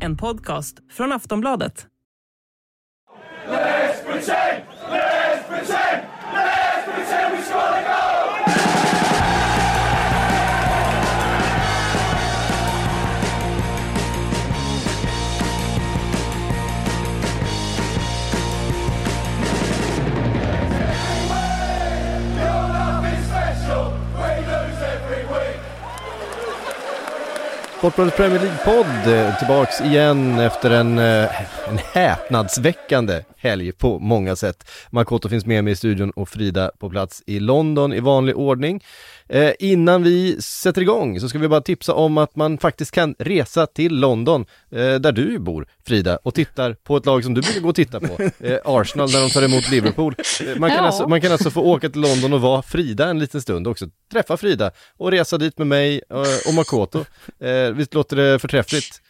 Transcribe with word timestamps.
En 0.00 0.16
podcast 0.16 0.76
från 0.90 1.12
Aftonbladet. 1.12 1.86
Let's 3.48 4.04
pretend! 4.04 4.62
Sportbladets 27.86 28.16
Premier 28.16 28.40
League-podd 28.40 29.14
eh, 29.14 29.38
tillbaks 29.38 29.80
igen 29.80 30.38
efter 30.38 30.70
en, 30.70 30.98
eh, 30.98 31.68
en 31.68 31.78
häpnadsväckande 31.92 33.24
helg 33.36 33.72
på 33.72 33.98
många 33.98 34.36
sätt. 34.36 34.70
Makoto 34.90 35.28
finns 35.28 35.46
med 35.46 35.64
mig 35.64 35.72
i 35.72 35.76
studion 35.76 36.10
och 36.10 36.28
Frida 36.28 36.70
på 36.78 36.90
plats 36.90 37.22
i 37.26 37.40
London 37.40 37.92
i 37.92 38.00
vanlig 38.00 38.36
ordning. 38.36 38.84
Eh, 39.28 39.52
innan 39.58 40.02
vi 40.02 40.42
sätter 40.42 40.82
igång 40.82 41.20
så 41.20 41.28
ska 41.28 41.38
vi 41.38 41.48
bara 41.48 41.60
tipsa 41.60 41.94
om 41.94 42.18
att 42.18 42.36
man 42.36 42.58
faktiskt 42.58 42.90
kan 42.90 43.14
resa 43.18 43.66
till 43.66 43.94
London, 43.94 44.46
eh, 44.70 44.94
där 44.94 45.12
du 45.12 45.38
bor 45.38 45.68
Frida, 45.86 46.16
och 46.22 46.34
tittar 46.34 46.72
på 46.72 46.96
ett 46.96 47.06
lag 47.06 47.24
som 47.24 47.34
du 47.34 47.40
brukar 47.40 47.60
gå 47.60 47.68
och 47.68 47.74
titta 47.74 48.00
på, 48.00 48.22
eh, 48.40 48.58
Arsenal, 48.64 49.10
när 49.12 49.20
de 49.20 49.30
tar 49.30 49.42
emot 49.42 49.70
Liverpool. 49.70 50.14
Eh, 50.40 50.46
man, 50.58 50.70
kan 50.70 50.78
Ja. 50.78 50.82
alltså, 50.86 51.08
man 51.08 51.20
kan 51.20 51.32
alltså 51.32 51.50
få 51.50 51.60
åka 51.60 51.88
till 51.88 52.00
London 52.00 52.32
och 52.32 52.40
vara 52.40 52.62
Frida 52.62 53.08
en 53.08 53.18
liten 53.18 53.42
stund 53.42 53.66
också, 53.68 53.86
träffa 54.12 54.36
Frida 54.36 54.70
och 54.96 55.10
resa 55.10 55.38
dit 55.38 55.58
med 55.58 55.66
mig 55.66 56.02
eh, 56.10 56.48
och 56.48 56.54
Makoto. 56.54 57.04
Eh, 57.40 57.70
visst 57.74 57.94
låter 57.94 58.16
det 58.16 58.38
förträffligt? 58.38 59.02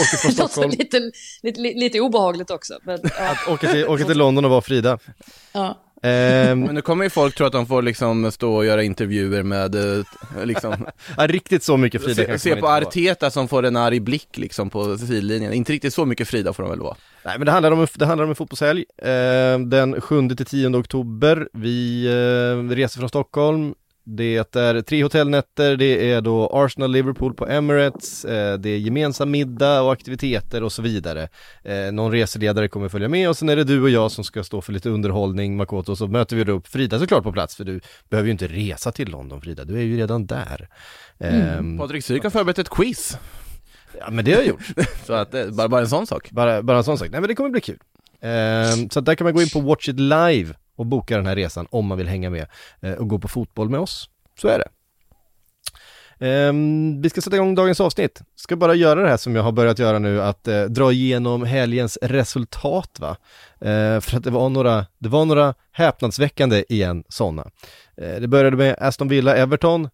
Åka 0.00 0.16
från 0.16 0.32
Stockholm, 0.48 0.70
lite, 0.70 1.10
lite, 1.42 1.60
lite 1.60 2.00
obehagligt 2.00 2.50
också. 2.50 2.74
Men, 2.84 2.98
ja, 3.02 3.30
att 3.30 3.48
åka 3.48 3.72
till, 3.72 3.86
åka 3.86 4.04
till 4.04 4.18
London 4.18 4.44
och 4.44 4.50
vara 4.50 4.60
Frida. 4.60 4.98
ja. 5.52 5.82
Ehm, 6.02 6.60
Men 6.60 6.74
nu 6.74 6.82
kommer 6.82 7.04
ju 7.04 7.10
folk 7.10 7.34
tro 7.34 7.46
att 7.46 7.52
de 7.52 7.66
får 7.66 7.82
liksom 7.82 8.32
stå 8.32 8.54
och 8.56 8.64
göra 8.64 8.82
intervjuer 8.82 9.42
med, 9.42 9.74
eh, 9.74 10.04
liksom, 10.44 10.86
ja, 11.16 11.26
riktigt 11.26 11.62
så 11.62 11.76
mycket 11.76 12.02
Frida 12.04 12.24
se, 12.24 12.38
se 12.38 12.56
på. 12.56 12.68
Arteta 12.68 13.30
som 13.30 13.48
får 13.48 13.62
en 13.62 13.76
arg 13.76 14.00
blick 14.00 14.38
liksom 14.38 14.70
på 14.70 14.98
sidlinjen. 14.98 15.52
Inte 15.52 15.72
riktigt 15.72 15.94
så 15.94 16.04
mycket 16.04 16.28
Frida 16.28 16.52
får 16.52 16.62
de 16.62 16.70
väl 16.70 16.80
vara. 16.80 16.96
Nej 17.24 17.38
men 17.38 17.46
det 17.46 17.52
handlar 17.52 17.70
om, 17.70 17.86
det 17.94 18.06
handlar 18.06 18.24
om 18.24 18.30
en 18.30 18.36
fotbollshelg, 18.36 18.84
eh, 19.02 19.58
den 19.58 20.00
7 20.00 20.28
till 20.28 20.46
10 20.46 20.76
oktober. 20.76 21.48
Vi 21.52 22.06
eh, 22.06 22.74
reser 22.74 22.98
från 22.98 23.08
Stockholm, 23.08 23.74
det 24.08 24.36
är 24.36 24.82
tre 24.82 25.02
hotellnätter, 25.02 25.76
det 25.76 26.12
är 26.12 26.20
då 26.20 26.48
Arsenal-Liverpool 26.52 27.34
på 27.34 27.46
Emirates, 27.46 28.24
eh, 28.24 28.58
det 28.58 28.70
är 28.70 28.78
gemensam 28.78 29.30
middag 29.30 29.82
och 29.82 29.92
aktiviteter 29.92 30.62
och 30.62 30.72
så 30.72 30.82
vidare. 30.82 31.28
Eh, 31.64 31.92
någon 31.92 32.12
reseledare 32.12 32.68
kommer 32.68 32.88
följa 32.88 33.08
med 33.08 33.28
och 33.28 33.36
sen 33.36 33.48
är 33.48 33.56
det 33.56 33.64
du 33.64 33.82
och 33.82 33.90
jag 33.90 34.10
som 34.10 34.24
ska 34.24 34.44
stå 34.44 34.60
för 34.60 34.72
lite 34.72 34.90
underhållning, 34.90 35.56
Makoto, 35.56 35.92
och 35.92 35.98
så 35.98 36.06
möter 36.06 36.36
vi 36.36 36.44
då 36.44 36.52
upp 36.52 36.68
Frida 36.68 36.98
såklart 36.98 37.22
på 37.22 37.32
plats, 37.32 37.56
för 37.56 37.64
du 37.64 37.80
behöver 38.08 38.26
ju 38.26 38.32
inte 38.32 38.46
resa 38.46 38.92
till 38.92 39.08
London 39.08 39.40
Frida, 39.40 39.64
du 39.64 39.76
är 39.76 39.82
ju 39.82 39.96
redan 39.96 40.26
där. 40.26 40.68
Ehm, 41.18 41.78
Patrik 41.78 42.04
Syk 42.04 42.22
har 42.22 42.30
förberett 42.30 42.58
ett 42.58 42.70
quiz. 42.70 43.18
Ja 43.98 44.10
men 44.10 44.24
det 44.24 44.32
har 44.32 44.38
jag 44.38 44.48
gjort. 44.48 44.66
Så 45.06 45.12
att, 45.12 45.34
eh, 45.34 45.46
bara, 45.46 45.68
bara 45.68 45.80
en 45.80 45.88
sån 45.88 46.06
sak. 46.06 46.30
Bara, 46.30 46.62
bara 46.62 46.78
en 46.78 46.84
sån 46.84 46.98
sak. 46.98 47.08
Nej 47.10 47.20
men 47.20 47.28
det 47.28 47.34
kommer 47.34 47.50
bli 47.50 47.60
kul. 47.60 47.78
Ehm, 48.20 48.90
så 48.90 49.00
där 49.00 49.14
kan 49.14 49.24
man 49.24 49.34
gå 49.34 49.42
in 49.42 49.48
på 49.48 49.60
Watch 49.60 49.88
It 49.88 50.00
Live 50.00 50.54
och 50.76 50.86
boka 50.86 51.16
den 51.16 51.26
här 51.26 51.36
resan 51.36 51.66
om 51.70 51.86
man 51.86 51.98
vill 51.98 52.08
hänga 52.08 52.30
med 52.30 52.46
eh, 52.80 52.92
och 52.92 53.08
gå 53.08 53.18
på 53.18 53.28
fotboll 53.28 53.68
med 53.68 53.80
oss. 53.80 54.10
Så 54.40 54.48
är 54.48 54.58
det. 54.58 54.68
Ehm, 56.26 57.02
vi 57.02 57.10
ska 57.10 57.20
sätta 57.20 57.36
igång 57.36 57.54
dagens 57.54 57.80
avsnitt. 57.80 58.22
Ska 58.36 58.56
bara 58.56 58.74
göra 58.74 59.02
det 59.02 59.08
här 59.08 59.16
som 59.16 59.36
jag 59.36 59.42
har 59.42 59.52
börjat 59.52 59.78
göra 59.78 59.98
nu, 59.98 60.22
att 60.22 60.48
eh, 60.48 60.62
dra 60.62 60.92
igenom 60.92 61.44
helgens 61.44 61.98
resultat 62.02 63.00
va. 63.00 63.16
Eh, 63.60 64.00
för 64.00 64.16
att 64.16 64.24
det 64.24 64.30
var 64.30 64.48
några, 64.48 64.86
det 64.98 65.08
var 65.08 65.24
några 65.24 65.54
häpnadsväckande 65.72 66.64
igen 66.68 67.04
sådana. 67.08 67.50
Det 68.20 68.28
började 68.28 68.56
med 68.56 68.76
Aston 68.78 69.08
Villa-Everton, 69.08 69.88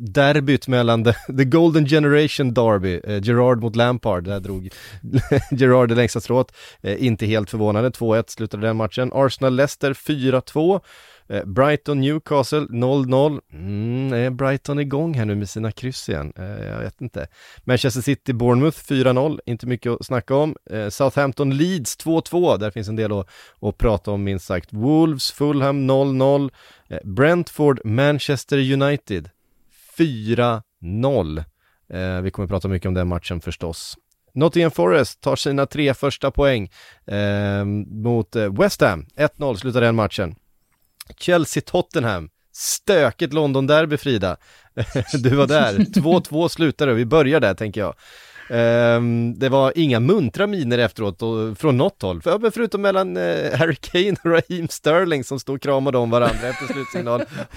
derbyt 0.00 0.68
mellan 0.68 1.04
the, 1.04 1.14
the 1.36 1.44
Golden 1.44 1.86
Generation 1.86 2.54
Derby, 2.54 3.00
eh, 3.04 3.22
Gerard 3.22 3.62
mot 3.62 3.76
Lampard, 3.76 4.24
där 4.24 4.40
drog 4.40 4.68
Gerard 5.50 5.88
det 5.88 5.94
längsta 5.94 6.20
strået, 6.20 6.52
eh, 6.80 7.04
inte 7.04 7.26
helt 7.26 7.50
förvånande, 7.50 7.90
2-1 7.90 8.24
slutade 8.30 8.66
den 8.66 8.76
matchen. 8.76 9.12
Arsenal-Leicester 9.12 9.94
4-2, 9.94 10.80
eh, 11.28 11.44
Brighton-Newcastle 11.44 12.66
0-0, 12.70 13.40
mm, 13.52 14.12
är 14.12 14.30
Brighton 14.30 14.78
igång 14.78 15.14
här 15.14 15.24
nu 15.24 15.34
med 15.34 15.48
sina 15.48 15.72
kryss 15.72 16.08
igen? 16.08 16.32
Eh, 16.36 16.44
jag 16.44 16.78
vet 16.78 17.00
inte. 17.00 17.26
Manchester 17.64 18.00
City-Bournemouth 18.00 18.78
4-0, 18.84 19.40
inte 19.46 19.66
mycket 19.66 19.92
att 19.92 20.06
snacka 20.06 20.34
om. 20.34 20.56
Eh, 20.70 20.88
Southampton-Leeds 20.88 21.96
2-2, 21.96 22.56
där 22.56 22.70
finns 22.70 22.88
en 22.88 22.96
del 22.96 23.12
att, 23.12 23.28
att 23.60 23.78
prata 23.78 24.10
om 24.10 24.24
minst 24.24 24.46
sagt. 24.46 24.72
Wolves-Fulham 24.72 25.86
0-0, 25.86 26.50
eh, 26.88 26.98
Brentford-Manchester 27.04 28.72
United 28.72 29.30
4-0. 30.00 31.44
Eh, 31.92 32.20
vi 32.20 32.30
kommer 32.30 32.48
prata 32.48 32.68
mycket 32.68 32.88
om 32.88 32.94
den 32.94 33.08
matchen 33.08 33.40
förstås. 33.40 33.96
Nottingham 34.34 34.70
Forest 34.70 35.20
tar 35.20 35.36
sina 35.36 35.66
tre 35.66 35.94
första 35.94 36.30
poäng 36.30 36.70
eh, 37.06 37.64
mot 37.86 38.36
eh, 38.36 38.52
West 38.52 38.80
Ham. 38.80 39.06
1-0 39.16 39.54
slutar 39.54 39.80
den 39.80 39.94
matchen. 39.94 40.34
Chelsea-Tottenham. 41.18 42.28
Stökigt 42.52 43.32
London-derby 43.32 43.96
Frida. 43.96 44.36
du 45.22 45.36
var 45.36 45.46
där. 45.46 45.72
2-2 45.78 46.48
slutade 46.48 46.94
Vi 46.94 47.06
börjar 47.06 47.40
där 47.40 47.54
tänker 47.54 47.80
jag. 47.80 47.94
Ehm, 48.50 49.38
det 49.38 49.48
var 49.48 49.72
inga 49.76 50.00
muntra 50.00 50.46
miner 50.46 50.78
efteråt 50.78 51.22
och, 51.22 51.58
från 51.58 51.76
något 51.76 52.02
håll, 52.02 52.22
för, 52.22 52.50
förutom 52.50 52.82
mellan 52.82 53.16
eh, 53.16 53.58
Harry 53.58 53.74
Kane 53.80 54.16
och 54.24 54.30
Raheem 54.30 54.68
Sterling 54.68 55.24
som 55.24 55.40
stod 55.40 55.54
och 55.56 55.62
kramade 55.62 55.98
om 55.98 56.10
varandra 56.10 56.48
efter 56.48 56.66
slutsignal. 56.72 57.22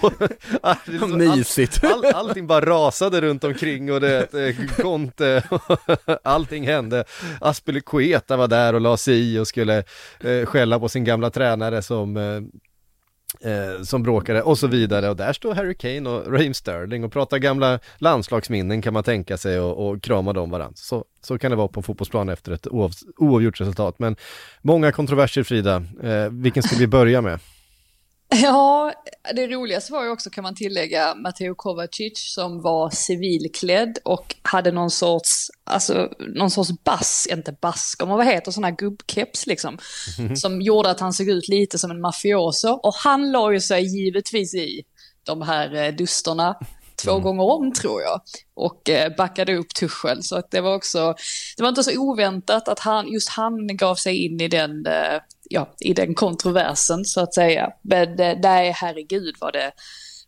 Så- 1.00 1.06
Mysigt. 1.06 1.84
All, 1.84 2.04
allting 2.04 2.46
bara 2.46 2.64
rasade 2.66 3.20
runt 3.20 3.44
omkring 3.44 3.92
och 3.92 4.00
det, 4.00 4.34
eh, 4.34 4.54
Conte, 4.82 5.42
allting 6.22 6.66
hände. 6.66 7.04
Aspelekueta 7.40 8.36
var 8.36 8.48
där 8.48 8.74
och 8.74 8.80
la 8.80 8.96
sig 8.96 9.34
i 9.34 9.38
och 9.38 9.48
skulle 9.48 9.78
eh, 10.20 10.44
skälla 10.46 10.80
på 10.80 10.88
sin 10.88 11.04
gamla 11.04 11.30
tränare 11.30 11.82
som 11.82 12.16
eh, 12.16 12.40
eh, 13.40 13.82
som 13.82 14.02
bråkade 14.02 14.42
och 14.42 14.58
så 14.58 14.66
vidare 14.66 15.10
och 15.10 15.16
där 15.16 15.32
står 15.32 15.54
Harry 15.54 15.74
Kane 15.74 16.10
och 16.10 16.32
Raheem 16.32 16.54
Sterling 16.54 17.04
och 17.04 17.12
pratar 17.12 17.38
gamla 17.38 17.78
landslagsminnen 17.98 18.82
kan 18.82 18.92
man 18.92 19.04
tänka 19.04 19.36
sig 19.36 19.60
och, 19.60 19.88
och 19.88 20.02
kramar 20.02 20.32
dem 20.32 20.50
varandra. 20.50 20.76
Så, 20.76 21.04
så 21.20 21.38
kan 21.38 21.50
det 21.50 21.56
vara 21.56 21.68
på 21.68 21.82
fotbollsplan 21.82 22.28
efter 22.28 22.52
ett 22.52 22.66
oav, 22.66 22.92
oavgjort 23.16 23.60
resultat. 23.60 23.98
Men 23.98 24.16
många 24.62 24.92
kontroverser 24.92 25.42
Frida, 25.42 25.76
eh, 26.02 26.30
vilken 26.30 26.62
ska 26.62 26.76
vi 26.76 26.86
börja 26.86 27.20
med? 27.20 27.38
ja, 28.42 28.92
det 29.34 29.46
roligaste 29.46 29.92
var 29.92 30.04
ju 30.04 30.10
också 30.10 30.30
kan 30.30 30.42
man 30.42 30.54
tillägga 30.54 31.14
Matteo 31.14 31.54
Kovacic 31.54 32.34
som 32.34 32.62
var 32.62 32.90
civilklädd 32.90 33.98
och 34.04 34.36
hade 34.42 34.72
någon 34.72 34.90
sorts, 34.90 35.50
alltså 35.64 36.08
någon 36.18 36.50
sorts 36.50 36.70
bass, 36.84 37.28
inte 37.30 37.52
basker, 37.60 38.06
men 38.06 38.16
vad 38.16 38.26
heter 38.26 38.50
sådana 38.50 38.68
här 38.68 38.76
gubbkeps 38.76 39.46
liksom. 39.46 39.78
Som 40.36 40.62
gjorde 40.62 40.90
att 40.90 41.00
han 41.00 41.12
såg 41.12 41.28
ut 41.28 41.48
lite 41.48 41.78
som 41.78 41.90
en 41.90 42.00
mafioso. 42.00 42.68
Och 42.68 42.94
han 42.94 43.32
la 43.32 43.52
ju 43.52 43.60
sig 43.60 43.82
givetvis 43.82 44.54
i 44.54 44.82
de 45.24 45.42
här 45.42 45.74
eh, 45.74 45.94
dusterna 45.94 46.56
två 47.04 47.18
gånger 47.18 47.44
om 47.44 47.72
tror 47.72 48.02
jag. 48.02 48.20
Och 48.54 48.90
eh, 48.90 49.16
backade 49.16 49.56
upp 49.56 49.74
Tuchel. 49.74 50.22
Så 50.22 50.36
att 50.36 50.50
det 50.50 50.60
var 50.60 50.74
också, 50.74 51.14
det 51.56 51.62
var 51.62 51.68
inte 51.68 51.84
så 51.84 51.98
oväntat 51.98 52.68
att 52.68 52.80
han, 52.80 53.12
just 53.12 53.28
han 53.28 53.76
gav 53.76 53.94
sig 53.94 54.24
in 54.24 54.40
i 54.40 54.48
den, 54.48 54.86
eh, 54.86 55.20
ja, 55.54 55.74
i 55.80 55.94
den 55.94 56.14
kontroversen 56.14 57.04
så 57.04 57.20
att 57.20 57.34
säga. 57.34 57.70
Men 57.82 58.20
eh, 58.20 58.38
nej, 58.42 58.72
herregud 58.76 59.34
vad 59.40 59.52
det, 59.52 59.72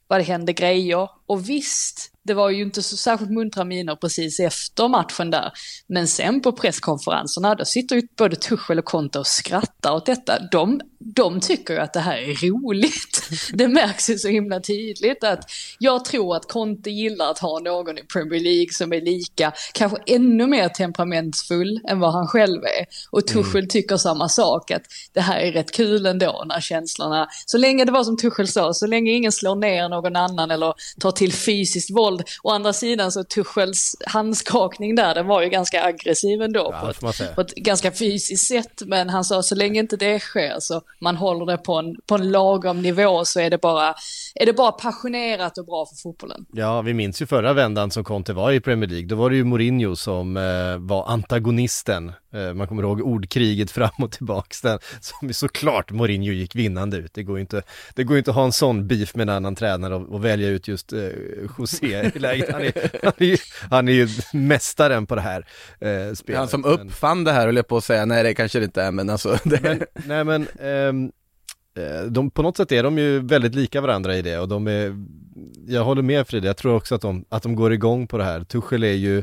vad 0.09 0.21
det 0.21 0.25
hände 0.25 0.53
grejer. 0.53 1.09
Och 1.27 1.49
visst, 1.49 2.13
det 2.27 2.35
var 2.35 2.51
ju 2.51 2.63
inte 2.63 2.83
så 2.83 2.97
särskilt 2.97 3.31
muntra 3.31 3.65
miner 3.65 3.97
precis 3.97 4.41
efter 4.41 4.89
matchen 4.89 5.31
där. 5.31 5.53
Men 5.87 6.09
sen 6.09 6.41
på 6.41 6.53
presskonferenserna, 6.53 7.55
då 7.55 7.65
sitter 7.65 7.97
ju 7.97 8.03
både 8.17 8.37
Tuchel 8.37 8.79
och 8.79 8.85
Conte 8.85 9.19
och 9.19 9.27
skrattar 9.27 9.93
åt 9.93 10.07
detta. 10.07 10.39
De, 10.53 10.81
de 10.99 11.41
tycker 11.41 11.75
ju 11.75 11.81
att 11.81 11.93
det 11.93 12.01
här 12.01 12.17
är 12.17 12.49
roligt. 12.49 13.23
Det 13.53 13.69
märks 13.69 14.11
ju 14.11 14.19
så 14.19 14.29
himla 14.29 14.61
tydligt 14.61 15.25
att 15.25 15.51
jag 15.79 16.05
tror 16.05 16.37
att 16.37 16.49
Conte 16.49 16.91
gillar 16.91 17.31
att 17.31 17.39
ha 17.39 17.59
någon 17.59 17.99
i 17.99 18.03
Premier 18.03 18.41
League 18.41 18.73
som 18.73 18.93
är 18.93 19.01
lika, 19.01 19.53
kanske 19.75 19.99
ännu 20.07 20.47
mer 20.47 20.69
temperamentsfull 20.69 21.81
än 21.89 22.01
vad 22.01 22.13
han 22.13 22.27
själv 22.27 22.63
är. 22.65 22.87
Och 23.11 23.27
Tuchel 23.27 23.57
mm. 23.57 23.69
tycker 23.69 23.97
samma 23.97 24.29
sak, 24.29 24.71
att 24.71 24.83
det 25.13 25.21
här 25.21 25.41
är 25.41 25.53
rätt 25.53 25.73
kul 25.73 26.07
ändå 26.07 26.45
när 26.47 26.61
känslorna, 26.61 27.29
så 27.47 27.59
länge 27.59 27.85
det 27.85 27.93
var 27.93 28.05
som 28.05 28.17
Tuchel 28.17 28.49
sa, 28.49 28.75
så 28.75 28.87
länge 28.87 29.13
ingen 29.13 29.33
slår 29.33 29.57
ner 29.57 29.89
någon 29.89 30.17
annan 30.17 30.51
eller 30.51 30.75
tar 31.01 31.11
till 31.11 31.33
fysiskt 31.33 31.91
våld. 31.91 32.16
Å 32.43 32.51
andra 32.51 32.73
sidan 32.73 33.13
så 33.13 33.25
Tuchels 33.25 33.97
handskakning 34.07 34.95
där, 34.95 35.15
den 35.15 35.27
var 35.27 35.43
ju 35.43 35.49
ganska 35.49 35.85
aggressiv 35.85 36.43
ändå 36.43 36.71
ja, 36.73 36.81
på, 37.01 37.09
ett, 37.09 37.35
på, 37.35 37.41
ett, 37.41 37.55
ganska 37.55 37.93
fysiskt 37.93 38.47
sätt. 38.47 38.83
Men 38.87 39.09
han 39.09 39.25
sa 39.25 39.43
så 39.43 39.55
länge 39.55 39.81
inte 39.81 39.97
det 39.97 40.21
sker 40.21 40.57
så 40.61 40.83
man 40.99 41.17
håller 41.17 41.47
det 41.47 41.59
på 41.59 41.75
en, 41.75 41.97
på 42.07 42.15
en 42.15 42.31
lagom 42.31 42.83
nivå 42.83 43.25
så 43.25 43.41
är 43.41 43.51
det, 43.51 43.59
bara, 43.59 43.95
är 44.41 44.47
det 44.47 44.53
bara 44.53 44.73
passionerat 44.73 45.59
och 45.59 45.67
bra 45.67 45.87
för 45.87 45.97
fotbollen. 46.03 46.47
Ja, 46.53 46.83
vi 46.83 46.95
minns 46.95 47.23
ju 47.23 47.27
förra 47.27 47.53
vändan 47.53 47.91
som 47.91 48.05
Conte 48.05 48.33
var 48.33 48.53
i 48.53 48.61
Premier 48.61 48.91
League. 48.91 49.07
Då 49.07 49.17
var 49.17 49.31
det 49.31 49.37
ju 49.37 49.45
Mourinho 49.45 49.97
som 49.97 50.37
eh, 50.37 50.79
var 50.79 51.09
antagonisten. 51.09 52.13
Eh, 52.33 52.55
man 52.55 52.69
kommer 52.69 52.83
ihåg 52.83 53.01
ordkriget 53.01 53.71
fram 53.71 53.91
och 53.99 54.13
tillbaks 54.13 54.61
där, 54.61 54.79
som 55.01 55.33
såklart 55.33 55.91
Mourinho 55.91 56.33
gick 56.33 56.55
vinnande 56.55 56.97
ut. 56.97 57.15
Det 57.15 57.23
går 57.23 57.37
ju 57.37 57.41
inte, 57.41 57.63
det 57.95 58.05
går 58.05 58.19
inte 58.19 58.31
att 58.31 58.37
ha 58.37 58.45
en 58.45 58.53
sån 58.53 58.87
beef 58.87 59.15
med 59.15 59.23
en 59.23 59.37
annan 59.37 59.55
tränare 59.55 59.95
och, 59.95 60.09
och 60.13 60.25
välja 60.25 60.49
ut 60.49 60.69
just 60.69 60.93
eh, 60.93 61.01
José 61.59 62.11
i 62.15 62.19
läget. 62.19 62.53
Han 62.53 62.63
är, 62.63 62.73
han, 63.03 63.13
är 63.19 63.25
ju, 63.25 63.37
han 63.71 63.89
är 63.89 63.93
ju 63.93 64.09
mästaren 64.33 65.07
på 65.07 65.15
det 65.15 65.21
här 65.21 65.47
eh, 65.81 66.15
spelet. 66.15 66.39
Han 66.39 66.49
som 66.49 66.65
uppfann 66.65 67.25
det 67.25 67.33
här, 67.33 67.47
höll 67.47 67.57
jag 67.57 67.69
på 67.69 67.77
att 67.77 67.85
säga, 67.85 68.05
nej 68.05 68.23
det 68.23 68.35
kanske 68.35 68.59
det 68.59 68.65
inte 68.65 68.83
är, 68.83 68.91
men 68.91 69.11
alltså. 69.11 69.39
Det... 69.45 69.61
Men, 69.63 69.83
nej 70.07 70.25
men, 70.25 70.47
ehm, 70.61 71.05
eh, 71.05 71.11
de, 72.09 72.31
på 72.31 72.43
något 72.43 72.57
sätt 72.57 72.73
är 72.73 72.83
de 72.83 72.99
ju 72.99 73.21
väldigt 73.21 73.55
lika 73.55 73.81
varandra 73.81 74.17
i 74.17 74.23
det 74.23 74.39
och 74.39 74.49
de 74.49 74.67
är, 74.67 74.97
jag 75.67 75.85
håller 75.85 76.03
med 76.03 76.29
Frida, 76.29 76.47
jag 76.47 76.57
tror 76.57 76.75
också 76.75 76.95
att 76.95 77.01
de, 77.01 77.25
att 77.29 77.43
de 77.43 77.57
går 77.57 77.73
igång 77.73 78.07
på 78.07 78.19
det 78.19 78.25
här. 78.25 78.45
Tuchel 78.45 78.85
är 78.85 78.93
ju 78.93 79.23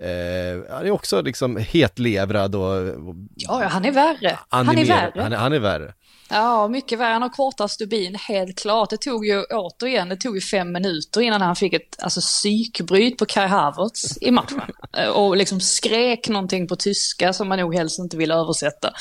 Eh, 0.00 0.74
han 0.74 0.86
är 0.86 0.90
också 0.90 1.22
liksom 1.22 1.56
hetlevrad 1.56 2.54
och... 2.54 2.94
Ja, 3.34 3.64
han 3.68 3.84
är 3.84 3.92
värre. 3.92 4.38
Han 4.48 4.78
är 4.78 4.84
värre. 4.84 5.22
Han 5.22 5.32
är, 5.32 5.36
han 5.36 5.52
är 5.52 5.58
värre. 5.58 5.94
Ja, 6.32 6.68
mycket 6.68 6.98
värre. 6.98 7.12
Han 7.12 7.22
har 7.22 7.28
kortare 7.28 7.68
stubin, 7.68 8.14
helt 8.14 8.58
klart. 8.58 8.90
Det 8.90 8.96
tog 8.96 9.26
ju 9.26 9.44
återigen, 9.44 10.08
det 10.08 10.16
tog 10.16 10.34
ju 10.34 10.40
fem 10.40 10.72
minuter 10.72 11.20
innan 11.20 11.42
han 11.42 11.56
fick 11.56 11.72
ett 11.72 12.02
alltså, 12.02 12.20
psykbryt 12.20 13.18
på 13.18 13.26
Kai 13.26 13.46
Havertz 13.46 14.18
i 14.20 14.30
matchen. 14.30 14.60
Eh, 14.96 15.08
och 15.08 15.36
liksom 15.36 15.60
skrek 15.60 16.28
någonting 16.28 16.68
på 16.68 16.76
tyska 16.76 17.32
som 17.32 17.48
man 17.48 17.58
nog 17.58 17.74
helst 17.74 17.98
inte 17.98 18.16
vill 18.16 18.30
översätta. 18.30 18.92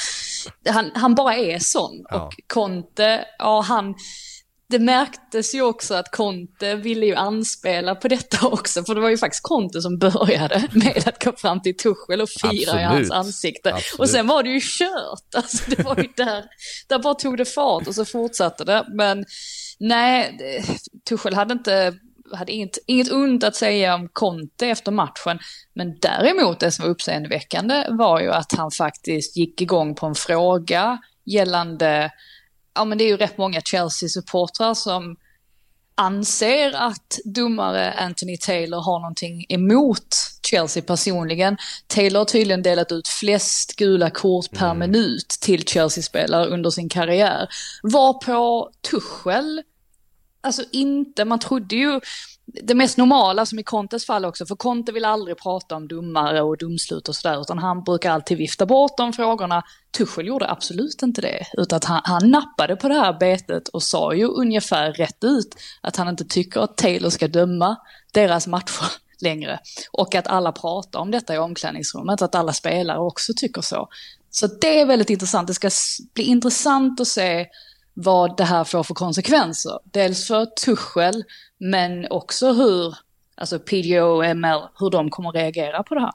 Han, 0.69 0.91
han 0.93 1.15
bara 1.15 1.35
är 1.35 1.59
sån. 1.59 2.05
Ja. 2.09 2.21
Och 2.21 2.33
Conte, 2.47 3.25
ja 3.39 3.61
han 3.61 3.95
det 4.71 4.79
märktes 4.79 5.55
ju 5.55 5.61
också 5.61 5.93
att 5.95 6.11
Conte 6.11 6.75
ville 6.75 7.05
ju 7.05 7.15
anspela 7.15 7.95
på 7.95 8.07
detta 8.07 8.47
också, 8.47 8.83
för 8.83 8.95
det 8.95 9.01
var 9.01 9.09
ju 9.09 9.17
faktiskt 9.17 9.43
Conte 9.43 9.81
som 9.81 9.97
började 9.97 10.67
med 10.71 11.03
att 11.07 11.23
gå 11.23 11.31
fram 11.31 11.61
till 11.61 11.77
Tuchel 11.77 12.21
och 12.21 12.29
fira 12.29 12.81
i 12.81 12.83
hans 12.83 13.11
ansikte. 13.11 13.73
Absolut. 13.73 13.99
Och 13.99 14.09
sen 14.09 14.27
var 14.27 14.43
det 14.43 14.49
ju 14.49 14.59
kört, 14.63 15.35
alltså 15.35 15.63
det 15.69 15.83
var 15.83 15.97
ju 15.97 16.07
där, 16.15 16.43
där 16.87 16.99
bara 16.99 17.13
tog 17.13 17.37
det 17.37 17.45
fart 17.45 17.87
och 17.87 17.95
så 17.95 18.05
fortsatte 18.05 18.63
det. 18.63 18.85
Men 18.93 19.25
nej, 19.79 20.37
Tuchel 21.09 21.33
hade 21.33 21.53
inte 21.53 21.93
hade 22.33 22.51
inget, 22.51 22.77
inget 22.87 23.11
ont 23.11 23.43
att 23.43 23.55
säga 23.55 23.95
om 23.95 24.09
Conte 24.13 24.67
efter 24.67 24.91
matchen. 24.91 25.39
Men 25.73 25.99
däremot 25.99 26.59
det 26.59 26.71
som 26.71 26.83
var 26.83 26.89
uppseendeväckande 26.89 27.85
var 27.89 28.21
ju 28.21 28.31
att 28.31 28.51
han 28.57 28.71
faktiskt 28.71 29.37
gick 29.37 29.61
igång 29.61 29.95
på 29.95 30.05
en 30.05 30.15
fråga 30.15 30.99
gällande 31.25 32.11
ja 32.73 32.85
men 32.85 32.97
det 32.97 33.03
är 33.03 33.07
ju 33.07 33.17
rätt 33.17 33.37
många 33.37 33.61
Chelsea-supportrar 33.61 34.73
som 34.73 35.15
anser 35.95 36.71
att 36.75 37.19
domare 37.25 37.93
Anthony 37.93 38.37
Taylor 38.37 38.81
har 38.81 38.99
någonting 38.99 39.45
emot 39.49 40.15
Chelsea 40.49 40.83
personligen. 40.83 41.57
Taylor 41.87 42.19
har 42.19 42.25
tydligen 42.25 42.61
delat 42.61 42.91
ut 42.91 43.07
flest 43.07 43.75
gula 43.75 44.09
kort 44.09 44.51
per 44.51 44.71
mm. 44.71 44.79
minut 44.79 45.27
till 45.41 45.63
Chelsea-spelare 45.63 46.45
under 46.45 46.69
sin 46.69 46.89
karriär. 46.89 47.47
Var 47.83 48.13
på 48.13 48.69
Tuchel, 48.91 49.63
alltså 50.41 50.63
inte, 50.71 51.25
man 51.25 51.39
trodde 51.39 51.75
ju 51.75 51.99
det 52.53 52.75
mest 52.75 52.97
normala 52.97 53.45
som 53.45 53.59
i 53.59 53.63
Contes 53.63 54.05
fall 54.05 54.25
också, 54.25 54.45
för 54.45 54.55
Conte 54.55 54.91
vill 54.91 55.05
aldrig 55.05 55.37
prata 55.37 55.75
om 55.75 55.87
domare 55.87 56.41
och 56.41 56.57
domslut 56.57 57.09
och 57.09 57.15
sådär, 57.15 57.41
utan 57.41 57.57
han 57.59 57.83
brukar 57.83 58.11
alltid 58.11 58.37
vifta 58.37 58.65
bort 58.65 58.97
de 58.97 59.13
frågorna. 59.13 59.63
Tuchel 59.97 60.27
gjorde 60.27 60.49
absolut 60.49 61.01
inte 61.01 61.21
det, 61.21 61.45
utan 61.53 61.77
att 61.77 61.85
han, 61.85 62.01
han 62.03 62.29
nappade 62.29 62.75
på 62.75 62.87
det 62.87 62.93
här 62.93 63.13
betet 63.19 63.67
och 63.67 63.83
sa 63.83 64.13
ju 64.13 64.25
ungefär 64.25 64.93
rätt 64.93 65.23
ut 65.23 65.55
att 65.81 65.95
han 65.95 66.07
inte 66.07 66.25
tycker 66.25 66.61
att 66.61 66.77
Taylor 66.77 67.09
ska 67.09 67.27
döma 67.27 67.75
deras 68.11 68.47
matcher 68.47 68.91
längre. 69.21 69.59
Och 69.91 70.15
att 70.15 70.27
alla 70.27 70.51
pratar 70.51 70.99
om 70.99 71.11
detta 71.11 71.35
i 71.35 71.37
omklädningsrummet, 71.37 72.21
att 72.21 72.35
alla 72.35 72.53
spelare 72.53 72.99
också 72.99 73.33
tycker 73.35 73.61
så. 73.61 73.87
Så 74.29 74.47
det 74.47 74.79
är 74.79 74.85
väldigt 74.85 75.09
intressant, 75.09 75.47
det 75.47 75.53
ska 75.53 75.69
bli 76.13 76.23
intressant 76.23 76.99
att 76.99 77.07
se 77.07 77.47
vad 77.93 78.37
det 78.37 78.43
här 78.43 78.63
får 78.63 78.83
för 78.83 78.93
konsekvenser. 78.93 79.79
Dels 79.83 80.27
för 80.27 80.45
Tuchel, 80.45 81.23
men 81.57 82.07
också 82.11 82.53
hur 82.53 82.95
alltså 83.35 83.59
PGO 83.59 84.05
och 84.05 84.35
ML, 84.35 84.61
hur 84.79 84.89
de 84.89 85.09
kommer 85.09 85.29
att 85.29 85.35
reagera 85.35 85.83
på 85.83 85.95
det 85.95 86.01
här. 86.01 86.11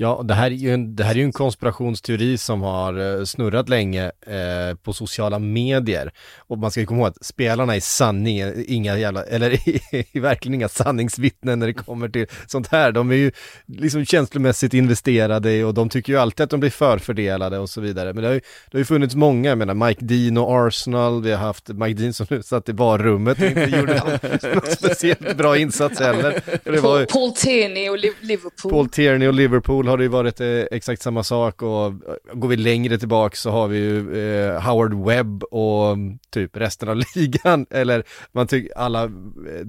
Ja, 0.00 0.22
det 0.24 0.34
här 0.34 0.50
är 0.50 0.54
ju 0.54 0.74
en, 0.74 0.96
det 0.96 1.04
här 1.04 1.18
är 1.18 1.22
en 1.22 1.32
konspirationsteori 1.32 2.38
som 2.38 2.62
har 2.62 3.18
eh, 3.18 3.24
snurrat 3.24 3.68
länge 3.68 4.04
eh, 4.04 4.76
på 4.82 4.92
sociala 4.92 5.38
medier. 5.38 6.12
Och 6.38 6.58
man 6.58 6.70
ska 6.70 6.80
ju 6.80 6.86
komma 6.86 7.00
ihåg 7.00 7.08
att 7.08 7.24
spelarna 7.24 7.76
är 7.76 7.80
sanning, 7.80 8.42
inga 8.66 8.98
jävla, 8.98 9.24
eller 9.24 9.50
är 10.16 10.20
verkligen 10.20 10.54
inga 10.54 10.68
sanningsvittnen 10.68 11.58
när 11.58 11.66
det 11.66 11.72
kommer 11.72 12.08
till 12.08 12.26
sånt 12.46 12.68
här. 12.68 12.92
De 12.92 13.10
är 13.10 13.14
ju 13.14 13.32
liksom 13.66 14.04
känslomässigt 14.04 14.74
investerade 14.74 15.64
och 15.64 15.74
de 15.74 15.88
tycker 15.88 16.12
ju 16.12 16.18
alltid 16.18 16.44
att 16.44 16.50
de 16.50 16.60
blir 16.60 16.70
förfördelade 16.70 17.58
och 17.58 17.70
så 17.70 17.80
vidare. 17.80 18.12
Men 18.12 18.22
det 18.22 18.28
har 18.28 18.34
ju, 18.34 18.40
det 18.40 18.72
har 18.72 18.78
ju 18.78 18.84
funnits 18.84 19.14
många, 19.14 19.48
jag 19.48 19.58
menar 19.58 19.74
Mike 19.74 20.04
Dean 20.04 20.38
och 20.38 20.66
Arsenal, 20.66 21.22
vi 21.22 21.30
har 21.30 21.38
haft 21.38 21.68
Mike 21.68 22.00
Dean 22.00 22.12
som 22.12 22.26
nu 22.30 22.42
satt 22.42 22.68
i 22.68 22.72
barrummet 22.72 23.38
och 23.38 23.46
inte 23.46 23.60
gjorde 23.78 24.02
någon 24.04 24.62
speciellt 24.70 25.36
bra 25.36 25.58
insats 25.58 26.00
heller. 26.00 26.80
Var, 26.80 27.04
Paul 27.04 27.32
Tierney 27.32 27.88
och 27.88 27.98
Liverpool. 28.20 28.72
Paul 28.72 28.88
Tierney 28.88 29.28
och 29.28 29.34
Liverpool 29.34 29.87
har 29.88 29.96
det 29.96 30.02
ju 30.02 30.08
varit 30.08 30.40
eh, 30.40 30.62
exakt 30.70 31.02
samma 31.02 31.22
sak 31.22 31.62
och 31.62 31.86
eh, 31.86 31.92
går 32.32 32.48
vi 32.48 32.56
längre 32.56 32.98
tillbaka 32.98 33.36
så 33.36 33.50
har 33.50 33.68
vi 33.68 33.78
ju 33.78 34.22
eh, 34.22 34.60
Howard 34.60 34.94
Webb 35.06 35.42
och 35.42 35.92
mm, 35.92 36.18
typ 36.30 36.56
resten 36.56 36.88
av 36.88 37.02
ligan, 37.14 37.66
eller 37.70 38.04
man 38.32 38.46
tyck, 38.46 38.70
alla 38.76 39.10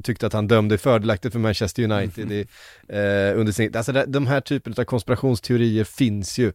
tyckte 0.03 0.27
att 0.27 0.33
han 0.33 0.47
dömde 0.47 0.77
fördelaktigt 0.77 1.33
för 1.33 1.39
Manchester 1.39 1.83
United 1.83 2.31
i, 2.31 2.39
eh, 2.87 3.39
under 3.39 3.51
sin, 3.51 3.77
alltså 3.77 3.91
de 4.07 4.27
här 4.27 4.41
typen 4.41 4.73
av 4.77 4.83
konspirationsteorier 4.83 5.83
finns 5.83 6.37
ju 6.37 6.51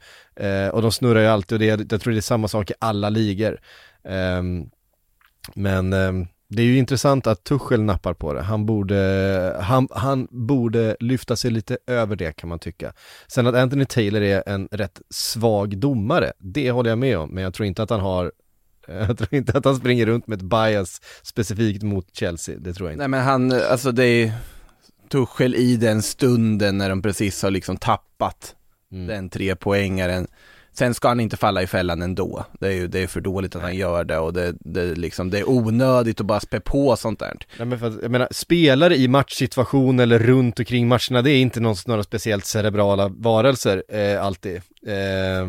och 0.73 0.83
de 0.83 0.93
snurrar 0.93 1.21
ju 1.21 1.27
alltid 1.27 1.57
och 1.57 1.59
det, 1.59 1.93
jag 1.93 2.01
tror 2.01 2.13
det 2.13 2.19
är 2.19 2.21
samma 2.21 2.49
sak 2.49 2.71
i 2.71 2.75
alla 2.79 3.09
ligor. 3.09 3.59
Ehm, 4.05 4.71
men 5.55 5.93
ehm, 5.93 6.27
det 6.55 6.63
är 6.63 6.67
ju 6.67 6.79
intressant 6.79 7.27
att 7.27 7.45
Tuchel 7.45 7.83
nappar 7.83 8.15
på 8.15 8.35
det. 8.35 8.43
Han 8.43 8.67
borde, 8.67 9.57
han, 9.61 9.89
han 9.91 10.29
borde 10.31 10.97
lyfta 11.01 11.37
sig 11.37 11.51
lite 11.51 11.79
över 11.87 12.17
det 12.17 12.33
kan 12.33 12.49
man 12.49 12.59
tycka. 12.59 12.93
Sen 13.27 13.47
att 13.47 13.55
Anthony 13.55 13.85
Taylor 13.85 14.23
är 14.23 14.43
en 14.47 14.69
rätt 14.71 15.01
svag 15.11 15.79
domare, 15.79 16.33
det 16.39 16.71
håller 16.71 16.91
jag 16.91 16.99
med 16.99 17.19
om, 17.19 17.31
men 17.31 17.45
jag 17.45 17.55
tror 17.55 17.67
inte 17.67 17.83
att 17.83 17.91
han 17.91 18.01
har 18.01 18.33
jag 18.89 19.19
tror 19.19 19.35
inte 19.35 19.59
att 19.59 19.65
han 19.65 19.77
springer 19.77 20.07
runt 20.07 20.27
med 20.27 20.37
ett 20.37 20.43
bias 20.43 21.01
specifikt 21.23 21.83
mot 21.83 22.17
Chelsea, 22.17 22.59
det 22.59 22.73
tror 22.75 22.89
jag 22.89 22.95
inte. 22.95 22.99
Nej 23.01 23.09
men 23.09 23.23
han, 23.23 23.53
alltså 23.53 23.93
det 23.93 24.05
är 24.05 24.33
Tuchel 25.09 25.55
i 25.55 25.77
den 25.77 26.03
stunden 26.03 26.79
när 26.79 26.89
de 26.89 27.03
precis 27.03 27.43
har 27.43 27.51
liksom 27.51 27.77
tappat 27.77 28.55
mm. 28.93 29.07
den 29.07 29.31
tre 29.31 29.57
poängaren 29.57 30.27
Sen 30.75 30.95
ska 30.95 31.09
han 31.09 31.21
inte 31.21 31.37
falla 31.37 31.63
i 31.63 31.67
fällan 31.67 32.03
ändå. 32.03 32.45
Det 32.61 32.67
är 32.67 32.73
ju 32.73 32.89
det 32.89 32.99
är 32.99 33.07
för 33.07 33.21
dåligt 33.21 33.57
att 33.57 33.63
han 33.63 33.77
gör 33.77 34.05
det 34.05 34.19
och 34.19 34.33
det, 34.33 34.55
det, 34.61 34.95
liksom, 34.95 35.31
det 35.31 35.39
är 35.39 35.49
onödigt 35.49 36.21
att 36.21 36.27
bara 36.27 36.41
spä 36.41 36.61
på 36.61 36.97
sånt 36.97 37.19
där. 37.19 37.37
Nej, 37.59 37.67
men 37.67 37.79
för 37.79 37.87
att, 37.87 38.03
jag 38.03 38.11
menar, 38.11 38.29
spelare 38.31 38.97
i 38.97 39.09
matchsituation 39.09 40.01
eller 40.01 40.19
runt 40.19 40.61
och 40.61 40.67
kring 40.67 40.89
matcherna, 40.89 41.23
det 41.23 41.31
är 41.31 41.41
inte 41.41 41.61
någon, 41.61 41.77
några 41.87 42.03
speciellt 42.03 42.47
cerebrala 42.47 43.09
varelser 43.09 43.83
eh, 43.89 44.25
alltid. 44.25 44.57
Eh, 44.87 45.47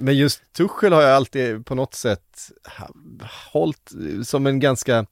men 0.00 0.16
just 0.16 0.52
Tuchel 0.52 0.92
har 0.92 1.02
jag 1.02 1.10
alltid 1.10 1.66
på 1.66 1.74
något 1.74 1.94
sätt 1.94 2.50
hållit 3.52 3.92
som 4.24 4.46
en 4.46 4.60
ganska 4.60 5.06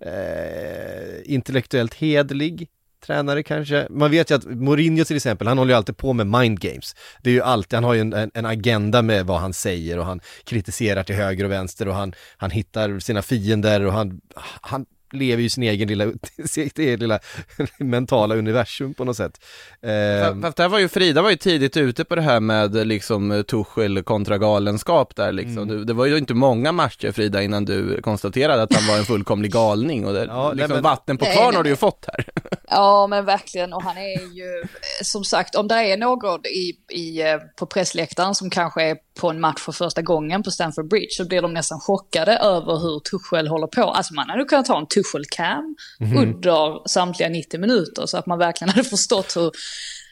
eh, 0.00 1.20
intellektuellt 1.24 1.94
hedlig 1.94 2.68
tränare 3.06 3.42
kanske. 3.42 3.86
Man 3.90 4.10
vet 4.10 4.30
ju 4.30 4.34
att 4.34 4.44
Mourinho 4.44 5.04
till 5.04 5.16
exempel, 5.16 5.46
han 5.48 5.58
håller 5.58 5.72
ju 5.72 5.76
alltid 5.76 5.96
på 5.96 6.12
med 6.12 6.26
mind 6.26 6.60
games. 6.60 6.94
Det 7.22 7.30
är 7.30 7.34
ju 7.34 7.42
alltid, 7.42 7.74
han 7.76 7.84
har 7.84 7.94
ju 7.94 8.00
en, 8.00 8.30
en, 8.34 8.46
agenda 8.46 9.02
med 9.02 9.26
vad 9.26 9.40
han 9.40 9.52
säger 9.52 9.98
och 9.98 10.04
han 10.04 10.20
kritiserar 10.44 11.02
till 11.02 11.14
höger 11.14 11.44
och 11.44 11.50
vänster 11.50 11.88
och 11.88 11.94
han, 11.94 12.12
han 12.36 12.50
hittar 12.50 12.98
sina 12.98 13.22
fiender 13.22 13.86
och 13.86 13.92
han, 13.92 14.20
han 14.60 14.86
lever 15.12 15.42
ju 15.42 15.48
sin 15.48 15.62
egen 15.62 15.88
lilla, 15.88 16.06
sitt 16.44 16.78
eget 16.78 17.00
lilla 17.00 17.18
mentala 17.78 18.34
universum 18.34 18.94
på 18.94 19.04
något 19.04 19.16
sätt. 19.16 19.40
Eh, 19.82 20.40
Fast 20.40 20.56
där 20.56 20.68
var 20.68 20.78
ju 20.78 20.88
Frida 20.88 21.22
var 21.22 21.30
ju 21.30 21.36
tidigt 21.36 21.76
ute 21.76 22.04
på 22.04 22.14
det 22.14 22.22
här 22.22 22.40
med 22.40 22.86
liksom 22.86 23.44
Tuchel 23.48 24.02
kontra 24.02 24.38
galenskap 24.38 25.16
där 25.16 25.32
liksom. 25.32 25.58
Mm. 25.58 25.86
Det 25.86 25.92
var 25.92 26.06
ju 26.06 26.18
inte 26.18 26.34
många 26.34 26.72
matcher 26.72 27.12
Frida 27.12 27.42
innan 27.42 27.64
du 27.64 28.02
konstaterade 28.02 28.62
att 28.62 28.74
han 28.74 28.86
var 28.88 28.98
en 28.98 29.04
fullkomlig 29.04 29.52
galning 29.52 30.06
och 30.06 30.12
det, 30.12 30.24
Ja, 30.24 30.46
nej, 30.48 30.56
liksom 30.56 30.74
men- 30.74 30.82
vatten 30.82 31.18
på 31.18 31.24
Nej, 31.24 31.34
kvarn 31.34 31.46
nej, 31.46 31.56
har 31.56 31.62
du 31.62 31.68
ju 31.68 31.74
nej. 31.74 31.78
fått 31.78 32.06
här. 32.08 32.24
Ja 32.70 33.06
men 33.06 33.24
verkligen. 33.24 33.72
Och 33.72 33.82
han 33.82 33.96
är 33.96 34.34
ju 34.36 34.64
som 35.02 35.24
sagt 35.24 35.54
om 35.54 35.68
det 35.68 35.74
är 35.74 35.96
någon 35.96 36.46
i, 36.46 36.72
i, 36.92 37.22
eh, 37.22 37.38
på 37.58 37.66
pressläktaren 37.66 38.34
som 38.34 38.50
kanske 38.50 38.82
är 38.82 38.96
på 39.20 39.30
en 39.30 39.40
match 39.40 39.60
för 39.60 39.72
första 39.72 40.02
gången 40.02 40.42
på 40.42 40.50
Stamford 40.50 40.88
Bridge 40.88 41.10
så 41.10 41.24
blir 41.24 41.42
de 41.42 41.54
nästan 41.54 41.80
chockade 41.80 42.36
över 42.36 42.78
hur 42.78 43.00
Tuchel 43.00 43.48
håller 43.48 43.66
på. 43.66 43.82
Alltså 43.82 44.14
man 44.14 44.30
hade 44.30 44.44
kunnat 44.44 44.68
ha 44.68 44.78
en 44.78 44.86
Tuchel-cam 44.86 45.76
under 46.18 46.88
samtliga 46.88 47.28
90 47.28 47.60
minuter 47.60 48.06
så 48.06 48.18
att 48.18 48.26
man 48.26 48.38
verkligen 48.38 48.68
hade 48.68 48.84
förstått 48.84 49.36
hur 49.36 49.50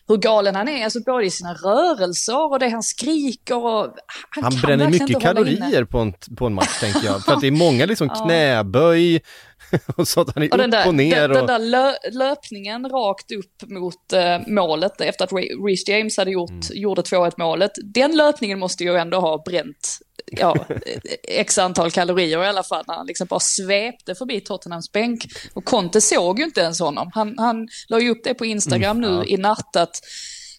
hur 0.08 0.16
galen 0.16 0.54
han 0.54 0.68
är, 0.68 0.84
alltså 0.84 1.00
både 1.00 1.26
i 1.26 1.30
sina 1.30 1.54
rörelser 1.54 2.52
och 2.52 2.58
det 2.58 2.68
han 2.68 2.82
skriker 2.82 3.56
och 3.56 3.94
han, 4.28 4.44
han 4.44 4.60
bränner 4.62 4.90
mycket 4.90 5.20
kalorier 5.20 5.84
på 5.84 5.98
en, 5.98 6.12
på 6.36 6.46
en 6.46 6.54
match 6.54 6.80
tänker 6.80 7.06
jag. 7.06 7.20
För 7.24 7.32
att 7.32 7.40
det 7.40 7.46
är 7.46 7.50
många 7.50 7.86
liksom 7.86 8.08
knäböj 8.08 9.20
och 9.96 10.08
sånt. 10.08 10.30
Han 10.34 10.42
är 10.42 10.52
Och 10.52 10.58
den 10.58 10.66
upp 10.66 10.72
där, 10.72 10.86
och 10.88 10.94
ner 10.94 11.28
den, 11.28 11.30
den 11.30 11.46
där 11.46 11.58
lö, 11.58 11.92
löpningen 12.12 12.88
rakt 12.88 13.32
upp 13.32 13.70
mot 13.70 14.12
eh, 14.12 14.38
målet 14.46 15.00
efter 15.00 15.24
att 15.24 15.30
Re- 15.32 15.66
Reece 15.66 15.88
James 15.88 16.16
hade 16.16 16.30
gjort, 16.30 16.50
Mm. 16.50 16.62
gjorde 16.82 17.02
2-1 17.02 17.32
målet. 17.38 17.70
Den 17.84 18.16
löpningen 18.16 18.58
måste 18.58 18.84
ju 18.84 18.96
ändå 18.96 19.20
ha 19.20 19.42
bränt 19.46 19.98
ja, 20.32 20.66
x 21.28 21.58
antal 21.58 21.90
kalorier 21.90 22.42
i 22.42 22.46
alla 22.46 22.62
fall 22.62 22.84
när 22.86 22.94
han 22.94 23.06
liksom 23.06 23.26
bara 23.26 23.40
svepte 23.40 24.14
förbi 24.14 24.40
Tottenhams 24.40 24.92
bänk. 24.92 25.20
Och 25.54 25.64
Conte 25.64 26.00
såg 26.00 26.38
ju 26.38 26.44
inte 26.44 26.60
ens 26.60 26.80
honom. 26.80 27.10
Han, 27.14 27.34
han 27.38 27.68
la 27.88 28.00
ju 28.00 28.10
upp 28.10 28.24
det 28.24 28.34
på 28.34 28.46
Instagram 28.46 28.98
Mm, 29.04 29.16
nu 29.16 29.24
i 29.26 29.36
natt 29.36 29.76
att 29.76 30.00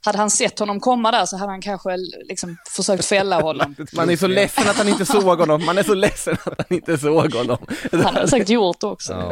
hade 0.05 0.17
han 0.17 0.29
sett 0.29 0.59
honom 0.59 0.79
komma 0.79 1.11
där 1.11 1.25
så 1.25 1.37
hade 1.37 1.51
han 1.51 1.61
kanske 1.61 1.97
liksom 2.27 2.57
försökt 2.75 3.05
fälla 3.05 3.41
honom. 3.41 3.75
Man 3.93 4.09
är 4.09 4.15
så 4.15 4.27
ledsen 4.27 4.69
att 4.69 4.77
han 4.77 4.89
inte 4.89 5.05
såg 5.05 5.39
honom, 5.39 5.65
man 5.65 5.77
är 5.77 5.83
så 5.83 5.93
ledsen 5.93 6.33
att 6.33 6.57
han 6.57 6.77
inte 6.77 6.97
såg 6.97 7.33
honom. 7.33 7.57
Han 7.91 8.01
hade 8.01 8.27
säkert 8.27 8.49
gjort 8.49 8.83
också. 8.83 9.13
Ja. 9.13 9.31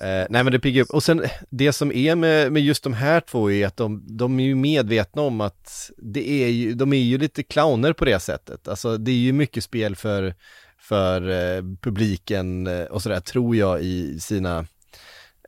Eh, 0.00 0.26
nej 0.30 0.44
men 0.44 0.52
det 0.52 0.58
piggar 0.58 0.82
upp. 0.82 0.90
Och 0.90 1.02
sen 1.02 1.26
det 1.50 1.72
som 1.72 1.92
är 1.92 2.14
med, 2.14 2.52
med 2.52 2.62
just 2.62 2.82
de 2.82 2.92
här 2.92 3.20
två 3.20 3.50
är 3.50 3.66
att 3.66 3.76
de, 3.76 4.04
de 4.06 4.40
är 4.40 4.44
ju 4.44 4.54
medvetna 4.54 5.22
om 5.22 5.40
att 5.40 5.90
det 5.96 6.30
är 6.30 6.48
ju, 6.48 6.74
de 6.74 6.92
är 6.92 6.96
ju 6.96 7.18
lite 7.18 7.42
clowner 7.42 7.92
på 7.92 8.04
det 8.04 8.20
sättet. 8.20 8.68
Alltså 8.68 8.96
det 8.96 9.10
är 9.10 9.14
ju 9.14 9.32
mycket 9.32 9.64
spel 9.64 9.96
för, 9.96 10.34
för 10.78 11.30
eh, 11.30 11.62
publiken 11.80 12.66
eh, 12.66 12.84
och 12.84 13.02
sådär 13.02 13.20
tror 13.20 13.56
jag 13.56 13.82
i 13.82 14.20
sina 14.20 14.66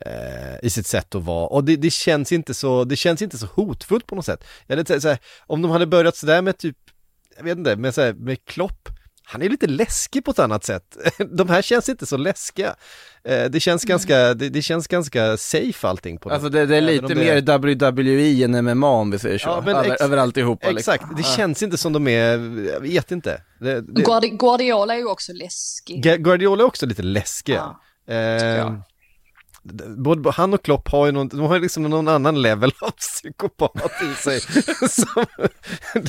eh, 0.07 0.59
i 0.63 0.71
sitt 0.71 0.87
sätt 0.87 1.15
att 1.15 1.23
vara. 1.25 1.47
Och 1.47 1.65
det, 1.65 1.77
det 1.77 1.91
känns 1.91 2.33
inte 2.33 2.55
så, 2.55 2.85
det 2.85 2.97
känns 2.97 3.23
inte 3.23 3.39
så 3.39 3.47
hotfullt 3.47 4.07
på 4.07 4.15
något 4.15 4.25
sätt. 4.27 4.45
Jag 4.67 4.77
hade 4.77 5.01
så 5.01 5.09
här, 5.09 5.19
om 5.47 5.63
de 5.63 5.71
hade 5.71 5.87
börjat 5.87 6.17
sådär 6.17 6.43
med 6.43 6.59
typ, 6.59 6.77
jag 7.37 7.45
vet 7.45 7.59
inte, 7.59 7.77
med, 7.77 7.95
så 7.95 8.01
här, 8.03 8.13
med 8.13 8.45
Klopp, 8.45 8.89
han 9.25 9.43
är 9.43 9.49
lite 9.49 9.67
läskig 9.67 10.25
på 10.25 10.31
ett 10.31 10.39
annat 10.39 10.65
sätt. 10.65 10.97
De 11.31 11.49
här 11.49 11.63
känns 11.63 11.89
inte 11.89 12.07
så 12.07 12.17
läskiga. 12.17 12.75
Eh, 13.25 13.45
Det 13.45 13.61
känns 13.61 13.85
ganska, 13.85 14.35
det, 14.35 14.49
det 14.49 14.63
känns 14.63 14.89
ganska 14.89 15.37
safe 15.37 15.89
allting 15.89 16.19
på 16.19 16.31
Alltså 16.31 16.45
något- 16.45 16.53
det, 16.53 16.67
det 16.67 16.77
är 16.77 16.81
lite 16.81 17.07
det 17.07 17.15
mer 17.15 17.41
WWE 17.91 18.45
än 18.45 18.65
MMA 18.79 18.89
om 18.91 19.11
vi 19.11 19.19
säger 19.19 19.39
så, 19.39 19.49
Ja, 19.49 19.63
men 19.67 19.77
över, 19.77 19.93
ex- 19.93 20.03
över 20.03 20.17
alltihopa 20.17 20.71
liksom. 20.71 20.95
Exakt, 20.95 21.17
det 21.17 21.23
känns 21.23 21.63
inte 21.63 21.77
som 21.77 21.93
de 21.93 22.09
är, 22.09 22.29
jag 22.73 22.81
vet 22.81 23.11
inte. 23.13 23.43
Det, 23.61 23.81
det, 23.81 24.03
Guardi- 24.03 24.37
Guardiola 24.39 24.95
är 24.95 24.99
ju 24.99 25.07
också 25.07 25.33
läskig. 25.33 26.05
Gu- 26.05 26.17
Guardiola 26.17 26.63
är 26.63 26.67
också 26.67 26.87
lite 26.87 27.03
läskig. 27.03 27.55
Ja, 27.55 27.81
eh, 28.15 28.75
både 29.97 30.31
han 30.31 30.55
och 30.55 30.63
Klopp 30.65 30.89
har 30.89 31.07
ju 31.07 31.13
någon, 31.13 31.29
de 31.29 31.41
har 31.41 31.59
liksom 31.61 31.83
någon 31.83 32.09
annan 32.09 32.43
level 32.43 32.73
av 32.81 32.91
psykopat 32.91 33.93
i 34.13 34.15
sig. 34.23 34.41
Som, 34.89 35.25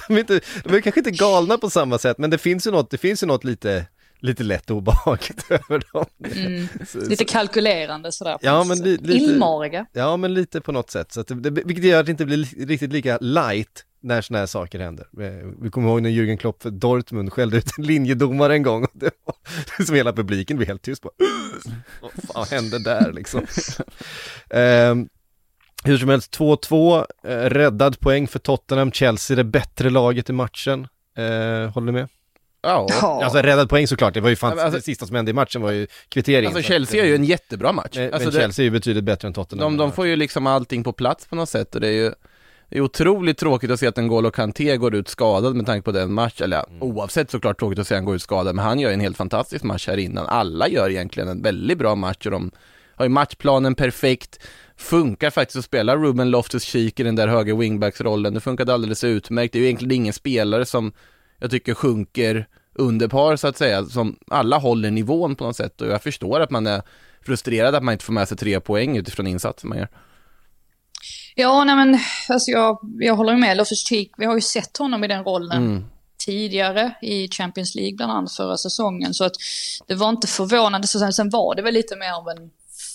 de, 0.08 0.13
är 0.15 0.20
inte, 0.20 0.39
de 0.63 0.75
är 0.75 0.81
kanske 0.81 1.00
inte 1.00 1.12
galna 1.12 1.58
på 1.58 1.70
samma 1.70 1.98
sätt, 1.98 2.17
men 2.17 2.29
det 2.29 2.38
finns 2.38 2.67
ju 2.67 2.72
något, 2.72 2.89
det 2.89 2.98
finns 2.98 3.24
ju 3.24 3.27
något 3.27 3.43
lite, 3.43 3.86
lite 4.20 4.43
lätt 4.43 4.72
obehagligt 4.72 5.46
över 5.50 5.84
dem. 5.93 6.05
Mm. 6.36 6.67
Så- 6.88 7.00
Lite 7.00 7.25
kalkylerande 7.25 8.12
sådär. 8.12 8.38
Ja, 8.41 8.63
men 8.63 8.77
li- 8.84 8.98
lite- 8.98 9.13
Illmariga. 9.24 9.86
Ja, 9.93 10.17
men 10.17 10.34
lite 10.34 10.62
på 10.62 10.72
något 10.72 10.89
sätt. 10.91 11.13
Så 11.13 11.20
att 11.22 11.27
det, 11.27 11.36
det, 11.36 11.50
vilket 11.65 11.86
gör 11.86 12.00
att 12.00 12.05
det 12.05 12.12
inte 12.12 12.25
blir 12.25 12.38
li- 12.38 12.65
riktigt 12.65 12.93
lika 12.93 13.17
light 13.22 13.86
när 14.03 14.22
sådana 14.22 14.39
här 14.39 14.46
saker 14.48 14.79
händer. 14.79 15.08
Eh, 15.22 15.48
Vi 15.62 15.70
kommer 15.70 15.89
ihåg 15.89 16.01
när 16.01 16.10
Jürgen 16.10 16.38
Klopp 16.38 16.63
för 16.63 16.70
Dortmund 16.70 17.34
skällde 17.34 17.58
ut 17.58 17.72
en 17.77 17.84
linjedomare 17.84 18.53
en 18.53 18.63
gång. 18.63 18.84
Och 18.84 18.89
det 18.93 19.12
var 19.25 19.36
som 19.86 19.96
hela 19.96 20.13
publiken 20.13 20.58
blev 20.58 20.67
helt 20.67 20.81
tyst. 20.81 21.01
Bara, 21.03 21.12
Vad 22.01 22.12
fan 22.12 22.58
hände 22.58 22.79
där 22.84 23.12
liksom? 23.13 23.46
Ehm, 24.50 25.10
hur 25.84 25.98
som 25.98 26.10
helst, 26.10 26.38
2-2, 26.38 27.05
eh, 27.24 27.29
räddad 27.36 28.00
poäng 28.00 28.27
för 28.27 28.39
Tottenham. 28.39 28.91
Chelsea 28.91 29.36
det 29.38 29.43
bättre 29.43 29.89
laget 29.89 30.29
i 30.29 30.34
matchen. 30.34 30.88
Eh, 31.17 31.24
håller 31.74 31.86
ni 31.86 31.91
med? 31.91 32.08
Ja. 32.63 32.88
Alltså 33.01 33.39
räddad 33.41 33.70
poäng 33.70 33.88
såklart, 33.88 34.13
det 34.13 34.22
var 34.22 34.29
ju 34.29 34.36
fan, 34.36 34.60
Alltså- 34.60 34.77
det 34.77 34.81
sista 34.84 35.05
som 35.08 35.15
hände 35.15 35.31
i 35.31 35.34
matchen 35.34 35.62
var 35.62 35.72
ju 35.72 35.88
kvitteringen. 36.10 36.46
Alltså 36.48 36.62
Så 36.62 36.67
Chelsea 36.67 37.01
att, 37.01 37.05
gör 37.08 37.10
ju 37.10 37.15
en 37.15 37.24
jättebra 37.24 37.72
match. 37.74 37.96
Men, 37.96 38.13
alltså 38.13 38.29
men 38.29 38.34
det, 38.36 38.41
Chelsea 38.41 38.63
är 38.63 38.65
ju 38.65 38.70
betydligt 38.72 39.03
bättre 39.03 39.27
än 39.27 39.34
Tottenham. 39.34 39.77
de, 39.77 39.84
de 39.84 39.91
får 39.91 40.08
ju 40.08 40.15
liksom 40.15 40.48
allting 40.48 40.84
på 40.84 40.93
plats 40.93 41.25
på 41.27 41.36
något 41.36 41.50
sätt 41.50 41.75
och 41.75 41.81
det 41.81 41.88
är 41.88 41.91
ju 41.91 42.12
det 42.72 42.78
är 42.78 42.82
otroligt 42.82 43.38
tråkigt 43.38 43.72
att 43.72 43.80
se 43.80 43.88
att 43.88 43.98
N'Golo 43.98 44.32
Kanté 44.32 44.78
går 44.78 44.96
ut 44.96 45.08
skadad 45.08 45.56
med 45.56 45.66
tanke 45.66 45.86
på 45.86 45.92
den 45.92 46.13
matchen, 46.13 46.44
eller 46.44 46.58
ja, 46.58 46.66
Mm. 46.70 46.82
oavsett 46.82 47.32
såklart 47.32 47.60
tråkigt 47.60 47.80
att 47.80 47.88
se 47.88 47.96
han 47.96 48.06
gå 48.06 48.16
ut 48.16 48.22
skadad, 48.22 48.56
men 48.56 48.66
han 48.66 48.80
gör 48.80 48.92
en 48.92 49.00
helt 49.00 49.18
fantastisk 49.18 49.63
match 49.63 49.88
här 49.88 49.98
innan. 49.98 50.25
Alla 50.25 50.68
gör 50.68 50.90
egentligen 50.90 51.30
en 51.30 51.42
väldigt 51.42 51.78
bra 51.78 51.96
match 51.96 52.25
och 52.25 52.32
de 52.32 52.51
har 52.96 53.06
ju 53.06 53.10
matchplanen 53.10 53.75
perfekt, 53.75 54.40
funkar 54.78 55.30
faktiskt 55.30 55.58
att 55.58 55.66
spela 55.66 55.96
Ruben 55.96 56.30
Loftus-Cheek 56.36 57.00
i 57.00 57.04
den 57.04 57.16
där 57.16 57.28
höger 57.28 57.54
wingbacks-rollen, 57.56 58.34
det 58.34 58.40
funkade 58.40 58.74
alldeles 58.74 59.04
utmärkt. 59.04 59.54
Det 59.54 59.60
är 59.60 59.62
ju 59.62 59.66
egentligen 59.66 59.96
ingen 59.96 60.13
spelare 60.13 60.66
som 60.66 60.94
jag 61.40 61.51
tycker 61.51 61.74
sjunker 61.74 62.48
under 62.75 63.08
par 63.08 63.36
så 63.36 63.48
att 63.48 63.58
säga, 63.58 63.86
som 63.86 64.16
alla 64.28 64.58
håller 64.58 64.92
nivån 64.92 65.36
på 65.36 65.44
något 65.44 65.56
sätt 65.56 65.82
och 65.82 65.88
jag 65.88 66.04
förstår 66.04 66.40
att 66.40 66.51
man 66.51 66.68
är 66.68 66.82
frustrerad 67.25 67.75
att 67.75 67.84
man 67.84 67.92
inte 67.92 68.06
får 68.06 68.13
med 68.13 68.28
sig 68.28 68.38
tre 68.38 68.60
poäng 68.60 68.98
utifrån 68.98 69.28
insatsen 69.28 69.70
man 69.70 69.78
gör. 69.78 69.88
Ja, 71.35 71.63
nej 71.63 71.75
men 71.75 72.00
alltså 72.29 72.51
jag, 72.51 72.79
jag 73.00 73.15
håller 73.15 73.35
med 73.35 73.57
Loftus 73.57 73.88
Cheek. 73.88 74.11
Vi 74.17 74.25
har 74.25 74.35
ju 74.35 74.41
sett 74.41 74.77
honom 74.77 75.03
i 75.03 75.07
den 75.07 75.23
rollen 75.23 75.63
Mm. 75.63 75.85
tidigare 76.25 76.93
i 77.01 77.27
Champions 77.29 77.75
League 77.75 77.95
bland 77.95 78.11
annat 78.11 78.31
förra 78.35 78.57
säsongen. 78.57 79.13
Så 79.13 79.23
att 79.23 79.33
det 79.88 79.95
var 79.95 80.09
inte 80.09 80.27
förvånande. 80.27 80.88
Så 80.88 81.00
sen, 81.00 81.13
sen 81.13 81.29
var 81.29 81.55
det 81.55 81.61
väl 81.61 81.73
lite 81.73 81.95
mer 81.95 82.11
av 82.11 82.27
en 82.29 82.50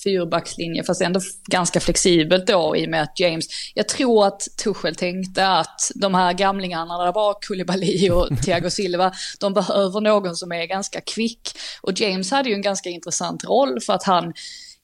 fyrbackslinje, 0.04 0.84
fast 0.84 1.00
ändå 1.02 1.20
ganska 1.46 1.80
flexibelt 1.80 2.46
då 2.46 2.76
i 2.76 2.86
och 2.86 2.90
med 2.90 3.02
att 3.02 3.20
James, 3.20 3.46
jag 3.74 3.88
tror 3.88 4.26
att 4.26 4.40
Tuchel 4.64 4.94
tänkte 4.94 5.48
att 5.48 5.90
de 5.94 6.14
här 6.14 6.32
gamlingarna, 6.32 7.04
där 7.04 7.12
var 7.12 7.34
Koulibaly 7.40 8.10
och 8.10 8.28
Thiago 8.44 8.70
Silva, 8.70 9.12
de 9.40 9.54
behöver 9.54 10.00
någon 10.00 10.36
som 10.36 10.52
är 10.52 10.64
ganska 10.66 11.00
kvick. 11.00 11.50
Och 11.80 12.00
James 12.00 12.30
hade 12.30 12.48
ju 12.48 12.54
en 12.54 12.62
ganska 12.62 12.90
intressant 12.90 13.44
roll 13.44 13.80
för 13.80 13.92
att 13.92 14.02
han 14.04 14.32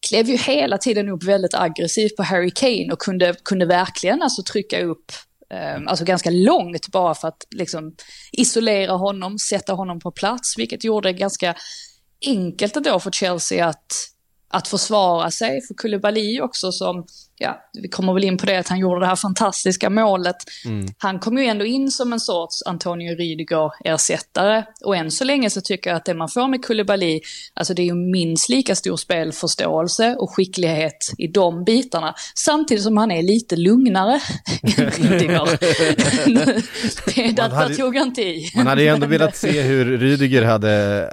klev 0.09 0.29
ju 0.29 0.37
hela 0.37 0.79
tiden 0.79 1.09
upp 1.09 1.25
väldigt 1.25 1.55
aggressivt 1.55 2.17
på 2.17 2.23
Harry 2.23 2.51
Kane 2.51 2.93
och 2.93 2.99
kunde, 2.99 3.35
kunde 3.45 3.67
verkligen 3.67 4.23
alltså 4.23 4.43
trycka 4.43 4.83
upp 4.83 5.13
ehm, 5.51 5.89
alltså 5.89 6.05
ganska 6.05 6.31
långt 6.31 6.89
bara 6.89 7.15
för 7.15 7.29
att 7.29 7.47
liksom 7.51 7.95
isolera 8.33 8.93
honom, 8.93 9.39
sätta 9.39 9.73
honom 9.73 10.01
på 10.01 10.11
plats, 10.11 10.59
vilket 10.59 10.85
gjorde 10.85 11.09
det 11.09 11.13
ganska 11.13 11.55
enkelt 12.27 12.75
då 12.75 13.01
för 13.01 13.11
Chelsea 13.11 13.67
att, 13.67 13.93
att 14.53 14.69
försvara 14.69 15.31
sig. 15.31 15.61
För 15.67 15.75
Koulibaly 15.75 16.41
också 16.41 16.73
som, 16.73 17.05
ja, 17.39 17.61
vi 17.83 17.89
kommer 17.89 18.13
väl 18.15 18.25
in 18.25 18.39
på 18.39 18.47
det, 18.47 18.59
att 18.59 18.69
han 18.69 18.79
gjorde 18.79 19.01
det 19.01 19.07
här 19.07 19.17
fantastiska 19.17 19.91
målet. 19.91 20.37
Han 20.99 21.19
kom 21.19 21.39
ju 21.39 21.45
ändå 21.45 21.65
in 21.65 21.91
som 21.91 22.13
en 22.13 22.21
sorts 22.21 22.63
Antonio 22.67 23.15
Rydiger-ersättare. 23.17 24.65
Och 24.85 24.97
än 24.97 25.11
så 25.11 25.25
länge 25.25 25.51
så 25.51 25.61
tycker 25.61 25.91
jag 25.91 25.97
att 25.97 26.05
det 26.05 26.15
man 26.15 26.29
får 26.29 26.49
med 26.49 26.65
Koulibaly, 26.65 27.21
alltså 27.55 27.75
det 27.75 27.83
är 27.83 27.87
ju 27.87 27.95
minst 27.95 28.49
lika 28.49 28.75
stor 28.75 28.97
spelförståelse 28.97 30.17
och 30.19 30.31
skicklighet 30.37 31.13
i 31.19 31.27
de 31.27 31.65
bitarna. 31.65 32.15
Samtidigt 32.35 32.85
som 32.85 32.97
han 32.97 33.11
är 33.11 33.23
lite 33.23 33.57
lugnare 33.57 34.21
än 34.79 34.91
Rydiger. 34.91 35.59
det, 37.15 37.33
där, 37.33 37.49
hade- 37.49 37.69
där 37.69 37.75
tog 37.75 37.97
jag 37.97 38.03
inte 38.07 38.23
i. 38.23 38.51
Man 38.57 38.67
hade 38.67 38.83
ju 38.83 38.89
ändå 38.89 39.07
velat 39.07 39.37
se 39.37 39.63
hur 39.63 39.99
Rydiger 39.99 40.43
hade, 40.43 41.09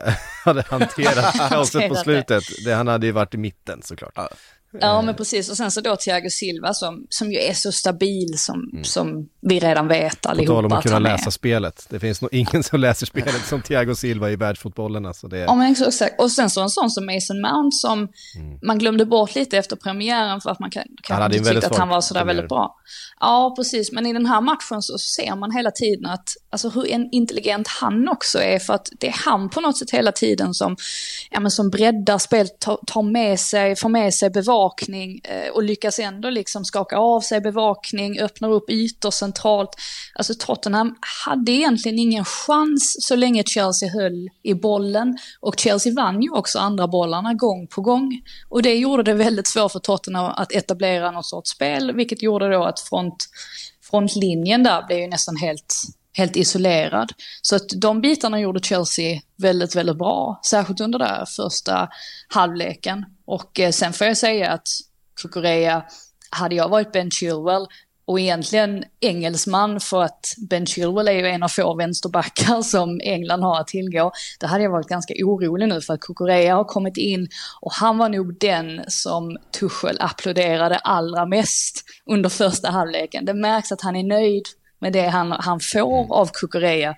hade 0.49 0.63
hanterat 0.69 1.35
kaoset 1.49 1.89
på 1.89 1.95
slutet. 1.95 2.43
Det, 2.65 2.73
han 2.73 2.87
hade 2.87 3.05
ju 3.05 3.11
varit 3.11 3.33
i 3.33 3.37
mitten 3.37 3.81
såklart. 3.81 4.13
Ja. 4.15 4.29
Ja, 4.71 5.01
men 5.01 5.15
precis. 5.15 5.49
Och 5.49 5.57
sen 5.57 5.71
så 5.71 5.81
då 5.81 5.95
Thiago 5.95 6.29
Silva 6.29 6.73
som, 6.73 7.05
som 7.09 7.31
ju 7.31 7.39
är 7.39 7.53
så 7.53 7.71
stabil 7.71 8.37
som, 8.37 8.79
som 8.83 9.29
vi 9.41 9.59
redan 9.59 9.87
vet 9.87 10.25
Mm. 10.25 10.37
På 10.37 10.53
tal 10.53 10.65
om 10.65 10.71
allihopa 10.71 10.77
att 10.77 10.83
kunna 10.83 10.95
är. 10.95 10.99
läsa 10.99 11.31
spelet. 11.31 11.85
Det 11.89 11.99
finns 11.99 12.21
nog 12.21 12.33
ingen 12.33 12.63
som 12.63 12.79
läser 12.79 13.05
spelet 13.05 13.45
som 13.45 13.61
Thiago 13.61 13.95
Silva 13.95 14.29
i 14.29 14.35
världsfotbollen. 14.35 15.05
Alltså 15.05 15.27
det 15.27 15.37
Ja, 15.37 15.55
men 15.55 15.71
exakt. 15.71 16.21
Och 16.21 16.31
sen 16.31 16.49
så 16.49 16.61
en 16.61 16.69
sån 16.69 16.89
som 16.91 17.05
Mason 17.05 17.41
Mount 17.41 17.75
som 17.75 18.07
man 18.63 18.79
glömde 18.79 19.05
bort 19.05 19.35
lite 19.35 19.57
efter 19.57 19.75
premiären 19.75 20.41
för 20.41 20.49
att 20.49 20.59
man 20.59 20.71
kan, 20.71 20.83
kanske 21.03 21.23
hade 21.23 21.37
inte 21.37 21.49
tyckte 21.49 21.67
att 21.67 21.75
han 21.75 21.89
var 21.89 22.01
sådär 22.01 22.21
premiär. 22.21 22.35
väldigt 22.35 22.49
bra. 22.49 22.75
Ja, 23.19 23.53
precis. 23.57 23.91
Men 23.91 24.05
i 24.05 24.13
den 24.13 24.25
här 24.25 24.41
matchen 24.41 24.81
så 24.81 24.97
ser 24.97 25.35
man 25.35 25.51
hela 25.51 25.71
tiden 25.71 26.05
att, 26.05 26.29
alltså 26.49 26.69
hur 26.69 26.87
en 26.87 27.09
intelligent 27.11 27.67
han 27.67 28.09
också 28.09 28.39
är. 28.39 28.59
För 28.59 28.73
att 28.73 28.89
det 28.99 29.07
är 29.07 29.15
han 29.25 29.49
på 29.49 29.61
något 29.61 29.77
sätt 29.77 29.91
hela 29.91 30.11
tiden 30.11 30.53
som, 30.53 30.75
ja 31.31 31.39
men 31.39 31.51
som 31.51 31.69
breddar 31.69 32.17
spelet, 32.17 32.59
tar, 32.59 32.79
tar 32.87 33.01
med 33.01 33.39
sig, 33.39 33.75
får 33.75 33.89
med 33.89 34.13
sig 34.13 34.29
bevakning 34.59 35.21
eh, 35.23 35.51
och 35.51 35.63
lyckas 35.63 35.99
ändå 35.99 36.29
liksom 36.29 36.65
skaka 36.65 36.97
av 36.97 37.21
sig 37.21 37.41
bevakning, 37.41 38.19
öppnar 38.19 38.51
upp 38.51 38.69
ytor 38.69 39.11
centralt. 39.11 39.69
Alltså 40.15 40.33
Tottenham 40.39 40.95
hade 41.25 41.51
egentligen 41.51 41.99
ingen 41.99 42.25
chans 42.25 42.97
så 42.99 43.15
länge 43.15 43.43
Chelsea 43.43 43.89
höll 43.89 44.29
i 44.43 44.53
bollen. 44.53 45.17
Och 45.39 45.59
Chelsea 45.59 45.93
vann 45.93 46.21
ju 46.21 46.31
också 46.31 46.59
andra 46.59 46.87
bollarna 46.87 47.33
gång 47.33 47.67
på 47.67 47.81
gång. 47.81 48.21
Och 48.49 48.61
det 48.61 48.75
gjorde 48.75 49.03
det 49.03 49.13
väldigt 49.13 49.47
svårt 49.47 49.71
för 49.71 49.79
Tottenham 49.79 50.33
att 50.35 50.51
etablera 50.51 51.11
något 51.11 51.25
sorts 51.25 51.51
spel, 51.51 51.95
vilket 51.95 52.23
gjorde 52.23 52.51
då 52.51 52.63
att 52.63 52.79
front, 52.79 53.29
frontlinjen 53.89 54.63
där 54.63 54.87
blev 54.87 54.99
ju 54.99 55.07
nästan 55.07 55.35
helt, 55.35 55.73
helt 56.13 56.35
isolerad. 56.35 57.11
Så 57.41 57.55
att 57.55 57.69
de 57.81 58.01
bitarna 58.01 58.39
gjorde 58.39 58.59
Chelsea 58.59 59.21
väldigt, 59.37 59.75
väldigt 59.75 59.97
bra, 59.97 60.39
särskilt 60.45 60.81
under 60.81 60.99
den 60.99 61.25
första 61.25 61.89
halvleken. 62.27 63.05
Och 63.25 63.59
eh, 63.59 63.71
sen 63.71 63.93
får 63.93 64.07
jag 64.07 64.17
säga 64.17 64.51
att 64.51 64.67
Kukureya, 65.21 65.83
hade 66.29 66.55
jag 66.55 66.69
varit 66.69 66.91
Ben 66.91 67.11
Chilwell 67.11 67.67
och 68.05 68.19
egentligen 68.19 68.83
engelsman 68.99 69.79
för 69.79 70.03
att 70.03 70.35
Ben 70.49 70.65
Chilwell 70.65 71.07
är 71.07 71.11
ju 71.11 71.27
en 71.27 71.43
av 71.43 71.47
få 71.47 71.75
vänsterbackar 71.75 72.61
som 72.63 72.99
England 73.03 73.43
har 73.43 73.59
att 73.59 73.67
tillgå. 73.67 74.11
Då 74.39 74.47
hade 74.47 74.63
jag 74.63 74.71
varit 74.71 74.87
ganska 74.87 75.13
orolig 75.13 75.67
nu 75.69 75.81
för 75.81 75.93
att 75.93 75.99
Kukureya 75.99 76.55
har 76.55 76.63
kommit 76.63 76.97
in 76.97 77.27
och 77.61 77.73
han 77.73 77.97
var 77.97 78.09
nog 78.09 78.39
den 78.39 78.81
som 78.87 79.37
Tuchel 79.59 79.97
applåderade 79.99 80.77
allra 80.77 81.25
mest 81.25 81.83
under 82.05 82.29
första 82.29 82.69
halvleken. 82.69 83.25
Det 83.25 83.33
märks 83.33 83.71
att 83.71 83.81
han 83.81 83.95
är 83.95 84.03
nöjd 84.03 84.45
med 84.79 84.93
det 84.93 85.07
han, 85.13 85.31
han 85.31 85.59
får 85.59 86.13
av 86.13 86.31
Kukureya. 86.33 86.95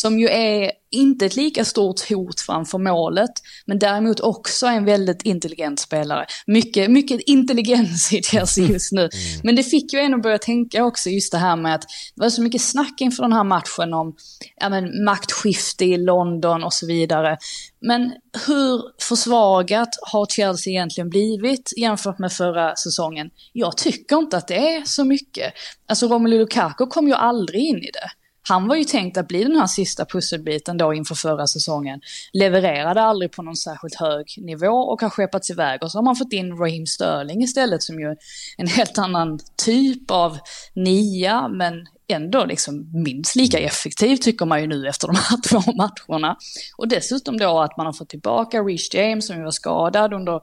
Som 0.00 0.18
ju 0.18 0.28
är 0.28 0.70
inte 0.90 1.26
ett 1.26 1.36
lika 1.36 1.64
stort 1.64 2.08
hot 2.10 2.40
framför 2.40 2.78
målet, 2.78 3.30
men 3.66 3.78
däremot 3.78 4.20
också 4.20 4.66
en 4.66 4.84
väldigt 4.84 5.22
intelligent 5.22 5.80
spelare. 5.80 6.26
Mycket, 6.46 6.90
mycket 6.90 7.20
intelligens 7.20 8.12
i 8.12 8.22
Chelsea 8.22 8.64
just 8.64 8.92
nu. 8.92 9.08
Men 9.42 9.56
det 9.56 9.62
fick 9.62 9.92
ju 9.92 9.98
en 9.98 10.14
att 10.14 10.22
börja 10.22 10.38
tänka 10.38 10.84
också 10.84 11.10
just 11.10 11.32
det 11.32 11.38
här 11.38 11.56
med 11.56 11.74
att 11.74 11.82
det 12.14 12.22
var 12.22 12.30
så 12.30 12.42
mycket 12.42 12.62
snack 12.62 13.00
inför 13.00 13.22
den 13.22 13.32
här 13.32 13.44
matchen 13.44 13.94
om 13.94 14.16
ja, 14.56 14.68
men, 14.68 15.04
maktskifte 15.04 15.84
i 15.84 15.96
London 15.96 16.64
och 16.64 16.72
så 16.72 16.86
vidare. 16.86 17.38
Men 17.80 18.12
hur 18.46 18.82
försvagat 19.02 19.88
har 20.12 20.26
Chelsea 20.26 20.70
egentligen 20.70 21.10
blivit 21.10 21.72
jämfört 21.76 22.18
med 22.18 22.32
förra 22.32 22.76
säsongen? 22.76 23.30
Jag 23.52 23.76
tycker 23.76 24.16
inte 24.16 24.36
att 24.36 24.48
det 24.48 24.74
är 24.74 24.84
så 24.84 25.04
mycket. 25.04 25.52
Alltså 25.88 26.06
Romelu 26.06 26.38
Lukaku 26.38 26.86
kom 26.86 27.08
ju 27.08 27.14
aldrig 27.14 27.62
in 27.62 27.78
i 27.78 27.90
det. 27.92 28.10
Han 28.48 28.68
var 28.68 28.76
ju 28.76 28.84
tänkt 28.84 29.16
att 29.16 29.28
bli 29.28 29.44
den 29.44 29.56
här 29.56 29.66
sista 29.66 30.04
pusselbiten 30.04 30.76
då 30.76 30.94
inför 30.94 31.14
förra 31.14 31.46
säsongen. 31.46 32.00
Levererade 32.32 33.02
aldrig 33.02 33.32
på 33.32 33.42
någon 33.42 33.56
särskilt 33.56 33.94
hög 33.94 34.34
nivå 34.38 34.66
och 34.66 35.00
har 35.00 35.10
skeppats 35.10 35.50
iväg. 35.50 35.82
Och 35.82 35.90
så 35.90 35.98
har 35.98 36.02
man 36.02 36.16
fått 36.16 36.32
in 36.32 36.56
Raheem 36.56 36.86
Sterling 36.86 37.42
istället 37.42 37.82
som 37.82 38.00
ju 38.00 38.06
är 38.06 38.16
en 38.56 38.66
helt 38.66 38.98
annan 38.98 39.38
typ 39.64 40.10
av 40.10 40.38
nia, 40.74 41.48
men 41.48 41.86
ändå 42.08 42.44
liksom 42.44 42.90
minst 43.04 43.36
lika 43.36 43.58
effektiv 43.58 44.16
tycker 44.16 44.46
man 44.46 44.60
ju 44.60 44.66
nu 44.66 44.88
efter 44.88 45.06
de 45.06 45.16
här 45.16 45.42
två 45.48 45.72
matcherna. 45.72 46.36
Och 46.76 46.88
dessutom 46.88 47.38
då 47.38 47.60
att 47.60 47.76
man 47.76 47.86
har 47.86 47.92
fått 47.92 48.08
tillbaka 48.08 48.62
Rich 48.62 48.94
James 48.94 49.26
som 49.26 49.36
ju 49.36 49.44
var 49.44 49.50
skadad 49.50 50.14
under 50.14 50.40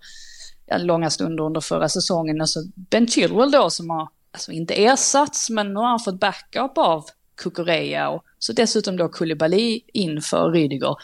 ja, 0.66 0.78
långa 0.78 1.10
stunder 1.10 1.44
under 1.44 1.62
förra 1.62 1.90
säsongen. 1.90 2.42
Och 2.42 2.50
så 2.50 2.64
Ben 2.76 3.08
Chilwell 3.08 3.52
då 3.52 3.70
som 3.70 3.90
har, 3.90 4.10
alltså 4.32 4.52
inte 4.52 4.84
ersatts, 4.86 5.50
men 5.50 5.74
nu 5.74 5.80
har 5.80 5.88
han 5.88 6.00
fått 6.00 6.20
backup 6.20 6.78
av 6.78 7.06
Kukureya 7.36 8.10
och 8.10 8.24
så 8.40 8.54
dessutom 8.54 8.98
då 8.98 9.10
Koulibaly 9.10 9.82
inför 9.94 10.52
Rydiger. 10.52 10.96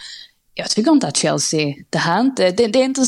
Jag 0.54 0.70
tycker 0.70 0.92
inte 0.92 1.08
att 1.08 1.18
Chelsea, 1.18 1.74
det 1.90 1.98
här 1.98 2.22
inte, 2.22 2.52
det, 2.52 2.68
det 2.68 2.80
är 2.80 2.84
inte, 2.84 3.06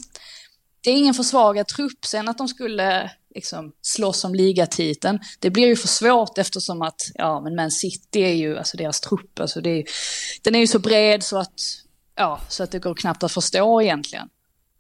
det 0.82 0.90
är 0.90 0.96
ingen 0.96 1.14
försvagad 1.14 1.68
trupp. 1.68 2.06
Sen 2.06 2.30
att 2.30 2.38
de 2.38 2.48
skulle 2.48 3.12
liksom 3.36 3.72
slåss 3.82 4.24
om 4.24 4.36
ligatiteln, 4.36 5.20
det 5.40 5.50
blir 5.50 5.68
ju 5.68 5.76
för 5.76 5.88
svårt 5.88 6.38
eftersom 6.38 6.82
att, 6.82 7.02
ja 7.14 7.42
men 7.42 7.56
Man 7.56 7.72
City 7.72 8.22
är 8.22 8.34
ju, 8.34 8.58
alltså 8.58 8.78
deras 8.78 9.02
trupp, 9.02 9.40
alltså 9.40 9.62
det 9.62 9.70
är, 9.70 9.84
den 10.42 10.56
är 10.56 10.60
ju 10.60 10.68
så 10.68 10.80
bred 10.80 11.24
så 11.24 11.38
att, 11.38 11.60
ja, 12.16 12.42
så 12.50 12.64
att 12.64 12.72
det 12.72 12.80
går 12.80 12.96
knappt 12.96 13.24
att 13.24 13.32
förstå 13.32 13.82
egentligen. 13.82 14.30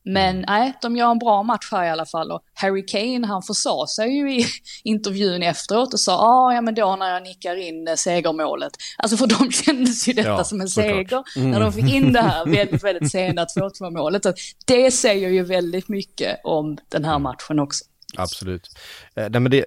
Men 0.06 0.46
nej, 0.48 0.74
de 0.82 0.96
gör 0.96 1.12
en 1.12 1.20
bra 1.20 1.44
match 1.44 1.70
här 1.72 1.86
i 1.86 1.90
alla 1.90 2.06
fall 2.06 2.32
och 2.32 2.42
Harry 2.54 2.86
Kane 2.86 3.28
han 3.28 3.42
försa 3.42 3.88
sig 3.88 4.10
ju 4.18 4.40
i 4.40 4.46
intervjun 4.84 5.44
efteråt 5.44 5.94
och 5.94 6.00
sa 6.00 6.18
ah, 6.18 6.54
ja 6.54 6.62
men 6.62 6.76
då 6.76 6.96
när 6.96 7.14
jag 7.14 7.24
nickar 7.24 7.56
in 7.56 7.88
eh, 7.88 7.96
segermålet. 7.96 8.72
Alltså 8.98 9.18
för 9.18 9.28
dem 9.28 9.52
kändes 9.66 10.08
ju 10.08 10.14
detta 10.14 10.30
Ja, 10.30 10.44
som 10.44 10.62
en 10.62 10.70
seger 10.70 11.24
när 11.36 11.60
de 11.60 11.74
fick 11.74 11.94
in 11.94 12.14
det 12.14 12.22
här 12.22 12.46
väldigt, 12.56 12.84
väldigt 12.84 13.12
sena 13.12 13.46
2-2 13.46 13.92
målet. 13.92 14.24
Så 14.24 14.34
Det 14.66 14.92
säger 14.92 15.30
ju 15.30 15.44
väldigt 15.44 15.90
mycket 15.90 16.40
om 16.44 16.78
den 16.90 17.06
här 17.06 17.20
matchen 17.20 17.60
också. 17.60 17.84
Absolut. 18.18 18.70
Eh, 19.16 19.30
nej, 19.30 19.40
men 19.40 19.52
det, 19.52 19.66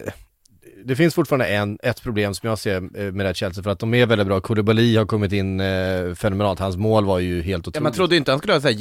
det 0.87 0.97
finns 0.97 1.15
fortfarande 1.15 1.47
en, 1.47 1.79
ett 1.83 2.03
problem 2.03 2.35
som 2.35 2.49
jag 2.49 2.59
ser 2.59 2.77
eh, 2.77 2.83
med 2.83 3.15
det 3.15 3.25
här 3.25 3.35
Chelsea 3.35 3.63
för 3.65 3.71
att 3.71 3.79
de 3.79 3.95
är 3.95 4.07
väldigt 4.07 4.27
bra. 4.27 4.41
Koulibaly 4.41 4.97
har 4.97 5.05
kommit 5.07 5.33
in 5.33 5.61
eh, 5.61 6.15
fenomenalt. 6.15 6.59
Hans 6.59 6.77
mål 6.77 7.05
var 7.05 7.19
ju 7.19 7.43
helt 7.43 7.67
Ja, 7.67 7.69
otroligt. 7.69 7.83
man 7.83 7.93
trodde 7.93 8.17
inte 8.17 8.31
han 8.31 8.39
skulle 8.39 8.53
ha 8.53 8.61
såhär 8.61 8.75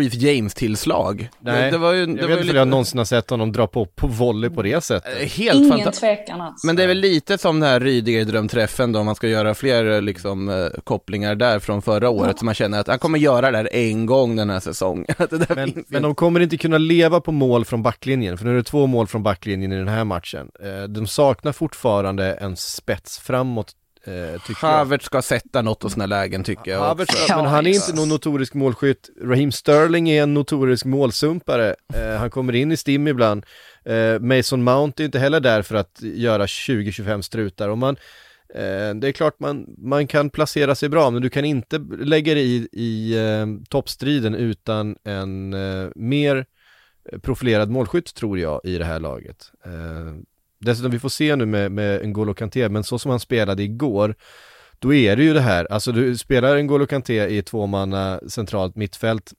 Reece 0.00 0.14
James-tillslag. 0.14 1.28
Nej, 1.40 1.70
det 1.70 1.78
var 1.78 1.92
ju, 1.92 1.98
jag 2.00 2.08
det 2.08 2.12
vet 2.14 2.22
var 2.22 2.28
ju 2.28 2.32
inte 2.34 2.42
lite, 2.44 2.52
om 2.52 2.56
jag 2.58 2.68
någonsin 2.68 2.98
har 2.98 3.04
sett 3.04 3.30
honom 3.30 3.52
dra 3.52 3.66
på, 3.66 3.86
på 3.86 4.06
volley 4.06 4.50
på 4.50 4.62
det 4.62 4.84
sättet. 4.84 5.20
eh, 5.20 5.26
helt 5.28 5.54
Ingen 5.58 5.70
fantastiskt. 5.70 6.00
tvekan 6.00 6.40
alls. 6.40 6.64
Men 6.64 6.76
det 6.76 6.82
är 6.82 6.88
väl 6.88 6.98
lite 6.98 7.38
som 7.38 7.60
den 7.60 7.68
här 7.68 7.80
Rydiger-drömträffen 7.80 8.92
då, 8.92 8.98
om 8.98 9.06
man 9.06 9.14
ska 9.14 9.28
göra 9.28 9.54
fler 9.54 9.90
eh, 9.90 10.02
liksom, 10.02 10.48
eh, 10.48 10.66
kopplingar 10.84 11.34
där 11.34 11.58
från 11.58 11.82
förra 11.82 12.08
året, 12.10 12.38
så 12.38 12.44
man 12.44 12.54
känner 12.54 12.80
att 12.80 12.86
han 12.88 12.98
kommer 12.98 13.18
göra 13.18 13.50
det 13.50 13.56
här 13.56 13.68
en 13.72 14.06
gång 14.06 14.36
den 14.36 14.50
här 14.50 14.60
säsongen. 14.60 15.06
Men, 15.56 15.84
men 15.88 16.02
de 16.02 16.14
kommer 16.14 16.40
inte 16.40 16.56
kunna 16.56 16.78
leva 16.78 17.20
på 17.20 17.32
mål 17.32 17.64
från 17.64 17.82
backlinjen, 17.82 18.38
för 18.38 18.44
nu 18.44 18.50
är 18.50 18.54
det 18.56 18.62
två 18.62 18.86
mål 18.86 19.06
från 19.06 19.22
backlinjen 19.22 19.72
i 19.72 19.76
den 19.78 19.88
här 19.88 20.04
matchen. 20.04 20.48
De 20.88 21.06
saknar 21.42 21.52
fortfarande 21.52 22.34
en 22.34 22.56
spets 22.56 23.18
framåt, 23.18 23.72
eh. 24.04 24.54
Havertz 24.56 25.04
ska 25.04 25.22
sätta 25.22 25.62
något 25.62 25.84
och 25.84 25.92
såna 25.92 26.06
lägen 26.06 26.44
tycker 26.44 26.70
jag. 26.70 26.80
Ja, 27.28 27.36
men 27.36 27.46
han 27.46 27.66
är 27.66 27.70
inte 27.70 27.94
någon 27.94 28.08
notorisk 28.08 28.54
målskytt. 28.54 29.10
Raheem 29.22 29.52
Sterling 29.52 30.08
är 30.08 30.22
en 30.22 30.34
notorisk 30.34 30.84
målsumpare. 30.84 31.74
Eh, 31.94 32.18
han 32.18 32.30
kommer 32.30 32.52
in 32.52 32.72
i 32.72 32.76
stim 32.76 33.08
ibland. 33.08 33.46
Eh, 33.84 34.20
Mason 34.20 34.62
Mount 34.62 35.02
är 35.02 35.04
inte 35.04 35.18
heller 35.18 35.40
där 35.40 35.62
för 35.62 35.74
att 35.74 36.02
göra 36.02 36.46
20-25 36.46 37.22
strutar. 37.22 37.68
Och 37.68 37.78
man, 37.78 37.96
eh, 38.54 38.94
det 38.94 39.08
är 39.08 39.12
klart 39.12 39.40
man, 39.40 39.66
man 39.78 40.06
kan 40.06 40.30
placera 40.30 40.74
sig 40.74 40.88
bra, 40.88 41.10
men 41.10 41.22
du 41.22 41.30
kan 41.30 41.44
inte 41.44 41.78
lägga 41.98 42.34
dig 42.34 42.46
i, 42.46 42.68
i 42.72 43.18
eh, 43.18 43.46
toppstriden 43.68 44.34
utan 44.34 44.96
en 45.04 45.54
eh, 45.54 45.88
mer 45.96 46.46
profilerad 47.22 47.70
målskytt 47.70 48.14
tror 48.14 48.38
jag 48.38 48.60
i 48.64 48.78
det 48.78 48.84
här 48.84 49.00
laget. 49.00 49.52
Dessutom, 50.62 50.90
vi 50.90 50.98
får 50.98 51.08
se 51.08 51.36
nu 51.36 51.46
med, 51.46 51.72
med 51.72 52.02
N'Golo 52.02 52.34
Kanté, 52.34 52.68
men 52.68 52.84
så 52.84 52.98
som 52.98 53.10
han 53.10 53.20
spelade 53.20 53.62
igår, 53.62 54.14
då 54.78 54.94
är 54.94 55.16
det 55.16 55.24
ju 55.24 55.32
det 55.34 55.40
här, 55.40 55.72
alltså 55.72 55.92
du 55.92 56.18
spelar 56.18 56.56
N'Golo 56.56 56.86
Kanté 56.86 57.26
i 57.26 57.42
tvåmanna 57.42 58.20
centralt 58.28 58.76
mittfält 58.76 59.32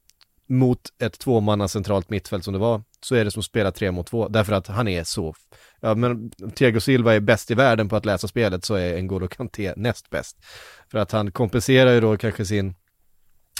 mot 0.48 0.80
ett 1.02 1.20
tvåmanna 1.20 1.68
centralt 1.68 2.10
mittfält 2.10 2.44
som 2.44 2.54
det 2.54 2.60
var, 2.60 2.84
så 3.02 3.16
är 3.16 3.26
det 3.26 3.32
som 3.32 3.40
att 3.40 3.46
spela 3.46 3.72
tre 3.72 3.92
mot 3.92 4.08
två, 4.08 4.28
därför 4.28 4.54
att 4.54 4.68
han 4.68 4.88
är 4.88 5.04
så, 5.04 5.34
ja 5.80 5.96
men 5.96 6.32
Thiago 6.56 6.80
Silva 6.80 7.16
är 7.16 7.20
bäst 7.20 7.52
i 7.52 7.56
världen 7.56 7.90
på 7.90 7.96
att 7.96 8.06
läsa 8.06 8.28
spelet, 8.28 8.66
så 8.66 8.76
är 8.76 8.98
N'Golo 8.98 9.28
Kanté 9.28 9.74
näst 9.76 10.10
bäst. 10.10 10.38
För 10.92 10.98
att 10.98 11.12
han 11.12 11.32
kompenserar 11.32 11.94
ju 11.94 12.02
då 12.02 12.18
kanske 12.18 12.46
sin, 12.46 12.76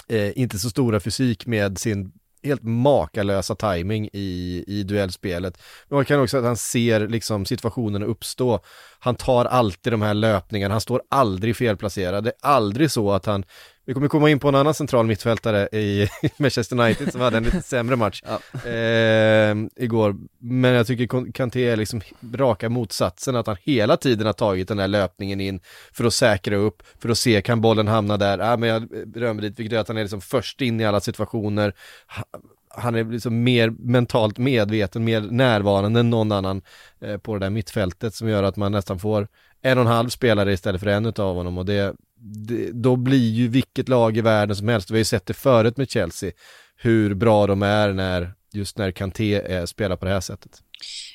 eh, 0.08 0.38
inte 0.38 0.60
så 0.60 0.70
stora 0.70 1.00
fysik 1.00 1.46
med 1.46 1.78
sin 1.78 2.12
helt 2.44 2.64
makalösa 2.64 3.56
timing 3.56 4.10
i, 4.14 4.64
i 4.68 4.84
duellspelet. 4.84 5.58
Men 5.90 5.96
man 5.96 6.06
kan 6.06 6.20
också 6.20 6.38
att 6.38 6.44
han 6.44 6.58
ser 6.58 7.08
liksom 7.08 7.46
situationen 7.46 8.04
uppstå. 8.04 8.60
Han 9.00 9.16
tar 9.16 9.46
alltid 9.46 9.94
de 9.94 10.02
här 10.02 10.14
löpningarna, 10.14 10.74
han 10.74 10.82
står 10.82 11.02
aldrig 11.10 11.56
felplacerad. 11.56 12.24
Det 12.24 12.30
är 12.30 12.36
aldrig 12.50 12.92
så 12.92 13.12
att 13.12 13.26
han, 13.26 13.44
vi 13.86 13.94
kommer 13.94 14.08
komma 14.08 14.30
in 14.30 14.40
på 14.40 14.48
en 14.48 14.56
annan 14.56 14.74
central 14.74 15.06
mittfältare 15.06 15.68
i 15.72 16.08
Manchester 16.38 16.80
United 16.80 17.12
som 17.12 17.22
hade 17.22 17.38
en 17.38 17.44
lite 17.44 17.62
sämre 17.62 17.96
match 17.96 18.24
eh, 18.66 19.56
igår. 19.84 20.16
Men 20.40 20.72
jag 20.72 20.88
tycker 20.88 21.32
Kanté 21.32 21.70
är 21.70 21.78
liksom 21.78 22.02
raka 22.34 22.70
motsatsen, 22.70 23.36
att 23.36 23.48
han 23.48 23.56
hela 23.62 23.98
tiden 23.98 24.26
har 24.26 24.34
tagit 24.34 24.68
den 24.68 24.80
här 24.80 24.88
löpningen 24.88 25.42
in 25.42 25.60
för 25.92 26.04
att 26.04 26.14
säkra 26.14 26.56
upp, 26.56 26.84
för 27.02 27.10
att 27.10 27.18
se, 27.18 27.42
kan 27.42 27.62
bollen 27.62 27.88
hamna 27.88 28.18
där? 28.18 28.38
Ja, 28.40 28.58
men 28.58 28.70
jag 28.70 28.88
berömmer 29.08 29.42
dit, 29.42 29.60
vilket 29.60 29.74
gör 29.74 29.82
att 29.82 29.88
han 29.88 29.98
är 29.98 30.02
liksom 30.02 30.22
först 30.22 30.62
in 30.62 30.80
i 30.80 30.86
alla 30.86 31.00
situationer. 31.02 31.74
Ha- 32.08 32.40
han 32.76 32.96
är 32.96 33.04
liksom 33.04 33.44
mer 33.44 33.70
mentalt 33.70 34.38
medveten, 34.38 35.04
mer 35.04 35.22
närvarande 35.22 36.00
än 36.00 36.10
någon 36.10 36.32
annan 36.32 36.62
eh, 37.02 37.18
på 37.18 37.34
det 37.34 37.40
där 37.46 37.50
mittfältet 37.50 38.16
som 38.16 38.30
gör 38.30 38.44
att 38.44 38.56
man 38.56 38.72
nästan 38.72 39.00
får 39.00 39.28
en 39.62 39.78
och 39.78 39.84
en 39.84 39.92
halv 39.92 40.10
spelare 40.10 40.54
istället 40.54 40.82
för 40.82 40.88
en 40.88 41.06
utav 41.06 41.36
honom 41.36 41.58
och 41.58 41.66
det, 41.66 41.96
det 42.24 42.72
då 42.72 42.96
blir 42.96 43.32
ju 43.32 43.48
vilket 43.48 43.90
lag 43.90 44.18
i 44.18 44.22
världen 44.22 44.56
som 44.56 44.68
helst, 44.68 44.92
vi 44.92 44.94
har 44.94 45.00
ju 45.00 45.06
sett 45.06 45.26
det 45.26 45.34
förut 45.34 45.78
med 45.78 45.90
Chelsea, 45.90 46.32
hur 46.76 47.14
bra 47.14 47.48
de 47.48 47.64
är 47.64 47.94
när, 47.94 48.34
just 48.54 48.78
när 48.78 48.92
Kanté 48.92 49.36
eh, 49.36 49.66
spelar 49.66 49.96
på 49.96 50.06
det 50.06 50.12
här 50.12 50.22
sättet. 50.22 50.62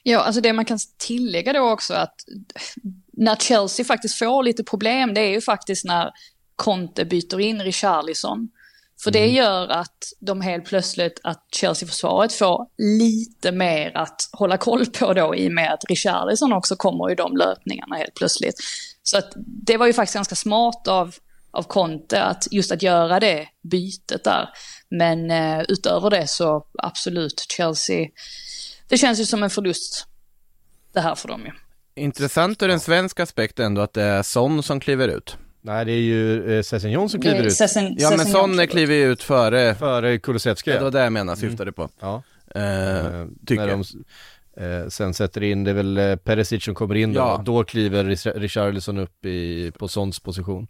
Ja, 0.02 0.18
alltså 0.18 0.40
det 0.40 0.52
man 0.52 0.64
kan 0.64 0.78
tillägga 0.98 1.52
då 1.52 1.70
också 1.70 1.94
att 1.94 2.14
när 3.12 3.36
Chelsea 3.36 3.84
faktiskt 3.84 4.18
får 4.18 4.42
lite 4.42 4.64
problem, 4.64 5.14
det 5.14 5.20
är 5.20 5.30
ju 5.30 5.40
faktiskt 5.40 5.84
när 5.84 6.10
Conte 6.56 7.04
byter 7.04 7.40
in 7.40 7.62
Richarlison. 7.62 8.48
För 9.02 9.10
det 9.10 9.26
gör 9.26 9.68
att 9.68 10.12
de 10.20 10.40
helt 10.40 10.64
plötsligt, 10.64 11.20
att 11.22 11.46
Chelsea-försvaret 11.52 12.32
får 12.32 12.66
lite 12.98 13.52
mer 13.52 13.96
att 13.96 14.28
hålla 14.32 14.56
koll 14.56 14.86
på 14.86 15.14
då 15.14 15.36
i 15.36 15.48
och 15.48 15.52
med 15.52 15.72
att 15.72 15.84
Richarlison 15.88 16.52
också 16.52 16.76
kommer 16.76 17.12
i 17.12 17.14
de 17.14 17.36
löpningarna 17.36 17.96
helt 17.96 18.14
plötsligt. 18.14 18.54
Så 19.10 19.18
att 19.18 19.32
det 19.36 19.76
var 19.76 19.86
ju 19.86 19.92
faktiskt 19.92 20.14
ganska 20.14 20.34
smart 20.34 20.88
av, 20.88 21.14
av 21.50 21.62
Conte 21.62 22.22
att 22.22 22.52
just 22.52 22.72
att 22.72 22.82
göra 22.82 23.20
det 23.20 23.48
bytet 23.62 24.24
där. 24.24 24.48
Men 24.88 25.30
eh, 25.30 25.64
utöver 25.68 26.10
det 26.10 26.26
så 26.26 26.66
absolut 26.78 27.46
Chelsea, 27.48 28.08
det 28.88 28.98
känns 28.98 29.20
ju 29.20 29.24
som 29.24 29.42
en 29.42 29.50
förlust 29.50 30.06
det 30.92 31.00
här 31.00 31.14
för 31.14 31.28
dem 31.28 31.42
ju. 31.46 31.52
Intressant 32.02 32.62
ur 32.62 32.70
en 32.70 32.80
svensk 32.80 33.20
aspekt 33.20 33.58
ändå 33.58 33.80
att 33.80 33.92
det 33.92 34.02
är 34.02 34.22
Son 34.22 34.62
som 34.62 34.80
kliver 34.80 35.08
ut. 35.08 35.36
Nej, 35.60 35.84
det 35.84 35.92
är 35.92 36.00
ju 36.00 36.56
eh, 36.58 36.62
Sessignon 36.62 37.08
som 37.08 37.20
kliver 37.20 37.42
ut 37.42 37.52
Sessen, 37.56 37.94
Ja 37.98 38.16
men 38.16 38.26
Son 38.26 38.66
kliver 38.66 38.94
ju 38.94 39.12
ut 39.12 39.22
före, 39.22 39.74
före 39.74 40.18
Kulusevski. 40.18 40.70
det 40.70 40.80
var 40.80 40.90
det 40.90 41.00
jag 41.02 41.12
menade, 41.12 41.40
syftade 41.40 41.72
på. 41.72 41.88
Ja. 42.00 42.22
Eh, 42.54 42.62
Eh, 43.06 43.26
tycker 43.46 43.62
när 43.62 43.68
jag. 43.68 43.78
de 43.78 44.04
eh, 44.60 44.88
sen 44.88 45.14
sätter 45.14 45.42
in, 45.42 45.64
det 45.64 45.70
är 45.70 45.74
väl 45.74 45.98
eh, 45.98 46.16
Perisic 46.16 46.64
som 46.64 46.74
kommer 46.74 46.94
in 46.94 47.12
då, 47.12 47.20
Ja. 47.20 47.42
då 47.44 47.64
kliver 47.64 48.04
Rich- 48.04 48.32
Richarlison 48.38 48.98
upp 48.98 49.24
i, 49.24 49.72
på 49.78 49.88
Sons 49.88 50.20
position. 50.20 50.66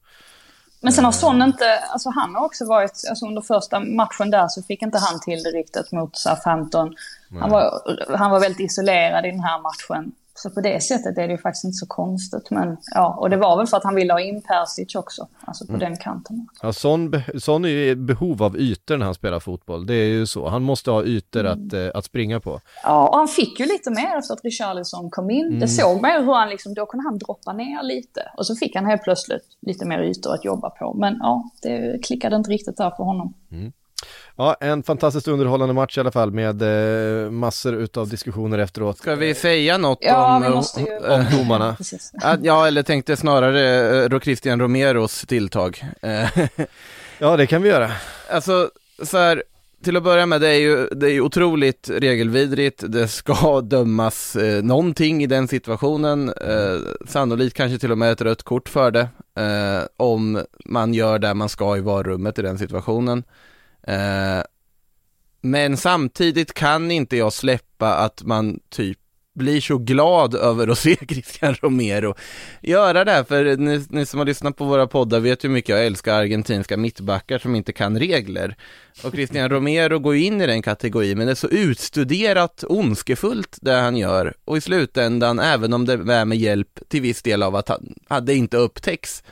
Men 0.81 0.93
sen 0.93 1.05
har 1.05 1.13
Son 1.13 1.43
inte, 1.43 1.79
alltså 1.79 2.11
han 2.11 2.35
har 2.35 2.45
också 2.45 2.65
varit, 2.67 2.93
alltså 3.11 3.27
under 3.27 3.43
första 3.43 3.81
matchen 3.81 4.31
där 4.31 4.49
så 4.49 4.63
fick 4.63 4.83
inte 4.83 4.99
han 4.99 5.21
till 5.21 5.43
det 5.43 5.51
riktigt 5.51 5.93
mot 5.93 6.17
Southampton. 6.17 6.95
Han 7.41 7.51
var, 7.51 7.81
han 8.19 8.31
var 8.31 8.41
väldigt 8.41 8.61
isolerad 8.61 9.27
i 9.27 9.31
den 9.31 9.41
här 9.41 9.61
matchen. 9.63 10.13
Så 10.43 10.51
på 10.51 10.61
det 10.61 10.81
sättet 10.83 11.19
är 11.19 11.27
det 11.29 11.33
ju 11.33 11.39
faktiskt 11.39 11.65
inte 11.65 11.75
så 11.75 11.87
konstigt. 11.87 12.51
Men 12.51 12.77
ja, 12.95 13.17
och 13.21 13.31
det 13.31 13.37
var 13.37 13.57
väl 13.57 13.67
för 13.67 13.77
att 13.77 13.85
han 13.85 13.95
ville 13.95 14.13
ha 14.13 14.21
in 14.21 14.43
Persic 14.43 14.95
också, 14.95 15.29
alltså 15.45 15.67
på 15.67 15.77
den 15.77 15.97
kanten. 15.97 16.49
Ja, 16.63 16.73
Son, 16.73 17.11
be- 17.11 17.41
Son 17.41 17.65
är 17.65 17.69
ju 17.69 17.95
behov 17.95 18.43
av 18.43 18.57
ytor 18.57 18.97
när 18.97 19.05
han 19.05 19.15
spelar 19.15 19.41
fotboll, 19.41 19.87
det 19.87 19.95
är 19.95 20.05
ju 20.09 20.27
så. 20.27 20.49
Han 20.49 20.63
måste 20.63 20.91
ha 20.91 21.05
ytor 21.05 21.47
att, 21.47 21.73
eh, 21.73 21.87
att 21.95 22.05
springa 22.05 22.41
på. 22.41 22.61
Ja, 22.83 23.09
och 23.09 23.17
han 23.19 23.29
fick 23.29 23.61
ju 23.61 23.67
lite 23.67 23.91
mer 23.91 24.19
efter 24.19 24.35
att 24.35 24.45
Richarlison 24.45 25.11
kom 25.11 25.31
in. 25.31 25.59
Det 25.61 25.69
såg 25.69 26.01
man 26.03 26.11
ju 26.13 26.19
hur 26.25 26.35
han 26.35 26.49
liksom, 26.49 26.75
då 26.75 26.87
kunde 26.87 27.05
han 27.09 27.19
droppa 27.19 27.53
ner 27.53 27.83
lite. 27.83 28.21
Och 28.37 28.47
så 28.47 28.55
fick 28.57 28.77
han 28.77 28.87
helt 28.87 29.03
plötsligt 29.03 29.43
lite 29.61 29.85
mer 29.87 29.99
ytor 30.03 30.35
att 30.35 30.45
jobba 30.45 30.71
på. 30.71 30.95
Men 30.95 31.17
ja, 31.21 31.51
det 31.63 32.05
klickade 32.05 32.37
inte 32.37 32.51
riktigt 32.51 32.77
där 32.77 32.91
för 32.91 33.05
honom. 33.05 33.35
Ja, 34.37 34.57
en 34.61 34.83
fantastiskt 34.83 35.29
underhållande 35.29 35.75
match 35.75 35.97
i 35.97 36.01
alla 36.01 36.11
fall 36.11 36.31
med 36.31 36.63
eh, 37.25 37.31
massor 37.31 37.75
utav 37.75 38.09
diskussioner 38.09 38.59
efteråt. 38.59 38.99
Ska 38.99 39.15
vi 39.15 39.35
säga 39.35 39.79
något 39.79 39.99
Ja, 40.03 40.37
om, 40.37 40.43
vi 40.43 40.49
måste 40.49 40.81
ju... 40.81 40.87
eh, 40.87 41.19
Om 41.19 41.25
domarna. 41.39 41.77
Ja 42.43 42.67
eller 42.67 42.83
tänkte 42.83 43.17
snarare 43.17 44.05
eh, 44.13 44.21
Christian 44.21 44.61
Romeros 44.61 45.21
tilltag. 45.27 45.85
Eh, 46.03 46.29
Ja, 47.19 47.37
det 47.37 47.47
kan 47.47 47.63
vi 47.63 47.69
göra. 47.69 47.91
Alltså, 48.31 48.71
så 49.03 49.19
här, 49.19 49.43
till 49.85 49.97
att 49.97 50.03
börja 50.03 50.27
med, 50.27 50.41
det 50.41 50.49
är 50.49 50.61
ju, 50.61 50.87
det 50.89 51.07
är 51.07 51.11
ju 51.11 51.21
otroligt 51.21 51.91
regelvidrigt, 51.91 52.85
det 52.89 53.09
ska 53.09 53.61
dömas 53.65 54.37
eh, 54.37 54.63
någonting 54.63 55.23
i 55.23 55.27
den 55.27 55.49
situationen, 55.49 56.29
eh, 56.29 56.77
sannolikt 57.09 57.57
kanske 57.57 57.79
till 57.79 57.93
och 57.93 57.99
med 57.99 58.13
ett 58.13 58.21
rött 58.21 58.43
kort 58.43 58.69
för 58.69 58.91
det, 58.91 59.09
eh, 59.37 59.87
om 59.97 60.45
man 60.65 60.95
gör 60.95 61.19
det 61.19 61.35
man 61.35 61.49
ska 61.49 61.77
i 61.77 61.81
varummet 61.81 62.39
i 62.39 62.43
den 62.43 62.59
situationen. 62.59 63.23
Eh, 63.89 64.43
men 65.41 65.77
samtidigt 65.77 66.55
kan 66.55 66.91
inte 66.91 67.17
jag 67.17 67.33
släppa 67.33 67.95
att 67.95 68.23
man 68.23 68.61
typ 68.69 68.99
blir 69.35 69.61
så 69.61 69.79
glad 69.79 70.35
över 70.35 70.69
att 70.69 70.79
se 70.79 70.97
Christian 71.09 71.55
Romero 71.55 72.15
göra 72.63 73.05
det 73.05 73.13
här, 73.13 73.25
för 73.25 73.57
ni, 73.57 73.87
ni 73.89 74.07
som 74.07 74.19
har 74.19 74.27
lyssnat 74.27 74.57
på 74.57 74.65
våra 74.65 74.87
poddar 74.87 75.21
vet 75.21 75.45
hur 75.45 75.49
mycket 75.49 75.69
jag 75.69 75.87
älskar 75.87 76.15
argentinska 76.15 76.77
mittbackar 76.77 77.39
som 77.39 77.55
inte 77.55 77.73
kan 77.73 77.99
regler. 77.99 78.57
Och 79.05 79.13
Christian 79.13 79.49
Romero 79.51 79.99
går 79.99 80.15
ju 80.15 80.25
in 80.25 80.41
i 80.41 80.47
den 80.47 80.63
kategorin, 80.63 81.19
men 81.19 81.27
det 81.27 81.33
är 81.33 81.35
så 81.35 81.49
utstuderat 81.49 82.65
ondskefullt 82.69 83.59
det 83.61 83.75
han 83.75 83.97
gör. 83.97 84.35
Och 84.45 84.57
i 84.57 84.61
slutändan, 84.61 85.39
även 85.39 85.73
om 85.73 85.87
det 85.87 85.93
är 85.93 86.25
med 86.25 86.39
hjälp 86.39 86.81
till 86.89 87.03
viss 87.03 87.23
del 87.23 87.43
av 87.43 87.57
att 87.57 87.69
han, 87.69 87.95
det 88.23 88.35
inte 88.35 88.57
upptäcks, 88.57 89.23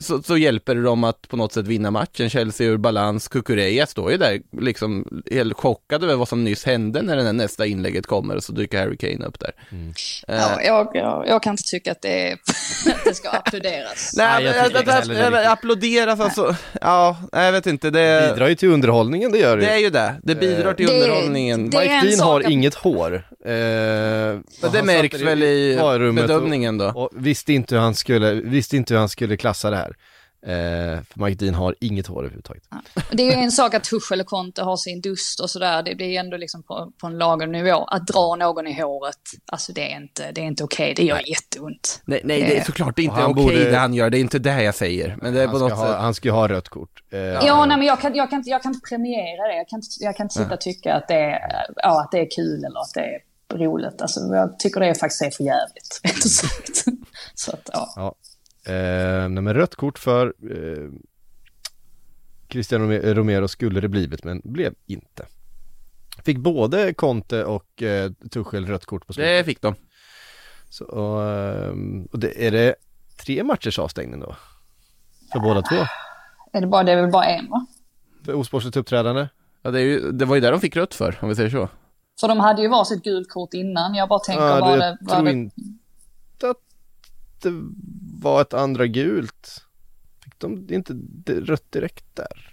så, 0.00 0.22
så 0.22 0.36
hjälper 0.36 0.74
det 0.74 0.82
dem 0.82 1.04
att 1.04 1.28
på 1.28 1.36
något 1.36 1.52
sätt 1.52 1.66
vinna 1.66 1.90
matchen. 1.90 2.30
Chelsea 2.30 2.66
ur 2.66 2.76
balans, 2.76 3.28
Kukureya 3.28 3.86
står 3.86 4.10
ju 4.12 4.16
där 4.16 4.40
liksom 4.60 5.22
helt 5.30 5.56
chockad 5.56 6.04
över 6.04 6.14
vad 6.14 6.28
som 6.28 6.44
nyss 6.44 6.64
hände 6.64 7.02
när 7.02 7.16
den 7.16 7.26
här 7.26 7.32
nästa 7.32 7.66
inlägget 7.66 8.06
kommer 8.06 8.36
och 8.36 8.44
så 8.44 8.52
dyker 8.52 8.78
Harry 8.78 8.96
Kane 8.96 9.26
upp 9.26 9.40
där. 9.40 9.52
Eh, 10.28 10.36
Ja, 10.36 10.62
jag, 10.62 10.90
jag, 10.94 11.24
jag 11.28 11.42
kan 11.42 11.50
inte 11.52 11.62
tycka 11.62 11.92
att 11.92 12.02
det, 12.02 12.32
att 12.86 13.04
det 13.04 13.14
ska 13.14 13.28
applåderas. 13.30 14.14
Nej, 14.16 14.26
Nej, 14.44 14.44
jag 14.44 14.56
jag 14.72 15.32
det 15.32 15.50
applåderas 15.50 16.20
alltså, 16.20 16.56
ja, 16.80 17.16
jag 17.32 17.52
vet 17.52 17.66
inte, 17.66 17.90
det, 17.90 18.30
Bidrar 18.34 18.48
ju 18.48 18.54
till 18.54 18.68
underhållningen, 18.68 19.32
det 19.32 19.38
gör 19.38 19.56
det 19.56 19.62
det 19.66 19.70
är 19.72 19.76
ju. 19.76 19.84
ju 19.84 19.90
det, 19.90 20.14
det 20.22 20.34
bidrar 20.34 20.74
till 20.74 20.86
Det- 20.86 20.92
underhållningen. 20.94 21.70
det 21.70 21.78
Mike 21.78 22.00
Dean 22.06 22.20
har 22.20 22.40
att- 22.40 22.50
inget 22.50 22.74
hår. 22.74 23.26
Eh, 23.44 23.50
Men 24.62 24.72
det 24.72 24.82
märks 24.82 25.20
väl 25.20 25.42
i 25.42 25.78
bedömningen 26.14 26.78
då. 26.78 26.86
Och, 26.86 26.96
och 27.02 27.10
visste, 27.26 27.52
inte 27.52 27.74
hur 27.74 27.82
han 27.82 27.94
skulle, 27.94 28.32
visste 28.34 28.76
inte 28.76 28.94
hur 28.94 28.98
han 28.98 29.08
skulle 29.08 29.36
klassa 29.36 29.70
det 29.70 29.76
här. 29.76 29.94
Eh, 30.46 31.02
för 31.02 31.24
Mike 31.24 31.44
Dean 31.44 31.54
har 31.54 31.74
inget 31.80 32.06
hår 32.06 32.18
överhuvudtaget. 32.20 32.62
Det 33.10 33.22
är 33.22 33.26
ju 33.36 33.42
en 33.42 33.52
sak 33.52 33.74
att 33.74 33.84
Tuchel 33.84 34.20
och 34.20 34.26
Conte 34.26 34.62
har 34.62 34.76
sin 34.76 35.00
dust 35.00 35.40
och 35.40 35.50
sådär. 35.50 35.82
Det 35.82 35.94
blir 35.94 36.18
ändå 36.18 36.36
liksom 36.36 36.62
på, 36.62 36.92
på 37.00 37.06
en 37.06 37.18
lagom 37.18 37.52
nivå. 37.52 37.84
Att 37.84 38.06
dra 38.06 38.36
någon 38.36 38.66
i 38.66 38.80
håret, 38.82 39.16
alltså 39.52 39.72
det 39.72 39.92
är 39.92 39.96
inte, 39.96 40.32
det 40.32 40.40
är 40.40 40.44
inte 40.44 40.64
okej. 40.64 40.94
Det 40.96 41.02
gör 41.04 41.28
jätteont. 41.30 42.02
Nej, 42.04 42.20
nej, 42.24 42.40
det 42.40 42.56
är 42.58 42.64
såklart 42.64 42.98
inte 42.98 43.10
och 43.14 43.16
han 43.22 43.30
okej 43.30 43.44
borde- 43.44 43.70
det 43.70 43.76
han 43.78 43.94
gör, 43.94 44.10
det 44.10 44.18
är 44.18 44.20
inte 44.20 44.38
det 44.38 44.62
jag 44.62 44.74
säger. 44.74 45.16
Men 45.22 45.34
det 45.34 45.42
är 45.42 45.46
på 45.48 45.50
Han 45.58 45.58
ska, 45.58 45.68
något 45.68 45.78
ha, 45.78 45.86
sätt, 45.92 45.96
han 46.00 46.14
ska 46.14 46.28
ju 46.28 46.32
ha 46.32 46.48
rött 46.48 46.68
kort. 46.68 47.02
Eh, 47.12 47.18
Ja, 47.20 47.64
nej, 47.66 47.76
men 47.76 47.86
jag 47.86 48.00
kan, 48.00 48.14
jag, 48.14 48.30
kan 48.30 48.36
inte, 48.38 48.50
jag 48.50 48.62
kan 48.62 48.74
inte 48.74 48.88
premiera 48.88 49.48
det. 49.48 49.56
Jag 49.56 49.68
kan 49.68 49.76
inte, 49.78 49.86
jag 50.00 50.16
kan 50.16 50.24
inte 50.24 50.34
sitta 50.34 50.54
och 50.54 50.60
tycka 50.60 50.94
att 50.94 51.08
det, 51.08 51.14
är, 51.14 51.66
ja, 51.76 52.00
att 52.00 52.10
det 52.12 52.18
är 52.20 52.30
kul 52.36 52.64
eller 52.64 52.80
att 52.80 52.94
det 52.94 53.00
är 53.00 53.18
roligt. 53.52 54.02
Alltså, 54.02 54.20
jag 54.20 54.58
tycker 54.58 54.80
det 54.80 54.86
är 54.86 54.94
faktiskt 54.94 55.22
är 55.22 55.30
för 55.30 55.44
jävligt. 55.44 56.22
sagt. 56.30 56.84
Så 57.34 57.52
att, 57.52 57.70
ja. 57.72 57.92
Ja. 57.96 58.14
Eh, 58.72 59.28
nej, 59.28 59.42
men 59.42 59.54
rött 59.54 59.74
kort 59.74 59.98
för 59.98 60.26
eh, 60.50 60.90
Cristiano 62.48 62.84
Rome- 62.84 63.14
Romero 63.14 63.48
skulle 63.48 63.80
det 63.80 63.88
blivit, 63.88 64.24
men 64.24 64.40
blev 64.44 64.74
inte. 64.86 65.26
Fick 66.24 66.38
både 66.38 66.94
Conte 66.94 67.44
och 67.44 67.82
eh, 67.82 68.10
Tuchel 68.30 68.66
rött 68.66 68.84
kort 68.84 69.06
på 69.06 69.12
slutet. 69.12 69.38
det 69.38 69.44
fick 69.44 69.60
de. 69.62 69.74
Så, 70.68 70.84
och, 70.84 71.22
ehm, 71.22 72.08
och 72.12 72.18
det, 72.18 72.46
är 72.46 72.50
det 72.50 72.74
tre 73.16 73.44
matchers 73.44 73.78
avstängning 73.78 74.20
då? 74.20 74.36
För 75.32 75.40
båda 75.40 75.62
två? 75.62 75.76
Är 76.52 76.60
det, 76.60 76.66
bara, 76.66 76.82
det 76.82 76.92
är 76.92 77.00
väl 77.02 77.10
bara 77.10 77.24
en, 77.24 77.48
va? 77.50 77.66
För 78.24 78.34
osportsligt 78.34 78.76
uppträdande? 78.76 79.28
Ja, 79.62 79.70
det, 79.70 79.80
är 79.80 79.84
ju, 79.84 80.12
det 80.12 80.24
var 80.24 80.34
ju 80.34 80.40
där 80.40 80.50
de 80.52 80.60
fick 80.60 80.76
rött 80.76 80.94
för, 80.94 81.18
om 81.22 81.28
vi 81.28 81.34
säger 81.34 81.50
så. 81.50 81.68
För 82.20 82.28
de 82.28 82.40
hade 82.40 82.62
ju 82.62 82.68
varsitt 82.68 83.02
gult 83.04 83.30
kort 83.30 83.54
innan. 83.54 83.94
Jag 83.94 84.08
bara 84.08 84.18
tänker, 84.18 84.44
Ja, 84.44 84.60
var 84.60 84.70
det, 84.70 84.76
det... 84.76 84.84
jag 85.00 85.06
Var 85.08 85.14
tror 85.14 85.24
det 85.24 85.30
inte 85.30 86.50
att 86.50 86.56
det 87.42 87.50
var 88.22 88.40
ett 88.40 88.54
andra 88.54 88.86
gult. 88.86 89.62
Fick 90.24 90.38
de 90.38 90.66
inte 90.70 90.94
rött 91.40 91.72
direkt 91.72 92.04
där? 92.14 92.50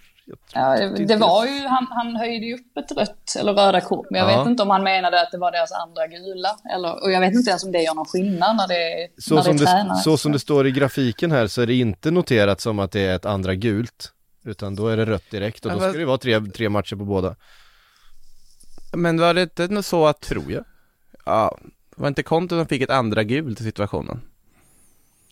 Ja, 0.54 0.76
det, 0.78 1.04
det 1.04 1.16
var 1.16 1.46
ju, 1.46 1.66
han, 1.66 1.86
han 1.90 2.16
höjde 2.16 2.46
ju 2.46 2.54
upp 2.54 2.76
ett 2.76 2.92
rött 2.96 3.36
eller 3.38 3.54
röda 3.54 3.80
kort, 3.80 4.06
men 4.10 4.20
jag 4.20 4.32
Ja. 4.32 4.38
vet 4.38 4.46
inte 4.50 4.62
om 4.62 4.70
han 4.70 4.82
menade 4.82 5.20
att 5.22 5.30
det 5.32 5.38
var 5.38 5.52
deras 5.52 5.72
andra 5.72 6.06
gula. 6.06 6.48
Eller, 6.74 7.02
och 7.04 7.12
jag 7.12 7.20
vet 7.20 7.34
inte 7.34 7.50
ens 7.50 7.64
om 7.64 7.72
det 7.72 7.82
gör 7.82 7.94
någon 7.94 8.04
skillnad 8.04 8.56
när 8.56 8.68
det, 8.68 9.08
Så, 9.18 9.34
när 9.34 9.42
som 9.42 9.56
det 9.56 9.64
det, 9.64 9.96
så 10.04 10.16
som 10.16 10.32
det 10.32 10.38
står 10.38 10.66
i 10.66 10.70
grafiken 10.70 11.30
här 11.32 11.46
så 11.46 11.62
är 11.62 11.66
det 11.66 11.74
inte 11.74 12.10
noterat 12.10 12.60
som 12.60 12.78
att 12.78 12.92
det 12.92 13.00
är 13.00 13.16
ett 13.16 13.26
andra 13.26 13.54
gult. 13.54 14.12
Utan 14.44 14.74
då 14.74 14.88
är 14.88 14.96
det 14.96 15.04
rött 15.04 15.30
direkt 15.30 15.66
och 15.66 15.72
då 15.72 15.78
ska 15.78 15.92
det 15.92 16.04
vara 16.04 16.18
tre, 16.18 16.40
tre 16.40 16.68
matcher 16.68 16.96
på 16.96 17.04
båda. 17.04 17.36
Men 18.92 19.20
var 19.20 19.34
det 19.34 19.42
inte 19.42 19.82
så 19.82 20.06
att, 20.06 20.20
Tror 20.20 20.52
jag. 20.52 20.64
ja, 21.24 21.58
var 21.96 22.08
inte 22.08 22.22
Conte 22.22 22.54
som 22.54 22.66
fick 22.66 22.82
ett 22.82 22.90
andra 22.90 23.22
gult 23.24 23.60
i 23.60 23.64
situationen? 23.64 24.20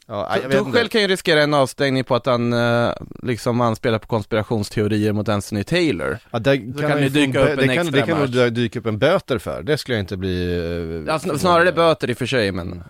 Ja, 0.07 0.37
jag 0.42 0.49
vet 0.49 0.64
Tuchel 0.64 0.88
kan 0.88 1.01
ju 1.01 1.09
riskera 1.09 1.42
en 1.42 1.55
avstängning 1.55 2.05
på 2.05 2.14
att 2.14 2.27
han 2.27 2.53
eh, 2.53 2.92
liksom 3.23 3.61
anspelar 3.61 3.99
på 3.99 4.07
konspirationsteorier 4.07 5.12
mot 5.12 5.29
Anthony 5.29 5.64
Taylor. 5.64 6.18
Ja, 6.31 6.38
där 6.38 6.57
kan 6.81 6.90
det 6.90 7.03
ju 7.03 7.09
dyka 7.09 7.40
upp 7.40 7.49
en 7.49 7.57
det 7.68 7.75
kan, 7.75 7.87
det 7.87 8.03
kan 8.03 8.18
nog 8.18 8.35
match. 8.37 8.51
dyka 8.51 8.79
upp 8.79 8.87
en 8.87 8.99
böter 8.99 9.38
för. 9.38 9.62
Det 9.62 9.79
skulle 9.79 9.96
jag 9.96 10.03
inte 10.03 10.16
bli... 10.16 10.42
eh, 10.55 11.12
Ja, 11.12 11.18
sn- 11.18 11.38
snarare 11.38 11.73
böter 11.73 12.11
i 12.11 12.12
och 12.12 12.18
för 12.18 12.27
sig, 12.27 12.53
men 12.53 12.83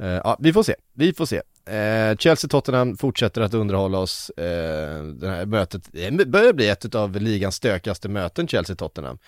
Eh, 0.00 0.08
ja, 0.08 0.36
vi 0.40 0.52
får 0.52 0.62
se. 0.62 0.74
Vi 0.94 1.12
får 1.14 1.26
se. 1.26 1.42
Eh, 1.68 2.16
Chelsea-Tottenham 2.16 2.96
fortsätter 2.96 3.40
att 3.40 3.54
underhålla 3.54 3.98
oss. 3.98 4.30
Eh, 4.30 5.02
det 5.04 5.28
här 5.28 5.46
mötet 5.46 5.88
det 5.92 6.26
börjar 6.28 6.52
bli 6.52 6.68
ett 6.68 6.94
av 6.94 7.16
ligans 7.16 7.54
stökigaste 7.54 8.08
möten, 8.08 8.46
Chelsea-Tottenham. 8.48 9.18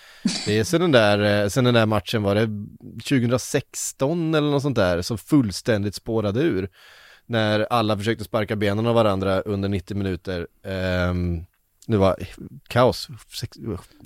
Det 0.46 0.58
är 0.58 0.64
sen 0.64 0.80
den, 0.80 0.92
där, 0.92 1.42
eh, 1.42 1.48
sen 1.48 1.64
den 1.64 1.74
där 1.74 1.86
matchen 1.86 2.22
var 2.22 2.34
det 2.34 2.48
2016 3.08 4.34
eller 4.34 4.50
något 4.50 4.62
sånt 4.62 4.76
där 4.76 5.02
som 5.02 5.18
fullständigt 5.18 5.94
spårade 5.94 6.40
ur. 6.40 6.68
När 7.26 7.60
alla 7.70 7.96
försökte 7.98 8.24
sparka 8.24 8.56
benen 8.56 8.86
av 8.86 8.94
varandra 8.94 9.40
under 9.40 9.68
90 9.68 9.96
minuter. 9.96 10.46
Eh, 10.64 11.14
det 11.86 11.96
var 11.96 12.16
kaos, 12.68 13.08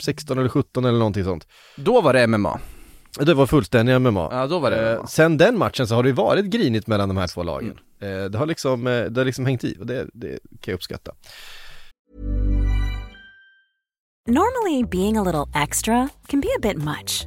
16 0.00 0.38
eller 0.38 0.48
17 0.48 0.84
eller 0.84 0.98
någonting 0.98 1.24
sånt. 1.24 1.46
Då 1.76 2.00
var 2.00 2.12
det 2.12 2.26
MMA. 2.26 2.60
Det 3.20 3.34
var 3.34 3.46
fullständiga 3.46 3.98
MMA. 3.98 4.28
Ja, 4.32 4.46
då 4.46 4.58
var 4.58 4.70
det 4.70 4.90
Eh, 4.90 4.98
MMA. 4.98 5.06
sen 5.06 5.36
den 5.36 5.58
matchen 5.58 5.86
så 5.86 5.94
har 5.94 6.02
det 6.02 6.12
varit 6.12 6.44
grinigt 6.44 6.86
mellan 6.86 7.08
de 7.08 7.16
här 7.16 7.26
två 7.26 7.42
lagen. 7.42 7.70
Eh, 7.70 7.74
Eh, 8.04 8.24
det 8.24 8.38
har 8.38 8.46
liksom, 8.46 8.86
eh, 8.86 9.04
det 9.04 9.20
har 9.20 9.24
liksom 9.24 9.46
hängt 9.46 9.64
i 9.64 9.76
och 9.80 9.86
det, 9.86 10.06
det 10.12 10.38
kan 10.60 10.72
jag 10.72 10.74
uppskatta. 10.74 11.12
Normally, 14.26 14.84
being 14.84 15.16
a 15.16 15.22
little 15.22 15.62
extra 15.62 16.08
can 16.26 16.40
be 16.40 16.48
a 16.56 16.60
bit 16.62 16.78
much, 16.78 17.26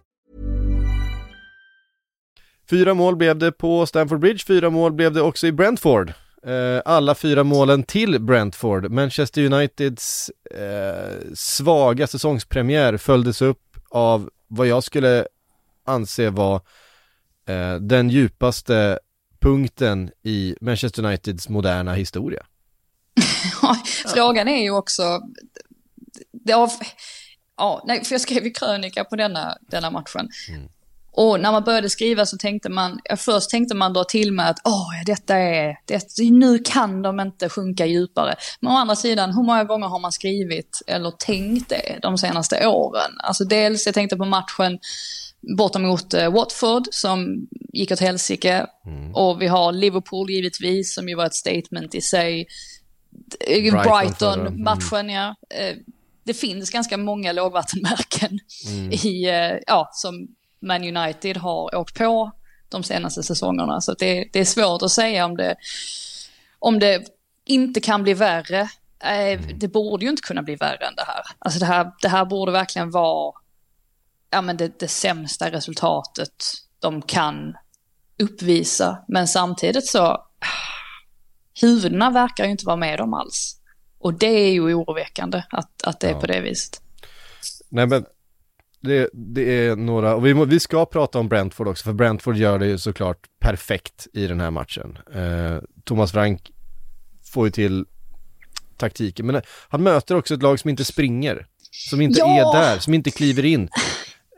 Fyra 2.71 2.93
mål 2.93 3.15
blev 3.15 3.37
det 3.37 3.51
på 3.51 3.85
Stamford 3.85 4.19
Bridge, 4.19 4.45
fyra 4.47 4.69
mål 4.69 4.93
blev 4.93 5.13
det 5.13 5.21
också 5.21 5.47
i 5.47 5.51
Brentford. 5.51 6.13
Eh, 6.45 6.81
alla 6.85 7.15
fyra 7.15 7.43
målen 7.43 7.83
till 7.83 8.21
Brentford. 8.21 8.91
Manchester 8.91 9.45
Uniteds 9.45 10.29
eh, 10.51 11.33
svaga 11.35 12.07
säsongspremiär 12.07 12.97
följdes 12.97 13.41
upp 13.41 13.77
av 13.89 14.29
vad 14.47 14.67
jag 14.67 14.83
skulle 14.83 15.27
anse 15.85 16.29
var 16.29 16.55
eh, 17.47 17.75
den 17.75 18.09
djupaste 18.09 18.99
punkten 19.39 20.11
i 20.23 20.55
Manchester 20.61 21.05
Uniteds 21.05 21.49
moderna 21.49 21.93
historia. 21.93 22.45
Frågan 24.13 24.47
är 24.47 24.63
ju 24.63 24.71
också, 24.71 25.21
det 26.31 26.53
av, 26.53 26.69
ja, 27.57 27.83
nej, 27.87 28.03
för 28.03 28.13
jag 28.13 28.21
skrev 28.21 28.43
ju 28.43 28.51
krönika 28.51 29.03
på 29.03 29.15
denna, 29.15 29.57
denna 29.61 29.91
matchen. 29.91 30.29
Och 31.13 31.39
när 31.39 31.51
man 31.51 31.63
började 31.63 31.89
skriva 31.89 32.25
så 32.25 32.37
tänkte 32.37 32.69
man, 32.69 32.99
först 33.17 33.49
tänkte 33.49 33.75
man 33.75 33.93
dra 33.93 34.03
till 34.03 34.31
med 34.31 34.49
att 34.49 34.59
åh, 34.63 34.89
detta 35.05 35.35
är, 35.35 35.77
det, 35.85 36.31
nu 36.31 36.59
kan 36.59 37.01
de 37.01 37.19
inte 37.19 37.49
sjunka 37.49 37.85
djupare. 37.85 38.35
Men 38.59 38.71
å 38.71 38.75
andra 38.75 38.95
sidan, 38.95 39.33
hur 39.33 39.43
många 39.43 39.63
gånger 39.63 39.87
har 39.87 39.99
man 39.99 40.11
skrivit 40.11 40.81
eller 40.87 41.11
tänkt 41.11 41.69
det 41.69 41.99
de 42.01 42.17
senaste 42.17 42.67
åren? 42.67 43.11
Alltså 43.23 43.43
dels, 43.43 43.85
jag 43.85 43.95
tänkte 43.95 44.17
på 44.17 44.25
matchen 44.25 44.79
borta 45.57 45.79
mot 45.79 46.13
eh, 46.13 46.31
Watford 46.33 46.87
som 46.91 47.47
gick 47.73 47.91
åt 47.91 47.99
helsike. 47.99 48.65
Och 49.13 49.41
vi 49.41 49.47
har 49.47 49.71
Liverpool 49.71 50.29
givetvis 50.29 50.93
som 50.95 51.09
ju 51.09 51.15
var 51.15 51.25
ett 51.25 51.35
statement 51.35 51.95
i 51.95 52.01
sig. 52.01 52.47
Brighton 53.47 53.71
förra. 53.81 54.33
Mm. 54.33 54.63
Brighton-matchen, 54.63 55.09
ja. 55.09 55.35
Eh, 55.49 55.75
Det 56.23 56.33
finns 56.33 56.69
ganska 56.69 56.97
många 56.97 57.31
lågvattenmärken 57.31 58.39
i, 58.91 59.25
eh, 59.29 59.57
ja, 59.67 59.89
som 59.93 60.27
Man 60.61 60.97
United 60.97 61.37
har 61.37 61.75
åkt 61.75 61.97
på 61.97 62.31
de 62.69 62.83
senaste 62.83 63.23
säsongerna. 63.23 63.81
Så 63.81 63.93
det, 63.93 64.29
det 64.33 64.39
är 64.39 64.45
svårt 64.45 64.81
att 64.81 64.91
säga 64.91 65.25
om 65.25 65.37
det, 65.37 65.55
om 66.59 66.79
det 66.79 67.03
inte 67.45 67.79
kan 67.81 68.03
bli 68.03 68.13
värre. 68.13 68.69
Eh, 69.03 69.41
Det 69.55 69.67
borde 69.67 70.05
ju 70.05 70.11
inte 70.11 70.21
kunna 70.21 70.43
bli 70.43 70.55
värre 70.55 70.85
än 70.87 70.95
det 70.95 71.05
här. 71.07 71.23
Alltså 71.39 71.59
det 71.59 71.65
här, 71.65 71.91
det 72.01 72.09
här 72.09 72.25
borde 72.25 72.51
verkligen 72.51 72.91
vara 72.91 73.33
ja, 74.29 74.41
men 74.41 74.57
det, 74.57 74.79
det 74.79 74.87
sämsta 74.87 75.51
resultatet 75.51 76.45
de 76.79 77.01
kan 77.01 77.55
uppvisa. 78.23 79.03
Men 79.07 79.27
samtidigt 79.27 79.87
så, 79.87 80.25
huvudena 81.61 82.09
verkar 82.09 82.45
ju 82.45 82.51
inte 82.51 82.65
vara 82.65 82.75
med 82.75 82.99
dem 82.99 83.13
alls. 83.13 83.57
Och 83.99 84.13
det 84.13 84.27
är 84.27 84.51
ju 84.51 84.73
oroväckande 84.73 85.43
att, 85.49 85.83
att 85.83 85.99
det 85.99 86.09
är 86.09 86.13
på 86.13 86.27
det 86.27 86.41
viset. 86.41 86.81
Nej 87.69 87.87
men 87.87 88.05
det, 88.81 89.09
det 89.13 89.65
är 89.67 89.75
några, 89.75 90.15
och 90.15 90.25
vi, 90.25 90.33
må, 90.33 90.45
vi 90.45 90.59
ska 90.59 90.85
prata 90.85 91.19
om 91.19 91.27
Brentford 91.29 91.67
också, 91.67 91.83
för 91.83 91.93
Brentford 91.93 92.35
gör 92.35 92.59
det 92.59 92.65
ju 92.67 92.77
såklart 92.77 93.17
perfekt 93.39 94.07
i 94.13 94.27
den 94.27 94.39
här 94.39 94.51
matchen. 94.51 94.97
Eh, 95.13 95.57
Thomas 95.85 96.11
Frank 96.11 96.51
får 97.33 97.47
ju 97.47 97.51
till 97.51 97.85
taktiken, 98.77 99.25
men 99.25 99.41
han 99.69 99.83
möter 99.83 100.15
också 100.15 100.33
ett 100.33 100.43
lag 100.43 100.59
som 100.59 100.69
inte 100.69 100.85
springer, 100.85 101.45
som 101.89 102.01
inte 102.01 102.19
Ja! 102.19 102.55
är 102.55 102.61
där, 102.61 102.79
som 102.79 102.93
inte 102.93 103.11
kliver 103.11 103.45
in. 103.45 103.69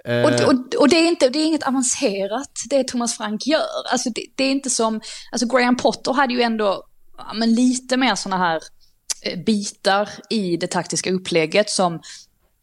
Eh, 0.06 0.22
Och, 0.22 0.32
och, 0.32 0.76
och 0.80 0.90
det, 0.90 0.96
är 0.96 1.08
inte, 1.08 1.30
det 1.30 1.40
är 1.40 1.46
inget 1.46 1.64
avancerat, 1.68 2.52
det 2.70 2.88
Thomas 2.88 3.18
Frank 3.18 3.48
gör. 3.48 3.92
Alltså 3.92 4.10
det, 4.10 4.26
det 4.36 4.44
är 4.44 4.52
inte 4.52 4.70
som, 4.70 5.02
alltså 5.32 5.48
Graham 5.48 5.78
Potter 5.78 6.14
hade 6.14 6.34
ju 6.34 6.42
ändå 6.42 6.84
ja, 7.18 7.34
men 7.34 7.56
lite 7.56 7.98
mer 7.98 8.16
sådana 8.16 8.44
här 8.46 8.60
eh, 9.26 9.44
bitar 9.44 10.10
i 10.30 10.58
det 10.58 10.68
taktiska 10.68 11.12
upplägget 11.12 11.70
som 11.70 12.00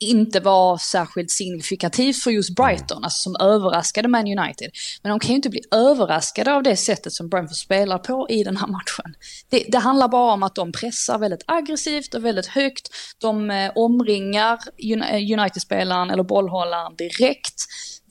inte 0.01 0.41
var 0.41 0.79
särskilt 0.79 1.31
signifikativt 1.31 2.23
för 2.23 2.31
just 2.31 2.55
Brighton, 2.55 3.05
alltså 3.05 3.23
som 3.23 3.37
överraskade 3.47 4.09
Man 4.09 4.39
United. 4.39 4.71
Men 5.03 5.11
de 5.11 5.21
kan 5.21 5.31
ju 5.31 5.37
inte 5.37 5.51
bli 5.51 5.61
överraskade 5.71 6.55
av 6.55 6.63
det 6.63 6.77
sättet 6.77 7.13
som 7.13 7.29
Brentford 7.29 7.57
spelar 7.57 7.99
på 7.99 8.27
i 8.31 8.45
den 8.45 8.57
här 8.57 8.67
matchen. 8.67 9.15
Det, 9.49 9.65
det 9.69 9.79
handlar 9.79 10.09
bara 10.09 10.33
om 10.33 10.43
att 10.43 10.55
de 10.55 10.73
pressar 10.73 11.19
väldigt 11.19 11.45
aggressivt 11.47 12.15
och 12.15 12.25
väldigt 12.25 12.47
högt. 12.47 12.89
De 13.21 13.51
eh, 13.51 13.73
omringar 13.75 14.59
eh, 14.79 15.39
United-spelaren 15.39 16.11
eller 16.11 16.23
bollhållaren 16.23 16.97
direkt. 16.97 17.55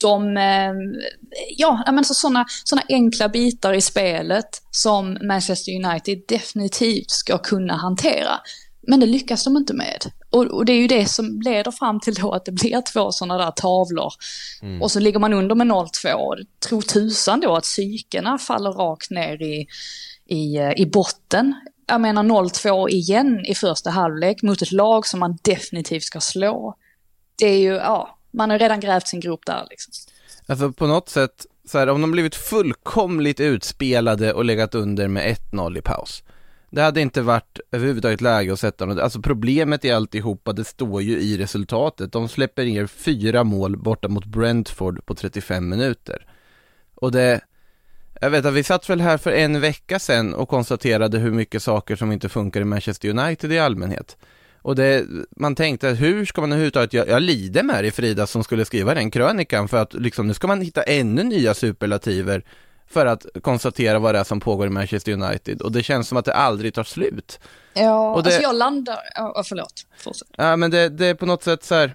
De, 0.00 0.36
eh, 0.36 0.72
ja, 1.56 1.84
men 1.92 2.04
så 2.04 2.14
sådana 2.14 2.44
såna 2.64 2.82
enkla 2.88 3.28
bitar 3.28 3.74
i 3.74 3.80
spelet 3.80 4.62
som 4.70 5.18
Manchester 5.22 5.72
United 5.84 6.22
definitivt 6.28 7.10
ska 7.10 7.38
kunna 7.38 7.76
hantera. 7.76 8.40
Men 8.90 9.00
det 9.00 9.06
lyckas 9.06 9.44
de 9.44 9.56
inte 9.56 9.74
med. 9.74 10.12
Och, 10.30 10.44
och 10.44 10.64
det 10.64 10.72
är 10.72 10.76
ju 10.76 10.86
det 10.86 11.06
som 11.06 11.40
leder 11.40 11.70
fram 11.70 12.00
till 12.00 12.14
då 12.14 12.32
att 12.32 12.44
det 12.44 12.52
blir 12.52 12.82
två 12.92 13.12
sådana 13.12 13.44
där 13.44 13.50
tavlor. 13.50 14.12
Och 14.80 14.90
så 14.90 15.00
ligger 15.00 15.18
man 15.18 15.32
under 15.32 15.54
med 15.54 15.66
0-2. 15.66 16.12
Och 16.12 16.36
Tro 16.68 16.82
tusan 16.82 17.40
då 17.40 17.56
att 17.56 17.62
psykena 17.62 18.38
faller 18.38 18.72
rakt 18.72 19.10
ner 19.10 19.42
i, 19.42 19.66
i, 20.28 20.56
eh, 20.56 20.72
i 20.76 20.86
botten. 20.86 21.54
Jag 21.86 22.00
menar 22.00 22.22
0-2 22.22 22.88
igen 22.88 23.46
i 23.46 23.54
första 23.54 23.90
halvlek 23.90 24.42
mot 24.42 24.62
ett 24.62 24.72
lag 24.72 25.06
som 25.06 25.20
man 25.20 25.38
definitivt 25.42 26.02
ska 26.02 26.20
slå. 26.20 26.74
Det 27.38 27.46
är 27.46 27.58
ju, 27.58 27.74
ja, 27.74 28.18
man 28.32 28.50
har 28.50 28.58
redan 28.58 28.80
grävt 28.80 29.08
sin 29.08 29.20
grop 29.20 29.46
där 29.46 29.66
liksom. 29.70 29.92
Alltså 30.46 30.72
på 30.72 30.86
något 30.86 31.08
sätt, 31.08 31.46
så 31.68 31.78
här, 31.78 31.88
om 31.88 32.00
de 32.00 32.10
blivit 32.10 32.34
fullkomligt 32.34 33.40
utspelade 33.40 34.32
och 34.32 34.44
legat 34.44 34.74
under 34.74 35.08
med 35.08 35.36
1-0 35.52 35.78
i 35.78 35.82
paus. 35.82 36.22
Det 36.70 36.82
hade 36.82 37.00
inte 37.00 37.22
varit 37.22 37.60
överhuvudtaget 37.72 38.20
läge 38.20 38.52
att 38.52 38.60
sätta 38.60 38.86
något. 38.86 38.98
Alltså 38.98 39.20
problemet 39.22 39.84
i 39.84 39.90
alltihopa, 39.90 40.52
det 40.52 40.64
står 40.64 41.02
ju 41.02 41.18
i 41.20 41.38
resultatet. 41.38 42.12
De 42.12 42.28
släpper 42.28 42.64
ner 42.64 42.86
fyra 42.86 43.44
mål 43.44 43.76
borta 43.76 44.08
mot 44.08 44.24
Brentford 44.24 45.06
på 45.06 45.14
35 45.14 45.68
minuter. 45.68 46.26
Och 46.94 47.12
det, 47.12 47.40
jag 48.20 48.30
vet 48.30 48.44
att 48.44 48.54
vi 48.54 48.62
satt 48.62 48.90
väl 48.90 49.00
här 49.00 49.18
för 49.18 49.32
en 49.32 49.60
vecka 49.60 49.98
sedan 49.98 50.34
och 50.34 50.48
konstaterade 50.48 51.18
hur 51.18 51.30
mycket 51.30 51.62
saker 51.62 51.96
som 51.96 52.12
inte 52.12 52.28
funkar 52.28 52.60
i 52.60 52.64
Manchester 52.64 53.08
United 53.08 53.52
i 53.52 53.58
allmänhet. 53.58 54.16
Och 54.62 54.76
det, 54.76 55.06
man 55.36 55.54
tänkte, 55.54 55.88
hur 55.88 56.24
ska 56.24 56.40
man 56.40 56.52
överhuvudtaget, 56.52 56.92
jag, 56.92 57.08
jag 57.08 57.22
lider 57.22 57.62
med 57.62 57.84
dig 57.84 57.90
Frida 57.90 58.26
som 58.26 58.44
skulle 58.44 58.64
skriva 58.64 58.94
den 58.94 59.10
krönikan 59.10 59.68
för 59.68 59.76
att 59.76 59.94
liksom, 59.94 60.26
nu 60.26 60.34
ska 60.34 60.46
man 60.46 60.60
hitta 60.60 60.82
ännu 60.82 61.24
nya 61.24 61.54
superlativer 61.54 62.44
för 62.90 63.06
att 63.06 63.26
konstatera 63.42 63.98
vad 63.98 64.14
det 64.14 64.18
är 64.18 64.24
som 64.24 64.40
pågår 64.40 64.66
i 64.66 64.70
Manchester 64.70 65.12
United 65.12 65.62
och 65.62 65.72
det 65.72 65.82
känns 65.82 66.08
som 66.08 66.18
att 66.18 66.24
det 66.24 66.34
aldrig 66.34 66.74
tar 66.74 66.84
slut. 66.84 67.40
Ja, 67.74 68.10
Och 68.14 68.22
det- 68.22 68.28
alltså 68.28 68.42
jag 68.42 68.56
landar, 68.56 68.98
ja, 69.14 69.42
förlåt, 69.46 69.72
fortsätt. 69.98 70.28
Ja 70.36 70.56
men 70.56 70.70
det, 70.70 70.88
det 70.88 71.06
är 71.06 71.14
på 71.14 71.26
något 71.26 71.42
sätt 71.42 71.64
så 71.64 71.74
här. 71.74 71.94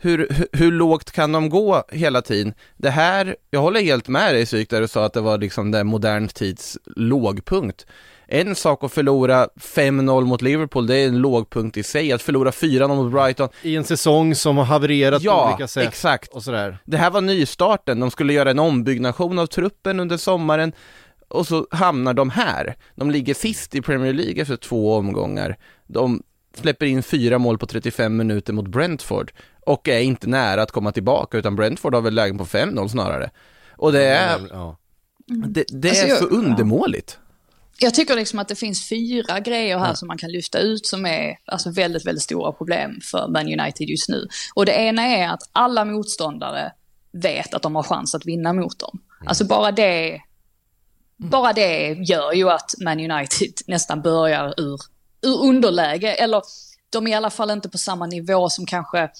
Hur, 0.00 0.18
hur, 0.30 0.46
hur 0.52 0.72
lågt 0.72 1.10
kan 1.10 1.32
de 1.32 1.48
gå 1.50 1.84
hela 1.92 2.22
tiden? 2.22 2.54
Det 2.76 2.90
här, 2.90 3.36
jag 3.50 3.60
håller 3.60 3.80
helt 3.80 4.08
med 4.08 4.34
dig 4.34 4.46
Syk 4.46 4.70
där 4.70 4.80
du 4.80 4.88
sa 4.88 5.04
att 5.04 5.12
det 5.12 5.20
var 5.20 5.38
liksom 5.38 5.70
den 5.70 5.86
modern 5.86 6.28
tids 6.28 6.78
lågpunkt. 6.96 7.86
En 8.30 8.54
sak 8.54 8.84
att 8.84 8.92
förlora 8.92 9.48
5-0 9.60 10.24
mot 10.24 10.42
Liverpool, 10.42 10.86
det 10.86 10.96
är 10.96 11.08
en 11.08 11.18
lågpunkt 11.18 11.76
i 11.76 11.82
sig. 11.82 12.12
Att 12.12 12.22
förlora 12.22 12.50
4-0 12.50 12.88
mot 12.96 13.12
Brighton, 13.12 13.48
I 13.62 13.76
en 13.76 13.84
säsong 13.84 14.34
som 14.34 14.56
har 14.56 14.64
havererat 14.64 15.22
på 15.22 15.26
Ja, 15.26 15.48
olika 15.54 15.68
sätt. 15.68 15.88
exakt. 15.88 16.32
Och 16.34 16.42
sådär. 16.42 16.78
det 16.84 16.96
här 16.96 17.10
var 17.10 17.20
nystarten. 17.20 18.00
De 18.00 18.10
skulle 18.10 18.32
göra 18.32 18.50
en 18.50 18.58
ombyggnation 18.58 19.38
av 19.38 19.46
truppen 19.46 20.00
under 20.00 20.16
sommaren. 20.16 20.72
och 21.28 21.46
så 21.46 21.66
hamnar 21.70 22.14
de 22.14 22.30
här. 22.30 22.76
De 22.94 23.10
ligger 23.10 23.34
sist 23.34 23.74
i 23.74 23.82
Premier 23.82 24.12
League 24.12 24.42
efter 24.42 24.56
två 24.56 24.94
omgångar. 24.96 25.56
De 25.86 26.22
släpper 26.54 26.86
in 26.86 27.02
fyra 27.02 27.38
mål 27.38 27.58
på 27.58 27.66
35 27.66 28.16
minuter 28.16 28.52
mot 28.52 28.68
Brentford 28.68 29.32
och 29.66 29.88
är 29.88 30.00
inte 30.00 30.26
nära 30.26 30.62
att 30.62 30.70
komma 30.72 30.92
tillbaka, 30.92 31.38
utan 31.38 31.56
Brentford 31.56 31.94
har 31.94 32.00
väl 32.02 32.14
lägen 32.14 32.38
på 32.38 32.44
5-0 32.44 32.88
snarare. 32.88 33.30
Och 33.76 33.92
det 33.92 34.04
är, 34.04 34.38
Ja. 34.50 34.76
det, 35.26 35.64
det 35.68 35.88
Alltså, 35.88 36.04
är 36.04 36.08
jag- 36.08 36.18
så 36.18 36.24
undermåligt. 36.26 37.18
Jag 37.80 37.94
tycker 37.94 38.16
liksom 38.16 38.38
att 38.38 38.48
det 38.48 38.54
finns 38.56 38.88
fyra 38.88 39.40
grejer 39.40 39.78
här 39.78 39.94
som 39.94 40.08
man 40.08 40.18
kan 40.18 40.30
lyfta 40.30 40.58
ut 40.58 40.86
som 40.86 41.06
är 41.06 41.38
alltså, 41.44 41.70
väldigt, 41.70 42.06
väldigt 42.06 42.22
stora 42.22 42.52
problem 42.52 43.00
för 43.10 43.28
Man 43.28 43.60
United 43.60 43.88
just 43.88 44.08
nu. 44.08 44.28
Och 44.54 44.66
det 44.66 44.72
ena 44.72 45.02
är 45.02 45.28
att 45.28 45.42
alla 45.52 45.84
motståndare 45.84 46.72
vet 47.12 47.54
att 47.54 47.62
de 47.62 47.76
har 47.76 47.82
chans 47.82 48.14
att 48.14 48.26
vinna 48.26 48.52
mot 48.52 48.78
dem. 48.78 49.00
Alltså 49.26 49.44
bara 49.44 49.72
det, 49.72 50.20
bara 51.16 51.52
det 51.52 51.92
gör 51.92 52.32
ju 52.32 52.50
att 52.50 52.74
Man 52.84 53.10
United 53.10 53.52
nästan 53.66 54.02
börjar 54.02 54.54
ur, 54.60 54.80
ur 55.22 55.42
underläge. 55.42 56.14
Eller 56.14 56.42
de 56.90 57.06
är 57.06 57.10
i 57.10 57.14
alla 57.14 57.30
fall 57.30 57.50
inte 57.50 57.68
på 57.68 57.78
samma 57.78 58.06
nivå 58.06 58.48
som 58.48 58.66
kanske 58.66 59.10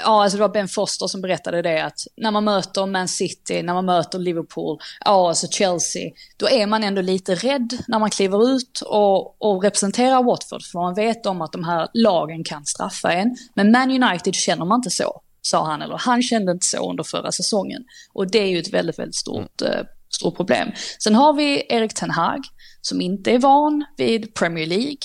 Ja, 0.00 0.22
alltså 0.22 0.38
det 0.38 0.40
var 0.40 0.48
Ben 0.48 0.68
Foster 0.68 1.06
som 1.06 1.20
berättade 1.20 1.62
det 1.62 1.84
att 1.84 1.98
när 2.16 2.30
man 2.30 2.44
möter 2.44 2.86
Man 2.86 3.08
City, 3.08 3.62
när 3.62 3.74
man 3.74 3.84
möter 3.84 4.18
Liverpool, 4.18 4.78
ja 5.04 5.28
alltså 5.28 5.46
Chelsea, 5.46 6.10
då 6.36 6.48
är 6.48 6.66
man 6.66 6.84
ändå 6.84 7.02
lite 7.02 7.34
rädd 7.34 7.78
när 7.88 7.98
man 7.98 8.10
kliver 8.10 8.50
ut 8.50 8.80
och, 8.86 9.42
och 9.42 9.62
representerar 9.62 10.22
Watford, 10.22 10.62
för 10.62 10.78
man 10.78 10.94
vet 10.94 11.26
om 11.26 11.42
att 11.42 11.52
de 11.52 11.64
här 11.64 11.88
lagen 11.94 12.44
kan 12.44 12.64
straffa 12.64 13.12
en. 13.12 13.36
Men 13.54 13.70
Man 13.70 14.02
United 14.02 14.34
känner 14.34 14.64
man 14.64 14.78
inte 14.78 14.90
så, 14.90 15.20
sa 15.42 15.66
han, 15.66 15.82
eller 15.82 15.98
han 15.98 16.22
kände 16.22 16.52
inte 16.52 16.66
så 16.66 16.90
under 16.90 17.04
förra 17.04 17.32
säsongen. 17.32 17.84
Och 18.12 18.30
det 18.30 18.38
är 18.38 18.46
ju 18.46 18.58
ett 18.58 18.72
väldigt, 18.72 18.98
väldigt 18.98 19.16
stort, 19.16 19.62
eh, 19.62 19.80
stort 20.08 20.36
problem. 20.36 20.68
Sen 20.98 21.14
har 21.14 21.32
vi 21.32 21.66
Erik 21.68 21.94
Ten 21.94 22.10
Hag, 22.10 22.40
som 22.80 23.00
inte 23.00 23.30
är 23.30 23.38
van 23.38 23.84
vid 23.96 24.34
Premier 24.34 24.66
League 24.66 24.98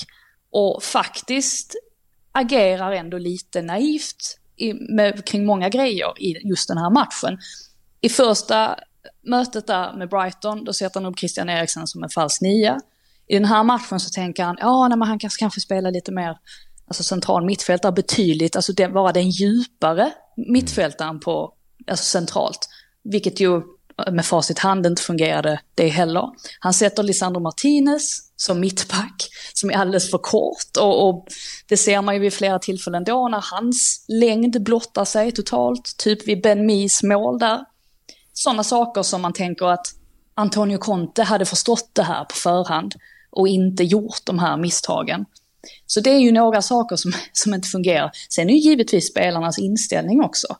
och 0.52 0.82
faktiskt 0.82 1.74
agerar 2.32 2.92
ändå 2.92 3.18
lite 3.18 3.62
naivt 3.62 4.39
i, 4.60 4.74
med, 4.74 5.24
kring 5.26 5.46
många 5.46 5.68
grejer 5.68 6.22
i 6.22 6.48
just 6.48 6.68
den 6.68 6.78
här 6.78 6.90
matchen. 6.90 7.38
I 8.00 8.08
första 8.08 8.78
mötet 9.22 9.66
där 9.66 9.92
med 9.92 10.08
Brighton, 10.08 10.64
då 10.64 10.72
sätter 10.72 11.00
han 11.00 11.12
upp 11.12 11.18
Christian 11.18 11.48
Eriksen 11.48 11.86
som 11.86 12.02
en 12.02 12.10
falsk 12.10 12.40
nia. 12.40 12.80
I 13.26 13.34
den 13.34 13.44
här 13.44 13.62
matchen 13.62 14.00
så 14.00 14.10
tänker 14.10 14.44
han, 14.44 14.56
ja, 14.60 14.88
nej, 14.88 14.98
men 14.98 15.08
han 15.08 15.18
kanske, 15.18 15.40
kanske 15.40 15.60
spelar 15.60 15.90
lite 15.90 16.12
mer 16.12 16.36
alltså 16.86 17.02
central 17.02 17.44
mittfältare 17.44 17.92
betydligt, 17.92 18.56
alltså 18.56 18.72
det, 18.72 18.88
vara 18.88 19.12
den 19.12 19.30
djupare 19.30 20.12
mittfältaren 20.36 21.20
på, 21.20 21.54
alltså 21.86 22.04
centralt. 22.04 22.68
Vilket 23.04 23.40
ju 23.40 23.62
med 24.12 24.26
facit 24.26 24.58
hand 24.58 24.86
inte 24.86 25.02
fungerade 25.02 25.60
det 25.74 25.88
heller. 25.88 26.28
Han 26.60 26.74
sätter 26.74 27.02
Lisandro 27.02 27.40
Martinez 27.40 28.30
som 28.36 28.60
mittback, 28.60 29.28
som 29.54 29.70
är 29.70 29.74
alldeles 29.74 30.10
för 30.10 30.18
kort. 30.18 30.76
Och, 30.80 31.08
och 31.08 31.26
det 31.68 31.76
ser 31.76 32.02
man 32.02 32.14
ju 32.14 32.20
vid 32.20 32.32
flera 32.32 32.58
tillfällen 32.58 33.04
då 33.04 33.28
när 33.28 33.44
hans 33.52 34.04
längd 34.08 34.62
blottar 34.62 35.04
sig 35.04 35.32
totalt. 35.32 35.94
Typ 35.98 36.28
vid 36.28 36.42
Ben 36.42 36.66
Mis 36.66 37.02
mål 37.02 37.38
där. 37.38 37.64
Sådana 38.32 38.64
saker 38.64 39.02
som 39.02 39.22
man 39.22 39.32
tänker 39.32 39.66
att 39.66 39.86
Antonio 40.34 40.78
Conte 40.78 41.22
hade 41.22 41.44
förstått 41.44 41.90
det 41.92 42.02
här 42.02 42.24
på 42.24 42.34
förhand 42.34 42.94
och 43.30 43.48
inte 43.48 43.84
gjort 43.84 44.20
de 44.24 44.38
här 44.38 44.56
misstagen. 44.56 45.24
Så 45.86 46.00
det 46.00 46.10
är 46.10 46.18
ju 46.18 46.32
några 46.32 46.62
saker 46.62 46.96
som, 46.96 47.12
som 47.32 47.54
inte 47.54 47.68
fungerar. 47.68 48.10
Sen 48.28 48.50
är 48.50 48.54
ju 48.54 48.60
givetvis 48.60 49.08
spelarnas 49.08 49.58
inställning 49.58 50.22
också. 50.22 50.56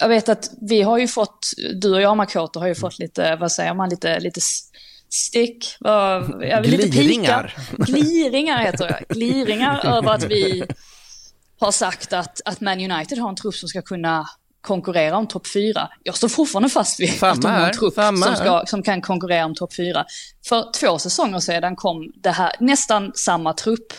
Jag 0.00 0.08
vet 0.08 0.28
att 0.28 0.50
vi 0.60 0.82
har 0.82 0.98
ju 0.98 1.08
fått, 1.08 1.46
du 1.74 1.94
och 1.94 2.00
jag 2.00 2.16
Makoto 2.16 2.60
har 2.60 2.66
ju 2.66 2.74
fått 2.74 2.98
lite, 2.98 3.36
vad 3.36 3.52
säger 3.52 3.74
man, 3.74 3.88
lite, 3.88 4.20
lite 4.20 4.40
stick, 5.10 5.76
vad, 5.80 6.22
jag 6.44 6.66
lite 6.66 6.88
Gliringar. 6.88 7.54
pika. 7.70 7.92
Gliringar 7.92 8.58
heter 8.58 8.88
det. 8.88 9.14
Gliringar 9.14 9.86
över 9.86 10.10
att 10.10 10.24
vi 10.24 10.64
har 11.60 11.72
sagt 11.72 12.12
att, 12.12 12.40
att 12.44 12.60
Man 12.60 12.90
United 12.90 13.18
har 13.18 13.28
en 13.28 13.36
trupp 13.36 13.54
som 13.54 13.68
ska 13.68 13.82
kunna 13.82 14.26
konkurrera 14.60 15.16
om 15.16 15.26
topp 15.26 15.46
fyra. 15.46 15.88
Jag 16.02 16.16
står 16.16 16.28
fortfarande 16.28 16.68
fast 16.68 17.00
vid 17.00 17.18
Samma 17.18 17.32
att 17.32 17.42
de 17.42 17.48
har 17.48 17.66
en 17.66 17.72
trupp 17.72 17.94
som, 17.94 18.36
ska, 18.36 18.62
som 18.66 18.82
kan 18.82 19.00
konkurrera 19.02 19.44
om 19.44 19.54
topp 19.54 19.74
fyra. 19.74 20.04
För 20.48 20.72
två 20.72 20.98
säsonger 20.98 21.38
sedan 21.38 21.76
kom 21.76 22.12
det 22.14 22.30
här, 22.30 22.52
nästan 22.60 23.12
samma 23.14 23.52
trupp 23.52 23.92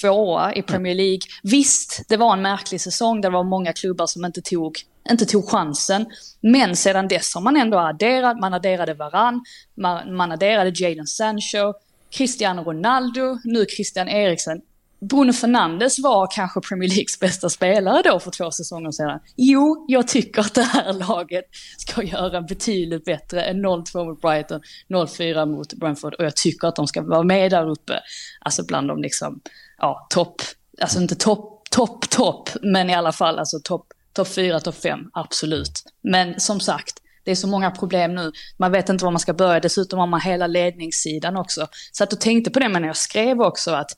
tvåa 0.00 0.54
i 0.54 0.62
Premier 0.62 0.94
League. 0.94 1.20
Visst, 1.42 2.02
det 2.08 2.16
var 2.16 2.32
en 2.32 2.42
märklig 2.42 2.80
säsong 2.80 3.20
där 3.20 3.30
det 3.30 3.34
var 3.36 3.44
många 3.44 3.72
klubbar 3.72 4.06
som 4.06 4.24
inte 4.24 4.42
tog, 4.42 4.78
inte 5.10 5.26
tog 5.26 5.48
chansen. 5.48 6.06
Men 6.40 6.76
sedan 6.76 7.08
dess 7.08 7.34
har 7.34 7.42
man 7.42 7.56
ändå 7.56 7.78
adderat, 7.78 8.40
man 8.40 8.54
adderade 8.54 8.94
Varann, 8.94 9.44
man, 9.74 10.16
man 10.16 10.32
adderade 10.32 10.72
Jadon 10.74 11.06
Sancho, 11.06 11.72
Cristiano 12.10 12.62
Ronaldo, 12.62 13.38
nu 13.44 13.66
Christian 13.66 14.08
Eriksen. 14.08 14.60
Bruno 15.00 15.32
Fernandes 15.32 15.98
var 15.98 16.28
kanske 16.30 16.60
Premier 16.60 16.88
Leagues 16.88 17.20
bästa 17.20 17.50
spelare 17.50 18.02
då 18.02 18.20
för 18.20 18.30
två 18.30 18.50
säsonger 18.50 18.90
sedan. 18.90 19.20
Jo, 19.36 19.84
jag 19.88 20.08
tycker 20.08 20.40
att 20.40 20.54
det 20.54 20.62
här 20.62 20.92
laget 21.08 21.44
ska 21.78 22.02
göra 22.02 22.40
betydligt 22.40 23.04
bättre 23.04 23.42
än 23.42 23.66
0-2 23.66 24.04
mot 24.04 24.20
Brighton, 24.20 24.60
0-4 24.88 25.46
mot 25.46 25.74
Brentford 25.74 26.14
och 26.14 26.24
jag 26.24 26.36
tycker 26.36 26.68
att 26.68 26.76
de 26.76 26.86
ska 26.86 27.02
vara 27.02 27.22
med 27.22 27.50
där 27.50 27.70
uppe. 27.70 28.00
Alltså 28.40 28.64
bland 28.64 28.88
de 28.88 29.02
liksom, 29.02 29.40
ja, 29.78 30.06
topp, 30.10 30.36
alltså 30.80 31.00
inte 31.00 31.14
topp, 31.14 31.62
topp, 31.70 32.10
topp, 32.10 32.50
men 32.62 32.90
i 32.90 32.94
alla 32.94 33.12
fall 33.12 33.38
alltså 33.38 33.58
topp, 33.64 33.86
topp 34.14 34.28
4, 34.28 34.60
topp 34.60 34.74
5, 34.74 35.00
absolut. 35.12 35.82
Men 36.02 36.40
som 36.40 36.60
sagt, 36.60 37.00
det 37.24 37.30
är 37.30 37.34
så 37.34 37.46
många 37.46 37.70
problem 37.70 38.14
nu. 38.14 38.32
Man 38.56 38.72
vet 38.72 38.88
inte 38.88 39.04
var 39.04 39.12
man 39.12 39.20
ska 39.20 39.34
börja. 39.34 39.60
Dessutom 39.60 39.98
har 39.98 40.06
man 40.06 40.20
hela 40.20 40.46
ledningssidan 40.46 41.36
också. 41.36 41.66
Så 41.92 42.04
att 42.04 42.10
du 42.10 42.16
tänkte 42.16 42.50
på 42.50 42.58
det, 42.58 42.68
men 42.68 42.84
jag 42.84 42.96
skrev 42.96 43.40
också 43.40 43.70
att 43.70 43.90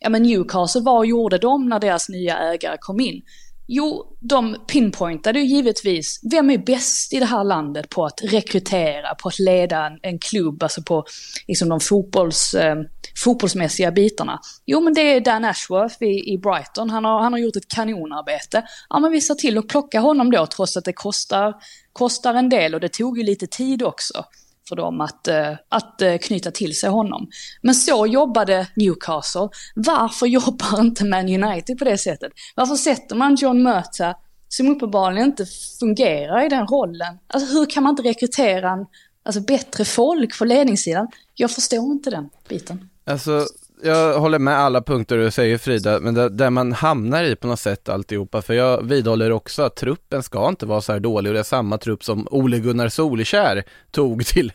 ja 0.00 0.08
men 0.08 0.22
Newcastle, 0.22 0.80
vad 0.80 1.06
gjorde 1.06 1.38
de 1.38 1.68
när 1.68 1.80
deras 1.80 2.08
nya 2.08 2.38
ägare 2.38 2.76
kom 2.80 3.00
in? 3.00 3.22
Jo, 3.66 4.16
de 4.20 4.56
pinpointade 4.66 5.40
ju 5.40 5.46
givetvis, 5.46 6.20
vem 6.30 6.50
är 6.50 6.58
bäst 6.58 7.12
i 7.12 7.18
det 7.18 7.26
här 7.26 7.44
landet 7.44 7.88
på 7.88 8.04
att 8.04 8.20
rekrytera, 8.22 9.14
på 9.14 9.28
att 9.28 9.38
leda 9.38 9.86
en, 9.86 9.98
en 10.02 10.18
klubb, 10.18 10.62
alltså 10.62 10.82
på 10.82 11.04
liksom 11.48 11.68
de 11.68 11.80
fotbolls, 11.80 12.54
eh, 12.54 12.76
fotbollsmässiga 13.24 13.90
bitarna? 13.90 14.40
Jo, 14.66 14.80
men 14.80 14.94
det 14.94 15.00
är 15.00 15.20
Dan 15.20 15.44
Ashworth 15.44 16.02
i, 16.02 16.32
i 16.32 16.38
Brighton, 16.38 16.90
han 16.90 17.04
har, 17.04 17.20
han 17.22 17.32
har 17.32 17.40
gjort 17.40 17.56
ett 17.56 17.68
kanonarbete. 17.68 18.62
Ja, 18.88 18.98
men 18.98 19.12
vi 19.12 19.20
ser 19.20 19.34
till 19.34 19.58
att 19.58 19.68
plocka 19.68 20.00
honom 20.00 20.30
då, 20.30 20.46
trots 20.46 20.76
att 20.76 20.84
det 20.84 20.92
kostar, 20.92 21.54
kostar 21.92 22.34
en 22.34 22.48
del 22.48 22.74
och 22.74 22.80
det 22.80 22.88
tog 22.88 23.18
ju 23.18 23.24
lite 23.24 23.46
tid 23.46 23.82
också 23.82 24.24
för 24.68 24.76
dem 24.76 25.00
att, 25.00 25.28
eh, 25.28 25.52
att 25.68 26.02
eh, 26.02 26.18
knyta 26.18 26.50
till 26.50 26.78
sig 26.78 26.90
honom. 26.90 27.28
Men 27.62 27.74
så 27.74 28.06
jobbade 28.06 28.66
Newcastle. 28.76 29.48
Varför 29.74 30.26
jobbar 30.38 30.80
inte 30.80 31.04
Man 31.04 31.44
United 31.44 31.78
på 31.78 31.84
det 31.84 31.98
sättet? 31.98 32.32
Varför 32.54 32.74
sätter 32.74 33.16
man 33.16 33.34
John 33.34 33.62
Murta, 33.62 34.14
som 34.48 34.68
uppenbarligen 34.68 35.26
inte 35.26 35.46
fungerar 35.80 36.46
i 36.46 36.48
den 36.48 36.66
rollen? 36.66 37.18
Alltså 37.26 37.54
hur 37.54 37.66
kan 37.66 37.82
man 37.82 37.90
inte 37.90 38.02
rekrytera 38.02 38.70
en, 38.70 38.86
alltså, 39.22 39.40
bättre 39.40 39.84
folk 39.84 40.38
på 40.38 40.44
ledningssidan? 40.44 41.08
Jag 41.34 41.50
förstår 41.50 41.92
inte 41.92 42.10
den 42.10 42.28
biten. 42.48 42.88
Alltså, 43.04 43.46
jag 43.82 44.20
håller 44.20 44.38
med 44.38 44.58
alla 44.58 44.82
punkter 44.82 45.16
du 45.16 45.30
säger 45.30 45.58
Frida, 45.58 46.00
men 46.00 46.14
där, 46.14 46.30
där 46.30 46.50
man 46.50 46.72
hamnar 46.72 47.24
i 47.24 47.36
på 47.36 47.46
något 47.46 47.60
sätt 47.60 47.88
alltihopa, 47.88 48.42
för 48.42 48.54
jag 48.54 48.82
vidhåller 48.82 49.30
också 49.32 49.62
att 49.62 49.76
truppen 49.76 50.22
ska 50.22 50.48
inte 50.48 50.66
vara 50.66 50.80
så 50.80 50.92
här 50.92 51.00
dålig 51.00 51.30
och 51.30 51.34
det 51.34 51.40
är 51.40 51.44
samma 51.44 51.78
trupp 51.78 52.04
som 52.04 52.28
Ole 52.30 52.58
Gunnar 52.58 52.88
Solkär 52.88 53.64
tog 53.90 54.26
till 54.26 54.52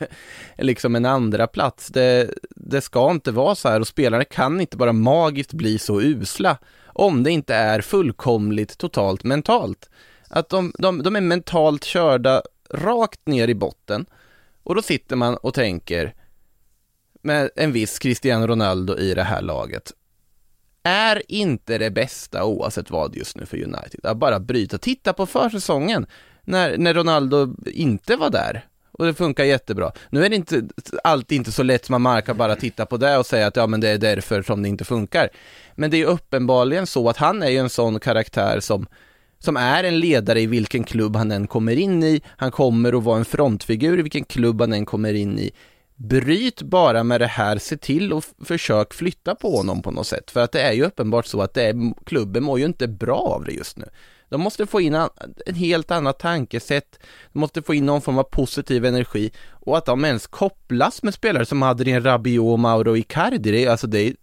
liksom 0.58 0.96
en 0.96 1.06
andra 1.06 1.48
plats. 1.48 1.88
Det, 1.88 2.30
det 2.50 2.82
ska 2.82 3.12
inte 3.12 3.32
vara 3.32 3.56
så 3.56 3.70
här 3.70 3.80
och 3.80 3.88
spelarna 3.88 4.24
kan 4.24 4.62
inte 4.62 4.78
bara 4.78 4.94
magiskt 4.94 5.54
bli 5.54 5.80
så 5.80 6.02
usla 6.02 6.58
om 6.86 7.24
det 7.24 7.32
inte 7.32 7.56
är 7.56 7.82
fullkomligt 7.82 8.78
totalt 8.78 9.24
mentalt. 9.24 9.90
Att 10.28 10.50
de, 10.50 10.74
de, 10.78 11.04
de 11.04 11.16
är 11.16 11.22
mentalt 11.22 11.84
körda 11.84 12.42
rakt 12.70 13.28
ner 13.28 13.48
i 13.48 13.56
botten 13.56 14.06
och 14.64 14.76
då 14.76 14.82
sitter 14.82 15.16
man 15.16 15.36
och 15.38 15.54
tänker 15.54 16.14
med 17.28 17.50
en 17.56 17.72
viss 17.72 18.00
Cristiano 18.00 18.48
Ronaldo 18.48 18.98
i 18.98 19.14
det 19.14 19.24
här 19.24 19.42
laget 19.42 19.92
är 20.84 21.22
inte 21.28 21.78
det 21.78 21.92
bästa 21.92 22.46
oavsett 22.46 22.92
vad 22.92 23.16
just 23.16 23.38
nu 23.38 23.46
för 23.46 23.58
United. 23.58 24.00
Att 24.04 24.18
bara 24.18 24.40
bryta. 24.40 24.78
Titta 24.78 25.14
på 25.14 25.26
försäsongen 25.26 26.06
när, 26.42 26.78
när 26.78 26.94
Ronaldo 26.94 27.56
inte 27.66 28.16
var 28.16 28.30
där 28.30 28.66
och 28.92 29.06
det 29.06 29.14
funkar 29.14 29.44
jättebra. 29.44 29.92
Nu 30.10 30.26
är 30.26 30.30
det 30.30 30.36
inte 30.36 30.64
alltid 31.04 31.36
inte 31.36 31.52
så 31.52 31.64
lätt 31.64 31.86
som 31.86 32.02
man 32.02 32.22
kan 32.22 32.38
bara 32.38 32.56
titta 32.56 32.86
på 32.86 32.98
det 32.98 33.18
och 33.18 33.26
säga 33.26 33.48
att 33.48 33.56
ja 33.56 33.68
men 33.68 33.80
det 33.80 33.90
är 33.90 33.98
därför 33.98 34.42
som 34.42 34.62
det 34.62 34.70
inte 34.70 34.86
funkar. 34.86 35.30
Men 35.76 35.92
det 35.92 36.02
är 36.02 36.06
uppenbarligen 36.06 36.88
så 36.88 37.10
att 37.10 37.18
han 37.18 37.44
är 37.44 37.50
ju 37.50 37.58
en 37.58 37.70
sån 37.70 38.00
karaktär 38.00 38.60
som 38.60 38.88
som 39.40 39.58
är 39.58 39.84
en 39.84 40.00
ledare 40.00 40.42
i 40.42 40.46
vilken 40.46 40.84
klubb 40.84 41.16
han 41.16 41.32
än 41.32 41.48
kommer 41.48 41.76
in 41.76 42.04
i. 42.04 42.22
Han 42.38 42.52
kommer 42.52 42.98
att 42.98 43.04
vara 43.04 43.18
en 43.18 43.26
frontfigur 43.26 44.00
i 44.00 44.02
vilken 44.02 44.24
klubb 44.24 44.62
han 44.62 44.74
än 44.74 44.86
kommer 44.86 45.14
in 45.14 45.40
i. 45.40 45.52
Bryt 46.00 46.62
bara 46.62 47.04
med 47.04 47.22
det 47.22 47.28
här, 47.28 47.58
se 47.58 47.78
till 47.78 48.14
och 48.14 48.26
försök 48.46 48.94
flytta 48.94 49.36
på 49.36 49.58
honom 49.58 49.82
på 49.82 49.92
något 49.92 50.08
sätt. 50.08 50.32
För 50.32 50.40
att 50.40 50.52
det 50.52 50.62
är 50.62 50.74
ju 50.74 50.86
uppenbart 50.86 51.26
så 51.26 51.42
att 51.42 51.54
det 51.54 51.64
är, 51.64 52.04
klubben 52.06 52.44
mår 52.44 52.60
ju 52.60 52.66
inte 52.66 52.88
bra 52.88 53.20
av 53.20 53.46
det 53.46 53.52
just 53.52 53.78
nu. 53.78 53.86
De 54.30 54.42
måste 54.42 54.66
få 54.66 54.82
in 54.82 54.96
en, 54.96 55.10
helt 55.56 55.92
annat 55.92 56.20
tankesätt, 56.20 57.00
de 57.34 57.40
måste 57.40 57.62
få 57.62 57.74
in 57.74 57.86
någon 57.86 58.02
form 58.02 58.18
av 58.18 58.24
positiv 58.24 58.86
energi 58.86 59.32
och 59.50 59.78
att 59.78 59.86
de 59.86 60.06
ens 60.06 60.28
kopplas 60.28 61.04
med 61.04 61.14
spelare 61.14 61.46
som 61.46 61.64
Adrien 61.64 62.04
Rabiot 62.04 62.60
Mauro 62.60 62.98
Icardi, 62.98 63.38
det 63.38 63.66
är, 63.66 63.70
alltså 63.70 63.88
det 63.88 64.00
är, 64.00 64.14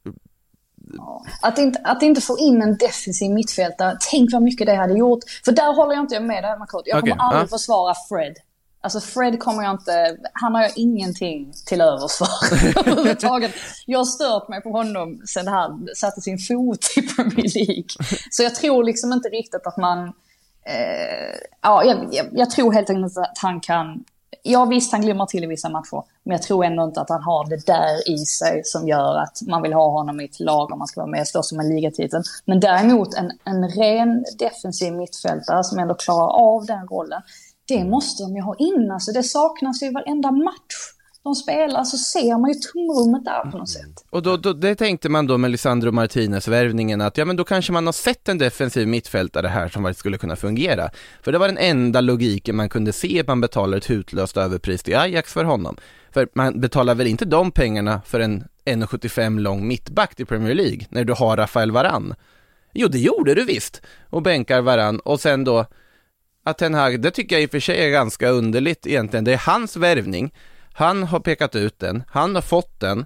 Att 1.43 1.59
inte, 1.59 1.81
att 1.85 2.03
inte 2.03 2.21
få 2.21 2.39
in 2.39 2.63
en 2.63 2.77
defensiv 2.77 3.31
mittfältare, 3.31 3.97
tänk 4.11 4.33
vad 4.33 4.43
mycket 4.43 4.67
det 4.67 4.75
hade 4.75 4.99
gjort. 4.99 5.21
För 5.45 5.53
där 5.53 5.75
håller 5.75 5.95
jag 5.95 6.03
inte 6.05 6.21
med 6.21 6.45
dig 6.45 6.59
Makoto. 6.59 6.85
Jag 6.87 7.01
kommer 7.01 7.17
aldrig 7.17 7.43
ja. 7.43 7.47
försvara 7.47 7.95
Fred. 8.09 8.37
Alltså 8.85 9.01
Fred 9.01 9.41
kommer 9.41 9.63
jag 9.63 9.73
inte, 9.73 10.17
han 10.33 10.55
har 10.55 10.63
jag 10.63 10.73
ingenting 10.77 11.53
till 11.67 11.81
övers 11.81 12.13
för 12.19 12.27
överhuvudtaget. 12.81 13.53
Jag 13.87 13.99
har 13.99 14.05
stört 14.05 14.49
mig 14.49 14.63
på 14.63 14.71
honom 14.71 15.23
sen 15.27 15.49
han 15.49 15.89
satte 15.97 16.21
sin 16.21 16.39
fot 16.39 16.87
i 16.97 17.03
Premier 17.03 17.67
League. 17.67 17.89
Så 18.31 18.43
jag 18.43 18.55
tror 18.55 18.85
liksom 18.85 19.13
inte 19.13 19.29
riktigt 19.29 19.67
att 19.67 19.77
man, 19.77 19.99
eh, 20.67 21.35
ja 21.63 21.85
jag, 21.85 22.09
jag, 22.11 22.27
jag 22.33 22.51
tror 22.51 22.73
helt 22.73 22.91
enkelt 22.91 23.19
att 23.19 23.39
han 23.39 23.61
kan, 23.61 24.05
ja 24.43 24.65
visst 24.65 24.93
han 24.93 25.03
glimmar 25.03 25.27
till 25.27 25.45
i 25.45 25.47
vissa 25.47 25.69
matcher, 25.69 26.03
men 26.23 26.33
jag 26.33 26.43
tror 26.43 26.65
ändå 26.65 26.85
inte 26.85 27.01
att 27.01 27.11
han 27.11 27.23
har 27.23 27.49
det 27.49 27.67
där 27.67 28.11
i 28.11 28.19
sig 28.19 28.63
som 28.65 28.89
gör 28.89 29.19
att 29.19 29.39
man 29.47 29.63
vill 29.63 29.73
ha 29.73 29.91
honom 29.91 30.21
i 30.21 30.25
ett 30.25 30.41
lag 30.41 30.73
om 30.73 30.79
man 30.79 30.89
ska 30.89 31.01
vara 31.01 31.11
med 31.11 31.21
och 31.21 31.29
slåss 31.29 31.53
om 31.53 31.61
en 31.61 31.69
ligatitel. 31.69 32.23
Men 32.45 32.61
däremot 32.61 33.15
en, 33.15 33.33
en 33.45 33.69
ren 33.69 34.25
defensiv 34.39 34.93
mittfältare 34.93 35.65
som 35.65 35.79
ändå 35.79 35.95
klarar 35.95 36.29
av 36.29 36.67
den 36.67 36.87
rollen, 36.87 37.23
det 37.69 37.85
måste 37.85 38.23
de 38.23 38.37
ju 38.37 38.43
ha 38.43 38.57
in. 38.59 38.91
Alltså 38.91 39.13
det 39.13 39.23
saknas 39.23 39.83
ju 39.83 39.91
varenda 39.91 40.31
match 40.31 40.95
de 41.25 41.35
spelar, 41.35 41.85
så 41.85 41.97
ser 41.97 42.39
man 42.39 42.51
ju 42.51 42.55
tomrummet 42.55 43.25
där 43.25 43.51
på 43.51 43.59
något 43.59 43.69
sätt. 43.69 44.05
Och 44.11 44.23
då, 44.23 44.37
då, 44.37 44.53
det 44.53 44.75
tänkte 44.75 45.09
man 45.09 45.27
då 45.27 45.39
med 45.39 45.51
Lisandro 45.51 45.93
Martinez-värvningen 45.93 47.01
att 47.01 47.19
ja 47.19 47.25
men 47.25 47.37
då 47.37 47.45
kanske 47.45 47.73
man 47.73 47.87
har 47.87 47.93
sett 47.93 48.29
en 48.29 48.39
defensiv 48.39 48.89
mittfältare 48.89 49.47
här 49.47 49.69
som 49.69 49.83
faktiskt 49.83 50.01
skulle 50.01 50.19
kunna 50.19 50.37
fungera. 50.37 50.91
För 51.23 51.33
det 51.33 51.39
var 51.39 51.49
den 51.49 51.59
enda 51.59 52.01
logiken 52.01 52.57
man 52.57 52.69
kunde 52.69 52.93
se 52.93 53.21
att 53.21 53.27
man 53.27 53.41
betalar 53.41 53.79
ett 53.79 53.91
hutlöst 53.91 54.37
överpris 54.37 54.83
till 54.83 54.97
Ajax 54.97 55.33
för 55.33 55.45
honom. 55.45 55.77
För 56.11 56.29
man 56.35 56.61
betalar 56.61 56.95
väl 56.95 57.07
inte 57.07 57.25
de 57.25 57.51
pengarna 57.51 58.01
för 58.07 58.21
en 58.21 58.45
1,75 58.65 59.41
lång 59.41 59.69
mittback 59.69 60.21
i 60.21 60.25
Premier 60.25 60.55
League 60.55 60.87
när 60.89 61.05
du 61.05 61.13
har 61.13 61.37
Rafael 61.37 61.71
Varan? 61.71 62.15
Jo, 62.73 62.89
det 62.89 62.99
gjorde 62.99 63.35
du 63.35 63.45
visst. 63.45 63.83
Och 64.11 64.23
bänkar 64.23 64.61
Varan 64.61 65.01
och 65.01 65.21
sen 65.21 65.45
då 65.45 65.67
att 66.45 66.59
Ten 66.59 66.75
Hag, 66.75 67.01
det 67.01 67.11
tycker 67.11 67.37
jag 67.37 67.43
i 67.43 67.47
och 67.47 67.51
för 67.51 67.61
sig 67.61 67.85
är 67.85 67.91
ganska 67.91 68.29
underligt 68.29 68.87
egentligen. 68.87 69.25
Det 69.25 69.33
är 69.33 69.43
hans 69.47 69.77
värvning. 69.77 70.35
Han 70.73 71.03
har 71.03 71.21
pekat 71.21 71.57
ut 71.57 71.79
den, 71.79 72.03
han 72.09 72.35
har 72.35 72.43
fått 72.43 72.81
den 72.81 73.05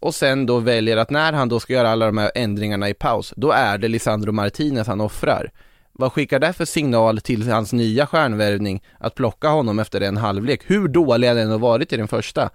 och 0.00 0.14
sen 0.14 0.46
då 0.46 0.58
väljer 0.58 0.96
att 0.96 1.10
när 1.10 1.32
han 1.32 1.48
då 1.48 1.60
ska 1.60 1.72
göra 1.72 1.90
alla 1.90 2.06
de 2.06 2.18
här 2.18 2.30
ändringarna 2.34 2.88
i 2.88 2.94
paus, 2.94 3.34
då 3.36 3.50
är 3.50 3.78
det 3.78 3.88
Lisandro 3.88 4.32
Martinez 4.32 4.86
han 4.86 5.00
offrar. 5.00 5.50
Vad 5.92 6.12
skickar 6.12 6.38
det 6.38 6.52
för 6.52 6.64
signal 6.64 7.20
till 7.20 7.50
hans 7.50 7.72
nya 7.72 8.06
stjärnvärvning 8.06 8.82
att 8.98 9.14
plocka 9.14 9.48
honom 9.48 9.78
efter 9.78 10.00
en 10.00 10.16
halvlek? 10.16 10.62
Hur 10.66 10.88
dålig 10.88 11.28
han 11.28 11.38
än 11.38 11.50
har 11.50 11.58
varit 11.58 11.92
i 11.92 11.96
den 11.96 12.08
första. 12.08 12.50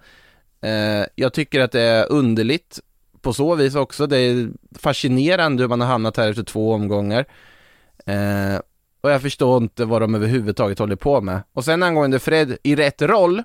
Eh, 0.60 1.06
jag 1.14 1.32
tycker 1.32 1.60
att 1.60 1.72
det 1.72 1.80
är 1.80 2.12
underligt 2.12 2.80
på 3.20 3.32
så 3.32 3.54
vis 3.54 3.74
också. 3.74 4.06
Det 4.06 4.18
är 4.18 4.48
fascinerande 4.78 5.62
hur 5.62 5.68
man 5.68 5.80
har 5.80 5.88
hamnat 5.88 6.16
här 6.16 6.30
efter 6.30 6.42
två 6.42 6.72
omgångar. 6.72 7.24
Eh, 8.06 8.60
och 9.04 9.10
jag 9.10 9.22
förstår 9.22 9.62
inte 9.62 9.84
vad 9.84 10.02
de 10.02 10.14
överhuvudtaget 10.14 10.78
håller 10.78 10.96
på 10.96 11.20
med. 11.20 11.42
Och 11.52 11.64
sen 11.64 11.82
angående 11.82 12.18
Fred 12.18 12.56
i 12.62 12.76
rätt 12.76 13.02
roll, 13.02 13.42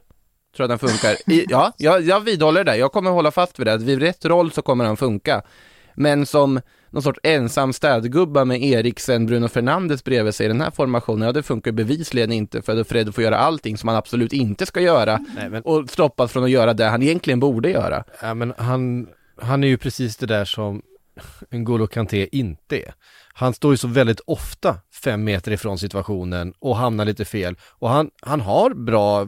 tror 0.55 0.63
jag 0.63 0.69
den 0.69 0.79
funkar. 0.79 1.31
I, 1.33 1.45
ja, 1.49 1.73
jag, 1.77 2.01
jag 2.01 2.19
vidhåller 2.19 2.63
det. 2.63 2.77
Jag 2.77 2.91
kommer 2.91 3.11
hålla 3.11 3.31
fast 3.31 3.59
vid 3.59 3.67
det. 3.67 3.73
Att 3.73 3.81
vid 3.81 3.99
rätt 3.99 4.25
roll 4.25 4.51
så 4.51 4.61
kommer 4.61 4.85
han 4.85 4.97
funka. 4.97 5.41
Men 5.95 6.25
som 6.25 6.61
någon 6.89 7.03
sorts 7.03 7.19
ensam 7.23 7.73
städgubba 7.73 8.45
med 8.45 8.63
Eriksen, 8.63 9.25
Bruno 9.25 9.47
Fernandes 9.47 10.03
bredvid 10.03 10.35
sig 10.35 10.45
i 10.45 10.49
den 10.49 10.61
här 10.61 10.71
formationen, 10.71 11.25
ja 11.25 11.31
det 11.31 11.43
funkar 11.43 11.71
bevisligen 11.71 12.31
inte 12.31 12.61
för 12.61 12.79
att 12.79 12.87
Fred 12.87 13.15
får 13.15 13.23
göra 13.23 13.37
allting 13.37 13.77
som 13.77 13.89
han 13.89 13.97
absolut 13.97 14.33
inte 14.33 14.65
ska 14.65 14.81
göra 14.81 15.19
Nej, 15.35 15.49
men, 15.49 15.61
och 15.63 15.89
stoppas 15.89 16.31
från 16.31 16.43
att 16.43 16.49
göra 16.49 16.73
det 16.73 16.85
han 16.85 17.03
egentligen 17.03 17.39
borde 17.39 17.69
göra. 17.69 18.03
ja, 18.21 18.33
men 18.33 18.53
han, 18.57 19.07
han 19.41 19.63
är 19.63 19.67
ju 19.67 19.77
precis 19.77 20.17
det 20.17 20.25
där 20.25 20.45
som 20.45 20.81
N'Golo 21.49 21.87
Kanté 21.87 22.29
inte 22.31 22.77
är. 22.77 22.93
Han 23.39 23.53
står 23.53 23.73
ju 23.73 23.77
så 23.77 23.87
väldigt 23.87 24.19
ofta 24.25 24.77
fem 25.03 25.23
meter 25.23 25.51
ifrån 25.51 25.77
situationen 25.79 26.53
och 26.59 26.75
hamnar 26.77 27.05
lite 27.05 27.25
fel. 27.25 27.55
Och 27.69 27.89
han, 27.89 28.09
han 28.21 28.41
har 28.41 28.73
bra, 28.73 29.27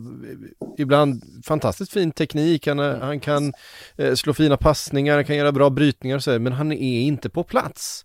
ibland 0.77 1.23
fantastiskt 1.45 1.91
fin 1.93 2.11
teknik, 2.11 2.67
han, 2.67 2.79
är- 2.79 2.99
han 2.99 3.19
kan 3.19 3.53
eh, 3.97 4.13
slå 4.13 4.33
fina 4.33 4.57
passningar, 4.57 5.15
han 5.15 5.25
kan 5.25 5.35
göra 5.35 5.51
bra 5.51 5.69
brytningar 5.69 6.15
och 6.15 6.23
så, 6.23 6.39
men 6.39 6.53
han 6.53 6.71
är 6.71 7.01
inte 7.01 7.29
på 7.29 7.43
plats. 7.43 8.03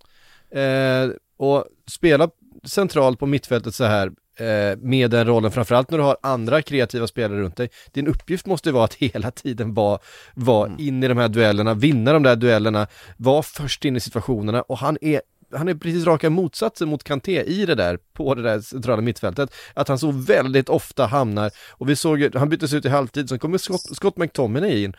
Eh, 0.51 1.09
och 1.37 1.65
spela 1.91 2.29
centralt 2.63 3.19
på 3.19 3.25
mittfältet 3.25 3.75
så 3.75 3.83
här 3.83 4.07
eh, 4.39 4.77
med 4.77 5.11
den 5.11 5.27
rollen, 5.27 5.51
framförallt 5.51 5.91
när 5.91 5.97
du 5.97 6.03
har 6.03 6.17
andra 6.23 6.61
kreativa 6.61 7.07
spelare 7.07 7.39
runt 7.39 7.55
dig. 7.57 7.69
Din 7.91 8.07
uppgift 8.07 8.45
måste 8.45 8.71
vara 8.71 8.83
att 8.85 8.93
hela 8.99 9.31
tiden 9.31 9.73
vara, 9.73 9.99
vara 10.33 10.71
in 10.77 11.03
i 11.03 11.07
de 11.07 11.17
här 11.17 11.27
duellerna, 11.27 11.73
vinna 11.73 12.13
de 12.13 12.23
där 12.23 12.35
duellerna, 12.35 12.87
vara 13.17 13.43
först 13.43 13.85
in 13.85 13.95
i 13.95 13.99
situationerna 13.99 14.61
och 14.61 14.77
han 14.77 14.97
är 15.01 15.21
han 15.51 15.67
är 15.67 15.75
precis 15.75 16.05
raka 16.05 16.29
motsatsen 16.29 16.89
mot 16.89 17.03
Kanté 17.03 17.43
i 17.43 17.65
det 17.65 17.75
där, 17.75 17.99
på 18.13 18.35
det 18.35 18.41
där 18.41 18.59
centrala 18.59 19.01
mittfältet. 19.01 19.53
Att 19.73 19.87
han 19.87 19.99
så 19.99 20.11
väldigt 20.11 20.69
ofta 20.69 21.05
hamnar, 21.05 21.51
och 21.69 21.89
vi 21.89 21.95
såg 21.95 22.35
han 22.35 22.49
byttes 22.49 22.73
ut 22.73 22.85
i 22.85 22.89
halvtid, 22.89 23.29
sen 23.29 23.39
kommer 23.39 23.57
Scott, 23.57 23.95
Scott 23.95 24.17
McTominay 24.17 24.83
in 24.83 24.93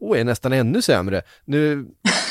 och 0.00 0.18
är 0.18 0.24
nästan 0.24 0.52
ännu 0.52 0.82
sämre. 0.82 1.22
Nu, 1.44 1.86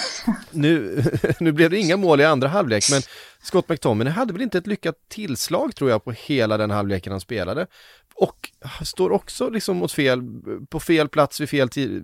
nu, 0.51 1.03
nu 1.39 1.51
blev 1.51 1.69
det 1.69 1.77
inga 1.77 1.97
mål 1.97 2.21
i 2.21 2.25
andra 2.25 2.47
halvlek, 2.47 2.83
men 2.91 3.01
Scott 3.41 3.69
McTominay 3.69 4.13
hade 4.13 4.33
väl 4.33 4.41
inte 4.41 4.57
ett 4.57 4.67
lyckat 4.67 4.95
tillslag 5.09 5.75
tror 5.75 5.89
jag 5.89 6.03
på 6.03 6.11
hela 6.11 6.57
den 6.57 6.71
halvleken 6.71 7.11
han 7.11 7.21
spelade. 7.21 7.67
Och 8.21 8.49
står 8.85 9.11
också 9.11 9.49
liksom 9.49 9.83
åt 9.83 9.91
fel, 9.91 10.21
på 10.69 10.79
fel 10.79 11.09
plats 11.09 11.41
vid 11.41 11.49
fel 11.49 11.67
ti- 11.67 12.01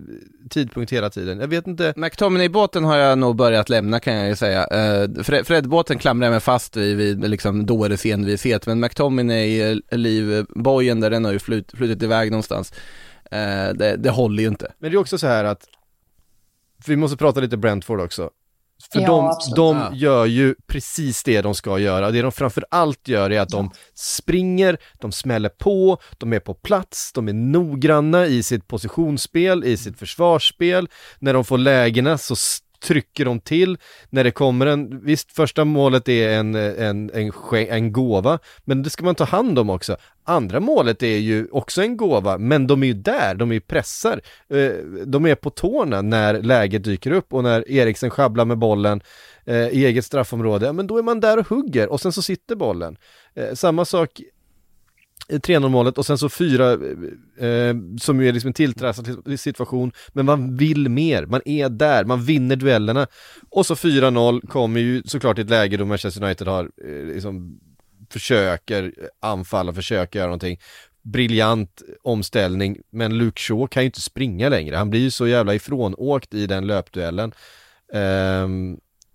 tidpunkt 0.50 0.92
hela 0.92 1.10
tiden. 1.10 1.40
Jag 1.40 1.48
vet 1.48 1.66
inte, 1.66 1.92
McTominay-båten 1.96 2.84
har 2.84 2.96
jag 2.96 3.18
nog 3.18 3.36
börjat 3.36 3.68
lämna 3.68 4.00
kan 4.00 4.14
jag 4.14 4.28
ju 4.28 4.36
säga. 4.36 4.60
Uh, 4.60 5.22
Fred- 5.22 5.44
Fred-båten 5.46 5.98
klamrar 5.98 6.26
jag 6.26 6.32
mig 6.32 6.40
fast 6.40 6.76
vid, 6.76 6.96
vid 6.96 7.30
liksom 7.30 7.66
dåres 7.66 8.06
envishet, 8.06 8.66
men 8.66 8.84
McTominay-livbojen 8.84 11.00
där 11.00 11.10
den 11.10 11.24
har 11.24 11.32
ju 11.32 11.38
flut, 11.38 11.72
flutit 11.76 12.02
iväg 12.02 12.30
någonstans. 12.30 12.72
Eh, 13.30 13.68
det, 13.74 13.96
det 13.98 14.10
håller 14.10 14.42
ju 14.42 14.48
inte. 14.48 14.72
Men 14.78 14.90
det 14.90 14.96
är 14.96 15.00
också 15.00 15.18
så 15.18 15.26
här 15.26 15.44
att 15.44 15.64
vi 16.86 16.96
måste 16.96 17.16
prata 17.16 17.40
lite 17.40 17.56
Brentford 17.56 18.00
också. 18.00 18.30
För 18.92 19.00
Ja, 19.00 19.06
de, 19.06 19.26
absolut. 19.26 19.56
de 19.56 19.96
gör 19.96 20.26
ju 20.26 20.54
precis 20.66 21.22
det 21.24 21.42
de 21.42 21.54
ska 21.54 21.78
göra. 21.78 22.10
Det 22.10 22.22
de 22.22 22.32
framför 22.32 22.64
allt 22.70 23.08
gör 23.08 23.30
är 23.30 23.40
att 23.40 23.48
de 23.48 23.70
springer, 23.94 24.78
de 25.00 25.12
smäller 25.12 25.48
på, 25.48 25.98
de 26.18 26.32
är 26.32 26.40
på 26.40 26.54
plats, 26.54 27.12
de 27.12 27.28
är 27.28 27.32
noggranna 27.32 28.26
i 28.26 28.42
sitt 28.42 28.68
positionsspel, 28.68 29.64
i 29.64 29.76
sitt 29.76 29.98
försvarsspel. 29.98 30.88
När 31.18 31.34
de 31.34 31.44
får 31.44 31.58
lägena 31.58 32.18
så 32.18 32.36
trycker 32.80 33.24
de 33.24 33.40
till. 33.40 33.78
När 34.10 34.24
det 34.24 34.30
kommer 34.30 34.66
en, 34.66 35.04
visst 35.04 35.32
första 35.32 35.64
målet 35.64 36.08
är 36.08 36.38
en, 36.38 36.54
en, 36.54 37.10
en, 37.14 37.32
en 37.52 37.92
gåva, 37.92 38.38
men 38.64 38.82
det 38.82 38.90
ska 38.90 39.04
man 39.04 39.14
ta 39.14 39.24
hand 39.24 39.58
om 39.58 39.70
också. 39.70 39.96
Andra 40.24 40.60
målet 40.60 41.02
är 41.02 41.16
ju 41.16 41.46
också 41.50 41.82
en 41.82 41.96
gåva, 41.96 42.38
men 42.38 42.66
de 42.66 42.82
är 42.82 42.86
ju 42.86 42.94
där, 42.94 43.34
de 43.34 43.50
är 43.50 43.54
ju 43.54 43.60
pressar. 43.60 44.20
Eh, 44.48 44.70
de 45.06 45.26
är 45.26 45.34
på 45.34 45.50
tårna 45.50 46.02
när 46.02 46.42
läget 46.42 46.84
dyker 46.84 47.10
upp 47.10 47.34
och 47.34 47.42
när 47.42 47.70
Eriksen 47.70 48.10
sjabblar 48.10 48.44
med 48.44 48.58
bollen 48.58 49.00
eh, 49.44 49.68
i 49.68 49.86
eget 49.86 50.04
straffområde, 50.04 50.66
ja, 50.66 50.72
men 50.72 50.86
då 50.86 50.98
är 50.98 51.02
man 51.02 51.20
där 51.20 51.38
och 51.38 51.48
hugger 51.48 51.88
och 51.88 52.00
sen 52.00 52.12
så 52.12 52.22
sitter 52.22 52.56
bollen. 52.56 52.96
Eh, 53.34 53.54
samma 53.54 53.84
sak 53.84 54.20
3-0 55.28 55.68
målet 55.68 55.98
och 55.98 56.06
sen 56.06 56.18
så 56.18 56.28
fyra 56.28 56.72
eh, 56.72 57.48
eh 57.48 57.76
som 58.00 58.20
ju 58.20 58.28
är 58.28 58.32
liksom 58.32 58.48
en 58.48 58.54
tilltrassad 58.54 59.40
situation, 59.40 59.92
men 60.12 60.26
man 60.26 60.56
vill 60.56 60.88
mer, 60.88 61.26
man 61.26 61.40
är 61.44 61.68
där, 61.68 62.04
man 62.04 62.24
vinner 62.24 62.56
duellerna. 62.56 63.06
Och 63.50 63.66
så 63.66 63.74
4-0 63.74 64.46
kommer 64.46 64.80
ju 64.80 65.02
såklart 65.02 65.38
i 65.38 65.40
ett 65.40 65.50
läge 65.50 65.76
då 65.76 65.84
Manchester 65.84 66.24
United 66.24 66.48
har 66.48 66.70
eh, 66.84 67.14
liksom 67.14 67.60
försöker 68.10 68.84
eh, 68.84 68.90
anfalla, 69.20 69.72
försöker 69.72 70.18
göra 70.18 70.26
någonting. 70.26 70.60
Briljant 71.02 71.82
omställning, 72.02 72.78
men 72.90 73.18
Luke 73.18 73.40
Shaw 73.40 73.66
kan 73.66 73.82
ju 73.82 73.86
inte 73.86 74.00
springa 74.00 74.48
längre. 74.48 74.76
Han 74.76 74.90
blir 74.90 75.00
ju 75.00 75.10
så 75.10 75.26
jävla 75.26 75.54
ifrånåkt 75.54 76.34
i 76.34 76.46
den 76.46 76.66
löpduellen. 76.66 77.32
Eh, 77.92 78.48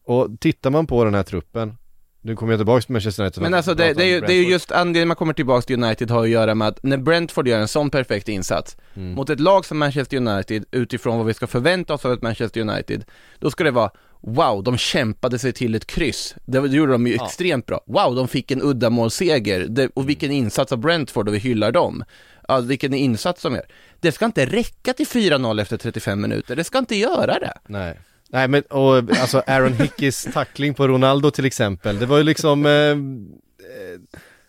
och 0.05 0.39
tittar 0.39 0.69
man 0.69 0.87
på 0.87 1.05
den 1.05 1.13
här 1.13 1.23
truppen, 1.23 1.77
nu 2.25 2.35
kommer 2.35 2.53
jag 2.53 2.59
tillbaka 2.59 2.81
till 2.81 2.93
Manchester 2.93 3.23
United. 3.23 3.43
Men 3.43 3.53
alltså 3.53 3.73
det, 3.73 3.93
det, 3.93 4.03
är 4.03 4.07
ju, 4.07 4.21
det 4.21 4.33
är 4.33 4.37
ju 4.43 4.49
just 4.49 4.71
anledningen 4.71 5.07
man 5.07 5.17
kommer 5.17 5.33
tillbaka 5.33 5.61
till 5.61 5.83
United 5.83 6.11
har 6.11 6.23
att 6.23 6.29
göra 6.29 6.55
med 6.55 6.67
att 6.67 6.83
när 6.83 6.97
Brentford 6.97 7.47
gör 7.47 7.59
en 7.59 7.67
sån 7.67 7.89
perfekt 7.89 8.29
insats 8.29 8.77
Mm. 8.95 9.13
mot 9.13 9.29
ett 9.29 9.39
lag 9.39 9.65
som 9.65 9.77
Manchester 9.77 10.17
United 10.17 10.65
utifrån 10.71 11.17
vad 11.17 11.25
vi 11.27 11.33
ska 11.33 11.47
förvänta 11.47 11.93
oss 11.93 12.05
av 12.05 12.13
ett 12.13 12.21
Manchester 12.21 12.61
United, 12.61 13.05
då 13.39 13.51
ska 13.51 13.63
det 13.63 13.71
vara 13.71 13.91
Wow, 14.25 14.63
de 14.63 14.77
kämpade 14.77 15.39
sig 15.39 15.53
till 15.53 15.75
ett 15.75 15.87
kryss. 15.87 16.35
Det, 16.45 16.59
det 16.67 16.77
gjorde 16.77 16.91
de 16.91 17.07
ju 17.07 17.13
extremt 17.13 17.65
bra. 17.65 17.81
Wow, 17.85 18.15
de 18.15 18.27
fick 18.27 18.51
en 18.51 18.61
uddamålsseger. 18.61 19.65
Det, 19.69 19.89
och 19.93 20.09
vilken 20.09 20.31
insats 20.31 20.71
av 20.71 20.77
Brentford 20.77 21.27
och 21.27 21.33
vi 21.33 21.39
hyllar 21.39 21.71
dem. 21.71 22.03
Ja, 22.47 22.59
vilken 22.59 22.93
insats 22.93 23.41
de 23.41 23.53
gör. 23.55 23.65
Det 23.99 24.11
ska 24.11 24.25
inte 24.25 24.45
räcka 24.45 24.93
till 24.93 25.07
4-0 25.07 25.61
efter 25.61 25.77
35 25.77 26.21
minuter. 26.21 26.55
Det 26.55 26.63
ska 26.63 26.77
inte 26.77 26.95
göra 26.95 27.39
det. 27.39 27.53
Nej. 27.67 27.99
Nej 28.33 28.47
men 28.47 28.61
och 28.61 28.95
alltså 28.95 29.43
Aaron 29.47 29.73
Hickeys 29.73 30.27
tackling 30.33 30.73
på 30.73 30.87
Ronaldo 30.87 31.31
till 31.31 31.45
exempel, 31.45 31.99
det 31.99 32.05
var 32.05 32.17
ju 32.17 32.23
liksom 32.23 32.65
eh, 32.65 32.71
eh, 32.71 32.95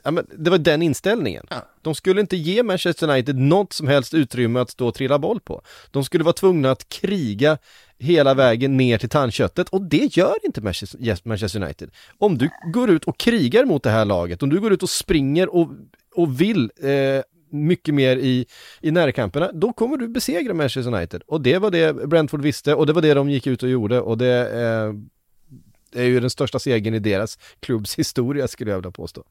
ja, 0.05 0.11
men 0.11 0.27
det 0.39 0.51
var 0.51 0.59
den 0.59 0.83
inställningen. 0.83 1.47
Ja. 1.51 1.57
De 1.83 1.95
skulle 1.95 2.21
inte 2.21 2.37
ge 2.37 2.63
Manchester 2.63 3.11
United 3.11 3.37
något 3.37 3.73
som 3.73 3.89
helst 3.89 4.15
utrymme 4.15 4.61
att 4.61 4.71
stå 4.71 4.89
och 4.89 4.95
trilla 4.95 5.19
boll 5.19 5.41
på. 5.41 5.63
De 5.91 6.05
skulle 6.05 6.25
vara 6.25 6.33
tvungna 6.33 6.71
att 6.71 6.89
kriga 6.89 7.59
hela 7.99 8.35
vägen 8.35 8.77
ner 8.77 8.99
till 8.99 9.09
tandköttet 9.09 9.69
och 9.69 9.83
det 9.83 10.17
gör 10.17 10.35
inte 10.43 10.61
Manchester 11.25 11.63
United. 11.63 11.91
Om 12.19 12.39
du 12.39 12.51
går 12.73 12.91
ut 12.91 13.05
och 13.05 13.19
krigar 13.19 13.65
mot 13.65 13.83
det 13.83 13.91
här 13.91 14.05
laget, 14.05 14.43
om 14.43 14.51
du 14.51 14.61
går 14.61 14.73
ut 14.73 14.83
och 14.83 14.91
springer 14.91 15.55
och, 15.55 15.69
och 16.15 16.41
vill 16.41 16.71
eh, 16.83 16.91
mycket 17.55 17.95
mer 17.95 18.17
i, 18.17 18.47
i 18.81 18.91
närkamperna, 18.91 19.51
då 19.53 19.73
kommer 19.73 19.97
du 19.97 20.09
besegra 20.09 20.55
Manchester 20.55 20.95
United. 20.95 21.23
Och 21.27 21.41
det 21.41 21.59
var 21.59 21.71
det 21.71 22.09
Brentford 22.09 22.43
visste 22.43 22.75
och 22.75 22.87
det 22.87 22.93
var 22.93 23.03
det 23.03 23.15
de 23.15 23.31
gick 23.31 23.47
ut 23.47 23.63
och 23.63 23.69
gjorde 23.69 24.01
och 24.01 24.19
det 24.19 24.51
eh, 24.53 24.95
är 26.03 26.05
ju 26.05 26.21
den 26.21 26.31
största 26.31 26.59
segern 26.59 26.95
i 26.95 26.99
deras 26.99 27.39
klubbs 27.61 27.99
historia 27.99 28.49
skulle 28.49 28.71
jag 28.71 28.79
vilja 28.79 28.91
påstå. 28.91 29.25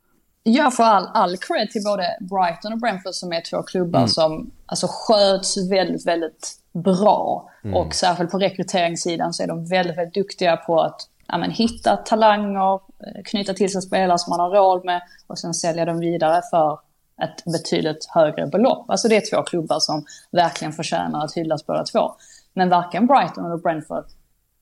Jag 0.44 0.76
får 0.76 0.84
all, 0.84 1.08
all 1.14 1.38
cred 1.38 1.70
till 1.72 1.84
både 1.84 2.18
Brighton 2.20 2.74
och 2.74 2.80
Brentford 2.80 3.14
som 3.14 3.34
är 3.34 3.42
två 3.42 3.64
klubbar 3.64 4.00
Mm. 4.00 4.10
som 4.10 4.52
alltså, 4.66 4.88
sköts 4.90 5.72
väldigt, 5.72 6.08
väldigt 6.08 6.52
bra. 6.74 7.50
Mm. 7.64 7.76
Och 7.76 7.96
särskilt 7.96 8.32
på 8.32 8.40
rekryteringssidan 8.40 9.34
så 9.34 9.44
är 9.44 9.48
de 9.48 9.66
väldigt, 9.66 9.98
väldigt 9.98 10.14
duktiga 10.14 10.58
på 10.58 10.82
att 10.82 11.02
ja, 11.28 11.38
men, 11.38 11.52
hitta 11.52 11.96
talanger, 11.96 12.74
eh, 12.74 13.24
knyta 13.26 13.54
till 13.54 13.72
sig 13.72 13.82
spelare 13.82 14.20
som 14.20 14.30
man 14.30 14.40
har 14.40 14.50
råd 14.50 14.86
med 14.86 15.02
och 15.28 15.40
sen 15.40 15.54
sälja 15.54 15.86
dem 15.86 16.00
vidare 16.00 16.42
för 16.52 16.80
ett 17.24 17.44
betydligt 17.46 18.06
högre 18.10 18.48
belopp. 18.48 18.90
Alltså 18.90 19.08
det 19.08 19.16
är 19.16 19.30
två 19.36 19.44
klubbar 19.44 19.80
som 19.80 20.06
verkligen 20.32 20.74
förtjänar 20.74 21.26
att 21.26 21.34
hyllas 21.34 21.66
båda 21.66 21.84
två. 21.84 22.12
Men 22.54 22.70
varken 22.70 23.08
Brighton 23.08 23.46
eller 23.46 23.58
Brentford 23.58 24.06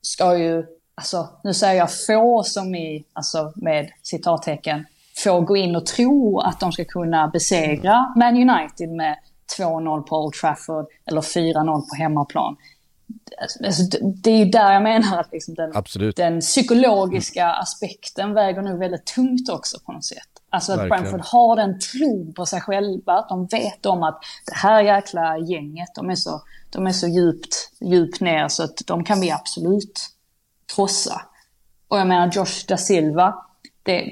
ska 0.02 0.38
ju, 0.38 0.66
alltså 0.96 1.30
nu 1.44 1.54
säger 1.54 1.76
jag 1.76 1.90
få 2.08 2.44
som 2.44 2.76
i, 2.76 3.06
alltså 3.14 3.52
med 3.56 3.90
citattecken, 4.04 4.86
få 5.24 5.42
gå 5.42 5.58
in 5.58 5.76
och 5.76 5.86
tro 5.86 6.40
att 6.40 6.60
de 6.60 6.72
ska 6.72 6.86
kunna 6.86 7.28
besegra 7.28 8.14
Man 8.16 8.50
United 8.50 8.90
med 8.90 9.18
2-0 9.60 10.02
på 10.02 10.18
Old 10.26 10.34
Trafford 10.34 10.86
eller 11.06 11.22
4-0 11.22 11.66
på 11.90 11.96
hemmaplan. 11.98 12.56
Alltså, 13.66 13.84
det- 14.02 14.32
är 14.32 14.38
ju 14.38 14.46
där 14.46 14.74
jag 14.74 14.84
menar 14.84 15.20
att 15.20 15.32
liksom 15.32 15.54
den, 15.56 15.72
den 16.16 16.40
psykologiska 16.42 17.48
aspekten 17.54 18.34
väger 18.34 18.62
nog 18.62 18.80
väldigt 18.80 19.06
tungt 19.06 19.50
också 19.50 19.78
på 19.86 19.92
något 19.92 20.06
sätt. 20.06 20.28
Alltså 20.54 20.72
att 20.72 20.80
Verkligen. 20.80 21.04
Brentford 21.04 21.22
har 21.22 21.56
den 21.56 21.80
tron 21.80 22.34
på 22.34 22.46
sig 22.46 22.62
själva, 22.62 23.14
att 23.14 23.30
de 23.30 23.46
vet 23.46 23.86
om 23.86 24.04
att 24.04 24.20
det 24.46 24.56
här 24.56 24.82
jäkla 24.82 25.38
gänget, 25.38 25.90
de 25.96 26.10
är 26.10 26.16
så, 26.16 26.42
de 26.70 26.88
är 26.88 26.92
så 26.92 27.08
djupt, 27.08 27.56
djupt 27.80 28.22
ner 28.22 28.48
så 28.48 28.64
att 28.64 28.82
de 28.86 29.04
kan 29.04 29.22
vi 29.22 29.32
absolut 29.32 30.10
krossa. 30.76 31.22
Och 31.88 32.00
jag 32.00 32.08
menar 32.08 32.32
Josh 32.34 32.66
da 32.68 32.78
Silva, 32.78 33.36
det 33.84 34.02
är 34.02 34.12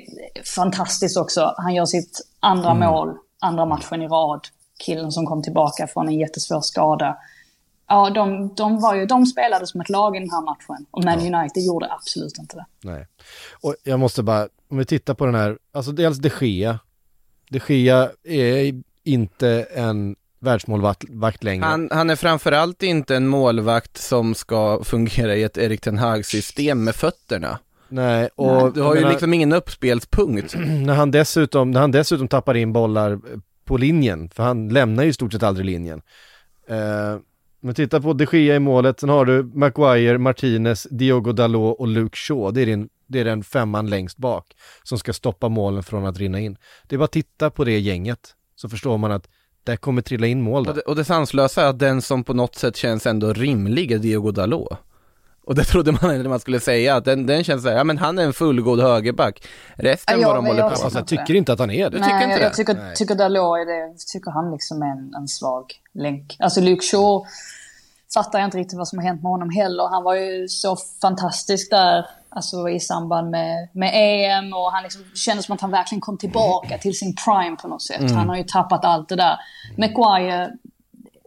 fantastiskt 0.56 1.18
också. 1.18 1.54
Han 1.58 1.74
gör 1.74 1.86
sitt 1.86 2.22
andra 2.40 2.74
mål, 2.74 3.18
andra 3.40 3.66
matchen 3.66 4.02
i 4.02 4.08
rad. 4.08 4.48
Killen 4.86 5.12
som 5.12 5.26
kom 5.26 5.44
tillbaka 5.44 5.88
från 5.88 6.08
en 6.08 6.20
jättesvår 6.20 6.62
skada. 6.62 7.18
Ja, 7.88 8.10
de, 8.10 8.54
de, 8.56 8.80
var 8.82 8.96
ju, 8.96 9.06
de 9.06 9.26
spelade 9.26 9.68
som 9.68 9.82
ett 9.82 9.90
lag 9.90 10.16
i 10.16 10.20
den 10.20 10.30
här 10.30 10.42
matchen. 10.42 10.86
Och 10.92 11.04
Man 11.04 11.36
United 11.36 11.64
gjorde 11.64 11.92
absolut 11.92 12.38
inte 12.38 12.56
det. 12.56 12.66
Nej. 12.84 13.08
Och 13.62 13.76
jag 13.84 14.00
måste 14.00 14.24
bara, 14.24 14.48
om 14.70 14.78
vi 14.78 14.86
tittar 14.86 15.14
på 15.14 15.26
den 15.26 15.36
här, 15.36 15.58
alltså 15.72 15.92
dels 15.92 16.18
de 16.18 16.32
Gea. 16.42 16.80
De 17.50 17.62
Gea 17.68 18.10
är 18.24 18.82
inte 19.04 19.68
en 19.74 20.16
världsmålvakt 20.40 21.06
vakt 21.10 21.44
längre. 21.44 21.66
Han, 21.66 21.90
han 21.92 22.10
är 22.10 22.16
framförallt 22.16 22.84
inte 22.84 23.16
en 23.16 23.28
målvakt 23.28 23.98
som 23.98 24.36
ska 24.36 24.84
fungera 24.84 25.36
i 25.36 25.44
ett 25.44 25.58
Erik 25.58 25.82
Ten 25.82 25.98
Hag-system 25.98 26.84
med 26.84 26.96
fötterna. 26.96 27.60
Nej, 27.90 28.30
och 28.36 28.74
Du 28.74 28.82
har 28.82 28.96
ju 28.96 29.00
menar, 29.00 29.12
liksom 29.12 29.34
ingen 29.34 29.54
uppspelspunkt. 29.54 30.56
när, 30.86 30.94
han 30.94 31.12
dessutom, 31.12 31.72
när 31.72 31.80
han 31.80 31.92
dessutom 31.92 32.28
tappar 32.28 32.58
in 32.58 32.74
bollar 32.74 33.20
på 33.66 33.78
linjen, 33.78 34.30
för 34.30 34.44
han 34.44 34.70
lämnar 34.70 35.04
ju 35.04 35.10
i 35.10 35.14
stort 35.14 35.34
sett 35.34 35.44
aldrig 35.44 35.66
linjen. 35.66 36.02
Eh, 36.68 37.18
men 37.62 37.76
titta 37.76 38.02
på 38.02 38.14
de 38.14 38.28
Gea 38.32 38.56
i 38.56 38.60
målet, 38.60 39.00
sen 39.00 39.10
har 39.10 39.26
du 39.26 39.44
Maguire, 39.44 40.18
Martinez, 40.18 40.88
Diogo 40.92 41.32
Dalot 41.32 41.80
och 41.80 41.88
Luke 41.88 42.18
Shaw. 42.18 42.52
Det 42.52 42.62
är, 42.62 42.66
din, 42.66 42.90
det 43.10 43.20
är 43.20 43.26
den 43.26 43.44
femman 43.44 43.90
längst 43.90 44.18
bak 44.18 44.46
som 44.84 45.00
ska 45.00 45.14
stoppa 45.14 45.50
målen 45.50 45.84
från 45.84 46.06
att 46.06 46.18
rinna 46.18 46.40
in. 46.40 46.58
Det 46.88 46.96
är 46.96 46.98
bara 46.98 47.06
att 47.06 47.12
titta 47.12 47.50
på 47.50 47.64
det 47.64 47.80
gänget 47.80 48.36
så 48.56 48.70
förstår 48.70 48.98
man 48.98 49.12
att 49.12 49.28
där 49.64 49.76
kommer 49.76 50.02
trilla 50.02 50.28
in 50.28 50.42
mål 50.42 50.64
då. 50.64 50.70
Och 50.70 50.76
det, 50.76 50.82
och 50.82 50.96
det 50.96 51.06
sanslösa 51.06 51.62
är 51.62 51.66
att 51.66 51.80
den 51.80 52.02
som 52.02 52.24
på 52.24 52.34
något 52.34 52.56
sätt 52.56 52.76
känns 52.76 53.06
ändå 53.06 53.34
rimlig 53.34 53.92
är 53.92 53.98
Diogo 53.98 54.32
Dalot. 54.32 54.78
Och 55.44 55.56
det 55.56 55.64
trodde 55.64 55.92
man 55.92 56.16
inte 56.16 56.30
man 56.30 56.40
skulle 56.40 56.60
säga, 56.60 56.96
att 56.96 57.06
den, 57.06 57.26
den 57.26 57.44
känns 57.44 57.64
så 57.64 57.70
här, 57.70 57.78
ja 57.78 57.84
men 57.84 57.98
han 57.98 58.20
är 58.20 58.24
en 58.24 58.34
fullgod 58.34 58.80
högerback. 58.80 59.48
Resten 59.76 60.20
Ja, 60.22 60.28
vad 60.28 60.36
de 60.36 60.46
håller 60.46 60.60
jag 60.60 60.74
på 60.76 60.84
med. 60.84 60.94
jag 60.96 61.08
tycker 61.08 61.34
inte 61.36 61.54
att 61.54 61.60
han 61.60 61.72
är 61.72 61.90
det. 61.90 61.98
tycker 61.98 62.10
Nej, 62.10 62.24
inte 62.24 62.32
jag, 62.32 62.40
det? 62.40 62.44
jag 62.44 62.54
tycker, 62.54 62.74
Nej. 62.74 62.96
tycker 62.96 63.16
Dalot 63.16 63.58
är 63.58 63.66
det, 63.66 63.96
tycker 64.14 64.32
han 64.32 64.52
liksom 64.52 64.82
är 64.82 64.92
en, 64.92 65.14
en 65.22 65.28
svag 65.28 65.66
länk. 65.94 66.36
Alltså 66.40 66.62
Luke 66.62 66.86
Shaw 66.86 67.26
fattar 68.14 68.40
jag 68.40 68.48
inte 68.48 68.58
riktigt 68.58 68.78
vad 68.78 68.88
som 68.88 69.00
har 69.00 69.06
hänt 69.06 69.24
med 69.24 69.32
honom 69.32 69.50
heller. 69.50 69.88
Han 69.88 70.04
var 70.04 70.16
ju 70.16 70.48
så 70.48 70.78
fantastisk 71.02 71.72
där, 71.72 72.06
alltså 72.30 72.70
i 72.70 72.80
samband 72.80 73.30
med, 73.30 73.70
med 73.74 73.92
EM 73.94 74.54
och 74.54 74.72
han 74.72 74.84
liksom, 74.84 75.02
kändes 75.16 75.46
som 75.46 75.56
att 75.56 75.62
han 75.62 75.72
verkligen 75.72 76.02
kom 76.02 76.18
tillbaka 76.18 76.78
till 76.78 76.98
sin 76.98 77.16
prime 77.26 77.56
på 77.56 77.68
något 77.68 77.82
sätt. 77.82 78.12
Han 78.12 78.30
har 78.30 78.36
ju 78.36 78.44
tappat 78.44 78.86
allt 78.86 79.10
det 79.10 79.16
där. 79.16 79.40
Maguire, 79.78 80.52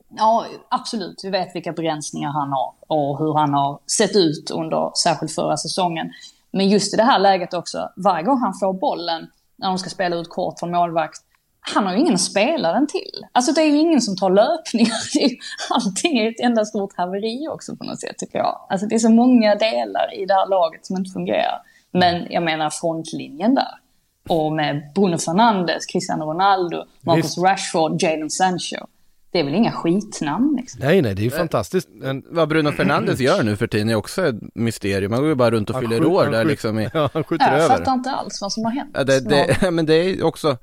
ja 0.08 0.46
absolut, 0.68 1.20
vi 1.24 1.30
vet 1.30 1.54
vilka 1.54 1.72
begränsningar 1.72 2.30
han 2.30 2.52
har 2.52 2.74
och 2.86 3.18
hur 3.18 3.34
han 3.34 3.54
har 3.54 3.78
sett 3.86 4.16
ut 4.16 4.50
under 4.50 4.98
särskilt 4.98 5.32
förra 5.32 5.56
säsongen. 5.56 6.12
Men 6.50 6.68
just 6.68 6.94
i 6.94 6.96
det 6.96 7.04
här 7.04 7.18
läget 7.18 7.54
också, 7.54 7.90
varje 7.96 8.22
gång 8.22 8.40
han 8.40 8.54
får 8.54 8.72
bollen 8.72 9.30
när 9.56 9.68
de 9.68 9.78
ska 9.78 9.90
spela 9.90 10.16
ut 10.16 10.28
kort 10.28 10.58
från 10.58 10.70
målvakt, 10.70 11.20
han 11.64 11.86
har 11.86 11.92
ju 11.94 11.98
ingen 12.00 12.14
att 12.14 12.20
spela 12.20 12.72
den 12.72 12.86
till. 12.86 13.26
Alltså 13.32 13.52
det 13.52 13.60
är 13.60 13.66
ju 13.66 13.78
ingen 13.78 14.00
som 14.00 14.16
tar 14.16 14.30
löpningar. 14.30 14.96
Allting 15.70 16.18
är 16.18 16.28
ett 16.30 16.40
enda 16.40 16.64
stort 16.64 16.90
haveri 16.96 17.48
också 17.50 17.76
på 17.76 17.84
något 17.84 18.00
sätt 18.00 18.18
tycker 18.18 18.38
jag. 18.38 18.66
Alltså 18.68 18.86
det 18.86 18.94
är 18.94 18.98
så 18.98 19.10
många 19.10 19.54
delar 19.54 20.14
i 20.14 20.26
det 20.26 20.34
här 20.34 20.48
laget 20.48 20.86
som 20.86 20.96
inte 20.96 21.10
fungerar. 21.10 21.58
Men 21.92 22.26
jag 22.30 22.42
menar 22.42 22.70
frontlinjen 22.70 23.54
där. 23.54 23.68
Och 24.28 24.52
med 24.52 24.82
Bruno 24.94 25.18
Fernandes, 25.18 25.86
Cristiano 25.86 26.24
Ronaldo, 26.24 26.84
Marcus 27.00 27.24
Visst. 27.24 27.38
Rashford, 27.38 28.02
Jadon 28.02 28.30
Sancho. 28.30 28.86
Det 29.30 29.40
är 29.40 29.44
väl 29.44 29.54
inga 29.54 29.72
skitnamn 29.72 30.56
liksom. 30.60 30.80
Nej, 30.84 31.02
nej, 31.02 31.14
det 31.14 31.22
är 31.22 31.24
ju 31.24 31.30
fantastiskt. 31.30 31.88
Men, 31.92 32.22
Vad 32.30 32.48
Bruno 32.48 32.72
Fernandes 32.72 33.20
gör 33.20 33.42
nu 33.42 33.56
för 33.56 33.66
tiden 33.66 33.88
är 33.90 33.94
också 33.94 34.26
ett 34.26 34.34
mysterium. 34.54 35.12
Han 35.12 35.20
går 35.20 35.28
ju 35.28 35.34
bara 35.34 35.50
runt 35.50 35.70
och 35.70 35.74
Han 35.76 35.82
fyller 35.84 35.98
skjut- 35.98 36.08
år 36.08 36.24
där 36.26 36.32
skjut- 36.44 36.48
liksom. 36.48 36.78
I, 36.78 36.88
ja, 36.94 37.10
han 37.14 37.24
skjuter 37.24 37.46
Jag 37.52 37.54
över. 37.60 37.76
fattar 37.76 37.92
inte 37.94 38.10
alls 38.10 38.40
vad 38.42 38.52
som 38.52 38.64
har 38.64 38.72
hänt. 38.72 38.90
ja, 38.94 39.04
det, 39.04 39.20
det, 39.20 39.70
men 39.70 39.86
det 39.86 39.94
är 39.94 40.22
också, 40.24 40.56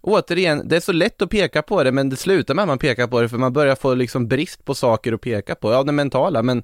återigen, 0.00 0.68
det 0.68 0.76
är 0.76 0.80
så 0.80 0.92
lätt 0.92 1.22
att 1.22 1.30
peka 1.30 1.62
på 1.62 1.84
det, 1.84 1.92
men 1.92 2.08
det 2.08 2.16
slutar 2.16 2.54
med 2.54 2.62
att 2.62 2.68
man 2.68 2.78
pekar 2.78 3.06
på 3.06 3.20
det 3.20 3.28
för 3.28 3.38
man 3.38 3.52
börjar 3.52 3.74
få 3.74 3.94
liksom 3.94 4.28
brist 4.28 4.64
på 4.64 4.74
saker 4.74 5.12
att 5.12 5.20
peka 5.20 5.54
på. 5.54 5.72
Ja, 5.72 5.82
det 5.82 5.92
mentala, 5.92 6.42
men 6.42 6.62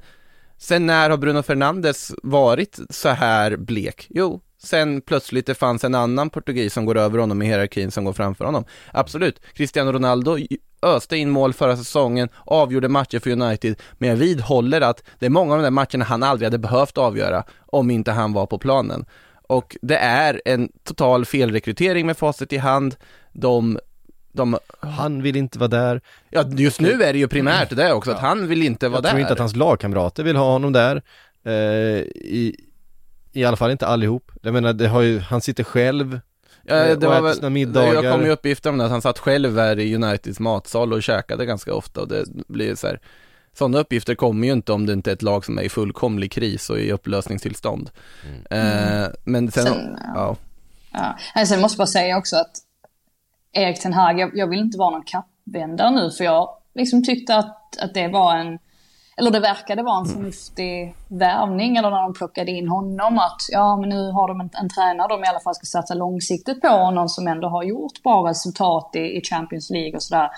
sen 0.59 0.87
när 0.87 1.11
har 1.11 1.17
Bruno 1.17 1.43
Fernandes 1.43 2.13
varit 2.23 2.79
så 2.91 3.09
här 3.09 3.57
blek? 3.57 4.07
Jo, 4.11 4.41
sen 4.63 5.01
plötsligt 5.01 5.47
det 5.47 5.55
fanns 5.55 5.85
en 5.85 5.95
annan 5.95 6.31
portugis 6.31 6.75
som 6.75 6.85
går 6.87 6.97
över 6.97 7.19
honom 7.19 7.43
i 7.43 7.47
hierarkin 7.47 7.91
som 7.91 8.05
går 8.05 8.13
framför 8.13 8.45
honom. 8.45 8.65
Absolut, 8.93 9.41
Cristiano 9.55 9.93
Ronaldo 9.93 10.39
öste 10.83 11.17
in 11.17 11.31
mål 11.31 11.53
förra 11.53 11.77
säsongen, 11.77 12.29
avgjorde 12.45 12.89
matcher 12.89 13.19
för 13.19 13.31
United, 13.31 13.77
men 13.99 14.09
jag 14.09 14.17
vidhåller 14.17 14.81
att 14.81 15.03
det 15.19 15.27
är 15.27 15.31
många 15.31 15.53
av 15.53 15.59
de 15.59 15.63
där 15.63 15.71
matcherna 15.71 16.05
han 16.05 16.23
aldrig 16.23 16.47
hade 16.47 16.59
behövt 16.59 16.99
avgöra 16.99 17.45
om 17.67 17.91
inte 17.91 18.13
han 18.13 18.33
var 18.33 18.47
på 18.47 18.59
planen. 18.59 19.05
Och 19.49 19.77
det 19.83 19.97
är 19.97 20.43
en 20.45 20.69
total 20.85 21.25
felrekrytering 21.25 22.07
med 22.07 22.17
facit 22.17 22.53
i 22.53 22.57
hand. 22.57 22.97
De, 23.39 23.79
de, 24.33 24.59
Han 24.81 25.23
vill 25.23 25.37
inte 25.37 25.59
vara 25.59 25.69
där. 25.69 26.01
ja 26.31 26.45
just 26.51 26.81
nu 26.81 27.03
är 27.03 27.13
det 27.13 27.19
ju 27.19 27.29
primärt 27.29 27.77
det 27.77 27.93
också, 27.93 28.11
att 28.11 28.21
han 28.21 28.49
vill 28.49 28.63
inte 28.63 28.89
vara 28.89 28.97
Jag 28.97 29.03
där. 29.03 29.11
tror 29.11 29.21
inte 29.21 29.33
att 29.33 29.39
hans 29.39 29.57
lagkamrater 29.57 30.23
vill 30.23 30.37
ha 30.37 30.53
honom 30.53 30.73
där. 30.73 31.03
Eh, 31.45 31.53
i, 31.53 32.57
I 33.33 33.45
alla 33.45 33.57
fall 33.57 33.71
inte 33.71 33.87
allihop. 33.87 34.31
Jag 34.43 34.53
menar, 34.53 34.73
det 34.73 34.89
har 34.89 35.01
ju, 35.01 35.19
han 35.19 35.41
sitter 35.41 35.65
själv. 35.65 36.21
Ja, 36.63 36.75
Eh, 36.75 36.99
det 36.99 37.07
och 37.07 37.13
var 37.13 37.13
äter 37.15 37.23
väl, 37.23 37.35
sina 37.35 37.51
middagar. 37.51 38.03
Jag 38.03 38.13
kom 38.13 38.25
ju 38.25 38.31
uppgifter 38.31 38.71
om 38.71 38.79
det, 38.79 38.85
att 38.85 38.91
han 38.91 39.03
satt 39.03 39.19
själv 39.19 39.59
här 39.59 39.79
i 39.79 39.95
Uniteds 39.95 40.41
matsal 40.41 40.93
och 40.93 41.03
käkade 41.03 41.47
ganska 41.47 41.75
ofta 41.75 42.01
och 42.01 42.09
det 42.09 42.25
blir 42.49 42.75
så 42.75 42.87
här 42.87 43.01
Sådana 43.59 43.79
uppgifter 43.79 44.15
kommer 44.15 44.47
ju 44.47 44.53
inte 44.53 44.73
om 44.73 44.87
det 44.87 44.93
inte 44.93 45.11
är 45.11 45.13
ett 45.15 45.23
lag 45.23 45.45
som 45.45 45.59
är 45.59 45.63
i 45.63 45.69
fullkomlig 45.69 46.33
kris 46.33 46.71
och 46.71 46.79
i 46.79 46.93
upplösningstillstånd. 46.93 47.91
Eh, 48.51 49.07
men 49.25 49.51
sen, 49.51 49.65
Sen, 49.67 49.99
ja. 50.15 50.37
Ja. 50.93 51.17
Nej, 51.35 51.47
Sen 51.47 51.61
måste 51.61 51.75
jag 51.75 51.79
bara 51.79 51.87
säga 51.87 52.19
också 52.19 52.37
att 52.37 52.51
Erik 53.57 53.81
Ten 53.81 53.93
Hag, 53.93 54.21
jag, 54.21 54.31
jag 54.35 54.47
vill 54.47 54.59
inte 54.59 54.79
vara 54.79 54.91
någon 54.91 55.05
kappvändare 55.05 55.91
nu 55.91 56.11
för 56.11 56.25
jag 56.25 56.49
liksom 56.75 57.05
tyckte 57.05 57.37
att, 57.37 57.77
att 57.81 57.95
det 57.95 58.09
var 58.09 58.37
en, 58.37 58.59
eller 59.17 59.31
det 59.31 59.41
verkade 59.41 59.83
vara 59.83 60.01
en 60.01 60.07
förnuftig 60.07 60.95
värvning 61.09 61.77
eller 61.77 61.91
när 61.91 62.03
de 62.03 62.15
plockade 62.15 62.51
in 62.51 62.69
honom 62.69 63.19
att 63.19 63.43
ja 63.49 63.77
men 63.77 63.89
nu 63.89 64.11
har 64.11 64.29
de 64.29 64.41
en, 64.41 64.51
en 64.53 64.69
tränare 64.69 65.09
de 65.09 65.25
i 65.25 65.27
alla 65.27 65.41
fall 65.41 65.55
ska 65.55 65.67
satsa 65.67 65.95
långsiktigt 65.95 66.61
på 66.61 66.69
och 66.69 66.95
någon 66.95 67.09
som 67.09 67.29
ändå 67.29 67.49
har 67.49 67.63
gjort 67.63 68.03
bra 68.03 68.31
resultat 68.31 68.91
i, 68.95 68.99
i 68.99 69.21
Champions 69.25 69.71
League 69.71 69.97
och 69.97 70.03
sådär. 70.03 70.31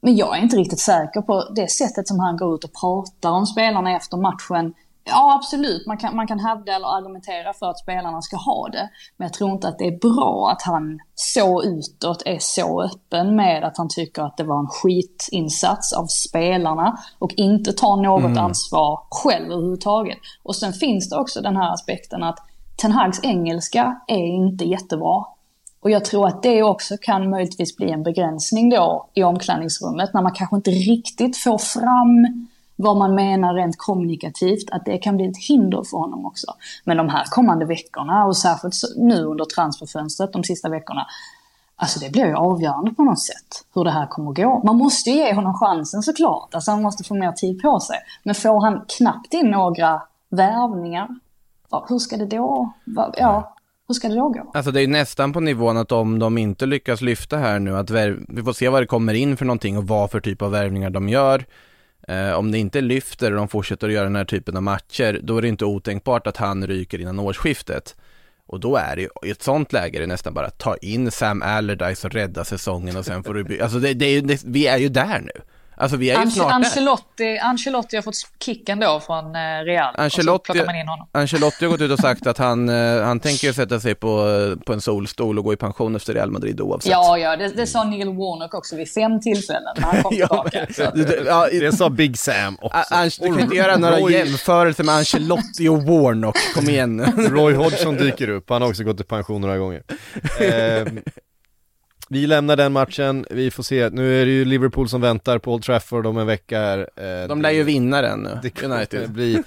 Men 0.00 0.16
jag 0.16 0.38
är 0.38 0.42
inte 0.42 0.56
riktigt 0.56 0.80
säker 0.80 1.22
på 1.22 1.48
det 1.54 1.70
sättet 1.70 2.08
som 2.08 2.20
han 2.20 2.36
går 2.36 2.54
ut 2.54 2.64
och 2.64 2.72
pratar 2.80 3.30
om 3.30 3.46
spelarna 3.46 3.96
efter 3.96 4.16
matchen. 4.16 4.74
Ja, 5.08 5.34
absolut. 5.34 5.86
Man 5.86 5.98
kan, 5.98 6.16
man 6.16 6.26
kan 6.26 6.38
hävda 6.40 6.72
eller 6.72 6.96
argumentera 6.96 7.52
för 7.52 7.66
att 7.66 7.78
spelarna 7.78 8.22
ska 8.22 8.36
ha 8.36 8.68
det. 8.68 8.90
Men 9.16 9.26
jag 9.26 9.32
tror 9.32 9.50
inte 9.50 9.68
att 9.68 9.78
det 9.78 9.86
är 9.86 9.98
bra 9.98 10.50
att 10.52 10.62
han 10.62 10.98
så 11.14 11.62
utåt 11.62 12.22
är 12.26 12.38
så 12.40 12.82
öppen 12.82 13.36
med 13.36 13.64
att 13.64 13.78
han 13.78 13.88
tycker 13.88 14.22
att 14.22 14.36
det 14.36 14.44
var 14.44 14.58
en 14.58 14.66
skitinsats 14.66 15.92
av 15.92 16.06
spelarna 16.06 16.98
och 17.18 17.32
inte 17.36 17.72
tar 17.72 17.96
något 17.96 18.38
ansvar 18.38 19.00
själv 19.10 19.52
överhuvudtaget. 19.52 20.18
Och 20.42 20.56
sen 20.56 20.72
finns 20.72 21.10
det 21.10 21.16
också 21.16 21.40
den 21.40 21.56
här 21.56 21.72
aspekten 21.72 22.22
att 22.22 22.38
Ten 22.76 22.92
Hags 22.92 23.20
engelska 23.22 24.00
är 24.06 24.26
inte 24.26 24.64
jättebra. 24.64 25.24
Och 25.80 25.90
jag 25.90 26.04
tror 26.04 26.26
att 26.26 26.42
det 26.42 26.62
också 26.62 26.96
kan 27.00 27.30
möjligtvis 27.30 27.76
bli 27.76 27.90
en 27.90 28.02
begränsning 28.02 28.70
då 28.70 29.08
i 29.14 29.22
omklädningsrummet 29.22 30.14
när 30.14 30.22
man 30.22 30.32
kanske 30.32 30.56
inte 30.56 30.70
riktigt 30.70 31.36
får 31.36 31.58
fram 31.58 32.46
vad 32.76 32.96
man 32.96 33.14
menar 33.14 33.54
rent 33.54 33.78
kommunikativt, 33.78 34.70
att 34.70 34.84
det 34.84 34.98
kan 34.98 35.16
bli 35.16 35.26
ett 35.26 35.44
hinder 35.48 35.82
för 35.82 35.96
honom 35.96 36.26
också. 36.26 36.46
Men 36.84 36.96
de 36.96 37.08
här 37.08 37.24
kommande 37.24 37.64
veckorna 37.64 38.24
och 38.24 38.36
särskilt 38.36 38.74
nu 38.96 39.24
under 39.24 39.44
transferfönstret 39.44 40.32
de 40.32 40.44
sista 40.44 40.68
veckorna, 40.68 41.06
alltså 41.76 42.00
det 42.00 42.12
blir 42.12 42.26
ju 42.26 42.34
avgörande 42.34 42.94
på 42.94 43.02
något 43.02 43.20
sätt 43.20 43.64
hur 43.74 43.84
det 43.84 43.90
här 43.90 44.06
kommer 44.06 44.30
att 44.30 44.36
gå. 44.36 44.62
Man 44.64 44.76
måste 44.76 45.10
ju 45.10 45.16
ge 45.16 45.34
honom 45.34 45.54
chansen 45.54 46.02
såklart, 46.02 46.54
alltså 46.54 46.70
han 46.70 46.82
måste 46.82 47.04
få 47.04 47.14
mer 47.14 47.32
tid 47.32 47.62
på 47.62 47.80
sig. 47.80 47.96
Men 48.22 48.34
får 48.34 48.60
han 48.60 48.84
knappt 48.98 49.34
in 49.34 49.50
några 49.50 50.02
värvningar, 50.28 51.08
hur 51.88 51.98
ska 51.98 52.16
det 52.16 52.26
då, 52.26 52.72
ja, 53.16 53.52
hur 53.88 53.94
ska 53.94 54.08
det 54.08 54.14
då 54.14 54.28
gå? 54.28 54.50
Alltså 54.54 54.70
det 54.70 54.80
är 54.80 54.82
ju 54.82 54.86
nästan 54.86 55.32
på 55.32 55.40
nivån 55.40 55.76
att 55.76 55.92
om 55.92 56.18
de 56.18 56.38
inte 56.38 56.66
lyckas 56.66 57.00
lyfta 57.00 57.36
här 57.36 57.58
nu, 57.58 57.76
att 57.76 57.90
vi 58.28 58.42
får 58.44 58.52
se 58.52 58.68
vad 58.68 58.82
det 58.82 58.86
kommer 58.86 59.14
in 59.14 59.36
för 59.36 59.44
någonting 59.44 59.78
och 59.78 59.86
vad 59.86 60.10
för 60.10 60.20
typ 60.20 60.42
av 60.42 60.50
värvningar 60.50 60.90
de 60.90 61.08
gör. 61.08 61.44
Eh, 62.08 62.32
om 62.32 62.50
det 62.52 62.58
inte 62.58 62.80
lyfter 62.80 63.30
och 63.30 63.36
de 63.36 63.48
fortsätter 63.48 63.86
att 63.86 63.92
göra 63.92 64.04
den 64.04 64.16
här 64.16 64.24
typen 64.24 64.56
av 64.56 64.62
matcher, 64.62 65.20
då 65.22 65.38
är 65.38 65.42
det 65.42 65.48
inte 65.48 65.64
otänkbart 65.64 66.26
att 66.26 66.36
han 66.36 66.66
ryker 66.66 67.00
innan 67.00 67.18
årsskiftet. 67.18 67.96
Och 68.46 68.60
då 68.60 68.76
är 68.76 68.96
det 68.96 69.02
ju, 69.02 69.08
i 69.24 69.30
ett 69.30 69.42
sånt 69.42 69.72
läge 69.72 69.98
är 69.98 70.00
det 70.00 70.06
nästan 70.06 70.34
bara 70.34 70.46
att 70.46 70.58
ta 70.58 70.76
in 70.76 71.10
Sam 71.10 71.42
Allardyce 71.42 72.06
och 72.06 72.14
rädda 72.14 72.44
säsongen 72.44 72.96
och 72.96 73.04
sen 73.04 73.22
får 73.22 73.34
du 73.34 73.60
Alltså 73.62 73.78
det, 73.78 73.94
det 73.94 74.20
det, 74.20 74.42
vi 74.44 74.66
är 74.66 74.78
ju 74.78 74.88
där 74.88 75.20
nu. 75.20 75.42
Alltså 75.78 75.96
vi 75.96 76.10
är 76.10 76.14
ju 76.14 76.20
Ange- 76.20 76.30
snart 76.30 76.48
där. 76.48 76.54
Ancelotti, 76.54 77.38
Ancelotti 77.42 77.96
har 77.96 78.02
fått 78.02 78.14
kicken 78.44 78.80
då 78.80 79.00
från 79.00 79.24
eh, 79.36 79.40
Real. 79.64 79.88
och 79.90 79.96
så 79.96 80.02
Ancelotti, 80.02 80.64
man 80.66 80.76
in 80.76 80.88
honom. 80.88 81.08
Ancelotti 81.12 81.64
har 81.64 81.72
gått 81.72 81.80
ut 81.80 81.90
och 81.90 81.98
sagt 81.98 82.26
att 82.26 82.38
han, 82.38 82.68
eh, 82.68 83.02
han 83.02 83.20
tänker 83.20 83.52
sätta 83.52 83.80
sig 83.80 83.94
på, 83.94 84.26
på 84.66 84.72
en 84.72 84.80
solstol 84.80 85.38
och 85.38 85.44
gå 85.44 85.52
i 85.52 85.56
pension 85.56 85.96
efter 85.96 86.14
Real 86.14 86.30
Madrid 86.30 86.60
oavsett. 86.60 86.90
Ja, 86.92 87.18
ja, 87.18 87.36
det, 87.36 87.48
det 87.48 87.66
sa 87.66 87.84
Neil 87.84 88.08
Warnock 88.08 88.54
också 88.54 88.76
vid 88.76 88.92
fem 88.92 89.20
tillfällen 89.20 89.74
när 89.76 89.82
han 89.84 90.02
kom 90.02 90.12
tillbaka. 90.16 90.66
Du- 90.94 91.04
du- 91.04 91.24
ja, 91.26 91.48
Det 91.52 91.72
sa 91.76 91.90
Big 91.90 92.18
Sam 92.18 92.56
också. 92.60 92.78
A- 92.78 92.84
Ange- 92.90 93.18
du 93.22 93.28
kan 93.28 93.40
inte 93.40 93.56
göra 93.56 93.76
några 93.76 93.96
Roy- 93.98 94.12
jämförelser 94.12 94.84
med 94.84 94.94
Ancelotti 94.94 95.68
och 95.68 95.82
Warnock, 95.82 96.36
kom 96.54 96.68
igen. 96.70 97.04
Roy 97.30 97.54
Hodgson 97.54 97.96
dyker 97.96 98.28
upp, 98.28 98.50
han 98.50 98.62
har 98.62 98.68
också 98.68 98.84
gått 98.84 99.00
i 99.00 99.04
pension 99.04 99.40
några 99.40 99.58
gånger. 99.58 99.82
Eh, 100.40 100.86
vi 102.08 102.26
lämnar 102.26 102.56
den 102.56 102.72
matchen, 102.72 103.26
vi 103.30 103.50
får 103.50 103.62
se, 103.62 103.88
nu 103.90 104.22
är 104.22 104.26
det 104.26 104.32
ju 104.32 104.44
Liverpool 104.44 104.88
som 104.88 105.00
väntar 105.00 105.38
på 105.38 105.52
Old 105.54 105.62
Trafford 105.62 106.06
om 106.06 106.18
en 106.18 106.26
vecka 106.26 106.58
här. 106.58 106.78
Eh, 106.96 107.28
De 107.28 107.42
lär 107.42 107.50
ju 107.50 107.62
vinna 107.62 108.02
den 108.02 108.20
nu, 108.20 108.38
det 108.42 108.62
United. 108.62 109.10
bli, 109.10 109.42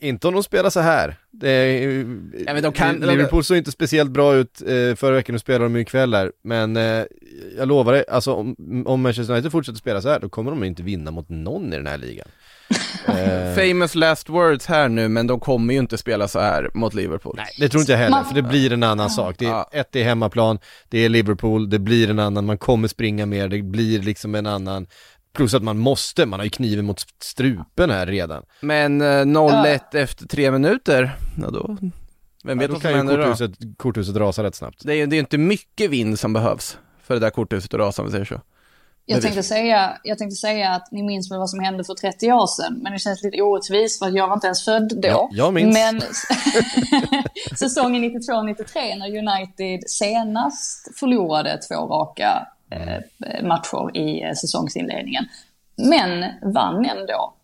inte 0.00 0.28
om 0.28 0.34
de 0.34 0.42
spelar 0.42 0.70
så 0.70 0.80
här. 0.80 1.16
Det 1.30 1.50
är, 1.50 1.82
Ja, 2.46 2.54
men 2.54 2.62
de 2.62 2.72
kan- 2.72 2.96
Liverpool 3.00 3.44
såg 3.44 3.56
inte 3.56 3.70
speciellt 3.70 4.10
bra 4.10 4.34
ut 4.34 4.62
eh, 4.62 4.94
förra 4.96 5.14
veckan, 5.14 5.32
nu 5.32 5.38
spelar 5.38 5.60
de 5.60 5.74
ju 5.76 5.82
ikväll 5.82 6.14
här. 6.14 6.32
Men 6.44 6.76
eh, 6.76 7.04
jag 7.58 7.68
lovar 7.68 7.92
dig, 7.92 8.04
alltså 8.08 8.32
om, 8.32 8.56
om 8.86 9.02
Manchester 9.02 9.32
United 9.34 9.52
fortsätter 9.52 9.78
spela 9.78 10.00
så 10.02 10.08
här, 10.08 10.20
då 10.20 10.28
kommer 10.28 10.50
de 10.50 10.64
inte 10.64 10.82
vinna 10.82 11.10
mot 11.10 11.28
någon 11.28 11.72
i 11.72 11.76
den 11.76 11.86
här 11.86 11.98
ligan. 11.98 12.28
Eh, 13.18 13.54
Famous 13.54 13.94
last 13.94 14.28
words 14.28 14.66
här 14.66 14.88
nu, 14.88 15.08
men 15.08 15.26
de 15.26 15.40
kommer 15.40 15.74
ju 15.74 15.80
inte 15.80 15.98
spela 15.98 16.28
så 16.28 16.40
här 16.40 16.70
mot 16.74 16.94
Liverpool. 16.94 17.34
Nej, 17.36 17.46
det 17.58 17.68
tror 17.68 17.80
inte 17.80 17.92
jag 17.92 17.98
heller, 17.98 18.22
för 18.22 18.34
det 18.34 18.42
blir 18.42 18.72
en 18.72 18.82
annan 18.82 19.10
sak. 19.10 19.36
Det 19.38 19.44
är, 19.46 19.50
Ja. 19.50 19.70
Ett, 19.72 19.88
det 19.92 20.00
är 20.00 20.04
hemmaplan, 20.04 20.58
det 20.88 20.98
är 20.98 21.08
Liverpool, 21.08 21.70
det 21.70 21.78
blir 21.78 22.10
en 22.10 22.18
annan, 22.18 22.46
man 22.46 22.58
kommer 22.58 22.88
springa 22.88 23.26
mer, 23.26 23.48
det 23.48 23.62
blir 23.62 24.02
liksom 24.02 24.34
en 24.34 24.46
annan 24.46 24.86
Plus 25.32 25.54
att 25.54 25.62
man 25.62 25.78
måste, 25.78 26.26
man 26.26 26.40
har 26.40 26.44
ju 26.44 26.50
kniven 26.50 26.84
mot 26.84 27.04
strupen 27.22 27.90
här 27.90 28.06
redan. 28.06 28.42
Men 28.60 29.00
eh, 29.00 29.04
0-1 29.04 29.78
efter 29.92 30.26
tre 30.28 30.50
minuter, 30.50 31.16
ja 31.42 31.50
då, 31.50 31.76
vem 32.44 32.58
vet 32.58 32.62
Ja, 32.62 32.68
då 32.68 32.72
vad 32.72 32.80
som 32.80 32.80
kan 32.80 32.90
ju 32.90 32.96
händer 32.96 33.18
då? 33.18 33.22
korthuset, 33.24 33.52
korthuset 33.76 34.16
rasa 34.16 34.42
rätt 34.42 34.54
snabbt. 34.54 34.80
Det 34.84 34.92
är 34.92 35.06
ju 35.06 35.18
inte 35.18 35.38
mycket 35.38 35.90
vind 35.90 36.18
som 36.18 36.32
behövs 36.32 36.78
för 37.02 37.14
det 37.14 37.20
där 37.20 37.30
korthuset 37.30 37.74
att 37.74 37.80
rasa 37.80 38.02
om 38.02 38.06
vi 38.08 38.12
säger 38.12 38.24
så. 38.24 38.40
Jag 39.08 39.22
tänkte, 39.22 39.42
säga, 39.42 39.98
jag 40.02 40.18
tänkte 40.18 40.36
säga 40.36 40.70
att 40.70 40.92
ni 40.92 41.02
minns 41.02 41.30
väl 41.30 41.38
vad 41.38 41.50
som 41.50 41.60
hände 41.60 41.84
för 41.84 41.94
30 41.94 42.32
år 42.32 42.46
sedan, 42.46 42.78
men 42.82 42.92
det 42.92 42.98
känns 42.98 43.22
lite 43.22 43.42
orättvist 43.42 43.98
för 43.98 44.06
att 44.06 44.14
jag 44.14 44.26
var 44.26 44.34
inte 44.34 44.46
ens 44.46 44.64
född 44.64 44.92
då. 45.02 45.08
Ja, 45.08 45.28
jag 45.32 45.54
minns. 45.54 45.74
Men 45.74 46.00
säsongen 47.58 48.04
92-93 48.04 48.98
när 48.98 49.18
United 49.18 49.90
senast 49.90 50.98
förlorade 50.98 51.58
två 51.58 51.74
raka 51.74 52.46
eh, 52.70 53.46
matcher 53.46 53.96
i 53.96 54.22
eh, 54.22 54.32
säsongsinledningen. 54.32 55.24
Men 55.76 56.24
vann 56.52 56.84
ändå 56.84 57.34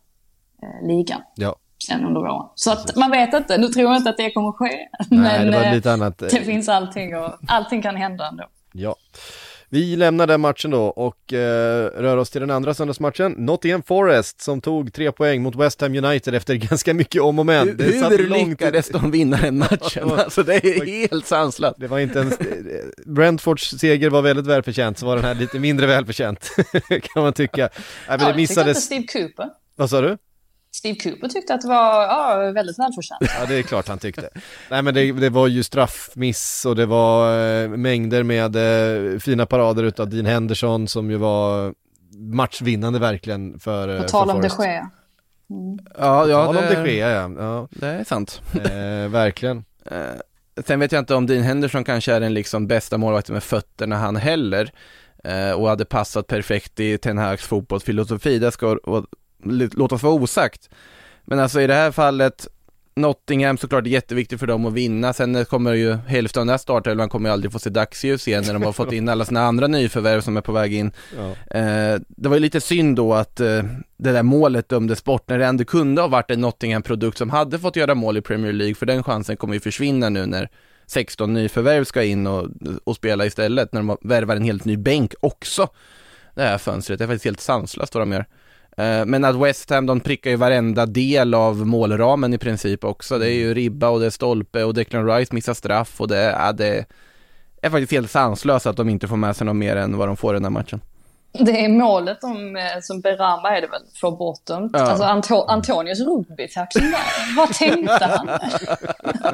eh, 0.63 0.87
ligan 0.89 1.21
Ja, 1.37 1.57
sen 1.89 2.05
under 2.05 2.21
våren. 2.21 2.47
Så 2.55 2.73
att 2.73 2.97
man 2.97 3.11
vet 3.11 3.35
inte, 3.35 3.59
nu 3.59 3.69
tror 3.69 3.91
jag 3.91 3.97
inte 3.97 4.11
att 4.11 4.17
det 4.17 4.31
kommer 4.31 4.53
ske. 4.53 4.89
nej 5.11 5.39
men 5.39 5.51
det 5.51 5.59
var 5.59 5.75
lite 5.75 5.93
annat. 5.93 6.23
eh, 6.23 6.29
det 6.29 6.41
finns 6.41 6.69
allting 6.69 7.17
och 7.17 7.31
allting 7.49 7.83
kan 7.83 7.97
hända 7.97 8.29
ändå. 8.29 8.45
Ja. 8.73 8.95
Vi 9.73 9.97
lämnar 9.97 10.27
den 10.27 10.41
matchen 10.41 10.71
då 10.71 10.83
och 10.85 11.33
eh, 11.33 11.87
rör 11.87 12.17
oss 12.17 12.31
till 12.31 12.41
den 12.41 12.51
andra 12.51 12.75
söndagsmatchen. 12.75 13.33
Nottingham 13.33 13.83
Forest 13.83 14.41
som 14.41 14.61
tog 14.61 14.93
tre 14.93 15.13
poäng 15.13 15.43
mot 15.43 15.57
West 15.57 15.81
Ham 15.81 15.95
United 16.05 16.35
efter 16.35 16.55
ganska 16.71 16.95
mycket 16.95 17.23
om 17.23 17.39
och 17.39 17.47
men. 17.47 17.69
Hur, 17.69 17.75
Det 17.75 17.85
hur 17.85 18.29
långt- 18.29 18.49
lyckades 18.49 18.89
de 18.89 19.11
vinna 19.11 19.37
den 19.37 19.59
matchen? 19.59 20.11
Alltså 20.19 20.43
det 20.43 20.55
är 20.55 20.87
helt 20.87 21.27
sanslöst. 21.27 21.77
Det 21.79 21.87
var 21.87 21.99
inte 21.99 22.19
ens, 22.19 22.39
Brentfords 23.07 23.71
seger 23.79 24.11
var 24.11 24.23
väldigt 24.23 24.47
välförtjänt, 24.47 24.99
så 24.99 25.07
var 25.07 25.17
den 25.17 25.25
här 25.25 25.35
lite 25.35 25.59
mindre 25.59 25.87
välförtjänt, 25.87 26.51
kan 26.89 27.23
man 27.23 27.33
tycka. 27.33 27.63
Nej, 27.63 27.71
men 28.09 28.19
det 28.19 28.25
Ja, 28.25 28.29
inte 28.29 28.37
missades, 28.41 28.85
Steve 28.85 29.07
Cooper. 29.13 29.49
vad 29.77 29.91
sa 29.91 30.01
du? 30.01 30.17
Steve 30.75 30.99
Cooper 30.99 31.29
tyckte 31.29 31.55
att 31.55 31.61
det 31.61 31.69
var 31.69 32.03
ja, 32.03 32.51
väldigt 32.55 32.79
välförtjänt. 32.79 33.21
Ja, 33.21 33.47
det 33.49 33.55
är 33.55 33.63
klart 33.63 33.89
han 33.89 33.99
tyckte. 33.99 34.29
Nej, 34.71 34.83
men 34.83 34.95
det, 34.95 35.13
det 35.13 35.31
var 35.31 35.47
ju 35.47 35.63
straffmiss 35.63 36.65
och 36.67 36.77
det 36.77 36.87
var 36.87 37.39
eh, 37.63 37.69
mängder 37.69 38.23
med 38.23 38.57
eh, 38.57 39.19
fina 39.19 39.47
parader 39.47 39.83
utav 39.83 40.09
Dean 40.09 40.27
Henderson 40.27 40.89
som 40.89 41.11
ju 41.11 41.17
var 41.17 41.75
matchvinnande 42.17 42.99
verkligen 42.99 43.59
för, 43.59 43.89
eh, 43.97 44.03
På 44.03 44.09
tal 44.09 44.29
för 44.29 44.35
om 44.35 44.43
de. 44.43 44.65
Gea. 44.65 44.91
Ja, 45.99 46.29
ja 46.29 46.47
Tal 46.47 46.57
om 46.57 46.63
det, 46.63 46.83
de 46.83 46.91
Gea, 46.91 47.11
ja. 47.11 47.31
ja 47.39 47.69
det 47.71 47.87
är 47.87 48.05
sant. 48.05 48.43
eh, 48.55 49.11
verkligen. 49.11 49.65
Eh, 49.87 49.99
sen 50.67 50.81
vet 50.81 50.93
jag 50.93 50.99
inte 50.99 51.15
om 51.15 51.27
Dean 51.27 51.43
Henderson 51.43 51.85
kanske 51.85 52.13
är 52.13 52.21
den 52.21 52.35
liksom 52.35 52.67
bästa 52.67 52.99
målvakten 52.99 53.33
med 53.33 53.43
fötterna 53.43 53.97
han 53.97 54.17
heller. 54.17 54.73
Eh, 55.25 55.53
och 55.53 55.69
hade 55.69 55.85
passat 55.85 56.27
perfekt 56.27 56.81
i 56.81 56.99
Ten 56.99 57.19
Hags 57.19 57.47
fotbollsfilosofi, 57.47 58.39
det 58.39 58.53
ska 58.53 58.79
låt 59.45 59.93
oss 59.93 60.03
vara 60.03 60.15
osagt. 60.15 60.71
Men 61.25 61.39
alltså 61.39 61.61
i 61.61 61.67
det 61.67 61.75
här 61.75 61.91
fallet, 61.91 62.49
Nottingham 62.95 63.59
såklart 63.59 63.87
är 63.87 63.91
jätteviktigt 63.91 64.41
för 64.41 64.47
dem 64.47 64.67
att 64.67 64.73
vinna. 64.73 65.13
Sen 65.13 65.45
kommer 65.45 65.73
ju 65.73 65.93
hälften 65.93 66.41
av 66.41 66.47
den 66.47 66.51
här 66.51 66.59
startelvan 66.59 67.09
kommer 67.09 67.29
ju 67.29 67.33
aldrig 67.33 67.53
få 67.53 67.59
se 67.59 67.71
dagsljus 67.71 68.29
igen 68.29 68.45
när 68.47 68.53
de 68.53 68.63
har 68.63 68.73
fått 68.73 68.93
in 68.93 69.09
alla 69.09 69.25
sina 69.25 69.43
andra 69.43 69.67
nyförvärv 69.67 70.21
som 70.21 70.37
är 70.37 70.41
på 70.41 70.53
väg 70.53 70.75
in. 70.75 70.93
Ja. 71.17 71.59
Eh, 71.59 72.01
det 72.09 72.29
var 72.29 72.37
ju 72.37 72.41
lite 72.41 72.61
synd 72.61 72.97
då 72.97 73.15
att 73.15 73.41
eh, 73.41 73.63
det 73.97 74.13
där 74.13 74.23
målet 74.23 74.69
dömdes 74.69 75.05
bort 75.05 75.29
när 75.29 75.39
det 75.39 75.47
ändå 75.47 75.65
kunde 75.65 76.01
ha 76.01 76.09
varit 76.09 76.31
en 76.31 76.41
Nottingham-produkt 76.41 77.19
som 77.19 77.31
hade 77.31 77.59
fått 77.59 77.77
göra 77.77 77.95
mål 77.95 78.17
i 78.17 78.21
Premier 78.21 78.53
League, 78.53 78.75
för 78.75 78.87
den 78.87 79.03
chansen 79.03 79.37
kommer 79.37 79.55
ju 79.55 79.61
försvinna 79.61 80.09
nu 80.09 80.27
när 80.27 80.49
16 80.87 81.35
nyförvärv 81.35 81.85
ska 81.85 82.03
in 82.03 82.27
och, 82.27 82.49
och 82.85 82.97
spela 82.97 83.27
istället, 83.27 83.73
när 83.73 83.83
de 83.83 83.97
värvar 84.01 84.37
en 84.37 84.45
helt 84.45 84.65
ny 84.65 84.77
bänk 84.77 85.15
också. 85.21 85.69
Det 86.35 86.43
här 86.43 86.59
fönstret, 86.59 86.99
det 86.99 87.05
är 87.05 87.07
faktiskt 87.07 87.25
helt 87.25 87.41
sanslöst 87.41 87.95
vad 87.95 88.03
de 88.03 88.13
gör. 88.13 88.27
Eh, 88.77 89.05
Men 89.07 89.25
att 89.25 89.37
West 89.37 89.71
Ham, 89.71 89.87
de 89.87 90.01
prickar 90.01 90.31
ju 90.31 90.37
varenda 90.37 90.87
del 90.87 91.35
av 91.35 91.67
målramen 91.67 92.35
i 92.35 92.39
princip 92.39 92.85
också. 92.85 93.19
Det 93.19 93.27
är 93.31 93.35
ju 93.35 93.55
ribba 93.55 93.89
och 93.89 94.01
det 94.01 94.07
är 94.07 94.11
stolpe 94.11 94.65
och 94.65 94.75
Declan 94.75 95.07
Rice 95.07 95.35
missar 95.35 95.55
straff 95.55 96.01
och 96.01 96.09
det 96.09 96.17
är, 96.19 96.47
ja, 96.47 96.53
det 96.53 96.85
är 97.63 97.71
faktiskt 97.71 97.93
helt 97.93 98.11
sanslöst 98.11 98.67
att 98.67 98.77
de 98.77 98.89
inte 98.89 99.09
får 99.09 99.17
med 99.17 99.37
sig 99.37 99.45
något 99.47 99.57
mer 99.57 99.77
än 99.77 99.97
vad 99.97 100.09
de 100.09 100.17
får 100.17 100.35
i 100.35 100.37
den 100.37 100.45
här 100.45 100.51
matchen. 100.51 100.81
Det 101.39 101.65
är 101.65 101.69
målet 101.69 102.25
om, 102.25 102.57
eh, 102.57 102.63
som 102.83 103.01
Berama 103.01 103.57
är 103.57 103.61
det 103.61 103.67
väl, 103.67 103.83
får 104.01 104.17
bortdömt. 104.17 104.71
Ja. 104.75 104.81
Alltså 104.81 105.05
Anto 105.05 105.43
Antonius 105.43 106.01
rugbytackling 106.01 106.91
där. 106.91 107.37
Vad 107.37 107.55
tänkte 107.55 108.05
han? 108.05 108.29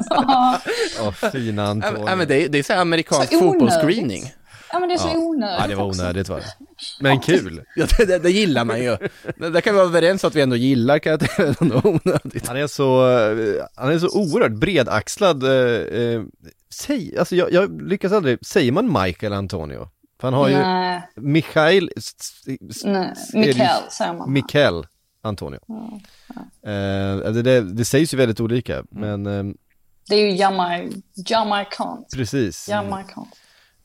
ja, 0.09 0.59
Ja, 0.99 1.11
fina 1.31 1.67
Antonio. 1.67 2.03
ja, 2.07 2.15
men 2.15 2.27
det, 2.27 2.43
är, 2.45 2.49
det 2.49 2.59
är 2.59 2.63
så 2.63 2.73
här 2.73 2.81
amerikansk 2.81 3.39
fotbollsscreening. 3.39 4.23
Ja, 4.71 4.79
men 4.79 4.89
det 4.89 4.95
är 4.95 4.97
så 4.97 5.17
onödigt 5.17 5.59
Ja, 5.59 5.67
det 5.67 5.75
var 5.75 5.85
onödigt 5.85 6.29
var 6.29 6.37
det. 6.39 6.45
Men 7.01 7.19
kul. 7.19 7.63
Ja, 7.75 7.85
det, 7.97 8.05
det, 8.05 8.19
det 8.19 8.31
gillar 8.31 8.65
man 8.65 8.83
ju. 8.83 8.97
Det, 9.37 9.49
det 9.49 9.61
kan 9.61 9.73
vi 9.73 9.77
vara 9.77 9.87
överens 9.87 10.23
om 10.23 10.27
att 10.27 10.35
vi 10.35 10.41
ändå 10.41 10.55
gillar, 10.55 10.99
kan 10.99 11.11
jag 11.11 11.19
det 11.19 11.39
är 11.39 11.87
onödigt. 11.87 12.47
Han 12.47 12.57
är 12.57 12.67
så, 12.67 13.09
eh, 13.09 13.65
han 13.75 13.91
är 13.91 13.99
så 13.99 14.09
oerhört 14.19 14.51
bredaxlad, 14.51 15.43
eh, 15.43 15.51
eh, 16.01 16.21
säg, 16.73 17.17
alltså 17.17 17.35
jag, 17.35 17.53
jag 17.53 17.81
lyckas 17.81 18.11
aldrig, 18.11 18.45
säger 18.45 18.71
man 18.71 19.03
Michael 19.03 19.33
Antonio? 19.33 19.89
För 20.19 20.27
han 20.27 20.33
har 20.33 20.49
ju 20.49 20.55
Nej, 20.55 21.01
Michael, 21.15 21.89
nej. 22.83 23.13
Mikael 23.33 23.81
säger 23.91 24.13
man. 24.13 24.33
Mikael, 24.33 24.85
Antonio. 25.21 25.59
Eh, 26.65 27.31
det, 27.31 27.41
det, 27.41 27.61
det 27.61 27.85
sägs 27.85 28.13
ju 28.13 28.17
väldigt 28.17 28.39
olika, 28.39 28.83
men 28.91 29.25
eh, 29.25 29.43
Det 30.09 30.15
är 30.15 30.31
ju 30.31 30.35
Jamarkant. 31.25 32.07
precis. 32.15 32.69
Jamarkant. 32.69 33.29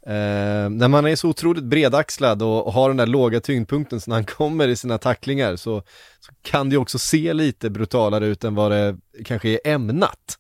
Eh, 0.07 0.71
när 0.71 0.89
man 0.89 1.07
är 1.07 1.17
så 1.17 1.29
otroligt 1.29 1.65
bredaxlad 1.65 2.43
och, 2.43 2.67
och 2.67 2.73
har 2.73 2.89
den 2.89 2.97
där 2.97 3.07
låga 3.07 3.41
tyngdpunkten 3.41 4.01
så 4.01 4.11
när 4.11 4.17
han 4.17 4.25
kommer 4.25 4.69
i 4.69 4.77
sina 4.77 4.99
tacklingar 4.99 5.57
så, 5.57 5.83
så 6.27 6.33
kan 6.43 6.69
det 6.69 6.75
ju 6.75 6.79
också 6.81 6.99
se 6.99 7.33
lite 7.33 7.71
brutalare 7.71 8.27
ut 8.27 8.45
än 8.45 8.55
vad 8.55 8.71
det 8.71 8.97
kanske 9.25 9.49
är 9.49 9.59
ämnat. 9.65 10.39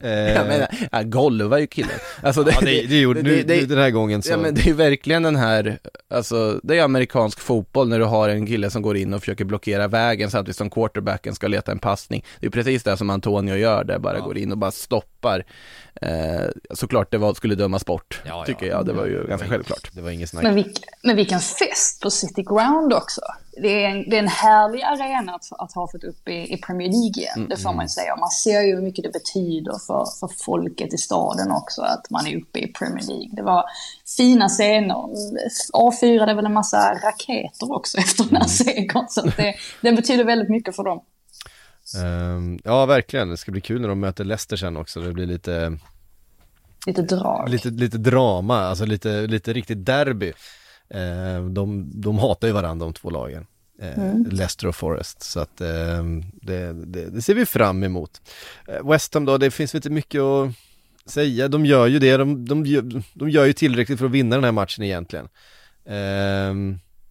Eh, 0.00 0.10
Jag 0.10 0.46
menar, 0.46 0.68
ja, 0.92 1.02
golvar 1.02 1.58
ju 1.58 1.66
killen. 1.66 1.90
Alltså 2.22 2.42
det, 2.42 2.50
ja, 2.52 2.58
det, 2.60 2.86
det 2.86 3.00
gjorde 3.00 3.22
nu, 3.22 3.36
det- 3.36 3.42
det- 3.42 3.66
den 3.66 3.78
här 3.78 3.90
gången 3.90 4.22
så. 4.22 4.30
Ja 4.32 4.36
men 4.36 4.54
det 4.54 4.66
är 4.68 4.72
verkligen 4.72 5.22
den 5.22 5.36
här, 5.36 5.78
alltså 6.10 6.60
det 6.62 6.78
är 6.78 6.82
amerikansk 6.82 7.40
fotboll 7.40 7.88
när 7.88 7.98
du 7.98 8.04
har 8.04 8.28
en 8.28 8.46
kille 8.46 8.70
som 8.70 8.82
går 8.82 8.96
in 8.96 9.14
och 9.14 9.20
försöker 9.20 9.44
blockera 9.44 9.88
vägen 9.88 10.30
samtidigt 10.30 10.56
som 10.56 10.70
quarterbacken 10.70 11.34
ska 11.34 11.48
leta 11.48 11.72
en 11.72 11.78
passning. 11.78 12.24
Det 12.40 12.46
är 12.46 12.50
precis 12.50 12.82
det 12.82 12.96
som 12.96 13.10
Antonio 13.10 13.56
gör 13.56 13.84
där, 13.84 13.98
bara 13.98 14.18
går 14.20 14.38
in 14.38 14.52
och 14.52 14.58
bara 14.58 14.70
stoppar. 14.70 15.44
Eh, 16.02 16.10
såklart 16.70 17.10
det 17.10 17.18
var, 17.18 17.34
skulle 17.34 17.54
dömas 17.54 17.84
bort, 17.84 18.20
Ja, 18.24 18.30
ja. 18.30 18.44
tycker 18.44 18.66
jag, 18.66 18.86
det 18.86 18.92
var 18.92 19.06
ju 19.06 19.26
ganska 19.28 19.48
självklart. 19.48 19.90
Det 19.92 20.00
var 20.00 20.10
inget 20.10 20.28
snack. 20.30 20.42
Men, 20.42 20.54
vilk, 20.54 20.78
men 21.02 21.16
vilken 21.16 21.40
fest 21.40 22.02
på 22.02 22.10
City 22.10 22.42
Ground 22.42 22.92
också. 22.92 23.20
Det 23.52 23.84
är 23.84 23.88
en, 23.88 24.10
det 24.10 24.16
är 24.16 24.22
en 24.22 24.28
härlig 24.28 24.82
arena 24.82 25.34
att, 25.34 25.44
att 25.58 25.72
ha 25.72 25.88
fått 25.92 26.04
upp 26.04 26.28
i, 26.28 26.54
i 26.54 26.56
Premier 26.56 26.88
League 26.88 27.22
igen, 27.22 27.48
det 27.48 27.56
får 27.56 27.72
man 27.72 27.84
ju 27.84 27.88
säga. 27.88 28.16
Man 28.16 28.30
ser 28.30 28.60
ju 28.60 28.74
hur 28.74 28.82
mycket 28.82 29.04
det 29.04 29.12
betyder 29.12 29.78
för, 29.86 30.04
för 30.20 30.28
folket 30.44 30.94
i 30.94 30.98
staden 30.98 31.50
också 31.50 31.82
att 31.82 32.10
man 32.10 32.26
är 32.26 32.36
uppe 32.36 32.58
i 32.58 32.66
Premier 32.72 33.06
League. 33.06 33.28
Det 33.32 33.42
var 33.42 33.64
fina 34.16 34.48
scener. 34.48 34.96
avfyrade 35.72 36.34
väl 36.34 36.46
en 36.46 36.52
massa 36.52 36.94
raketer 36.94 37.72
också 37.76 37.98
efter 38.04 38.24
den 38.24 38.36
här 38.36 38.48
segern. 38.48 39.06
Så 39.08 39.22
det, 39.22 39.54
det 39.82 39.92
betyder 39.92 40.24
väldigt 40.24 40.48
mycket 40.50 40.76
för 40.76 40.84
dem. 40.84 41.00
Ehm, 41.96 42.58
ja, 42.64 42.86
verkligen. 42.86 43.28
Det 43.28 43.36
ska 43.36 43.52
bli 43.52 43.60
kul 43.60 43.80
när 43.80 43.88
de 43.88 44.00
möter 44.00 44.24
Leicester 44.24 44.56
sen 44.56 44.76
också. 44.76 45.00
Det 45.00 45.12
blir 45.12 45.26
lite, 45.26 45.78
Lite 46.86 47.02
drag. 47.02 47.48
lite, 47.48 47.68
lite 47.68 47.98
drama, 47.98 48.58
alltså 48.60 48.84
lite, 48.84 49.26
lite 49.26 49.52
riktigt 49.52 49.86
derby. 49.86 50.32
Ehm, 50.94 51.54
de, 51.54 51.90
de 52.00 52.18
hatar 52.18 52.48
ju 52.48 52.54
varandra 52.54 52.86
de 52.86 52.92
två 52.92 53.10
lagen. 53.10 53.46
Eh, 53.82 54.14
Leicester 54.30 54.66
och 54.66 54.76
Forest, 54.76 55.22
så 55.22 55.40
att 55.40 55.60
ehm, 55.60 56.24
det, 56.32 56.72
det, 56.72 57.10
det 57.10 57.22
ser 57.22 57.34
vi 57.34 57.46
fram 57.46 57.82
emot. 57.82 58.20
Eh, 58.68 58.90
West 58.90 59.14
Ham 59.14 59.24
då, 59.24 59.38
det 59.38 59.50
finns 59.50 59.74
väl 59.74 59.78
inte 59.78 59.90
mycket 59.90 60.20
att 60.20 60.50
säga. 61.06 61.48
De 61.48 61.66
gör 61.66 61.86
ju 61.86 61.98
det, 61.98 62.16
de, 62.16 62.44
de, 62.48 62.66
gör, 62.66 63.02
de 63.14 63.30
gör 63.30 63.44
ju 63.44 63.52
tillräckligt 63.52 63.98
för 63.98 64.06
att 64.06 64.12
vinna 64.12 64.36
den 64.36 64.44
här 64.44 64.52
matchen 64.52 64.84
egentligen. 64.84 65.28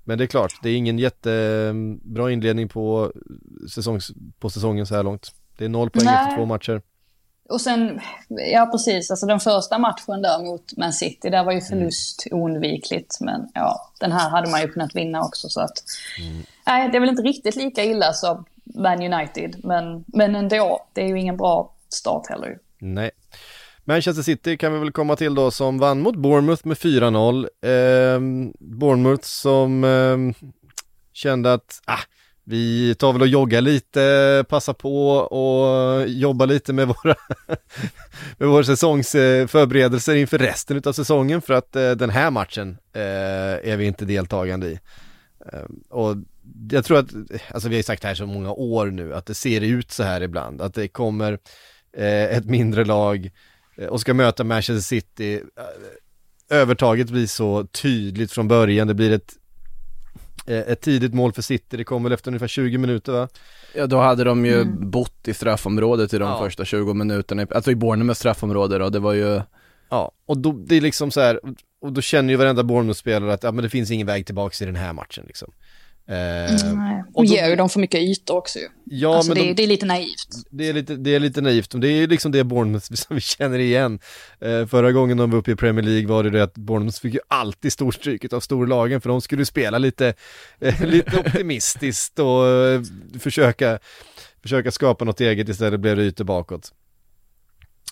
Men 0.04 0.18
det 0.18 0.24
är 0.24 0.28
klart, 0.28 0.54
det 0.64 0.70
är 0.70 0.76
ingen 0.76 1.00
jättebra 1.00 2.32
inledning 2.32 2.68
på, 2.70 3.14
säsongs, 3.70 4.12
på 4.40 4.50
säsongen 4.50 4.86
så 4.86 4.96
här 4.96 5.04
långt. 5.04 5.34
Det 5.58 5.66
är 5.66 5.70
noll 5.70 5.90
poäng 5.90 6.06
Nej. 6.06 6.24
efter 6.24 6.36
två 6.36 6.46
matcher. 6.46 6.82
Och 7.50 7.62
sen, 7.62 8.00
ja 8.28 8.66
precis, 8.66 9.12
alltså 9.12 9.26
den 9.26 9.40
första 9.40 9.78
matchen 9.78 10.22
där 10.22 10.46
mot 10.46 10.78
Man 10.78 10.94
City, 10.94 11.30
där 11.30 11.44
var 11.44 11.52
ju 11.52 11.62
förlust 11.62 12.28
oundvikligt. 12.32 13.20
Men 13.20 13.48
ja, 13.54 13.92
den 14.00 14.12
här 14.12 14.30
hade 14.30 14.50
man 14.50 14.62
ju 14.62 14.68
kunnat 14.68 14.96
vinna 14.96 15.22
också 15.22 15.50
så 15.50 15.62
att... 15.62 15.84
Nej, 16.66 16.90
det 16.90 16.98
är 16.98 17.00
väl 17.00 17.10
inte 17.10 17.22
riktigt 17.22 17.56
lika 17.56 17.84
illa 17.84 18.14
som 18.14 18.46
Man 18.76 19.14
United, 19.14 19.56
men, 19.64 20.04
men 20.08 20.36
ändå, 20.36 20.86
det 20.94 21.02
är 21.02 21.08
ju 21.08 21.20
ingen 21.20 21.38
bra 21.38 21.74
start 21.90 22.30
heller. 22.30 22.60
Nej. 22.80 23.12
Manchester 23.84 24.24
City 24.24 24.58
kan 24.58 24.74
vi 24.74 24.80
väl 24.80 24.92
komma 24.92 25.16
till 25.16 25.36
då 25.36 25.52
som 25.52 25.78
vann 25.78 26.02
mot 26.02 26.16
Bournemouth 26.16 26.68
med 26.68 26.78
4-0. 26.78 27.48
Ehm, 27.62 28.54
Bournemouth 28.60 29.24
som 29.24 29.84
ehm, 29.84 30.34
kände 31.14 31.54
att 31.54 31.82
ah, 31.86 32.00
vi 32.50 32.96
tar 32.96 33.14
väl 33.14 33.22
och 33.22 33.28
joggar 33.28 33.62
lite, 33.62 34.46
passar 34.50 34.74
på 34.74 35.10
och 35.10 36.08
jobbar 36.08 36.48
lite 36.48 36.74
med 36.74 36.88
våra, 36.88 37.16
med 38.38 38.50
våra 38.50 38.64
säsongsförberedelser 38.64 40.16
inför 40.16 40.38
resten 40.38 40.82
av 40.86 40.94
säsongen 40.94 41.42
för 41.42 41.54
att 41.54 41.76
eh, 41.76 41.92
den 41.92 42.10
här 42.10 42.32
matchen 42.32 42.78
eh, 42.94 43.72
är 43.72 43.78
vi 43.78 43.86
inte 43.86 44.06
deltagande 44.06 44.68
i. 44.68 44.80
Eh, 45.54 45.64
och 45.90 46.16
jag 46.72 46.86
tror 46.86 46.98
att, 46.98 47.10
alltså 47.52 47.70
vi 47.70 47.76
har 47.76 47.80
ju 47.80 47.84
sagt 47.84 48.02
det 48.02 48.08
här 48.08 48.16
så 48.16 48.26
många 48.26 48.52
år 48.52 48.86
nu, 48.86 49.14
att 49.14 49.26
det 49.26 49.34
ser 49.34 49.62
ut 49.62 49.92
så 49.92 50.04
här 50.04 50.22
ibland, 50.22 50.62
att 50.62 50.74
det 50.74 50.88
kommer 50.88 51.40
ett 51.94 52.46
mindre 52.46 52.86
lag 52.86 53.32
och 53.90 54.02
ska 54.02 54.14
möta 54.14 54.44
Manchester 54.44 54.82
City. 54.82 55.42
Övertaget 56.50 57.10
blir 57.10 57.28
så 57.28 57.64
tydligt 57.66 58.32
från 58.32 58.48
början, 58.48 58.88
det 58.88 58.94
blir 58.94 59.12
ett 59.12 59.39
ett 60.54 60.82
tidigt 60.82 61.14
mål 61.14 61.34
för 61.34 61.42
City, 61.42 61.78
det 61.78 61.84
kom 61.84 62.04
väl 62.04 62.12
efter 62.14 62.30
ungefär 62.30 62.48
20 62.48 62.78
minuter 62.78 63.12
va? 63.12 63.28
Ja 63.76 63.88
då 63.88 63.98
hade 64.00 64.24
de 64.24 64.46
ju 64.46 64.66
bott 64.66 65.28
i 65.28 65.34
straffområdet 65.34 66.14
i 66.14 66.18
de 66.18 66.30
Ja. 66.30 66.40
första 66.44 66.66
20 66.66 66.94
minuterna, 66.94 67.48
alltså 67.52 67.72
i 67.72 67.76
Bournemouths 67.76 68.20
straffområde 68.20 68.78
då, 68.78 68.90
det 68.90 69.00
var 69.00 69.14
ju 69.14 69.42
Ja, 69.90 70.12
och 70.26 70.38
då, 70.38 70.52
det 70.52 70.76
är 70.76 70.82
liksom 70.82 71.12
så 71.12 71.22
här, 71.22 71.40
och 71.82 71.94
då 71.94 72.02
känner 72.02 72.30
ju 72.34 72.38
varenda 72.38 72.64
Bournemouth-spelare 72.64 73.34
att 73.34 73.44
ja, 73.44 73.52
men 73.52 73.64
det 73.64 73.70
finns 73.70 73.92
ingen 73.92 74.08
väg 74.08 74.26
tillbaka 74.26 74.64
i 74.64 74.66
den 74.66 74.76
här 74.76 74.94
matchen 74.94 75.24
liksom. 75.28 75.52
Eh, 76.10 76.16
Nej. 76.76 77.04
och 77.14 77.26
då- 77.26 77.34
ger 77.34 77.50
ju 77.50 77.56
dem 77.56 77.70
för 77.70 77.80
mycket 77.80 78.02
ytor 78.02 78.38
också 78.38 78.60
ju. 78.60 78.68
ja, 78.86 79.16
alltså 79.16 79.34
men 79.34 79.44
det, 79.44 79.48
de, 79.48 79.54
det 79.54 79.64
är 79.64 79.68
lite 79.68 79.86
naivt. 79.86 80.28
det, 80.50 80.70
är 80.70 80.74
lite, 80.74 80.96
det 80.96 81.16
är 81.16 81.20
lite 81.20 81.42
naivt, 81.42 81.74
men 81.74 81.82
det 81.82 81.88
är 81.88 82.08
liksom 82.08 82.32
det 82.32 82.44
Bournemouth 82.44 82.86
som 82.94 83.16
vi 83.16 83.22
känner 83.22 83.60
igen. 83.60 84.00
Eh, 84.42 84.66
förra 84.66 84.92
gången 84.92 85.18
de 85.18 85.32
var 85.32 85.38
uppe 85.38 85.52
i 85.52 85.56
Premier 85.56 85.86
League 85.86 86.08
var 86.08 86.24
det 86.24 86.30
det 86.30 86.44
att 86.44 86.54
Bournemouth 86.54 87.00
fick 87.02 87.14
ju 87.14 87.20
alltid 87.28 87.74
storstryket 87.74 88.34
av 88.34 88.40
storlagen 88.40 89.02
för 89.02 89.10
de 89.10 89.22
skulle 89.22 89.46
spela 89.46 89.78
lite, 89.78 90.14
eh, 90.60 90.86
lite 90.86 91.18
optimistiskt 91.20 92.20
och 92.20 92.48
eh, 92.48 92.82
försöka, 93.20 93.80
försöka 94.42 94.72
skapa 94.72 95.06
något 95.06 95.22
eget 95.22 95.50
istället 95.50 95.80
blev 95.80 95.96
det 95.98 96.04
ytor 96.04 96.24
bakåt. 96.26 96.74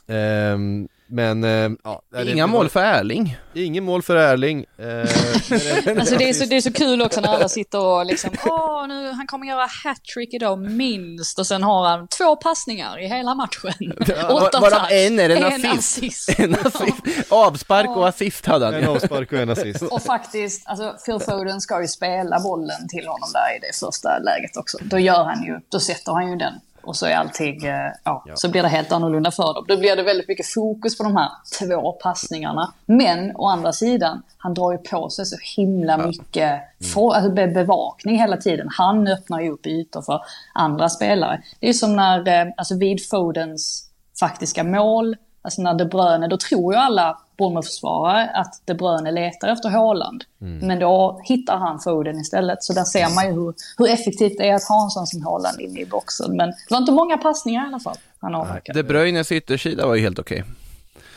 Ehm, 0.08 0.88
men, 1.08 1.44
eh, 1.44 1.70
ja. 1.84 2.02
det- 2.12 2.32
inga 2.32 2.48
det 2.48 2.52
mål 2.52 2.70
för 2.70 2.84
Erling. 2.84 3.38
Ingen 3.54 3.84
mål 3.84 4.02
för 4.04 4.16
Erling. 4.16 4.66
Eh, 4.78 4.88
Alltså 6.00 6.16
det 6.18 6.30
är, 6.30 6.34
så, 6.34 6.46
det 6.46 6.56
är 6.56 6.62
så 6.62 6.74
kul 6.74 7.02
också 7.02 7.22
när 7.22 7.28
alla 7.30 7.50
sitter 7.50 7.80
och 7.80 8.06
liksom, 8.06 8.30
åh, 8.46 8.88
nu, 8.88 9.12
han 9.12 9.28
kommer 9.28 9.48
göra 9.48 9.68
hattrick 9.84 10.34
idag 10.34 10.60
minst. 10.60 11.40
Och 11.40 11.48
sen 11.48 11.64
har 11.64 11.88
han 11.88 12.08
två 12.08 12.36
passningar 12.36 13.00
i 13.04 13.08
hela 13.08 13.36
matchen. 13.36 13.94
Åtta 14.30 14.60
touch, 14.60 14.92
en 14.92 15.20
är 15.20 15.30
en 15.30 15.38
en 15.44 15.54
assist. 15.54 15.98
assist. 15.98 16.40
En 16.40 16.56
assist. 16.56 17.32
Avspark 17.32 17.90
och 17.90 18.08
assist 18.08 18.46
hade 18.46 18.66
han 18.66 18.74
en 18.74 18.88
avspark 18.90 19.32
och 19.32 19.40
en 19.40 19.50
assist. 19.56 19.82
Och 19.84 20.02
faktiskt, 20.02 20.68
alltså 20.68 20.96
Phil 21.06 21.20
Foden 21.20 21.62
ska 21.62 21.82
ju 21.82 21.88
spela 21.88 22.40
bollen 22.40 22.88
till 22.90 23.08
honom 23.08 23.30
där 23.34 23.58
i 23.58 23.60
det 23.60 23.80
första 23.80 24.20
läget 24.20 24.58
också. 24.58 24.78
Då 24.82 25.00
gör 25.00 25.24
han 25.24 25.44
ju, 25.44 25.60
då 25.72 25.80
sätter 25.80 26.12
han 26.12 26.30
ju 26.32 26.36
den. 26.36 26.54
Och 26.88 26.96
så 26.96 27.06
är 27.06 27.16
allting, 27.16 27.66
eh, 27.66 27.92
ja, 28.04 28.24
så 28.36 28.50
blir 28.50 28.62
det 28.64 28.68
helt 28.70 28.92
annorlunda 28.92 29.32
för 29.32 29.54
dem. 29.54 29.66
Då 29.68 29.78
blir 29.78 29.96
det 29.96 30.04
väldigt 30.04 30.28
mycket 30.28 30.46
fokus 30.48 30.98
på 30.98 31.04
de 31.04 31.16
här 31.18 31.30
två 31.60 31.92
passningarna. 31.92 32.74
Men 32.86 33.36
å 33.36 33.48
andra 33.48 33.74
sidan, 33.74 34.22
han 34.38 34.54
drar 34.54 34.72
ju 34.72 34.78
på 34.78 35.10
sig 35.10 35.26
så 35.26 35.36
himla 35.56 35.98
mycket 35.98 36.62
för, 36.94 37.14
alltså, 37.16 37.32
be- 37.32 37.48
bevakning 37.48 38.20
hela 38.20 38.38
tiden. 38.38 38.68
Han 38.72 39.08
öppnar 39.08 39.40
ju 39.40 39.50
upp 39.52 39.68
ytor 39.68 40.02
för 40.02 40.22
andra 40.54 40.90
spelare. 40.90 41.42
Det 41.60 41.70
är 41.70 41.74
som 41.74 41.96
när, 41.96 42.28
eh, 42.28 42.54
alltså 42.58 42.78
vid 42.78 43.08
Fodens 43.10 43.90
faktiska 44.20 44.64
mål, 44.64 45.16
alltså 45.42 45.62
när 45.62 45.74
De 45.74 45.86
Bruyne, 45.86 46.28
då 46.28 46.38
tror 46.38 46.74
ju 46.74 46.80
alla 46.80 47.18
Bournemouth-försvarare 47.38 48.30
att 48.34 48.62
De 48.66 48.74
Bruyne 48.74 49.12
letar 49.12 49.48
efter 49.48 49.70
Haaland. 49.70 50.24
Men 50.62 50.80
då 50.80 51.22
hittar 51.24 51.58
han 51.58 51.80
Foden 51.80 52.20
istället. 52.20 52.64
Så 52.64 52.74
där 52.74 52.84
ser 52.84 53.16
man 53.16 53.26
ju 53.26 53.32
hur, 53.32 53.54
hur 53.78 53.90
effektivt 53.90 54.38
det 54.38 54.50
är 54.50 54.56
att 54.56 54.64
ha 54.64 54.84
en 54.84 54.90
sån 54.90 55.08
som 55.08 55.22
Haaland 55.26 55.62
inne 55.62 55.80
i 55.80 55.86
boxen. 55.86 56.38
Men 56.38 56.50
det 56.50 56.56
var 56.70 56.78
inte 56.78 56.92
många 56.92 57.18
passningar 57.18 57.64
i 57.64 57.68
alla 57.68 57.80
fall 57.80 57.98
han 58.20 58.36
avverkade. 58.36 58.82
De 58.82 58.88
Bruynes 58.88 59.32
yttersida 59.32 59.88
var 59.88 59.96
ju 59.96 60.02
helt 60.02 60.20
okej. 60.20 60.44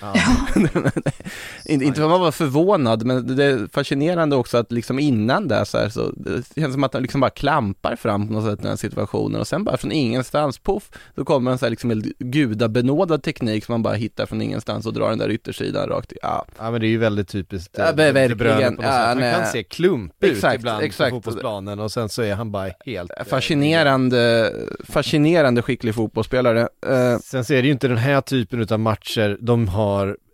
inte, 1.64 1.84
inte 1.84 1.94
för 1.94 2.04
att 2.04 2.10
man 2.10 2.20
var 2.20 2.32
förvånad, 2.32 3.06
men 3.06 3.36
det 3.36 3.44
är 3.44 3.68
fascinerande 3.72 4.36
också 4.36 4.58
att 4.58 4.72
liksom 4.72 4.98
innan 4.98 5.48
det 5.48 5.64
så 5.66 5.78
här, 5.78 5.88
så 5.88 6.12
det 6.16 6.60
känns 6.60 6.72
som 6.72 6.84
att 6.84 6.92
han 6.94 7.02
liksom 7.02 7.20
bara 7.20 7.30
klampar 7.30 7.96
fram 7.96 8.26
på 8.26 8.32
något 8.32 8.44
sätt 8.44 8.58
i 8.58 8.62
den 8.62 8.70
här 8.70 8.76
situationen 8.76 9.40
och 9.40 9.46
sen 9.46 9.64
bara 9.64 9.76
från 9.76 9.92
ingenstans, 9.92 10.58
poff, 10.58 10.90
så 11.14 11.24
kommer 11.24 11.50
en 11.50 11.58
så 11.58 11.64
här 11.64 11.70
liksom 11.70 12.02
gudabenådad 12.18 13.22
teknik 13.22 13.64
som 13.64 13.72
man 13.72 13.82
bara 13.82 13.94
hittar 13.94 14.26
från 14.26 14.42
ingenstans 14.42 14.86
och 14.86 14.92
drar 14.92 15.10
den 15.10 15.18
där 15.18 15.30
yttersidan 15.30 15.88
rakt 15.88 16.12
i, 16.12 16.16
ja. 16.22 16.46
Ja 16.58 16.70
men 16.70 16.80
det 16.80 16.86
är 16.86 16.88
ju 16.88 16.98
väldigt 16.98 17.28
typiskt 17.28 17.74
Ja, 17.78 17.88
eh, 17.88 17.94
men 17.96 18.14
Bruyne 18.14 18.34
verkligen. 18.34 18.78
Ja. 18.82 18.90
Han 18.90 19.20
kan 19.20 19.46
se 19.46 19.62
klumpig 19.62 20.26
ut 20.28 20.32
Exakt, 20.32 20.54
ibland 20.54 20.82
exakt. 20.84 21.10
på 21.10 21.16
fotbollsplanen 21.16 21.80
och 21.80 21.92
sen 21.92 22.08
så 22.08 22.22
är 22.22 22.34
han 22.34 22.50
bara 22.52 22.70
helt 22.86 23.10
eh, 23.16 23.24
Fascinerande, 23.24 24.52
fascinerande 24.84 25.62
skicklig 25.62 25.94
fotbollsspelare. 25.94 26.60
Eh, 26.86 27.18
Sen 27.18 27.44
så 27.44 27.54
är 27.54 27.62
det 27.62 27.66
ju 27.66 27.72
inte 27.72 27.88
den 27.88 27.96
här 27.96 28.20
typen 28.20 28.66
av 28.70 28.80
matcher 28.80 29.38
de 29.40 29.68
har, 29.68 29.89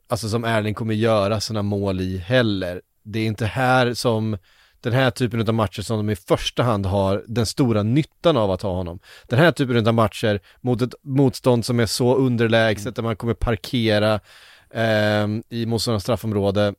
alltså 0.08 0.28
som 0.28 0.44
Erling 0.44 0.74
kommer 0.74 0.94
göra 0.94 1.40
sina 1.40 1.62
mål 1.62 2.00
i 2.00 2.18
heller. 2.18 2.82
Det 3.04 3.18
är 3.18 3.26
inte 3.26 3.46
här 3.46 3.94
som 3.94 4.38
den 4.80 4.92
här 4.92 5.10
typen 5.10 5.48
av 5.48 5.54
matcher 5.54 5.82
som 5.82 5.96
de 5.96 6.10
i 6.10 6.16
första 6.16 6.62
hand 6.62 6.86
har 6.86 7.24
den 7.26 7.46
stora 7.46 7.82
nyttan 7.82 8.36
av 8.36 8.50
att 8.50 8.62
ha 8.62 8.72
honom. 8.72 9.00
Den 9.28 9.38
här 9.38 9.52
typen 9.52 9.88
av 9.88 9.94
matcher 9.94 10.40
mot 10.60 10.82
ett 10.82 10.94
motstånd 11.02 11.64
som 11.64 11.80
är 11.80 11.86
så 11.86 12.14
underlägset 12.14 12.96
där 12.96 13.02
man 13.02 13.16
kommer 13.16 13.34
parkera 13.34 14.20
eh, 14.70 15.26
i 15.48 15.66
motståndarnas 15.66 16.02
straffområde 16.02 16.74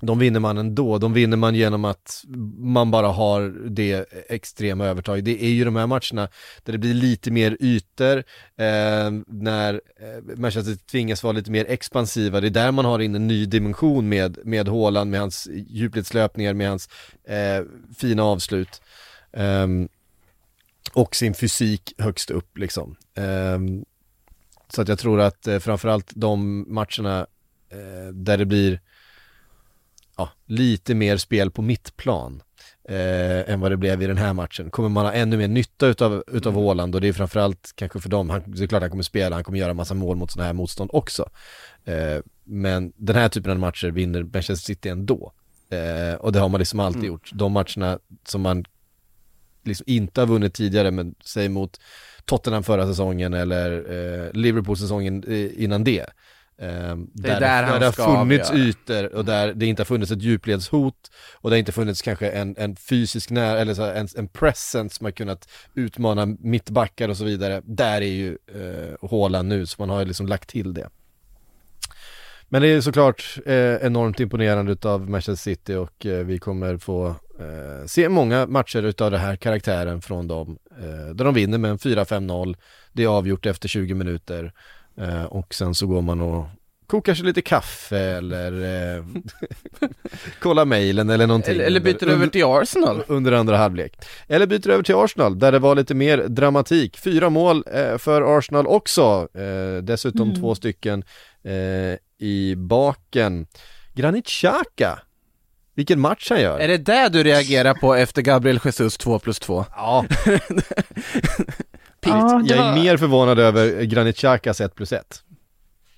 de 0.00 0.18
vinner 0.18 0.40
man 0.40 0.58
ändå. 0.58 0.98
De 0.98 1.12
vinner 1.12 1.36
man 1.36 1.54
genom 1.54 1.84
att 1.84 2.24
man 2.58 2.90
bara 2.90 3.08
har 3.08 3.70
det 3.70 4.06
extrema 4.28 4.86
övertaget. 4.86 5.24
Det 5.24 5.44
är 5.44 5.48
ju 5.48 5.64
de 5.64 5.76
här 5.76 5.86
matcherna 5.86 6.28
där 6.64 6.72
det 6.72 6.78
blir 6.78 6.94
lite 6.94 7.30
mer 7.30 7.56
ytor, 7.60 8.16
eh, 8.56 9.10
när 9.26 9.74
eh, 9.74 10.36
Manchester 10.36 10.76
tvingas 10.90 11.22
vara 11.22 11.32
lite 11.32 11.50
mer 11.50 11.66
expansiva. 11.68 12.40
Det 12.40 12.48
är 12.48 12.50
där 12.50 12.72
man 12.72 12.84
har 12.84 12.98
in 12.98 13.14
en 13.14 13.26
ny 13.26 13.46
dimension 13.46 14.08
med, 14.08 14.38
med 14.44 14.68
Haaland, 14.68 15.10
med 15.10 15.20
hans 15.20 15.48
djupledslöpningar, 15.68 16.54
med 16.54 16.68
hans 16.68 16.88
eh, 17.24 17.64
fina 17.98 18.22
avslut. 18.22 18.82
Eh, 19.32 19.66
och 20.92 21.16
sin 21.16 21.34
fysik 21.34 21.92
högst 21.98 22.30
upp 22.30 22.58
liksom. 22.58 22.96
Ehm, 23.14 23.84
så 24.68 24.82
att 24.82 24.88
jag 24.88 24.98
tror 24.98 25.20
att 25.20 25.46
eh, 25.46 25.58
framförallt 25.58 26.10
de 26.14 26.64
matcherna 26.74 27.26
eh, 27.70 28.12
där 28.12 28.38
det 28.38 28.46
blir 28.46 28.80
ja, 30.20 30.28
lite 30.46 30.94
mer 30.94 31.16
spel 31.16 31.50
på 31.50 31.62
mittplan 31.62 32.42
eh, 32.88 33.52
än 33.52 33.60
vad 33.60 33.70
det 33.70 33.76
blev 33.76 34.02
i 34.02 34.06
den 34.06 34.16
här 34.16 34.32
matchen. 34.32 34.70
Kommer 34.70 34.88
man 34.88 35.06
ha 35.06 35.12
ännu 35.12 35.36
mer 35.36 35.48
nytta 35.48 35.86
utav, 35.86 36.24
utav 36.26 36.52
mm. 36.52 36.64
Åland 36.64 36.94
och 36.94 37.00
det 37.00 37.08
är 37.08 37.12
framförallt 37.12 37.72
kanske 37.74 38.00
för 38.00 38.08
dem, 38.08 38.30
han, 38.30 38.42
det 38.46 38.62
är 38.62 38.66
klart 38.66 38.82
han 38.82 38.90
kommer 38.90 39.02
spela, 39.02 39.36
han 39.36 39.44
kommer 39.44 39.58
göra 39.58 39.74
massa 39.74 39.94
mål 39.94 40.16
mot 40.16 40.30
sådana 40.30 40.46
här 40.46 40.52
motstånd 40.52 40.90
också. 40.92 41.30
Eh, 41.84 42.18
men 42.44 42.92
den 42.96 43.16
här 43.16 43.28
typen 43.28 43.52
av 43.52 43.58
matcher 43.58 43.88
vinner 43.90 44.22
Manchester 44.22 44.66
City 44.66 44.88
ändå. 44.88 45.32
Eh, 45.70 46.14
och 46.14 46.32
det 46.32 46.38
har 46.38 46.48
man 46.48 46.58
liksom 46.58 46.80
alltid 46.80 47.00
mm. 47.00 47.08
gjort. 47.08 47.30
De 47.32 47.52
matcherna 47.52 47.98
som 48.24 48.40
man 48.40 48.64
liksom 49.64 49.84
inte 49.86 50.20
har 50.20 50.26
vunnit 50.26 50.54
tidigare, 50.54 50.90
men 50.90 51.14
säg 51.24 51.48
mot 51.48 51.80
Tottenham 52.24 52.62
förra 52.62 52.86
säsongen 52.86 53.34
eller 53.34 53.70
eh, 53.72 54.32
Liverpool-säsongen 54.32 55.24
eh, 55.24 55.64
innan 55.64 55.84
det. 55.84 56.06
Eh, 56.60 56.96
det 56.96 57.28
där, 57.28 57.40
där, 57.40 57.66
där 57.66 57.80
det 57.80 57.86
har 57.86 57.92
funnits 57.92 58.50
avgöra. 58.50 58.68
ytor 58.68 59.14
och 59.14 59.24
där 59.24 59.52
det 59.54 59.66
inte 59.66 59.80
har 59.80 59.84
funnits 59.84 60.12
ett 60.12 60.22
djupledshot 60.22 61.10
och 61.34 61.50
det 61.50 61.56
har 61.56 61.58
inte 61.58 61.72
funnits 61.72 62.02
kanske 62.02 62.30
en, 62.30 62.54
en 62.58 62.76
fysisk 62.76 63.30
när 63.30 63.56
eller 63.56 63.74
så 63.74 63.82
en, 63.82 64.08
en 64.16 64.28
presence 64.28 64.96
som 64.96 65.04
har 65.04 65.10
kunnat 65.10 65.48
utmana 65.74 66.26
mittbackar 66.26 67.08
och 67.08 67.16
så 67.16 67.24
vidare. 67.24 67.62
Där 67.64 68.00
är 68.00 68.06
ju 68.06 68.38
eh, 68.54 69.08
Håland 69.08 69.48
nu, 69.48 69.66
så 69.66 69.76
man 69.78 69.90
har 69.90 70.00
ju 70.00 70.04
liksom 70.04 70.26
lagt 70.26 70.48
till 70.48 70.74
det. 70.74 70.88
Men 72.52 72.62
det 72.62 72.68
är 72.68 72.80
såklart 72.80 73.38
eh, 73.46 73.74
enormt 73.74 74.20
imponerande 74.20 74.72
utav 74.72 75.10
Manchester 75.10 75.34
City 75.34 75.74
och 75.74 76.06
eh, 76.06 76.24
vi 76.24 76.38
kommer 76.38 76.76
få 76.76 77.06
eh, 77.38 77.86
se 77.86 78.08
många 78.08 78.46
matcher 78.46 78.82
utav 78.82 79.10
den 79.10 79.20
här 79.20 79.36
karaktären 79.36 80.02
från 80.02 80.28
dem. 80.28 80.58
Eh, 80.78 81.14
där 81.14 81.24
de 81.24 81.34
vinner 81.34 81.58
med 81.58 81.70
en 81.70 81.78
4-5-0. 81.78 82.56
Det 82.92 83.04
är 83.04 83.08
avgjort 83.08 83.46
efter 83.46 83.68
20 83.68 83.94
minuter 83.94 84.52
eh, 85.00 85.24
och 85.24 85.54
sen 85.54 85.74
så 85.74 85.86
går 85.86 86.02
man 86.02 86.20
och 86.20 86.46
kokar 86.90 87.14
sig 87.14 87.24
lite 87.24 87.42
kaffe 87.42 87.98
eller 87.98 88.52
eh, 88.96 89.04
kollar 90.40 90.64
mejlen 90.64 91.10
eller 91.10 91.26
någonting. 91.26 91.54
Eller, 91.54 91.64
eller 91.64 91.80
byter 91.80 92.08
över 92.08 92.26
till 92.26 92.44
Arsenal. 92.44 93.02
Under 93.06 93.32
andra 93.32 93.56
halvlek. 93.56 93.96
Eller 94.28 94.46
byter 94.46 94.70
över 94.70 94.82
till 94.82 94.94
Arsenal 94.94 95.38
där 95.38 95.52
det 95.52 95.58
var 95.58 95.74
lite 95.74 95.94
mer 95.94 96.18
dramatik. 96.18 96.98
Fyra 96.98 97.30
mål 97.30 97.64
eh, 97.72 97.98
för 97.98 98.38
Arsenal 98.38 98.66
också. 98.66 99.28
Eh, 99.34 99.82
dessutom 99.82 100.28
mm. 100.28 100.40
två 100.40 100.54
stycken 100.54 101.04
eh, 101.42 101.98
i 102.18 102.54
baken. 102.56 103.46
Granit 103.94 104.26
Xhaka 104.26 104.98
vilken 105.74 106.00
match 106.00 106.30
han 106.30 106.40
gör! 106.40 106.58
Är 106.58 106.68
det 106.68 106.78
det 106.78 107.08
du 107.08 107.22
reagerar 107.22 107.74
på 107.74 107.94
efter 107.94 108.22
Gabriel 108.22 108.60
Jesus 108.64 108.98
2 108.98 109.18
plus 109.18 109.38
2? 109.38 109.64
Ja. 109.70 110.04
ja 112.06 112.42
jag 112.44 112.58
är 112.58 112.74
mer 112.74 112.96
förvånad 112.96 113.38
över 113.38 113.82
Granit 113.82 114.16
Xhakas 114.16 114.60
1 114.60 114.74
plus 114.74 114.92
1. 114.92 115.22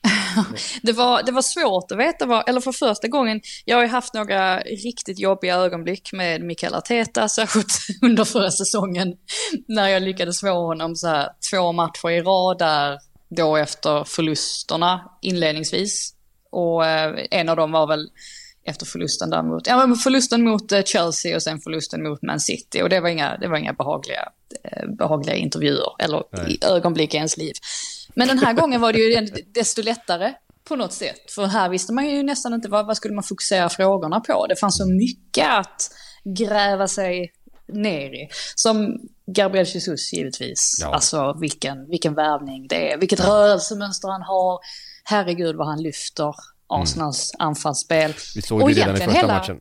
det, 0.82 0.92
var, 0.92 1.22
det 1.22 1.32
var 1.32 1.42
svårt 1.42 1.92
att 1.92 1.98
veta 1.98 2.26
vad, 2.26 2.48
eller 2.48 2.60
för 2.60 2.72
första 2.72 3.08
gången, 3.08 3.40
jag 3.64 3.76
har 3.76 3.82
ju 3.82 3.88
haft 3.88 4.14
några 4.14 4.60
riktigt 4.60 5.18
jobbiga 5.18 5.56
ögonblick 5.56 6.12
med 6.12 6.42
Mikael 6.42 6.74
Arteta, 6.74 7.28
särskilt 7.28 7.78
under 8.02 8.24
förra 8.24 8.50
säsongen, 8.50 9.14
när 9.68 9.88
jag 9.88 10.02
lyckades 10.02 10.40
få 10.40 10.66
honom 10.66 10.96
så 10.96 11.08
här 11.08 11.28
två 11.50 11.72
matcher 11.72 12.10
i 12.10 12.20
rad 12.20 12.58
där, 12.58 12.98
då 13.36 13.56
efter 13.56 14.04
förlusterna 14.04 15.00
inledningsvis. 15.22 16.14
Och 16.50 16.86
eh, 16.86 17.26
en 17.30 17.48
av 17.48 17.56
dem 17.56 17.72
var 17.72 17.86
väl 17.86 18.08
efter 18.64 18.86
förlusten 18.86 19.30
där 19.30 19.42
mot, 19.42 19.66
ja 19.66 19.86
men 19.86 19.96
förlusten 19.96 20.44
mot 20.44 20.72
eh, 20.72 20.82
Chelsea 20.82 21.36
och 21.36 21.42
sen 21.42 21.60
förlusten 21.60 22.02
mot 22.02 22.22
Man 22.22 22.40
City. 22.40 22.82
Och 22.82 22.88
det 22.88 23.00
var 23.00 23.08
inga, 23.08 23.36
det 23.36 23.48
var 23.48 23.56
inga 23.56 23.72
behagliga, 23.72 24.28
eh, 24.64 24.88
behagliga 24.98 25.36
intervjuer 25.36 25.90
eller 25.98 26.22
Nej. 26.32 26.58
ögonblick 26.62 27.14
i 27.14 27.16
ens 27.16 27.36
liv. 27.36 27.52
Men 28.14 28.28
den 28.28 28.38
här 28.38 28.52
gången 28.52 28.80
var 28.80 28.92
det 28.92 28.98
ju 28.98 29.26
desto 29.54 29.82
lättare 29.82 30.34
på 30.64 30.76
något 30.76 30.92
sätt. 30.92 31.30
För 31.34 31.46
här 31.46 31.68
visste 31.68 31.92
man 31.92 32.10
ju 32.10 32.22
nästan 32.22 32.54
inte 32.54 32.68
vad, 32.68 32.86
vad 32.86 32.96
skulle 32.96 33.14
man 33.14 33.24
fokusera 33.24 33.68
frågorna 33.68 34.20
på. 34.20 34.46
Det 34.46 34.56
fanns 34.56 34.76
så 34.76 34.86
mycket 34.86 35.48
att 35.48 35.90
gräva 36.24 36.88
sig 36.88 37.32
ner 37.68 38.14
i. 38.14 38.28
Som 38.54 38.98
Gabriel 39.26 39.66
Jesus 39.66 40.12
givetvis. 40.12 40.78
Ja. 40.80 40.94
Alltså 40.94 41.36
vilken, 41.40 41.88
vilken 41.88 42.14
värvning 42.14 42.68
det 42.68 42.92
är, 42.92 42.98
vilket 42.98 43.20
rörelsemönster 43.20 44.08
han 44.08 44.22
har. 44.22 44.58
Herregud 45.04 45.56
vad 45.56 45.66
han 45.66 45.82
lyfter 45.82 46.34
Arsenals 46.66 47.34
mm. 47.34 47.48
anfallsspel. 47.48 48.14
Vi 48.34 48.42
såg 48.42 48.60
det 48.60 48.66
redan 48.66 48.96
i 48.96 48.98
första 48.98 49.12
hela, 49.12 49.34
matchen. 49.34 49.60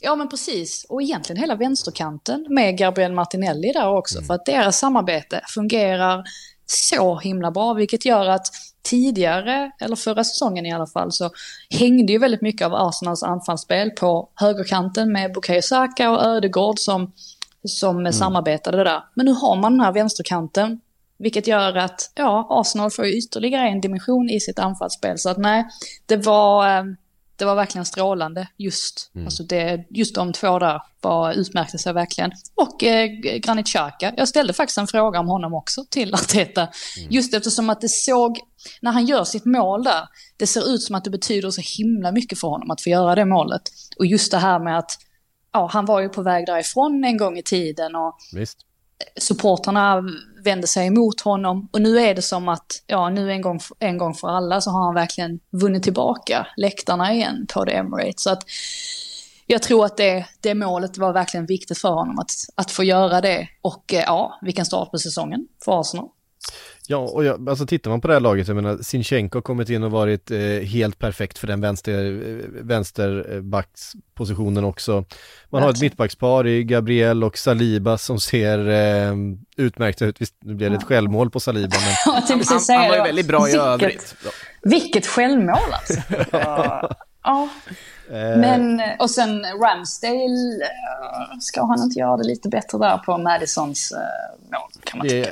Ja 0.00 0.16
men 0.16 0.28
precis. 0.28 0.86
Och 0.88 1.02
egentligen 1.02 1.40
hela 1.40 1.54
vänsterkanten 1.54 2.46
med 2.48 2.78
Gabriel 2.78 3.12
Martinelli 3.12 3.72
där 3.72 3.88
också. 3.88 4.18
Mm. 4.18 4.26
För 4.26 4.34
att 4.34 4.46
deras 4.46 4.78
samarbete 4.78 5.40
fungerar 5.48 6.24
så 6.66 7.18
himla 7.18 7.50
bra. 7.50 7.74
Vilket 7.74 8.04
gör 8.04 8.26
att 8.26 8.46
tidigare, 8.82 9.70
eller 9.80 9.96
förra 9.96 10.24
säsongen 10.24 10.66
i 10.66 10.72
alla 10.72 10.86
fall, 10.86 11.12
så 11.12 11.30
hängde 11.70 12.12
ju 12.12 12.18
väldigt 12.18 12.42
mycket 12.42 12.66
av 12.66 12.74
Arsenals 12.74 13.22
anfallsspel 13.22 13.90
på 13.90 14.28
högerkanten 14.34 15.12
med 15.12 15.32
Bukayo 15.32 15.62
Saka 15.62 16.10
och 16.10 16.24
Ödegård 16.24 16.78
som, 16.78 17.12
som 17.68 17.98
mm. 17.98 18.12
samarbetade 18.12 18.84
där. 18.84 19.02
Men 19.14 19.26
nu 19.26 19.32
har 19.32 19.56
man 19.56 19.72
den 19.72 19.80
här 19.80 19.92
vänsterkanten 19.92 20.80
vilket 21.24 21.46
gör 21.46 21.76
att, 21.76 22.12
ja, 22.14 22.46
Arsenal 22.50 22.90
får 22.90 23.06
ytterligare 23.06 23.68
en 23.68 23.80
dimension 23.80 24.30
i 24.30 24.40
sitt 24.40 24.58
anfallsspel. 24.58 25.18
Så 25.18 25.30
att 25.30 25.38
nej, 25.38 25.64
det 26.06 26.16
var, 26.16 26.78
eh, 26.78 26.84
det 27.36 27.44
var 27.44 27.54
verkligen 27.54 27.84
strålande 27.84 28.48
just. 28.56 29.10
Mm. 29.14 29.26
Alltså 29.26 29.42
det, 29.42 29.86
just 29.90 30.14
de 30.14 30.32
två 30.32 30.58
där 30.58 30.82
var, 31.00 31.32
utmärkte 31.32 31.78
sig 31.78 31.92
verkligen. 31.92 32.32
Och 32.54 32.84
eh, 32.84 33.06
Granit 33.38 33.66
Xhaka, 33.66 34.14
jag 34.16 34.28
ställde 34.28 34.52
faktiskt 34.52 34.78
en 34.78 34.86
fråga 34.86 35.20
om 35.20 35.28
honom 35.28 35.54
också 35.54 35.84
till 35.90 36.14
Arteta. 36.14 36.60
Mm. 36.62 37.10
Just 37.10 37.34
eftersom 37.34 37.70
att 37.70 37.80
det 37.80 37.88
såg, 37.88 38.40
när 38.80 38.92
han 38.92 39.06
gör 39.06 39.24
sitt 39.24 39.44
mål 39.44 39.84
där, 39.84 40.08
det 40.36 40.46
ser 40.46 40.74
ut 40.74 40.82
som 40.82 40.94
att 40.94 41.04
det 41.04 41.10
betyder 41.10 41.50
så 41.50 41.62
himla 41.78 42.12
mycket 42.12 42.40
för 42.40 42.48
honom 42.48 42.70
att 42.70 42.80
få 42.80 42.90
göra 42.90 43.14
det 43.14 43.24
målet. 43.24 43.62
Och 43.98 44.06
just 44.06 44.30
det 44.30 44.38
här 44.38 44.58
med 44.58 44.78
att, 44.78 44.90
ja, 45.52 45.66
han 45.72 45.86
var 45.86 46.00
ju 46.00 46.08
på 46.08 46.22
väg 46.22 46.46
därifrån 46.46 47.04
en 47.04 47.16
gång 47.16 47.38
i 47.38 47.42
tiden 47.42 47.94
och 47.94 48.16
Visst 48.32 48.58
supporterna 49.16 50.02
vände 50.44 50.66
sig 50.66 50.86
emot 50.86 51.20
honom. 51.20 51.68
Och 51.72 51.82
nu 51.82 51.98
är 51.98 52.14
det 52.14 52.22
som 52.22 52.48
att, 52.48 52.66
ja 52.86 53.10
nu 53.10 53.32
en 53.32 53.42
gång, 53.42 53.60
en 53.78 53.98
gång 53.98 54.14
för 54.14 54.28
alla 54.28 54.60
så 54.60 54.70
har 54.70 54.84
han 54.84 54.94
verkligen 54.94 55.40
vunnit 55.50 55.82
tillbaka 55.82 56.46
läktarna 56.56 57.14
igen 57.14 57.46
på 57.54 57.64
The 57.64 57.72
Emirates. 57.74 58.22
Så 58.22 58.30
att 58.30 58.42
jag 59.46 59.62
tror 59.62 59.84
att 59.84 59.96
det, 59.96 60.26
det 60.40 60.54
målet 60.54 60.98
var 60.98 61.12
verkligen 61.12 61.46
viktigt 61.46 61.78
för 61.78 61.88
honom 61.88 62.18
att, 62.18 62.30
att 62.54 62.70
få 62.70 62.84
göra 62.84 63.20
det. 63.20 63.48
Och 63.62 63.94
eh, 63.94 64.02
ja, 64.06 64.38
vilken 64.42 64.66
start 64.66 64.90
på 64.90 64.98
säsongen 64.98 65.46
för 65.64 65.80
Arsenal. 65.80 66.08
Ja, 66.88 66.96
och 66.96 67.24
jag, 67.24 67.48
alltså 67.48 67.66
tittar 67.66 67.90
man 67.90 68.00
på 68.00 68.08
det 68.08 68.14
här 68.14 68.20
laget, 68.20 68.48
jag 68.48 68.54
menar 68.54 68.78
Sinchenko 68.82 69.36
har 69.36 69.42
kommit 69.42 69.70
in 69.70 69.82
och 69.82 69.90
varit 69.90 70.30
eh, 70.30 70.38
helt 70.40 70.98
perfekt 70.98 71.38
för 71.38 71.46
den 71.46 71.60
vänster, 71.60 72.04
eh, 72.04 72.64
vänsterbackspositionen 72.64 74.64
också. 74.64 74.92
Man 74.92 75.02
Verkligen. 75.02 75.62
har 75.62 75.70
ett 75.70 75.80
mittbackspar 75.80 76.46
i 76.46 76.64
Gabriel 76.64 77.24
och 77.24 77.38
Saliba 77.38 77.98
som 77.98 78.20
ser 78.20 78.68
eh, 78.68 79.14
utmärkta 79.56 80.04
ut. 80.04 80.20
Visst, 80.20 80.34
nu 80.40 80.54
blev 80.54 80.70
det 80.70 80.76
ett 80.76 80.84
självmål 80.84 81.30
på 81.30 81.40
Saliba, 81.40 81.76
men... 81.76 81.94
han, 82.14 82.22
han, 82.28 82.60
han 82.68 82.88
var 82.88 82.96
ju 82.96 83.02
väldigt 83.02 83.26
bra 83.26 83.48
i 83.48 83.56
övrigt. 83.56 84.14
Vilket 84.62 85.06
självmål 85.06 85.72
alltså. 85.72 86.00
ja. 86.30 86.90
Eh. 86.90 86.96
Men, 88.10 88.82
och 88.98 89.10
sen 89.10 89.44
Ramsdale, 89.62 90.64
eh, 90.64 91.38
ska 91.40 91.64
han 91.64 91.82
inte 91.82 91.98
göra 91.98 92.16
det 92.16 92.24
lite 92.24 92.48
bättre 92.48 92.78
där 92.78 92.98
på 92.98 93.18
Madisons 93.18 93.92
uh, 93.92 94.34
mål 94.52 94.70
kan 94.84 94.98
man 94.98 95.08
tycka. 95.08 95.30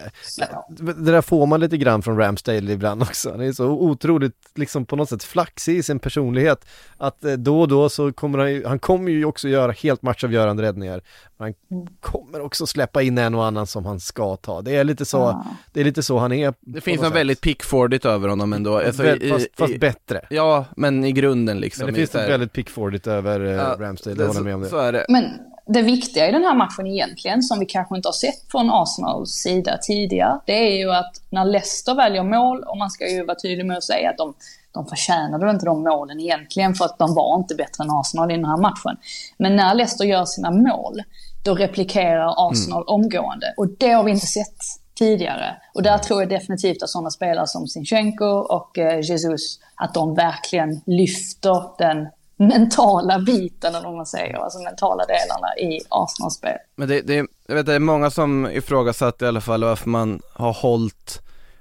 Det, 0.68 0.92
det 0.92 1.12
där 1.12 1.22
får 1.22 1.46
man 1.46 1.60
lite 1.60 1.76
grann 1.76 2.02
från 2.02 2.16
Ramsdale 2.18 2.72
ibland 2.72 3.02
också. 3.02 3.30
Han 3.30 3.40
är 3.40 3.52
så 3.52 3.66
otroligt, 3.66 4.36
liksom 4.54 4.86
på 4.86 4.96
något 4.96 5.08
sätt 5.08 5.24
flaxig 5.24 5.76
i 5.76 5.82
sin 5.82 5.98
personlighet. 5.98 6.64
Att 6.96 7.20
då 7.20 7.60
och 7.60 7.68
då 7.68 7.88
så 7.88 8.12
kommer 8.12 8.38
han 8.38 8.64
han 8.66 8.78
kommer 8.78 9.10
ju 9.10 9.24
också 9.24 9.48
göra 9.48 9.72
helt 9.72 10.02
matchavgörande 10.02 10.62
räddningar. 10.62 11.00
Men 11.36 11.54
han 11.70 11.78
mm. 11.80 11.94
kommer 12.00 12.40
också 12.40 12.66
släppa 12.66 13.02
in 13.02 13.18
en 13.18 13.34
och 13.34 13.44
annan 13.44 13.66
som 13.66 13.84
han 13.84 14.00
ska 14.00 14.36
ta. 14.36 14.62
Det 14.62 14.76
är 14.76 14.84
lite 14.84 15.04
så, 15.04 15.22
ah. 15.22 15.46
det 15.72 15.80
är 15.80 15.84
lite 15.84 16.02
så 16.02 16.18
han 16.18 16.32
är. 16.32 16.54
Det 16.60 16.80
finns 16.80 17.00
något, 17.00 17.10
något 17.10 17.16
väldigt 17.16 17.40
pickfordigt 17.40 18.04
över 18.04 18.28
honom 18.28 18.52
ändå. 18.52 18.78
Alltså, 18.78 19.06
i, 19.06 19.30
fast, 19.30 19.46
fast, 19.56 19.80
bättre. 19.80 20.26
Ja, 20.30 20.64
men 20.76 21.04
i 21.04 21.12
grunden 21.12 21.60
liksom. 21.60 21.84
Men 21.84 21.94
det 21.94 22.00
finns 22.00 22.14
något 22.14 22.28
väldigt 22.28 22.52
pickfordigt 22.64 23.06
över 23.06 23.44
eh, 23.44 23.50
ja, 23.50 23.76
Ramsdale, 23.78 24.16
det, 24.16 24.22
jag 24.22 24.28
håller 24.28 24.40
med 24.40 24.54
om 24.54 24.60
det. 24.60 24.68
Så 24.68 24.78
är 24.78 24.92
det. 24.92 25.04
Men 25.08 25.24
det 25.66 25.82
viktiga 25.82 26.28
i 26.28 26.32
den 26.32 26.44
här 26.44 26.54
matchen 26.54 26.86
egentligen, 26.86 27.42
som 27.42 27.58
vi 27.58 27.66
kanske 27.66 27.96
inte 27.96 28.08
har 28.08 28.12
sett 28.12 28.50
från 28.50 28.70
Arsenals 28.70 29.30
sida 29.30 29.78
tidigare, 29.82 30.40
det 30.46 30.52
är 30.52 30.76
ju 30.78 30.92
att 30.92 31.12
när 31.30 31.44
Leicester 31.44 31.94
väljer 31.94 32.24
mål, 32.24 32.62
och 32.62 32.78
man 32.78 32.90
ska 32.90 33.10
ju 33.10 33.24
vara 33.24 33.38
tydlig 33.38 33.66
med 33.66 33.76
att 33.76 33.84
säga 33.84 34.10
att 34.10 34.18
de 34.18 34.34
de 34.74 34.86
förtjänade 34.86 35.50
inte 35.50 35.66
de 35.66 35.82
målen 35.82 36.20
egentligen 36.20 36.74
för 36.74 36.84
att 36.84 36.98
de 36.98 37.14
var 37.14 37.36
inte 37.38 37.54
bättre 37.54 37.84
än 37.84 37.90
Arsenal 37.90 38.30
i 38.30 38.34
den 38.34 38.44
här 38.44 38.56
matchen. 38.56 38.96
Men 39.36 39.56
när 39.56 39.74
Leicester 39.74 40.04
gör 40.04 40.24
sina 40.24 40.50
mål, 40.50 41.02
då 41.44 41.54
replikerar 41.54 42.50
Arsenal 42.50 42.84
omgående. 42.86 43.54
Och 43.56 43.68
det 43.68 43.90
har 43.90 44.04
vi 44.04 44.10
inte 44.10 44.26
sett 44.26 44.56
tidigare. 44.94 45.56
Och 45.74 45.82
där 45.82 45.98
tror 45.98 46.22
jag 46.22 46.28
definitivt 46.28 46.82
att 46.82 46.88
sådana 46.88 47.10
spelare 47.10 47.46
som 47.46 47.66
Sinchenko 47.66 48.26
och 48.26 48.78
eh, 48.78 49.00
Jesus, 49.00 49.58
att 49.74 49.94
de 49.94 50.14
verkligen 50.14 50.80
lyfter 50.86 51.62
den 51.78 52.08
mentala 52.36 53.18
biten, 53.18 53.74
eller 53.74 53.86
vad 53.86 53.96
man 53.96 54.06
säger, 54.06 54.34
alltså 54.34 54.58
mentala 54.58 55.04
delarna 55.04 55.56
i 55.58 55.80
Arsenal-spel. 55.88 56.58
Men 56.76 56.88
det, 56.88 57.00
det, 57.00 57.26
jag 57.46 57.54
vet, 57.54 57.66
det 57.66 57.74
är 57.74 57.78
många 57.78 58.10
som 58.10 58.50
ifrågasatt 58.50 59.22
i 59.22 59.26
alla 59.26 59.40
fall 59.40 59.64
varför 59.64 59.88
man 59.88 60.20
har 60.32 60.52
hållit 60.52 61.20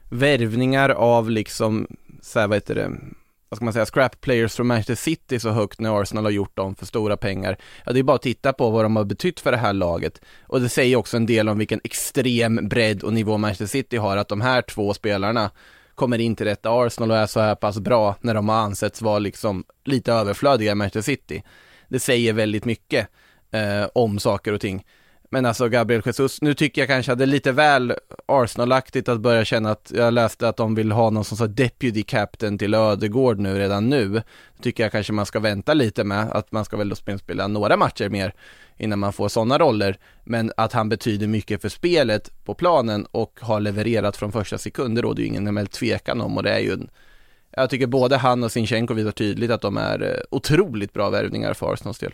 värvningar 0.10 0.90
av 0.90 1.30
liksom, 1.30 1.88
så 2.22 2.40
här, 2.40 2.48
vad 2.48 2.56
heter 2.56 2.76
det, 2.76 2.92
vad 3.50 3.58
ska 3.58 3.66
man 3.66 3.74
säga, 3.74 3.86
scrap 3.86 4.22
players 4.22 4.56
från 4.56 4.68
Manchester 4.68 4.96
City 4.96 5.40
så 5.40 5.50
högt 5.50 5.80
när 5.80 6.02
Arsenal 6.02 6.24
har 6.24 6.32
gjort 6.32 6.58
dem 6.58 6.76
för 6.76 6.86
stora 6.86 7.18
pengar. 7.18 7.58
Ja, 7.86 7.92
det 7.92 8.00
är 8.00 8.04
bara 8.04 8.16
att 8.16 8.22
titta 8.22 8.54
på 8.54 8.70
vad 8.70 8.86
de 8.86 8.96
har 8.96 9.04
betytt 9.04 9.40
för 9.40 9.52
det 9.52 9.58
här 9.58 9.74
laget. 9.74 10.22
Och 10.48 10.62
det 10.62 10.70
säger 10.70 10.96
också 10.96 11.18
en 11.18 11.26
del 11.26 11.50
om 11.50 11.58
vilken 11.58 11.82
extrem 11.84 12.70
bredd 12.70 13.04
och 13.04 13.14
nivå 13.14 13.38
Manchester 13.38 13.66
City 13.66 13.98
har, 13.98 14.18
att 14.18 14.28
de 14.28 14.42
här 14.42 14.62
två 14.62 14.94
spelarna 14.94 15.52
kommer 16.02 16.22
in 16.22 16.36
till 16.36 16.46
detta 16.46 16.70
Arsenal 16.70 17.12
och 17.12 17.18
är 17.18 17.28
så 17.28 17.40
här 17.40 17.56
pass 17.56 17.80
bra 17.80 18.16
när 18.22 18.34
de 18.34 18.50
har 18.50 18.56
ansetts 18.56 19.02
vara 19.02 19.20
liksom 19.20 19.64
lite 19.86 20.14
överflödiga 20.14 20.72
i 20.72 20.76
Manchester 20.76 21.02
City. 21.02 21.44
Det 21.88 22.00
säger 22.00 22.34
väldigt 22.34 22.66
mycket 22.66 23.08
eh, 23.52 23.88
om 23.94 24.20
saker 24.20 24.54
och 24.54 24.62
ting. 24.62 24.86
Men 25.34 25.46
alltså 25.46 25.70
Gabriel 25.70 26.02
Jesus, 26.06 26.42
nu 26.42 26.54
tycker 26.54 26.82
jag 26.82 26.90
kanske 26.90 27.12
att 27.12 27.18
det 27.18 27.24
är 27.24 27.28
lite 27.28 27.52
väl 27.52 27.94
Arsenal-aktigt 28.26 29.10
att 29.10 29.20
börja 29.20 29.46
känna 29.46 29.72
att 29.72 29.92
jag 29.96 30.14
läste 30.14 30.48
att 30.48 30.58
de 30.58 30.76
vill 30.76 30.92
ha 30.92 31.10
någon 31.10 31.26
som 31.26 31.38
sa 31.38 31.48
deputy 31.48 32.04
captain 32.04 32.58
till 32.58 32.74
Ödegård 32.74 33.40
nu 33.40 33.60
redan 33.60 33.90
nu. 33.90 34.22
Tycker 34.62 34.84
jag 34.84 34.92
kanske 34.92 35.14
man 35.14 35.26
ska 35.26 35.40
vänta 35.40 35.74
lite 35.74 36.04
med, 36.04 36.32
att 36.32 36.52
man 36.52 36.66
ska 36.66 36.78
väl 36.78 36.90
då 36.90 36.96
spela 36.96 37.48
några 37.48 37.78
matcher 37.78 38.10
mer 38.10 38.34
innan 38.78 39.00
man 39.00 39.14
får 39.14 39.30
sådana 39.30 39.58
roller. 39.58 39.98
Men 40.24 40.52
att 40.58 40.74
han 40.74 40.90
betyder 40.90 41.28
mycket 41.28 41.62
för 41.62 41.70
spelet 41.70 42.46
på 42.46 42.54
planen 42.54 43.06
och 43.12 43.40
har 43.42 43.60
levererat 43.60 44.18
från 44.18 44.32
första 44.32 44.58
sekund, 44.58 44.96
det 44.96 45.02
råder 45.02 45.22
ju 45.22 45.28
ingen 45.28 45.68
tvekan 45.68 46.22
om 46.22 46.38
och 46.38 46.44
det 46.44 46.52
är 46.52 46.60
ju 46.60 46.72
en 46.74 46.90
jag 47.52 47.70
tycker 47.70 47.88
både 47.88 48.18
han 48.18 48.44
och 48.44 48.52
Sinchenko 48.52 48.94
visar 48.94 49.12
tydligt 49.12 49.52
att 49.52 49.62
de 49.62 49.78
är 49.78 50.02
eh, 50.04 50.24
otroligt 50.30 50.94
bra 50.94 51.10
värvningar 51.10 51.54
för 51.54 51.74
Arsenals 51.74 52.00
del. 52.00 52.12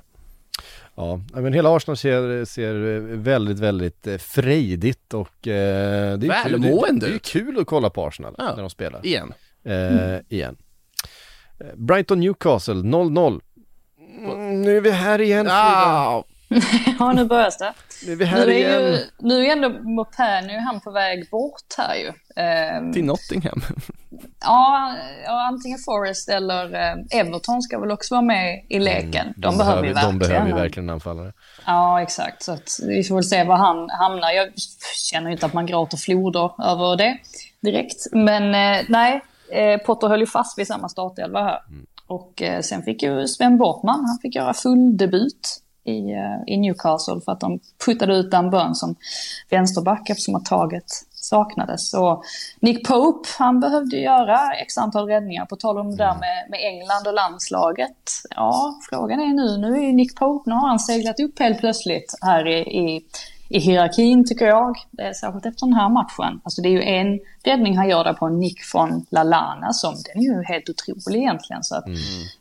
Ja, 0.98 1.22
men 1.34 1.54
hela 1.54 1.76
Arsenal 1.76 1.98
ser, 1.98 2.46
ser 2.46 3.00
väldigt, 3.16 3.60
väldigt 3.60 4.08
eh, 4.08 4.18
frejdigt 4.18 5.14
och 5.14 5.48
eh, 5.48 6.18
det, 6.18 6.28
är 6.28 6.44
kul, 6.50 6.62
det, 7.00 7.08
är 7.08 7.18
kul 7.18 7.60
att 7.60 7.68
kolla 7.68 7.90
på 7.90 8.06
Arsenal 8.08 8.36
ja. 8.38 8.54
när 8.56 8.62
de 8.62 8.70
spelar. 8.70 9.06
Igen. 9.06 9.34
Eh, 9.64 9.74
mm. 9.74 10.24
Igen. 10.30 10.58
Eh, 11.60 11.66
Brighton 11.76 12.20
Newcastle 12.20 12.74
0-0. 12.74 13.42
Mm, 14.20 14.62
nu 14.62 14.78
är 14.78 14.82
vi 14.82 14.92
här 14.92 15.22
igen 15.22 15.48
ah. 15.50 16.24
ja, 17.00 17.12
nu 17.14 17.26
börjar 17.26 17.52
det. 17.60 17.74
Nu 18.06 18.12
är 18.12 18.16
vi 18.16 18.26
här 18.26 18.46
nu 18.46 18.52
är 18.52 18.58
igen. 18.58 18.82
Ju, 18.82 19.00
nu 19.20 19.46
är 19.46 19.52
ändå 19.52 19.70
Mopé, 19.70 20.42
nu 20.42 20.54
är 20.54 20.60
han 20.60 20.80
på 20.80 20.92
väg 20.92 21.30
bort 21.30 21.74
här 21.78 21.96
ju. 21.96 22.08
Eh, 22.44 22.92
Till 22.94 23.06
Nottingham. 23.06 23.62
ja, 24.42 24.96
ja, 25.26 25.48
antingen 25.48 25.80
Forest 25.86 26.30
eller 26.30 26.76
eh, 26.76 27.20
Everton 27.20 27.62
ska 27.62 27.80
väl 27.80 27.92
också 27.92 28.14
vara 28.14 28.22
med 28.22 28.66
i 28.70 28.76
mm, 28.76 28.86
leken. 28.86 29.28
Mm, 29.28 29.34
de, 29.38 29.42
de, 29.42 29.58
behöver 29.58 29.82
vi 29.82 29.88
verkligen. 29.88 30.20
De 30.20 30.28
behöver 30.28 30.48
ju 30.48 30.54
verkligen 30.54 30.90
anfallare. 30.90 31.34
Ja, 31.66 32.02
exakt. 32.02 32.44
Så 32.44 32.52
att 32.52 32.80
vi 32.88 33.04
får 33.04 33.16
väl 33.16 33.24
se 33.24 33.44
var 33.44 33.58
han 33.58 33.90
hamnar. 33.90 34.32
Jag 34.32 34.50
känner 35.12 35.32
inte 35.32 35.46
att 35.46 35.54
man 35.54 35.66
gråter 35.66 35.98
floder 35.98 36.52
över 36.64 36.98
det 36.98 37.18
direkt. 37.62 38.08
Men 38.12 38.44
eh, 38.44 38.86
nej, 38.90 39.22
eh, 39.52 39.78
Potter 39.78 40.08
höll 40.08 40.20
ju 40.20 40.28
fast 40.28 40.60
vid 40.60 40.68
samma 40.68 40.90
startelva 40.90 41.44
här. 41.44 41.60
Mm. 41.70 41.86
Och 42.08 42.42
eh, 42.42 42.62
sen 42.62 42.84
fick 42.84 43.04
ju 43.04 43.28
Sven 43.28 43.58
Bortman, 43.58 44.06
han 44.06 44.20
fick 44.22 44.36
göra 44.36 44.54
full 44.54 44.98
debut 44.98 45.62
i, 45.88 46.12
eh, 46.12 46.54
i 46.54 46.58
Newcastle 46.58 47.22
för 47.26 47.32
att 47.32 47.40
de 47.40 47.60
puttade 47.86 48.16
ut 48.16 48.32
Dan 48.32 48.50
Burn 48.50 48.76
som 48.76 48.96
vänsterback 49.50 50.10
eftersom 50.10 50.36
att 50.36 50.46
taget 50.46 50.86
saknades. 51.12 51.94
Och 51.94 52.24
Nick 52.60 52.88
Pope, 52.88 53.30
han 53.40 53.60
behövde 53.60 53.98
göra 53.98 54.54
x 54.54 54.78
antal 54.78 55.08
räddningar. 55.08 55.46
På 55.46 55.56
tal 55.56 55.78
om 55.78 55.92
det 55.92 55.98
där 55.98 56.10
mm. 56.10 56.20
med, 56.20 56.50
med 56.50 56.60
England 56.64 57.08
och 57.08 57.14
landslaget. 57.14 58.12
Ja, 58.36 58.80
frågan 58.90 59.20
är 59.20 59.34
nu, 59.34 59.58
nu 59.58 59.88
är 59.90 59.94
Nick 59.94 60.16
Pope, 60.16 60.50
nu 60.50 60.56
har 60.56 60.68
han 60.68 60.80
seglat 60.80 61.20
upp 61.20 61.40
helt 61.40 61.60
plötsligt 61.60 62.16
här 62.22 62.48
i, 62.48 62.60
i 62.60 63.06
i 63.50 63.60
hierarkin 63.60 64.26
tycker 64.26 64.46
jag, 64.46 64.76
särskilt 65.16 65.46
efter 65.46 65.66
den 65.66 65.74
här 65.74 65.90
matchen. 65.90 66.42
Alltså 66.44 66.62
det 66.62 66.70
är 66.70 66.72
ju 66.72 66.84
en 66.84 67.20
räddning 67.44 67.78
han 67.78 67.90
gör 67.90 68.04
där 68.04 68.14
på 68.14 68.26
en 68.26 68.40
nick 68.40 68.62
från 68.62 69.06
Lalana 69.10 69.74
som 69.74 69.94
den 69.94 70.24
är 70.24 70.26
ju 70.26 70.44
helt 70.44 70.70
otrolig 70.70 71.20
egentligen. 71.20 71.64
Så 71.64 71.76
mm. 71.76 71.98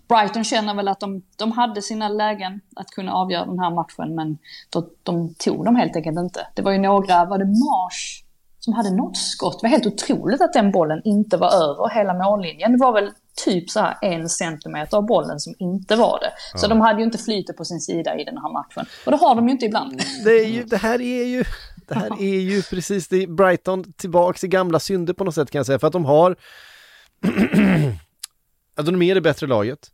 Brighton 0.09 0.45
känner 0.45 0.75
väl 0.75 0.89
att 0.89 1.01
de, 1.01 1.23
de 1.37 1.53
hade 1.53 1.83
sina 1.83 2.09
lägen 2.09 2.61
att 2.77 2.87
kunna 2.87 3.13
avgöra 3.13 3.47
den 3.47 3.59
här 3.59 3.71
matchen 3.71 4.15
men 4.15 4.39
då, 4.71 4.89
de 5.03 5.35
tog 5.35 5.65
dem 5.65 5.77
helt 5.77 5.97
enkelt 5.97 6.19
inte. 6.19 6.47
Det 6.55 6.63
var 6.63 6.73
ju 6.73 6.79
några, 6.79 7.25
var 7.25 7.39
det 7.39 7.45
Mars 7.45 8.23
som 8.61 8.73
hade 8.73 8.91
något 8.91 9.17
skott? 9.17 9.61
Det 9.61 9.67
var 9.67 9.71
helt 9.71 9.87
otroligt 9.87 10.41
att 10.41 10.53
den 10.53 10.71
bollen 10.73 11.03
inte 11.05 11.37
var 11.37 11.49
över 11.49 11.95
hela 11.95 12.15
mållinjen. 12.15 12.73
Det 12.73 12.79
var 12.79 12.93
väl 12.93 13.11
typ 13.45 13.71
så 13.71 13.81
här 13.81 13.99
en 14.03 14.29
centimeter 14.29 14.97
av 14.97 15.07
bollen 15.07 15.41
som 15.41 15.55
inte 15.59 15.97
var 15.97 16.21
det. 16.21 16.33
Ja. 16.53 16.59
Så 16.59 16.67
de 16.67 16.81
hade 16.81 16.99
ju 16.99 17.05
inte 17.05 17.19
flytet 17.19 17.57
på 17.57 17.65
sin 17.65 17.81
sida 17.81 18.19
i 18.19 18.25
den 18.25 18.39
här 18.39 18.53
matchen. 18.53 18.87
Och 19.05 19.13
det 19.13 19.19
har 19.19 19.35
de 19.35 19.47
ju 19.47 19.53
inte 19.53 19.67
ibland. 19.67 20.03
Det, 20.25 20.43
ju, 20.43 20.65
det 20.65 20.77
här 20.77 21.01
är 21.01 21.25
ju, 21.25 21.45
det 21.89 21.95
här 21.95 22.23
är 22.23 22.41
ju 22.41 22.63
precis 22.63 23.09
det, 23.09 23.27
Brighton 23.27 23.93
tillbaks 23.93 24.45
i 24.45 24.49
gamla 24.49 24.81
synder 24.81 25.15
på 25.15 25.25
något 25.25 25.35
sätt 25.35 25.51
kan 25.51 25.59
jag 25.59 25.67
säga. 25.67 25.79
För 25.79 25.87
att 25.87 25.93
de 25.93 26.05
har, 26.05 26.37
alltså 28.75 28.93
de 28.93 29.03
är 29.03 29.15
det 29.15 29.21
bättre 29.21 29.47
laget. 29.47 29.91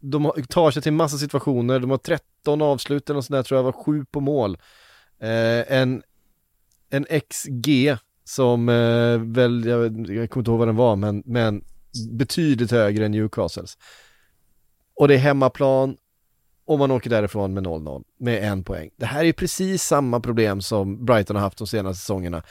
De 0.00 0.32
tar 0.48 0.70
sig 0.70 0.82
till 0.82 0.92
massa 0.92 1.18
situationer, 1.18 1.80
de 1.80 1.90
har 1.90 1.98
13 1.98 2.62
avslut 2.62 3.10
eller 3.10 3.20
sånt 3.20 3.36
där 3.36 3.42
tror 3.42 3.58
jag, 3.58 3.64
var 3.64 3.72
7 3.72 4.04
på 4.04 4.20
mål. 4.20 4.58
Eh, 5.20 5.72
en, 5.78 6.02
en 6.90 7.06
XG 7.30 7.96
som 8.24 8.68
eh, 8.68 9.18
väl, 9.18 9.64
jag, 9.64 9.82
jag 10.10 10.30
kommer 10.30 10.40
inte 10.40 10.50
ihåg 10.50 10.58
vad 10.58 10.68
den 10.68 10.76
var, 10.76 10.96
men, 10.96 11.22
men 11.26 11.64
betydligt 12.10 12.70
högre 12.70 13.04
än 13.04 13.12
Newcastles. 13.12 13.78
Och 14.94 15.08
det 15.08 15.14
är 15.14 15.18
hemmaplan 15.18 15.96
och 16.64 16.78
man 16.78 16.90
åker 16.90 17.10
därifrån 17.10 17.54
med 17.54 17.66
0-0 17.66 18.04
med 18.18 18.44
en 18.44 18.64
poäng. 18.64 18.90
Det 18.96 19.06
här 19.06 19.24
är 19.24 19.32
precis 19.32 19.82
samma 19.82 20.20
problem 20.20 20.60
som 20.60 21.04
Brighton 21.04 21.36
har 21.36 21.42
haft 21.42 21.58
de 21.58 21.66
senaste 21.66 22.00
säsongerna. 22.00 22.42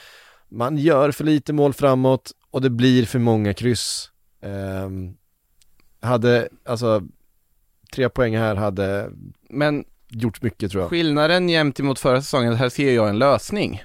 Man 0.49 0.77
gör 0.77 1.11
för 1.11 1.23
lite 1.23 1.53
mål 1.53 1.73
framåt 1.73 2.31
och 2.51 2.61
det 2.61 2.69
blir 2.69 3.05
för 3.05 3.19
många 3.19 3.53
kryss. 3.53 4.11
Um, 4.41 5.17
hade, 6.01 6.49
alltså, 6.65 7.03
tre 7.93 8.09
poäng 8.09 8.37
här 8.37 8.55
hade 8.55 9.11
Men 9.49 9.85
gjort 10.09 10.41
mycket 10.41 10.71
tror 10.71 10.83
jag. 10.83 10.89
Skillnaden 10.89 11.49
jämt 11.49 11.79
emot 11.79 11.99
förra 11.99 12.21
säsongen, 12.21 12.53
här 12.53 12.69
ser 12.69 12.93
jag 12.93 13.09
en 13.09 13.19
lösning 13.19 13.83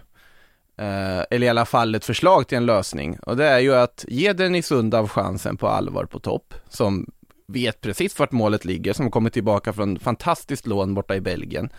eh, 0.79 1.25
eller 1.31 1.47
i 1.47 1.49
alla 1.49 1.65
fall 1.65 1.95
ett 1.95 2.05
förslag 2.05 2.49
till 2.49 2.59
en 2.59 2.67
lösning. 2.67 3.19
Och 3.23 3.37
det 3.37 3.47
är 3.47 3.59
ju 3.59 3.75
att 3.75 4.05
ge 4.09 4.33
Dennis 4.33 4.67
Sundav 4.67 5.09
chansen 5.09 5.57
på 5.57 5.69
allvar 5.69 6.05
på 6.05 6.19
topp, 6.19 6.55
som 6.69 7.07
vet 7.49 7.81
precis 7.81 8.19
vart 8.19 8.33
målet 8.33 8.65
ligger, 8.65 8.93
som 8.93 9.11
kommer 9.11 9.31
tillbaka 9.31 9.73
från 9.73 9.99
fantastiskt 9.99 10.67
lån 10.67 10.95
borta 10.95 11.17
i 11.17 11.21
Belgien. 11.21 11.71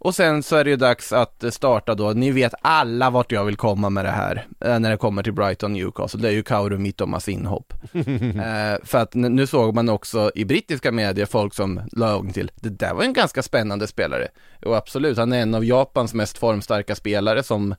Och 0.00 0.14
sen 0.14 0.42
så 0.42 0.56
är 0.56 0.64
det 0.64 0.70
ju 0.70 0.76
dags 0.76 1.12
att 1.12 1.44
starta 1.50 1.94
då, 1.94 2.10
ni 2.10 2.30
vet 2.30 2.54
alla 2.62 3.10
vart 3.10 3.32
jag 3.32 3.44
vill 3.44 3.56
komma 3.56 3.90
med 3.90 4.04
det 4.04 4.10
här, 4.10 4.46
eh, 4.60 4.78
när 4.78 4.90
det 4.90 4.96
kommer 4.96 5.22
till 5.22 5.32
Brighton 5.32 5.72
Newcastle, 5.72 6.20
det 6.20 6.28
är 6.28 6.32
ju 6.32 6.42
Kauru 6.42 6.78
Mittomas 6.78 7.28
inhopp. 7.28 7.72
eh, 7.92 8.84
för 8.84 8.98
att 8.98 9.14
nu 9.14 9.46
såg 9.46 9.74
man 9.74 9.88
också 9.88 10.30
i 10.34 10.44
brittiska 10.44 10.92
medier 10.92 11.26
folk 11.26 11.54
som 11.54 11.80
la 11.92 12.24
till, 12.34 12.50
det 12.54 12.68
där 12.68 12.94
var 12.94 13.02
en 13.02 13.12
ganska 13.12 13.42
spännande 13.42 13.86
spelare. 13.86 14.28
Och 14.64 14.76
absolut, 14.76 15.18
han 15.18 15.32
är 15.32 15.42
en 15.42 15.54
av 15.54 15.64
Japans 15.64 16.14
mest 16.14 16.38
formstarka 16.38 16.94
spelare 16.94 17.42
som 17.42 17.74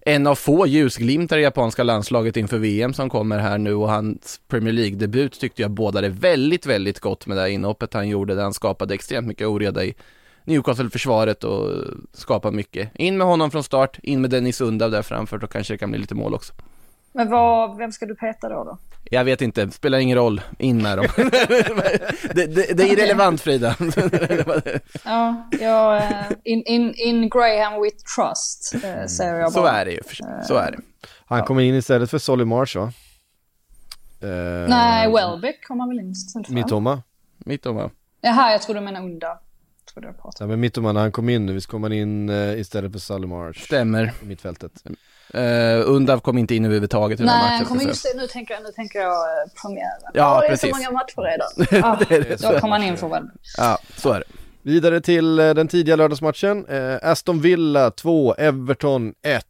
en 0.00 0.26
av 0.26 0.34
få 0.34 0.66
ljusglimtar 0.66 1.38
i 1.38 1.42
japanska 1.42 1.82
landslaget 1.82 2.36
inför 2.36 2.58
VM 2.58 2.94
som 2.94 3.10
kommer 3.10 3.38
här 3.38 3.58
nu 3.58 3.74
och 3.74 3.90
hans 3.90 4.40
Premier 4.48 4.72
League-debut 4.72 5.40
tyckte 5.40 5.62
jag 5.62 5.70
bådade 5.70 6.08
väldigt, 6.08 6.66
väldigt 6.66 7.00
gott 7.00 7.26
med 7.26 7.36
det 7.36 7.40
här 7.40 7.48
inhoppet 7.48 7.94
han 7.94 8.08
gjorde 8.08 8.34
där 8.34 8.42
han 8.42 8.54
skapade 8.54 8.94
extremt 8.94 9.26
mycket 9.26 9.46
oreda 9.46 9.84
i 9.84 9.94
Newcastle-försvaret 10.44 11.44
och 11.44 11.70
skapade 12.12 12.56
mycket. 12.56 12.90
In 12.94 13.16
med 13.16 13.26
honom 13.26 13.50
från 13.50 13.62
start, 13.62 13.98
in 14.02 14.20
med 14.20 14.30
Dennis 14.30 14.60
Undav 14.60 14.90
där 14.90 15.02
framför, 15.02 15.38
då 15.38 15.46
kanske 15.46 15.74
det 15.74 15.78
kan 15.78 15.90
bli 15.90 16.00
lite 16.00 16.14
mål 16.14 16.34
också. 16.34 16.52
Men 17.12 17.30
vad, 17.30 17.76
vem 17.76 17.92
ska 17.92 18.06
du 18.06 18.14
peta 18.14 18.48
då? 18.48 18.64
då? 18.64 18.78
Jag 19.04 19.24
vet 19.24 19.42
inte, 19.42 19.70
spelar 19.70 19.98
ingen 19.98 20.18
roll, 20.18 20.40
in 20.58 20.82
med 20.82 20.98
dem. 20.98 21.06
det, 21.16 22.46
det, 22.46 22.76
det, 22.76 22.82
är 22.82 22.92
irrelevant 22.92 23.40
Frida. 23.40 23.76
ja, 25.04 25.48
jag, 25.60 25.96
eh, 25.96 26.30
in, 26.44 26.62
in, 26.62 26.94
in 26.94 27.28
Graham 27.28 27.82
with 27.82 27.96
trust, 28.16 28.74
eh, 28.84 29.06
säger 29.06 29.34
jag 29.34 29.52
bara. 29.52 29.62
Så 29.62 29.66
är 29.66 29.84
det 29.84 29.90
ju, 29.90 30.00
så 30.46 30.54
är 30.54 30.70
det. 30.70 30.78
Han 31.26 31.44
kommer 31.44 31.62
in 31.62 31.74
istället 31.74 32.10
för 32.10 32.18
Solly 32.18 32.44
Marsh 32.44 32.78
va? 32.78 32.92
Uh, 34.22 34.68
Nej, 34.68 35.12
Welbeck 35.12 35.66
kommer 35.66 35.88
väl 35.88 35.98
in 35.98 36.10
istället 36.10 36.46
för? 36.46 36.54
Mittoma. 36.54 37.02
Mittoma. 37.38 37.90
Jaha, 38.20 38.52
jag 38.52 38.62
tror 38.62 38.74
du 38.74 38.80
menar 38.80 39.00
Unda. 39.00 39.38
Trodde 39.92 40.08
jag 40.08 40.32
Ja, 40.38 40.46
men 40.46 40.60
Mittoma, 40.60 40.92
när 40.92 41.00
han 41.00 41.12
kom 41.12 41.28
in 41.28 41.46
nu, 41.46 41.52
visst 41.52 41.66
kom 41.66 41.82
han 41.82 41.92
in 41.92 42.30
istället 42.30 42.92
för 42.92 42.98
Solly 42.98 43.26
Marsh. 43.26 43.64
Stämmer. 43.64 44.12
I 44.22 44.26
mittfältet. 44.26 44.72
Uh, 45.34 45.82
Undav 45.86 46.20
kom 46.20 46.38
inte 46.38 46.54
in 46.54 46.64
överhuvudtaget 46.64 47.20
i 47.20 47.22
den 47.22 47.28
här 47.28 47.42
Nej, 47.42 47.52
matchen. 47.52 47.66
kommer 47.66 47.80
ska 47.80 47.88
just 47.88 48.06
nu 48.16 48.26
tänker 48.26 48.54
jag, 48.54 48.62
nu 48.62 48.72
tänker 48.72 48.98
jag 48.98 49.12
eh, 49.12 49.52
premiären. 49.62 50.10
Ja, 50.14 50.40
det 50.40 50.46
är 50.46 50.50
precis. 50.50 50.70
så 50.70 50.76
många 50.76 50.90
matcher 50.90 51.22
redan. 51.22 51.84
Ah, 51.84 51.96
Det 52.08 52.18
det. 52.18 52.42
då 52.42 52.60
kommer 52.60 52.76
han 52.78 52.82
in 52.82 52.96
för 52.96 53.08
väl. 53.08 53.22
Ja, 53.56 53.78
så 53.96 54.12
är 54.12 54.18
det. 54.18 54.24
Vidare 54.62 55.00
till 55.00 55.38
eh, 55.38 55.54
den 55.54 55.68
tidiga 55.68 55.96
lördagsmatchen. 55.96 56.66
Eh, 56.66 56.98
Aston 57.02 57.40
Villa 57.40 57.90
2, 57.90 58.34
Everton 58.34 59.14
1. 59.22 59.44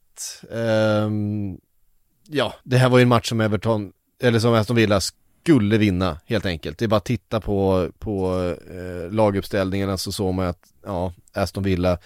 Ehm, 0.52 1.56
ja, 2.28 2.54
det 2.64 2.76
här 2.76 2.88
var 2.88 2.98
ju 2.98 3.02
en 3.02 3.08
match 3.08 3.28
som 3.28 3.40
Everton, 3.40 3.92
eller 4.22 4.38
som 4.38 4.54
Aston 4.54 4.76
Villa 4.76 5.00
skulle 5.00 5.78
vinna 5.78 6.20
helt 6.26 6.46
enkelt. 6.46 6.78
Det 6.78 6.84
är 6.84 6.88
bara 6.88 6.96
att 6.96 7.04
titta 7.04 7.40
på, 7.40 7.88
på 7.98 8.44
eh, 8.70 9.12
laguppställningarna 9.12 9.98
så 9.98 10.12
såg 10.12 10.34
man 10.34 10.46
att, 10.46 10.62
ja, 10.86 11.12
Aston 11.34 11.62
Villa 11.62 11.98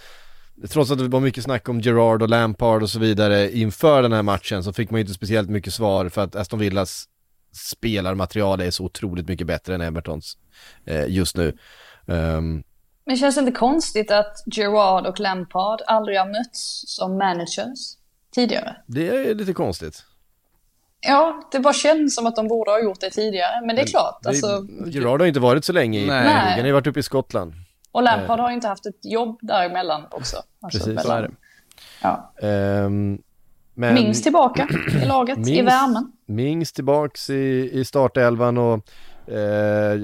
Trots 0.70 0.90
att 0.90 0.98
det 0.98 1.08
var 1.08 1.20
mycket 1.20 1.44
snack 1.44 1.68
om 1.68 1.80
Gerard 1.80 2.22
och 2.22 2.28
Lampard 2.28 2.82
och 2.82 2.90
så 2.90 2.98
vidare 2.98 3.52
inför 3.58 4.02
den 4.02 4.12
här 4.12 4.22
matchen 4.22 4.64
så 4.64 4.72
fick 4.72 4.90
man 4.90 4.98
ju 4.98 5.00
inte 5.00 5.14
speciellt 5.14 5.50
mycket 5.50 5.74
svar 5.74 6.08
för 6.08 6.24
att 6.24 6.36
Aston 6.36 6.58
Villas 6.58 7.04
spelarmaterial 7.52 8.60
är 8.60 8.70
så 8.70 8.84
otroligt 8.84 9.28
mycket 9.28 9.46
bättre 9.46 9.74
än 9.74 9.80
Evertons 9.80 10.36
eh, 10.86 11.06
just 11.08 11.36
nu. 11.36 11.56
Ehm, 12.08 12.62
Men 13.06 13.16
känns 13.16 13.34
det 13.34 13.38
inte 13.38 13.52
konstigt 13.52 14.10
att 14.10 14.36
Gerard 14.46 15.06
och 15.06 15.20
Lampard 15.20 15.80
aldrig 15.86 16.18
har 16.18 16.26
mötts 16.26 16.84
som 16.86 17.18
managers 17.18 17.78
tidigare? 18.34 18.76
Det 18.86 19.08
är 19.08 19.34
lite 19.34 19.52
konstigt. 19.52 20.04
Ja, 21.00 21.48
det 21.52 21.60
bara 21.60 21.74
känns 21.74 22.14
som 22.14 22.26
att 22.26 22.36
de 22.36 22.48
borde 22.48 22.70
ha 22.70 22.80
gjort 22.82 23.00
det 23.00 23.10
tidigare. 23.10 23.66
Men 23.66 23.76
det 23.76 23.82
är 23.82 23.86
klart, 23.86 24.18
Det- 24.22 24.28
alltså, 24.28 24.66
Gerard 24.86 25.20
har 25.20 25.26
inte 25.26 25.40
varit 25.40 25.64
så 25.64 25.72
länge 25.72 25.98
i 26.00 26.06
League. 26.06 26.28
Han 26.30 26.58
har 26.60 26.66
ju 26.66 26.72
varit 26.72 26.86
uppe 26.86 27.00
i 27.00 27.02
Skottland. 27.02 27.52
Och 27.94 28.02
Lampard 28.02 28.40
har 28.40 28.50
inte 28.50 28.68
haft 28.68 28.86
ett 28.86 29.04
jobb 29.04 29.38
däremellan 29.42 30.02
också. 30.10 30.36
Alltså, 30.60 30.78
Precis, 30.78 31.02
Så 31.02 31.12
är 31.12 31.22
det. 31.22 31.30
Ja. 32.02 32.32
Ehm, 32.42 33.18
men 33.74 33.94
Mings 33.94 34.22
tillbaka 34.22 34.68
i 35.02 35.04
laget, 35.06 35.38
i 35.38 35.40
Mings- 35.40 35.64
värmen. 35.64 36.12
Mings 36.26 36.72
tillbaks 36.72 37.30
i, 37.30 37.70
i 37.72 37.84
startelvan 37.84 38.58
och 38.58 38.74
eh, 39.32 39.96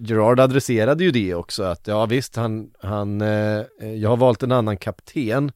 Gerard 0.00 0.40
adresserade 0.40 1.04
ju 1.04 1.10
det 1.10 1.34
också 1.34 1.62
att 1.62 1.86
ja 1.86 2.06
visst 2.06 2.36
han, 2.36 2.70
han 2.82 3.20
eh, 3.20 3.62
jag 3.94 4.10
har 4.10 4.16
valt 4.16 4.42
en 4.42 4.52
annan 4.52 4.76
kapten 4.76 5.52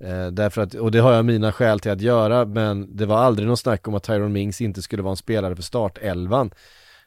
eh, 0.00 0.26
därför 0.26 0.62
att, 0.62 0.74
och 0.74 0.90
det 0.90 0.98
har 0.98 1.12
jag 1.12 1.24
mina 1.24 1.52
skäl 1.52 1.80
till 1.80 1.90
att 1.90 2.00
göra 2.00 2.44
men 2.44 2.96
det 2.96 3.06
var 3.06 3.18
aldrig 3.18 3.48
någon 3.48 3.56
snack 3.56 3.88
om 3.88 3.94
att 3.94 4.02
Tyrone 4.04 4.28
Mings 4.28 4.60
inte 4.60 4.82
skulle 4.82 5.02
vara 5.02 5.10
en 5.12 5.16
spelare 5.16 5.56
för 5.56 5.62
startelvan. 5.62 6.46
Eh, 6.46 6.54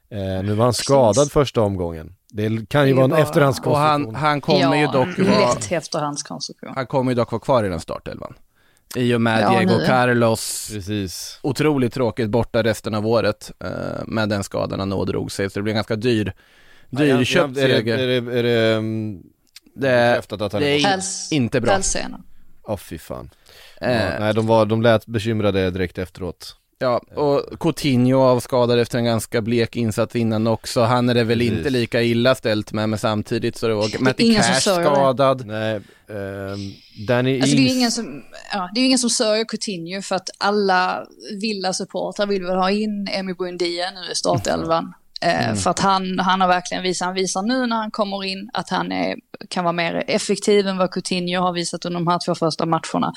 nu 0.09 0.53
var 0.53 0.63
han 0.63 0.73
skadad 0.73 1.31
första 1.31 1.61
omgången. 1.61 2.13
Det 2.29 2.69
kan 2.69 2.87
ju 2.87 2.87
Det 2.87 2.91
är 2.91 2.95
vara 2.95 3.03
en 3.03 3.09
bara- 3.09 3.19
efterhandskonstruktion. 3.21 4.05
Och 4.05 4.15
han, 4.15 4.15
han 4.15 4.41
kommer 4.41 4.75
ju 4.75 4.81
ja, 4.83 4.91
dock 4.91 5.19
vara, 5.19 5.53
lätt 5.53 5.71
efterhandskonstruktion. 5.71 6.71
han 6.75 6.87
kommer 6.87 7.11
ju 7.11 7.15
dock 7.15 7.31
vara 7.31 7.39
kvar 7.39 7.63
i 7.63 7.69
den 7.69 7.79
startelvan. 7.79 8.33
I 8.95 9.13
och 9.15 9.21
med 9.21 9.41
Ja, 9.43 9.49
Diego 9.59 9.77
nu. 9.77 9.85
Carlos 9.85 10.69
Precis. 10.73 11.39
otroligt 11.43 11.93
tråkigt 11.93 12.29
borta 12.29 12.63
resten 12.63 12.95
av 12.95 13.07
året 13.07 13.51
eh, 13.63 13.69
med 14.07 14.29
den 14.29 14.43
skadan 14.43 14.79
han 14.79 14.93
ådrog 14.93 15.31
sig. 15.31 15.49
Så 15.49 15.59
det 15.59 15.63
blir 15.63 15.71
en 15.73 15.75
ganska 15.77 15.95
dyr, 15.95 16.33
dyrköpt 16.89 17.57
är 17.57 17.67
det, 17.67 17.75
seger. 17.75 17.97
är 17.97 18.21
det, 18.21 18.39
är 18.39 18.43
det 18.43 18.75
um, 18.77 19.23
Det 19.75 19.89
är, 19.89 20.11
bekräftat 20.11 20.41
att 20.41 20.53
han 20.53 20.61
det 20.61 20.67
är 20.83 20.99
inte 21.33 21.61
bra. 21.61 21.79
Åh 22.63 22.77
fy 22.77 22.97
fan. 22.97 23.29
Eh, 23.81 23.91
Ja, 23.91 24.19
nej, 24.19 24.33
de, 24.33 24.47
var, 24.47 24.65
de 24.65 24.81
lät 24.81 25.05
bekymrade 25.05 25.71
direkt 25.71 25.97
efteråt. 25.97 26.55
Ja, 26.79 27.01
och 27.15 27.59
Coutinho 27.59 28.19
avskadad 28.19 28.79
efter 28.79 28.97
en 28.97 29.05
ganska 29.05 29.41
blek 29.41 29.75
insats 29.75 30.15
innan 30.15 30.47
också. 30.47 30.81
Han 30.81 31.09
är 31.09 31.13
det 31.13 31.23
väl 31.23 31.39
Precis. 31.39 31.57
inte 31.57 31.69
lika 31.69 32.01
illa 32.01 32.35
ställt 32.35 32.71
med, 32.73 32.89
men 32.89 32.99
samtidigt 32.99 33.57
så 33.57 33.65
är 33.65 33.69
det 33.69 33.75
och 33.75 34.01
Matty 34.01 34.35
Cash 34.35 34.59
skadad. 34.61 35.45
Nej, 35.45 35.75
ehm, 35.75 37.05
Danny 37.07 37.41
Alltså 37.41 37.55
det 37.55 37.61
är 37.61 37.65
Ings, 37.65 37.75
ingen 37.75 37.91
som, 37.91 38.23
ja, 38.53 38.69
det 38.75 38.81
är 38.81 38.85
ingen 38.85 38.99
som 38.99 39.09
sörjer 39.09 39.45
Coutinho 39.45 40.01
för 40.01 40.15
att 40.15 40.29
alla 40.37 41.05
Villa-supportrar 41.41 42.25
vill 42.25 42.43
väl 42.43 42.55
ha 42.57 42.71
in 42.71 43.07
Emi 43.11 43.33
Buendia 43.33 43.91
nu 43.91 44.11
i 44.11 44.15
startelvan. 44.15 44.93
Eh, 45.21 45.55
För 45.55 45.69
att 45.69 45.79
han, 45.79 46.19
han 46.19 46.41
har 46.41 46.47
verkligen 46.47 46.83
visat, 46.83 47.05
han 47.05 47.15
visar 47.15 47.41
nu 47.41 47.67
när 47.67 47.75
han 47.75 47.91
kommer 47.91 48.23
in 48.23 48.49
att 48.53 48.69
han 48.69 48.91
är, 48.91 49.15
kan 49.49 49.63
vara 49.63 49.73
mer 49.73 50.03
effektiv 50.07 50.67
än 50.67 50.77
vad 50.77 50.91
Coutinho 50.91 51.41
har 51.41 51.53
visat 51.53 51.85
under 51.85 51.99
de 51.99 52.07
här 52.07 52.19
två 52.25 52.35
första 52.35 52.65
matcherna. 52.65 53.13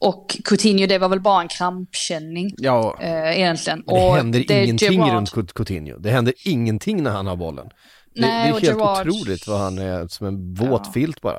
Och 0.00 0.36
Coutinho, 0.44 0.86
det 0.86 0.98
var 0.98 1.08
väl 1.08 1.20
bara 1.20 1.42
en 1.42 1.48
krampkänning 1.48 2.54
Ja, 2.58 2.98
eh, 3.00 3.38
egentligen. 3.38 3.82
det 3.86 3.92
och 3.92 4.16
händer 4.16 4.44
det 4.48 4.64
ingenting 4.64 5.00
Gerrard- 5.00 5.14
runt 5.14 5.32
Cou- 5.32 5.52
Coutinho. 5.54 5.98
Det 5.98 6.10
händer 6.10 6.34
ingenting 6.44 7.02
när 7.02 7.10
han 7.10 7.26
har 7.26 7.36
bollen. 7.36 7.68
Det, 8.14 8.20
Nej, 8.20 8.30
det 8.52 8.56
är 8.58 8.60
helt 8.60 8.64
Gerrard- 8.64 9.08
otroligt 9.08 9.46
vad 9.46 9.60
han 9.60 9.78
är 9.78 10.08
som 10.08 10.26
en 10.26 10.54
våt 10.54 10.82
Ja. 10.84 10.92
filt 10.92 11.20
bara. 11.20 11.38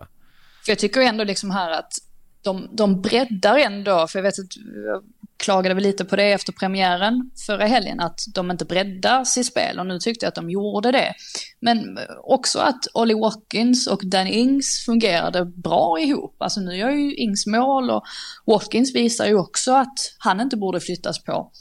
För 0.65 0.71
jag 0.71 0.79
tycker 0.79 1.01
ändå 1.01 1.23
liksom 1.23 1.51
här 1.51 1.71
att 1.71 1.91
de, 2.41 2.69
de 2.71 3.01
breddar 3.01 3.57
ändå, 3.57 4.07
för 4.07 4.19
jag 4.19 4.23
vet 4.23 4.39
att 4.39 4.57
jag 4.85 5.03
klagade 5.37 5.75
väl 5.75 5.83
lite 5.83 6.05
på 6.05 6.15
det 6.15 6.31
efter 6.31 6.53
premiären 6.53 7.31
förra 7.45 7.65
helgen, 7.65 7.99
att 7.99 8.19
de 8.33 8.51
inte 8.51 8.65
breddar 8.65 9.23
sitt 9.23 9.45
spel 9.45 9.79
och 9.79 9.85
nu 9.85 9.99
tyckte 9.99 10.25
jag 10.25 10.29
att 10.29 10.35
de 10.35 10.49
gjorde 10.49 10.91
det. 10.91 11.13
Men 11.59 11.99
också 12.23 12.59
att 12.59 12.87
Ollie 12.93 13.19
Watkins 13.19 13.87
och 13.87 14.01
Danny 14.05 14.31
Ings 14.31 14.85
fungerade 14.85 15.45
bra 15.45 15.99
ihop. 15.99 16.35
Alltså 16.37 16.59
nu 16.59 16.77
gör 16.77 16.89
ju 16.89 17.15
Ings 17.15 17.45
mål 17.45 17.89
och 17.89 18.03
Watkins 18.45 18.95
visar 18.95 19.25
ju 19.25 19.35
också 19.35 19.73
att 19.73 20.15
han 20.17 20.41
inte 20.41 20.57
borde 20.57 20.79
flyttas 20.79 21.23
på. 21.23 21.51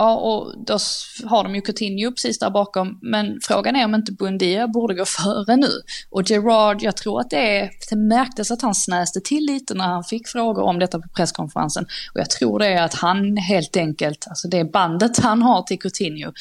Ja, 0.00 0.16
och 0.16 0.54
då 0.66 0.78
har 1.24 1.44
de 1.44 1.54
ju 1.54 1.60
Coutinho 1.60 2.10
precis 2.10 2.38
där 2.38 2.50
bakom, 2.50 2.98
men 3.02 3.38
frågan 3.42 3.76
är 3.76 3.84
om 3.84 3.94
inte 3.94 4.12
Buendia 4.12 4.68
borde 4.68 4.94
gå 4.94 5.04
före 5.22 5.56
nu. 5.56 5.70
Och 6.10 6.30
Gerard, 6.30 6.82
jag 6.82 6.96
tror 6.96 7.20
att 7.20 7.30
det 7.30 7.58
är, 7.58 7.70
det 7.90 7.96
märktes 7.96 8.50
att 8.50 8.62
han 8.62 8.74
snäste 8.74 9.20
till 9.20 9.46
lite 9.46 9.74
när 9.74 9.84
han 9.84 10.04
fick 10.04 10.28
frågor 10.28 10.62
om 10.62 10.78
detta 10.78 10.98
på 10.98 11.08
presskonferensen. 11.08 11.84
Och 12.14 12.20
jag 12.20 12.30
tror 12.30 12.58
det 12.58 12.66
är 12.66 12.82
att 12.82 12.94
han 12.94 13.36
helt 13.36 13.76
enkelt, 13.76 14.26
alltså 14.28 14.48
det 14.48 14.64
bandet 14.64 15.18
han 15.18 15.42
har 15.42 15.62
till 15.62 15.78
Coutinho, 15.78 16.32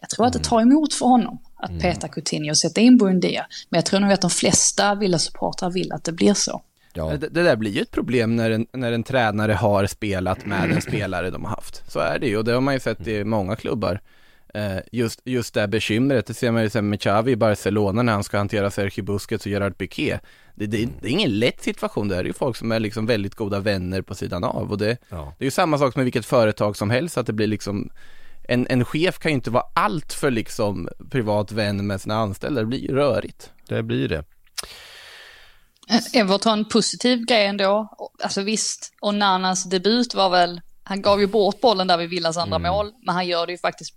jag 0.00 0.08
tror 0.10 0.26
att 0.26 0.32
det 0.32 0.44
tar 0.44 0.60
emot 0.60 0.94
för 0.94 1.06
honom 1.06 1.38
att 1.56 1.80
peta 1.80 2.08
Coutinho 2.08 2.50
och 2.50 2.58
sätta 2.58 2.80
in 2.80 2.98
Buendia. 2.98 3.46
Men 3.70 3.78
jag 3.78 3.86
tror 3.86 4.00
nog 4.00 4.12
att 4.12 4.20
de 4.20 4.30
flesta 4.30 4.94
Villa-supportrar 4.94 5.70
vill 5.70 5.92
att 5.92 6.04
det 6.04 6.12
blir 6.12 6.34
så. 6.34 6.62
Ja, 6.92 7.16
det, 7.16 7.28
det 7.28 7.42
där 7.42 7.56
blir 7.56 7.70
ju 7.70 7.80
ett 7.80 7.90
problem 7.90 8.36
när 8.36 8.50
en, 8.50 8.66
när 8.72 8.92
en 8.92 9.02
tränare 9.02 9.52
har 9.52 9.86
spelat 9.86 10.46
med 10.46 10.72
en 10.72 10.82
spelare 10.82 11.30
de 11.30 11.44
har 11.44 11.50
haft. 11.50 11.90
Så 11.90 11.98
är 11.98 12.18
det 12.18 12.26
ju 12.26 12.36
och 12.36 12.44
det 12.44 12.52
har 12.52 12.60
man 12.60 12.74
ju 12.74 12.80
sett 12.80 13.06
i 13.06 13.24
många 13.24 13.56
klubbar. 13.56 14.00
Eh, 14.54 14.78
just, 14.92 15.20
just 15.24 15.54
det 15.54 15.60
här 15.60 15.68
bekymret, 15.68 16.26
det 16.26 16.34
ser 16.34 16.50
man 16.50 16.62
ju 16.62 16.70
sen 16.70 16.88
med 16.88 17.00
Xavi 17.00 17.32
i 17.32 17.36
Barcelona 17.36 18.02
när 18.02 18.12
han 18.12 18.24
ska 18.24 18.38
hantera 18.38 18.70
Sergio 18.70 19.04
Busquets 19.04 19.46
och 19.46 19.52
Gerard 19.52 19.78
Piqué. 19.78 20.18
Det, 20.54 20.66
det, 20.66 20.88
det 21.00 21.08
är 21.08 21.12
ingen 21.12 21.38
lätt 21.38 21.62
situation, 21.62 22.08
det 22.08 22.16
är 22.16 22.24
ju 22.24 22.32
folk 22.32 22.56
som 22.56 22.72
är 22.72 22.80
liksom 22.80 23.06
väldigt 23.06 23.34
goda 23.34 23.60
vänner 23.60 24.02
på 24.02 24.14
sidan 24.14 24.44
av 24.44 24.70
och 24.70 24.78
det, 24.78 24.96
ja. 25.08 25.34
det 25.38 25.44
är 25.44 25.46
ju 25.46 25.50
samma 25.50 25.78
sak 25.78 25.96
med 25.96 26.04
vilket 26.04 26.26
företag 26.26 26.76
som 26.76 26.90
helst, 26.90 27.18
att 27.18 27.26
det 27.26 27.32
blir 27.32 27.46
liksom 27.46 27.90
en, 28.42 28.66
en 28.70 28.84
chef 28.84 29.18
kan 29.18 29.30
ju 29.30 29.34
inte 29.34 29.50
vara 29.50 29.64
allt 29.74 30.12
för 30.12 30.30
liksom 30.30 30.88
privat 31.10 31.52
vän 31.52 31.86
med 31.86 32.00
sina 32.00 32.16
anställda, 32.16 32.60
det 32.60 32.66
blir 32.66 32.78
ju 32.78 32.94
rörigt. 32.94 33.50
det 33.68 33.82
blir 33.82 34.08
det. 34.08 34.24
Eh, 35.90 36.20
Everton, 36.20 36.64
positiv 36.64 37.24
grej 37.24 37.46
ändå. 37.46 37.88
Alltså 38.22 38.42
visst, 38.42 38.92
och 39.00 39.14
Nanas 39.14 39.64
debut 39.64 40.14
var 40.14 40.30
väl, 40.30 40.60
han 40.82 41.02
gav 41.02 41.20
ju 41.20 41.26
bort 41.26 41.60
bollen 41.60 41.86
där 41.86 41.96
vid 41.98 42.10
Villas 42.10 42.36
andra 42.36 42.58
mål, 42.58 42.92
men 43.06 43.14
han 43.14 43.26
gör 43.26 43.46
det 43.46 43.52
ju 43.52 43.58
faktiskt 43.58 43.94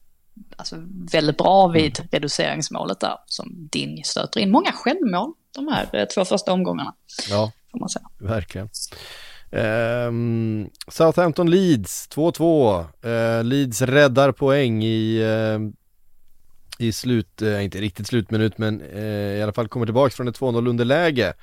alltså, 0.56 0.76
väldigt 1.12 1.38
bra 1.38 1.68
vid 1.68 2.08
reduceringsmålet 2.12 3.00
där, 3.00 3.18
som 3.26 3.68
Din 3.72 4.04
stöter 4.04 4.40
in. 4.40 4.52
Många 4.52 4.72
självmål 4.72 5.34
de 5.56 5.68
här 5.68 5.90
eh, 5.94 6.06
två 6.06 6.26
första 6.26 6.54
omgångarna, 6.54 6.94
Ja, 7.30 7.52
får 7.72 7.80
man 7.80 7.90
säga. 7.90 8.06
verkligen. 8.20 8.70
Ehm, 9.52 10.70
Southampton 10.88 11.50
Leeds 11.52 12.10
2-2. 12.10 12.86
Eh, 13.02 13.44
Leeds 13.44 13.82
räddar 13.82 14.32
poäng 14.32 14.84
i, 14.84 15.18
eh, 15.22 15.60
i 16.88 16.92
slut, 16.92 17.42
eh, 17.42 17.64
inte 17.64 17.78
riktigt 17.82 18.08
slutminut 18.08 18.58
men 18.58 18.82
i 19.38 19.42
alla 19.44 19.54
fall 19.54 19.68
kommer 19.68 19.86
tillbaka 19.86 20.16
från 20.16 20.28
ett 20.28 20.36
2-0 20.40 20.68
underläge. 20.68 21.34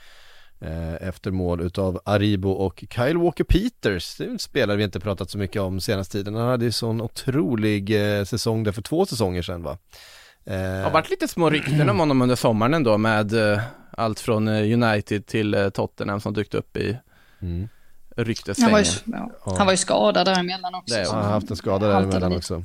Eh, 0.65 1.09
efter 1.09 1.31
mål 1.31 1.61
utav 1.61 2.01
Aribo 2.05 2.51
och 2.51 2.85
Kyle 2.91 3.17
Walker 3.19 3.45
Peters. 3.45 4.17
Det 4.17 4.25
är 4.25 4.29
en 4.29 4.39
spelare 4.39 4.77
vi 4.77 4.85
inte 4.85 5.01
pratat 5.01 5.31
så 5.31 5.39
mycket 5.39 5.63
om 5.63 5.81
senaste 5.81 6.13
tiden. 6.19 6.35
Han 6.35 6.49
hade 6.49 6.65
ju 6.65 6.73
sån 6.73 7.01
otrolig 7.01 8.17
eh, 8.19 8.25
säsong 8.25 8.65
där 8.65 8.73
för 8.73 8.83
två 8.83 9.07
säsonger 9.07 9.43
sedan 9.43 9.63
va. 9.63 9.79
Eh, 10.45 10.53
Det 10.55 10.83
har 10.83 10.91
varit 10.91 11.11
lite 11.11 11.29
små 11.29 11.51
rykten 11.51 11.91
om 11.91 11.99
honom 11.99 12.23
under 12.23 12.37
sommaren 12.37 12.75
ändå 12.75 12.99
med 12.99 13.33
allt 13.91 14.21
från 14.21 14.49
United 14.49 15.27
till 15.27 15.71
Tottenham 15.75 16.21
som 16.21 16.35
dykt 16.35 16.55
upp 16.55 16.77
i 16.77 16.99
mm. 17.43 17.69
Han 18.17 18.25
ryktessvängen. 18.25 18.73
var, 18.73 18.81
ju, 18.81 18.85
ja, 19.45 19.55
han 19.59 19.67
var 19.67 19.73
ju 19.73 19.77
skadad 19.77 20.27
däremellan 20.27 20.75
också. 20.75 20.95
Det 20.95 21.07
Han 21.11 21.25
har 21.25 21.31
haft 21.33 21.51
en 21.51 21.57
skada 21.57 21.89
däremellan 21.89 22.31
lite. 22.33 22.39
också. 22.39 22.63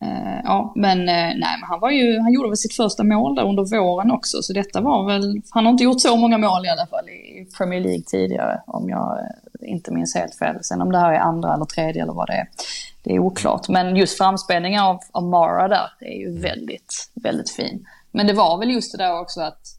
Eh, 0.00 0.40
ja, 0.44 0.72
men, 0.76 0.98
eh, 0.98 1.14
nej, 1.14 1.56
men 1.60 1.68
han, 1.68 1.80
var 1.80 1.90
ju, 1.90 2.20
han 2.20 2.32
gjorde 2.32 2.48
väl 2.48 2.56
sitt 2.56 2.74
första 2.74 3.04
mål 3.04 3.34
där 3.34 3.44
under 3.44 3.78
våren 3.78 4.10
också, 4.10 4.42
så 4.42 4.52
detta 4.52 4.80
var 4.80 5.06
väl, 5.06 5.42
han 5.50 5.64
har 5.64 5.72
inte 5.72 5.84
gjort 5.84 6.00
så 6.00 6.16
många 6.16 6.38
mål 6.38 6.66
i 6.66 6.68
alla 6.68 6.86
fall 6.86 7.08
i 7.08 7.48
Premier 7.58 7.80
League 7.80 8.02
tidigare, 8.06 8.62
om 8.66 8.88
jag 8.88 9.18
eh, 9.18 9.72
inte 9.72 9.92
minns 9.92 10.14
helt 10.14 10.34
fel. 10.34 10.56
Sen 10.62 10.82
om 10.82 10.92
det 10.92 10.98
här 10.98 11.12
är 11.12 11.18
andra 11.18 11.54
eller 11.54 11.64
tredje 11.64 12.02
eller 12.02 12.12
vad 12.12 12.26
det 12.26 12.32
är, 12.32 12.48
det 13.02 13.14
är 13.14 13.18
oklart. 13.18 13.68
Men 13.68 13.96
just 13.96 14.18
framspelningen 14.18 14.82
av, 14.82 14.98
av 15.12 15.22
Mara 15.22 15.68
där, 15.68 15.92
det 16.00 16.06
är 16.06 16.18
ju 16.18 16.40
väldigt, 16.40 17.10
väldigt 17.14 17.50
fin. 17.50 17.86
Men 18.10 18.26
det 18.26 18.32
var 18.32 18.58
väl 18.58 18.70
just 18.70 18.92
det 18.92 18.98
där 18.98 19.20
också 19.20 19.40
att 19.40 19.77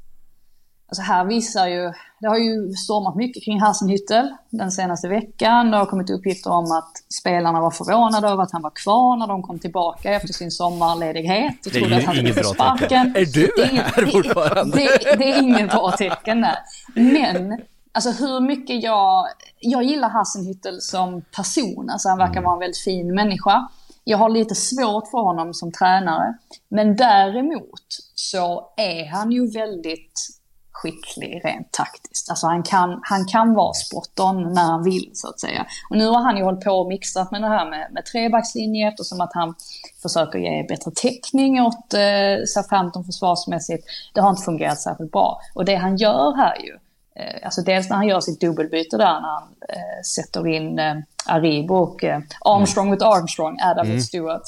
Alltså 0.90 1.02
här 1.02 1.26
visar 1.26 1.68
ju, 1.68 1.94
det 2.20 2.28
har 2.28 2.38
ju 2.38 2.74
stormat 2.74 3.16
mycket 3.16 3.44
kring 3.44 3.61
Hassenhüttel 3.61 4.30
den 4.49 4.72
senaste 4.72 5.07
veckan. 5.07 5.72
Det 5.72 5.78
har 5.78 5.86
kommit 5.86 6.10
uppgifter 6.10 6.52
om 6.52 6.64
att 6.72 6.91
spelarna 7.20 7.61
var 7.61 7.72
förvånade 7.72 8.28
över 8.28 8.44
att 8.44 8.52
han 8.52 8.61
var 8.61 8.72
kvar 8.84 9.18
när 9.18 9.28
de 9.28 9.44
kom 9.44 9.60
tillbaka 9.60 10.11
efter 10.11 10.34
sin 10.34 10.52
sommarledighet. 10.52 11.66
Och 11.66 11.72
Det 11.72 11.78
är 11.78 11.82
trodde 11.82 11.95
ju 11.95 11.99
att 12.02 12.06
han 12.06 12.16
skulle 12.16 12.30
inget 12.30 12.48
få 12.48 12.53
bra 12.53 12.78
tecken. 12.78 12.88
sparken. 12.88 13.16
Är 13.16 13.26
du 13.26 13.52
Det 13.57 13.66
här 13.66 14.06
fortfarande? 14.11 14.78
Det, 14.78 15.18
det 15.18 15.32
är 15.32 15.41
inget 15.41 15.72
bra 15.72 15.91
tecken 15.91 16.41
nej. 16.41 16.57
Men, 16.95 17.61
alltså 17.91 18.11
hur 18.26 18.40
mycket 18.40 18.84
jag, 18.84 19.26
jag 19.60 19.84
gillar 19.84 20.10
Hassenhüttel 20.10 20.80
som 20.80 21.22
person. 21.22 21.90
Alltså 21.90 22.10
han 22.10 22.18
verkar 22.18 22.41
vara 22.41 22.53
en 22.53 22.60
väldigt 22.60 22.84
fin 22.84 23.16
människa. 23.16 23.68
Jag 24.03 24.18
har 24.18 24.30
lite 24.30 24.56
svårt 24.56 25.07
för 25.11 25.18
honom 25.18 25.53
som 25.53 25.72
tränare. 25.72 26.38
Men 26.70 26.95
däremot 26.95 27.88
så 28.16 28.74
är 28.78 29.06
han 29.11 29.32
ju 29.32 29.52
väldigt 29.52 30.39
skicklig 30.81 31.41
rent 31.45 31.72
taktiskt. 31.72 32.30
Alltså 32.30 32.47
han 32.47 32.64
kan, 32.64 32.99
han 33.03 33.26
kan 33.26 33.53
vara 33.53 33.73
spot 33.73 34.19
on 34.19 34.53
när 34.53 34.64
han 34.64 34.84
vill 34.84 35.11
så 35.14 35.30
att 35.30 35.39
säga. 35.39 35.65
Och 35.89 35.97
nu 35.97 36.07
har 36.07 36.22
han 36.22 36.38
ju 36.38 36.43
hållit 36.43 36.64
på 36.64 36.72
och 36.72 36.88
mixat 36.88 37.31
med 37.31 37.41
det 37.41 37.47
här 37.47 37.69
med, 37.69 37.88
med 37.91 38.06
trebackslinje 38.06 38.88
eftersom 38.88 39.22
att 39.22 39.34
han 39.34 39.56
försöker 40.01 40.39
ge 40.39 40.64
bättre 40.64 40.91
täckning 40.91 41.61
åt 41.61 41.93
eh, 41.93 42.45
Southampton 42.47 43.03
försvarsmässigt. 43.03 43.85
Det 44.14 44.22
har 44.22 44.30
inte 44.30 44.43
fungerat 44.43 44.80
särskilt 44.80 45.11
bra. 45.11 45.41
Och 45.53 45.65
det 45.65 45.76
han 45.76 45.97
gör 45.97 46.35
här 46.38 46.57
ju, 46.61 46.77
eh, 47.15 47.45
alltså 47.45 47.61
dels 47.61 47.89
när 47.89 47.95
han 47.95 48.07
gör 48.07 48.19
sitt 48.19 48.41
dubbelbyte 48.41 48.97
där 48.97 49.22
när 49.22 49.30
han 49.30 49.43
eh, 49.69 50.03
sätter 50.15 50.47
in 50.47 50.80
eh, 50.80 50.95
Aribo 51.26 51.76
och 51.76 52.03
eh, 52.03 52.19
Armstrong 52.45 52.89
mot 52.89 53.01
Armstrong, 53.01 53.57
Adam 53.61 53.89
mot 53.89 54.03
Stewart 54.03 54.43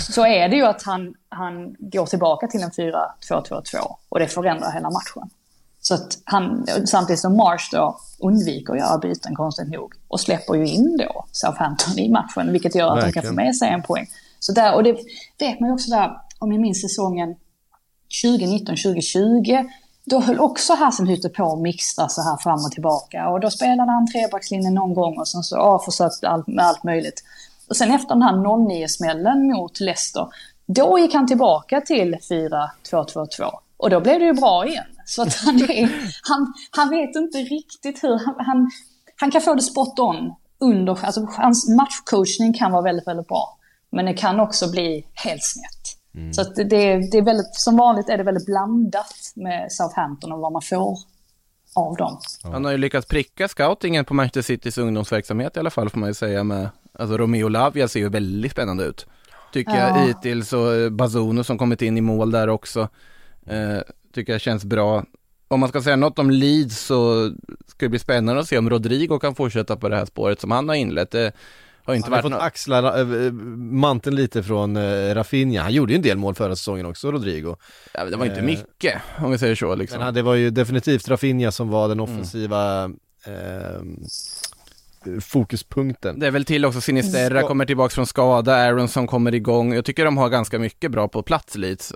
så 0.00 0.26
är 0.26 0.48
det 0.48 0.56
ju 0.56 0.66
att 0.66 0.82
han, 0.82 1.14
han 1.28 1.76
går 1.78 2.06
tillbaka 2.06 2.46
till 2.46 2.62
en 2.62 2.70
4-2-2-2 2.70 3.62
och 4.08 4.18
det 4.18 4.26
förändrar 4.26 4.72
hela 4.72 4.90
matchen. 4.90 5.30
Så 5.80 5.94
att 5.94 6.18
han, 6.24 6.66
samtidigt 6.86 7.20
som 7.20 7.36
Marsh 7.36 7.68
då 7.72 7.98
undviker 8.18 8.72
att 8.72 8.78
göra 8.78 8.98
byten 8.98 9.34
konstigt 9.34 9.68
nog 9.68 9.92
och 10.08 10.20
släpper 10.20 10.54
ju 10.54 10.66
in 10.66 10.96
då 10.96 11.24
Southampton 11.32 11.98
i 11.98 12.08
matchen, 12.08 12.52
vilket 12.52 12.74
gör 12.74 12.88
att 12.88 12.94
de 12.94 13.00
kan 13.00 13.06
Verkligen. 13.06 13.26
få 13.26 13.34
med 13.34 13.56
sig 13.56 13.68
en 13.68 13.82
poäng. 13.82 14.06
Så 14.38 14.52
där, 14.52 14.74
och 14.74 14.82
det 14.82 14.92
vet 15.38 15.60
man 15.60 15.68
ju 15.68 15.74
också 15.74 15.90
där, 15.90 16.10
om 16.38 16.52
jag 16.52 16.60
minns 16.60 16.80
säsongen 16.80 17.34
2019-2020, 18.24 19.68
då 20.04 20.20
höll 20.20 20.40
också 20.40 20.72
Hassenhütte 20.72 21.28
på 21.28 21.52
att 21.52 21.58
mixtra 21.58 22.08
så 22.08 22.22
här 22.22 22.36
fram 22.36 22.64
och 22.64 22.72
tillbaka. 22.72 23.28
Och 23.28 23.40
då 23.40 23.50
spelade 23.50 23.92
han 23.92 24.06
trebackslinjen 24.12 24.74
någon 24.74 24.94
gång 24.94 25.18
och 25.18 25.28
sen 25.28 25.42
så 25.42 25.56
ja, 25.56 25.82
försökte 25.84 26.28
allt, 26.28 26.46
med 26.46 26.64
allt 26.64 26.84
möjligt. 26.84 27.24
Och 27.68 27.76
sen 27.76 27.90
efter 27.90 28.14
den 28.14 28.22
här 28.22 28.32
0-9-smällen 28.32 29.52
mot 29.52 29.80
Leicester, 29.80 30.28
då 30.66 30.98
gick 30.98 31.14
han 31.14 31.26
tillbaka 31.26 31.80
till 31.80 32.14
4-2-2-2. 32.14 33.50
Och 33.76 33.90
då 33.90 34.00
blev 34.00 34.18
det 34.18 34.26
ju 34.26 34.32
bra 34.32 34.66
igen. 34.66 34.84
Så 35.10 35.22
att 35.22 35.34
han, 35.34 35.56
är, 35.56 36.12
han, 36.22 36.52
han 36.70 36.90
vet 36.90 37.16
inte 37.16 37.38
riktigt 37.38 38.04
hur, 38.04 38.18
han, 38.26 38.34
han, 38.38 38.70
han 39.16 39.30
kan 39.30 39.40
få 39.40 39.54
det 39.54 39.62
spot 39.62 39.98
on 39.98 40.34
under, 40.60 41.04
alltså 41.04 41.26
hans 41.30 41.68
matchcoachning 41.68 42.52
kan 42.54 42.72
vara 42.72 42.82
väldigt, 42.82 43.06
väldigt 43.06 43.28
bra. 43.28 43.58
Men 43.92 44.04
det 44.04 44.14
kan 44.14 44.40
också 44.40 44.70
bli 44.70 45.06
helt 45.14 45.44
snett. 45.44 46.34
Så 46.34 46.40
att 46.40 46.54
det, 46.54 46.64
det 47.10 47.18
är 47.18 47.22
väldigt, 47.24 47.54
som 47.54 47.76
vanligt 47.76 48.08
är 48.08 48.18
det 48.18 48.24
väldigt 48.24 48.46
blandat 48.46 49.32
med 49.34 49.72
Southampton 49.72 50.32
och 50.32 50.38
vad 50.40 50.52
man 50.52 50.62
får 50.62 50.98
av 51.74 51.96
dem. 51.96 52.18
Han 52.42 52.64
har 52.64 52.72
ju 52.72 52.78
lyckats 52.78 53.06
pricka 53.08 53.48
scoutingen 53.48 54.04
på 54.04 54.14
Manchester 54.14 54.42
Citys 54.42 54.78
ungdomsverksamhet 54.78 55.56
i 55.56 55.60
alla 55.60 55.70
fall 55.70 55.90
får 55.90 55.98
man 55.98 56.08
ju 56.08 56.14
säga 56.14 56.44
med, 56.44 56.68
alltså 56.98 57.16
Romeo 57.18 57.48
Lavia 57.48 57.88
ser 57.88 58.00
ju 58.00 58.08
väldigt 58.08 58.52
spännande 58.52 58.84
ut. 58.84 59.06
Tycker 59.52 59.76
jag 59.76 59.90
Ja. 59.90 60.06
hittills 60.06 60.52
och 60.52 60.92
Bazono 60.92 61.44
som 61.44 61.58
kommit 61.58 61.82
in 61.82 61.98
i 61.98 62.00
mål 62.00 62.30
där 62.30 62.48
också. 62.48 62.88
Eh, 63.46 63.78
tycker 64.12 64.32
jag 64.32 64.40
känns 64.40 64.64
bra. 64.64 65.04
Om 65.48 65.60
man 65.60 65.68
ska 65.68 65.82
säga 65.82 65.96
något 65.96 66.18
om 66.18 66.30
Leeds 66.30 66.80
så 66.80 67.30
ska 67.66 67.86
det 67.86 67.88
bli 67.88 67.98
spännande 67.98 68.40
att 68.40 68.48
se 68.48 68.58
om 68.58 68.70
Rodrigo 68.70 69.18
kan 69.18 69.34
fortsätta 69.34 69.76
på 69.76 69.88
det 69.88 69.96
här 69.96 70.04
spåret 70.04 70.40
som 70.40 70.50
han 70.50 70.68
har 70.68 70.76
inlett. 70.76 71.10
Det 71.10 71.32
har 71.84 71.94
inte 71.94 72.06
Han 72.06 72.12
har 72.12 72.22
fått 72.22 72.30
något... 72.30 72.40
axla 72.40 73.00
äh, 73.00 73.32
manteln 73.72 74.16
lite 74.16 74.42
från 74.42 74.76
äh, 74.76 75.14
Rafinha. 75.14 75.62
Han 75.62 75.72
gjorde 75.72 75.92
ju 75.92 75.96
en 75.96 76.02
del 76.02 76.18
mål 76.18 76.34
förra 76.34 76.56
säsongen 76.56 76.86
också, 76.86 77.12
Rodrigo. 77.12 77.56
Ja, 77.94 78.00
men 78.02 78.10
det 78.10 78.16
var 78.16 78.26
inte 78.26 78.38
Eh, 78.38 78.44
mycket 78.44 79.00
om 79.18 79.30
vi 79.30 79.38
säger 79.38 79.54
så 79.54 79.74
liksom. 79.74 79.98
Men 79.98 80.14
det 80.14 80.22
var 80.22 80.34
ju 80.34 80.50
definitivt 80.50 81.08
Rafinha 81.08 81.52
som 81.52 81.68
var 81.68 81.88
den 81.88 82.00
offensiva 82.00 82.84
eh, 83.26 83.80
fokuspunkten. 85.20 86.18
Det 86.18 86.26
är 86.26 86.30
väl 86.30 86.44
till 86.44 86.64
också 86.64 86.80
Sinisterra 86.80 87.42
kommer 87.42 87.66
tillbaka 87.66 87.94
från 87.94 88.06
skada, 88.06 88.54
Aaron 88.54 88.88
som 88.88 89.06
kommer 89.06 89.34
igång. 89.34 89.74
Jag 89.74 89.84
tycker 89.84 90.04
de 90.04 90.16
har 90.18 90.28
ganska 90.28 90.58
mycket 90.58 90.90
bra 90.90 91.08
på 91.08 91.22
plats 91.22 91.56
Leeds. 91.56 91.92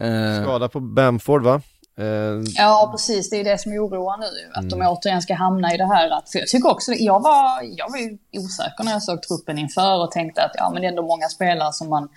Eh, 0.00 0.42
Skada 0.42 0.68
på 0.68 0.80
Bamford 0.80 1.42
va? 1.42 1.60
Eh, 1.98 2.42
Ja, 2.56 2.88
precis. 2.92 3.30
Det 3.30 3.36
är 3.36 3.44
det 3.44 3.58
som 3.58 3.72
oroar 3.72 4.18
nu. 4.18 4.50
Att 4.54 4.70
de 4.70 4.82
återigen 4.82 5.22
ska 5.22 5.34
hamna 5.34 5.74
i 5.74 5.76
det 5.76 5.86
här 5.86 6.10
att... 6.10 6.30
För 6.30 6.38
jag 6.38 6.48
tycker 6.48 6.70
också. 6.70 6.92
Jag 6.92 7.20
var, 7.22 7.62
jag 7.62 7.90
var 7.90 7.98
ju 7.98 8.18
osäker 8.36 8.84
när 8.84 8.92
jag 8.92 9.02
såg 9.02 9.22
truppen 9.22 9.58
inför 9.58 10.02
och 10.02 10.10
tänkte 10.10 10.42
att 10.44 10.52
ja, 10.54 10.70
men 10.72 10.82
det 10.82 10.86
är 10.86 10.90
ändå 10.90 11.02
många 11.02 11.28
spelare 11.28 11.72
som 11.72 11.88
man... 11.88 12.08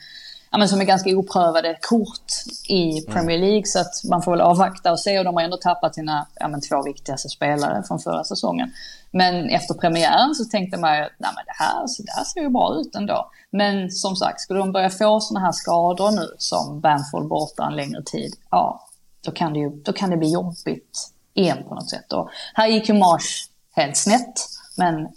Ja, 0.54 0.60
men 0.60 0.70
som 0.70 0.82
är 0.82 0.86
ganska 0.86 1.10
oprövade 1.10 1.78
kort 1.82 2.32
i 2.70 3.02
Premier 3.02 3.40
League 3.40 3.66
så 3.66 3.80
att 3.80 4.04
man 4.10 4.22
får 4.22 4.32
väl 4.32 4.42
avvakta 4.42 4.92
och 4.92 5.00
se 5.00 5.20
och 5.20 5.26
de 5.26 5.36
har 5.36 5.44
ändå 5.44 5.58
tappat 5.58 5.96
sina 5.96 6.28
ja, 6.36 6.48
men 6.48 6.62
två 6.62 6.84
viktigaste 6.84 7.30
spelare 7.30 7.84
från 7.88 8.00
förra 8.00 8.24
säsongen. 8.24 8.72
Men 9.12 9.50
efter 9.50 9.74
premiären 9.74 10.36
så 10.36 10.46
tänkte 10.46 10.78
man 10.78 10.98
ju 10.98 11.04
att 11.04 11.12
nej, 11.18 11.32
men 11.36 11.46
det, 11.46 11.64
här, 11.64 11.88
så 11.88 12.04
det 12.04 12.12
här 12.12 12.24
ser 12.24 12.42
ju 12.42 12.50
bra 12.50 12.76
ut 12.76 12.96
ändå. 12.96 13.32
Men 13.52 13.92
som 13.92 14.16
sagt, 14.16 14.42
skulle 14.42 14.60
de 14.60 14.72
börja 14.72 14.90
få 14.90 15.20
sådana 15.20 15.46
här 15.46 15.52
skador 15.52 16.12
nu 16.12 16.36
som 16.38 16.80
Bamford 16.80 17.28
borta 17.28 17.66
en 17.66 17.76
längre 17.76 18.04
tid, 18.04 18.34
ja, 18.50 18.88
då 19.22 19.32
kan 19.32 19.54
det, 19.54 19.60
ju, 19.60 19.70
då 19.70 19.94
kan 19.94 20.10
det 20.10 20.18
bli 20.18 20.32
jobbigt 20.32 21.12
igen 21.34 21.58
på 21.70 21.76
något 21.76 21.90
sätt. 21.90 22.14
Och 22.14 22.30
här 22.54 22.68
gick 22.68 22.90
ju 22.90 22.96
Marsh 22.96 23.48
helt 23.72 23.98
snett, 23.98 24.34
men 24.78 25.08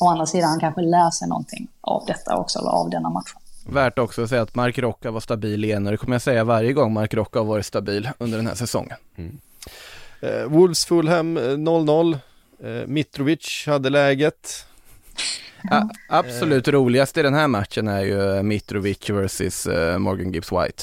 å 0.00 0.08
andra 0.08 0.26
sidan 0.26 0.50
han 0.50 0.60
kanske 0.60 0.82
lär 0.82 1.10
sig 1.10 1.28
någonting 1.28 1.68
av 1.80 2.04
detta 2.06 2.36
också, 2.36 2.58
eller 2.58 2.70
av 2.70 2.90
denna 2.90 3.10
matchen. 3.10 3.40
Värt 3.70 3.98
också 3.98 4.22
att 4.22 4.28
säga 4.28 4.42
att 4.42 4.54
Mark 4.54 4.78
Rocca 4.78 5.10
var 5.10 5.20
stabil 5.20 5.64
igen 5.64 5.86
och 5.86 5.92
det 5.92 5.98
kommer 5.98 6.14
jag 6.14 6.22
säga 6.22 6.44
varje 6.44 6.72
gång 6.72 6.92
Mark 6.92 7.14
Rocca 7.14 7.38
har 7.38 7.46
varit 7.46 7.66
stabil 7.66 8.08
under 8.18 8.38
den 8.38 8.46
här 8.46 8.54
säsongen. 8.54 8.96
eh, 10.20 10.42
Wolves 10.44 10.84
Fulham 10.84 11.36
eh, 11.36 11.40
0-0. 11.42 12.18
Eh, 12.64 12.86
Mitrovic 12.86 13.64
hade 13.66 13.90
läget. 13.90 14.66
A- 15.70 15.88
absolut 16.08 16.68
roligast 16.68 17.16
i 17.18 17.22
den 17.22 17.34
här 17.34 17.48
matchen 17.48 17.88
är 17.88 18.00
ju 18.00 18.42
Mitrovic 18.42 19.10
versus 19.10 19.66
eh, 19.66 19.98
Morgan 19.98 20.32
Gibbs 20.32 20.52
White. 20.52 20.82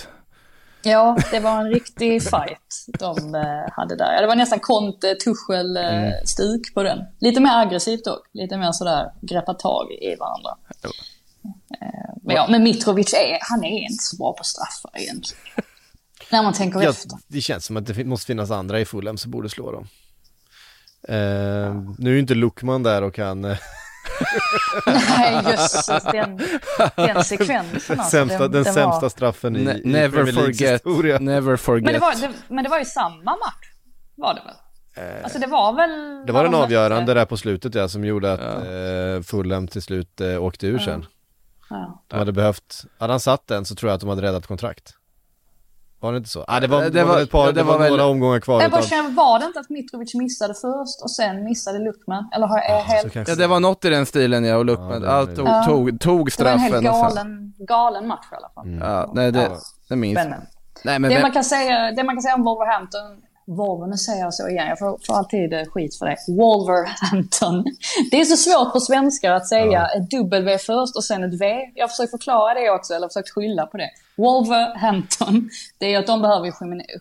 Ja, 0.86 1.18
det 1.32 1.40
var 1.40 1.60
en 1.60 1.70
riktig 1.70 2.24
fight 2.24 2.86
de 3.00 3.36
eh, 3.36 3.74
hade 3.74 3.96
där. 3.96 4.22
Det 4.22 4.28
var 4.28 4.36
nästan 4.36 4.60
Conte, 4.60 5.16
Tuchel 5.16 5.78
eh, 5.78 5.84
stuk 6.26 6.74
på 6.74 6.84
den. 6.84 7.00
Lite 7.20 7.42
mer 7.42 7.58
aggressivt 7.58 8.06
dock. 8.06 8.28
Lite 8.34 8.58
mer 8.58 8.72
sådär 8.72 9.12
greppa 9.22 9.54
tag 9.54 9.92
i 9.92 10.16
varandra. 10.16 10.50
Eh, 11.82 11.88
men, 12.24 12.36
ja, 12.36 12.48
men 12.50 12.64
Mitrovic 12.64 13.14
är, 13.14 13.38
han 13.42 13.64
är 13.64 13.80
inte 13.92 14.04
så 14.04 14.18
bra 14.18 14.34
på 14.34 14.44
straffar 14.44 14.92
egentligen. 15.02 15.44
När 16.32 16.44
man 16.44 16.54
tänker 16.54 16.82
Ja, 16.82 16.90
efter. 16.90 17.12
det 17.28 17.42
känns 17.42 17.66
som 17.66 17.78
att 17.78 17.86
det 17.86 18.06
måste 18.06 18.26
finnas 18.28 18.52
andra 18.52 18.80
i 18.80 18.86
Fulham 18.86 19.18
som 19.18 19.32
borde 19.32 19.50
slå 19.50 19.72
dem. 19.72 19.88
Eh, 21.08 21.16
nu 21.98 22.10
är 22.10 22.14
ju 22.14 22.20
inte 22.20 22.36
Lukman 22.36 22.84
där 22.84 23.02
och 23.02 23.14
kan 23.16 23.46
eh, 23.46 23.58
Nej, 24.86 25.42
jösses, 25.46 26.04
den, 26.04 26.42
den 26.96 27.24
sekvensen 27.24 28.00
alltså. 28.00 28.18
sämsta, 28.18 28.48
den, 28.48 28.64
var- 28.64 28.72
sämsta 28.72 29.10
straffen 29.10 29.56
i, 29.56 29.60
Ne- 29.60 29.82
i 29.84 29.88
never 29.92 30.32
forget, 30.32 30.74
historia. 30.74 31.20
never 31.20 31.56
forget. 31.58 31.84
Men 31.86 31.94
det, 31.94 32.00
var, 32.00 32.16
det, 32.22 32.32
men 32.48 32.64
det 32.64 32.70
var 32.70 32.80
ju 32.80 32.86
samma 32.86 33.32
match, 33.32 33.72
var 34.16 34.34
det 34.34 34.42
väl? 34.46 34.56
Alltså 35.24 35.40
det 35.40 35.48
var 35.48 35.74
väl... 35.74 36.26
Det 36.26 36.32
var 36.34 36.44
den 36.44 36.52
de 36.52 36.62
avgörande 36.62 37.14
där 37.14 37.26
på 37.26 37.38
slutet 37.38 37.76
ja, 37.76 37.88
som 37.88 38.06
gjorde 38.06 38.34
att 38.34 38.40
eh, 38.42 39.24
Fulham 39.24 39.68
till 39.68 39.82
slut 39.82 40.22
eh, 40.22 40.44
åkte 40.44 40.68
ur 40.68 40.80
sen. 40.80 41.06
Ja. 41.74 42.04
De 42.08 42.16
hade 42.20 42.32
behövt, 42.32 42.86
hade 43.00 43.14
han 43.14 43.20
satt 43.20 43.48
den 43.48 43.66
så 43.66 43.76
tror 43.76 43.90
jag 43.90 43.96
att 43.96 44.02
de 44.02 44.10
hade 44.10 44.22
räddat 44.22 44.48
kontrakt. 44.48 44.94
Var 46.00 46.12
det 46.12 46.18
inte 46.18 46.30
så? 46.30 46.46
Ah, 46.48 46.60
det 46.60 46.68
var, 46.68 46.82
Det 46.82 46.90
det 46.90 47.04
var- 47.04 47.14
var, 47.14 47.22
ett 47.22 47.32
par, 47.32 47.40
ja, 47.40 47.46
det 47.46 47.52
det 47.52 47.64
var, 47.64 47.74
var 47.74 47.80
väl- 47.80 47.90
några 47.92 48.06
omgångar 48.06 48.40
kvar 48.40 48.62
Jag 48.62 48.72
bara 48.72 48.80
utav, 48.80 48.90
känner, 48.90 49.10
var 49.10 49.40
det 49.40 49.46
inte 49.46 49.60
att 49.60 49.70
Mitrovic 49.70 50.14
missade 50.16 50.54
först 50.54 51.02
och 51.04 51.12
sen 51.12 51.44
missade 51.44 51.80
Lukman? 51.80 52.30
Eller 52.36 52.48
har 52.48 52.58
jag 52.58 52.82
så 52.86 52.92
helt... 52.92 53.14
kanske- 53.14 53.32
Ja 53.32 53.36
det 53.36 53.48
var 53.48 53.60
något 53.60 53.86
i 53.86 53.90
den 53.90 54.06
stilen 54.06 54.44
ja 54.44 54.56
och 54.56 54.60
Ja, 54.60 54.64
Luckman, 54.64 55.06
allt 55.06 55.36
tog, 55.36 55.46
möjligt. 55.48 55.66
tog, 55.68 56.00
tog 56.00 56.18
Det 56.38 56.44
var 56.44 56.52
en 56.52 56.60
straffen 56.60 56.60
helt 56.60 56.84
galen, 56.86 57.54
galen 57.58 58.08
match 58.08 58.26
i 58.32 58.36
alla 58.36 58.50
fall. 58.56 58.70
Ja, 58.80 59.12
nej 59.16 59.32
det, 59.32 59.42
Ja. 59.42 59.58
det 59.90 59.96
minns 59.96 60.16
men. 60.16 60.30
Nej 60.84 61.00
men 61.00 61.02
Det, 61.10 61.16
vem- 61.16 61.22
man 61.22 61.32
kan 61.32 61.44
säga, 61.44 61.92
det 61.92 62.04
man 62.04 62.16
kan 62.16 62.22
säga 62.22 62.36
om 62.36 62.44
Wolverhampton, 62.44 63.02
Volvo, 63.46 63.86
nu 63.86 63.98
säger 63.98 64.20
jag 64.20 64.34
så 64.34 64.50
igen, 64.50 64.68
jag 64.68 64.80
får, 64.80 65.00
får 65.08 65.14
alltid 65.14 65.54
eh, 65.54 65.66
skit 65.66 65.98
för 65.98 66.06
det. 66.06 66.18
Wolverhampton. 66.28 67.64
Det 68.12 68.22
är 68.22 68.26
så 68.26 68.38
svårt 68.38 68.74
på 68.74 68.80
svenska 68.80 69.36
att 69.36 69.48
säga 69.48 69.88
ett 69.88 70.12
W 70.12 70.58
först 70.58 70.96
och 70.96 71.04
sen 71.04 71.24
ett 71.24 71.42
V. 71.42 71.46
Jag 71.76 71.90
försöker 71.90 72.12
förklara 72.12 72.54
det 72.54 72.70
också, 72.70 72.94
eller 72.94 73.08
försökt 73.08 73.30
skylla 73.30 73.66
på 73.66 73.78
det. 73.78 73.90
Wolverhampton, 74.18 75.50
det 75.78 75.94
är 75.94 76.00
att 76.00 76.08
de 76.08 76.22
behöver 76.22 76.54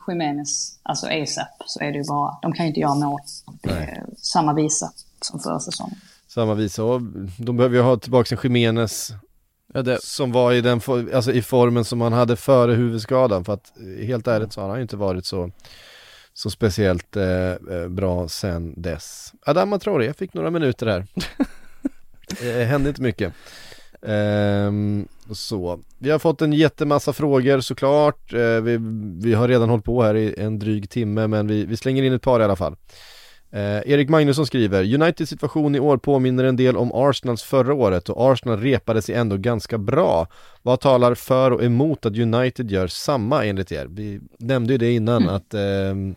Jimenez, 0.09 0.79
alltså 0.83 1.07
ASAP, 1.07 1.49
så 1.67 1.81
är 1.81 1.93
det 1.93 1.99
ju 1.99 2.05
bara. 2.05 2.39
De 2.43 2.53
kan 2.53 2.65
ju 2.67 2.69
inte 2.69 2.81
göra 2.81 2.95
mål. 2.95 3.21
Samma 4.17 4.53
visa 4.53 4.93
som 5.21 5.41
förra 5.41 5.61
säsongen. 5.61 5.97
samma 6.29 6.55
visa. 6.55 6.85
Och 6.85 7.01
de 7.39 7.57
behöver 7.57 7.77
ju 7.77 7.83
ha 7.83 7.97
tillbaka 7.97 8.35
en 8.35 8.41
Jimenez 8.43 9.13
ja, 9.75 9.83
det, 9.83 10.03
som 10.03 10.33
var 10.33 10.53
i 10.53 10.61
den 10.61 10.81
alltså 11.15 11.33
i 11.33 11.43
formen 11.43 11.85
som 11.85 12.01
han 12.01 12.13
hade 12.13 12.37
före 12.37 12.73
huvudskadan. 12.73 13.45
För 13.45 13.53
att 13.53 13.73
eh, 13.79 14.07
helt 14.07 14.27
ärligt 14.27 14.53
så 14.53 14.61
har 14.61 14.69
han 14.69 14.79
ju 14.79 14.83
inte 14.83 14.97
varit 14.97 15.27
så, 15.27 15.51
så 16.35 16.51
speciellt 16.51 17.17
eh, 17.17 17.51
eh, 17.51 17.89
bra 17.89 18.29
sen 18.29 18.75
dess. 18.77 19.33
Adama 19.47 19.79
Traoré 19.79 20.13
fick 20.13 20.35
några 20.35 20.51
minuter 20.51 20.87
här. 20.87 21.07
det 22.41 22.65
hände 22.65 22.89
inte 22.89 23.03
mycket. 23.03 23.33
Ehm, 24.07 25.09
så. 25.33 25.81
Vi 25.99 26.11
har 26.11 26.19
fått 26.19 26.43
en 26.43 26.53
jättemassa 26.53 27.13
frågor 27.13 27.61
såklart. 27.61 28.33
Eh, 28.33 28.61
vi, 28.61 28.79
vi 29.23 29.35
har 29.35 29.49
redan 29.49 29.69
hållit 29.69 29.85
på 29.85 30.03
här 30.03 30.15
i 30.15 30.35
en 30.39 30.59
dryg 30.59 30.91
timme 30.91 31.27
men 31.27 31.47
vi, 31.47 31.65
vi 31.65 31.77
slänger 31.77 32.03
in 32.03 32.13
ett 32.13 32.23
par 32.23 32.41
i 32.41 32.45
alla 32.45 32.57
fall. 32.57 32.77
Eh, 33.53 33.93
Erik 33.93 34.09
Magnusson 34.09 34.47
skriver, 34.47 34.95
Uniteds 34.95 35.31
situation 35.31 35.75
i 35.75 35.81
år 35.81 35.97
påminner 35.97 36.45
en 36.45 36.57
del 36.57 36.77
om 36.77 36.93
Arsenals 36.95 37.43
förra 37.43 37.75
året 37.75 38.09
och 38.09 38.33
Arsenal 38.33 38.61
repade 38.61 39.03
sig 39.03 39.15
ändå 39.15 39.37
ganska 39.37 39.79
bra. 39.79 40.27
Vad 40.63 40.81
talar 40.81 41.15
för 41.15 41.51
och 41.51 41.65
emot 41.65 42.07
att 42.07 42.17
United 42.19 42.71
gör 42.71 42.87
samma 42.87 43.45
enligt 43.45 43.73
er? 43.73 43.87
Vi 43.91 44.21
nämnde 44.39 44.73
ju 44.75 44.79
det 44.79 44.93
innan 44.93 45.23
Mm. 45.23 45.35
att 45.35 45.55
ehm, 45.55 46.15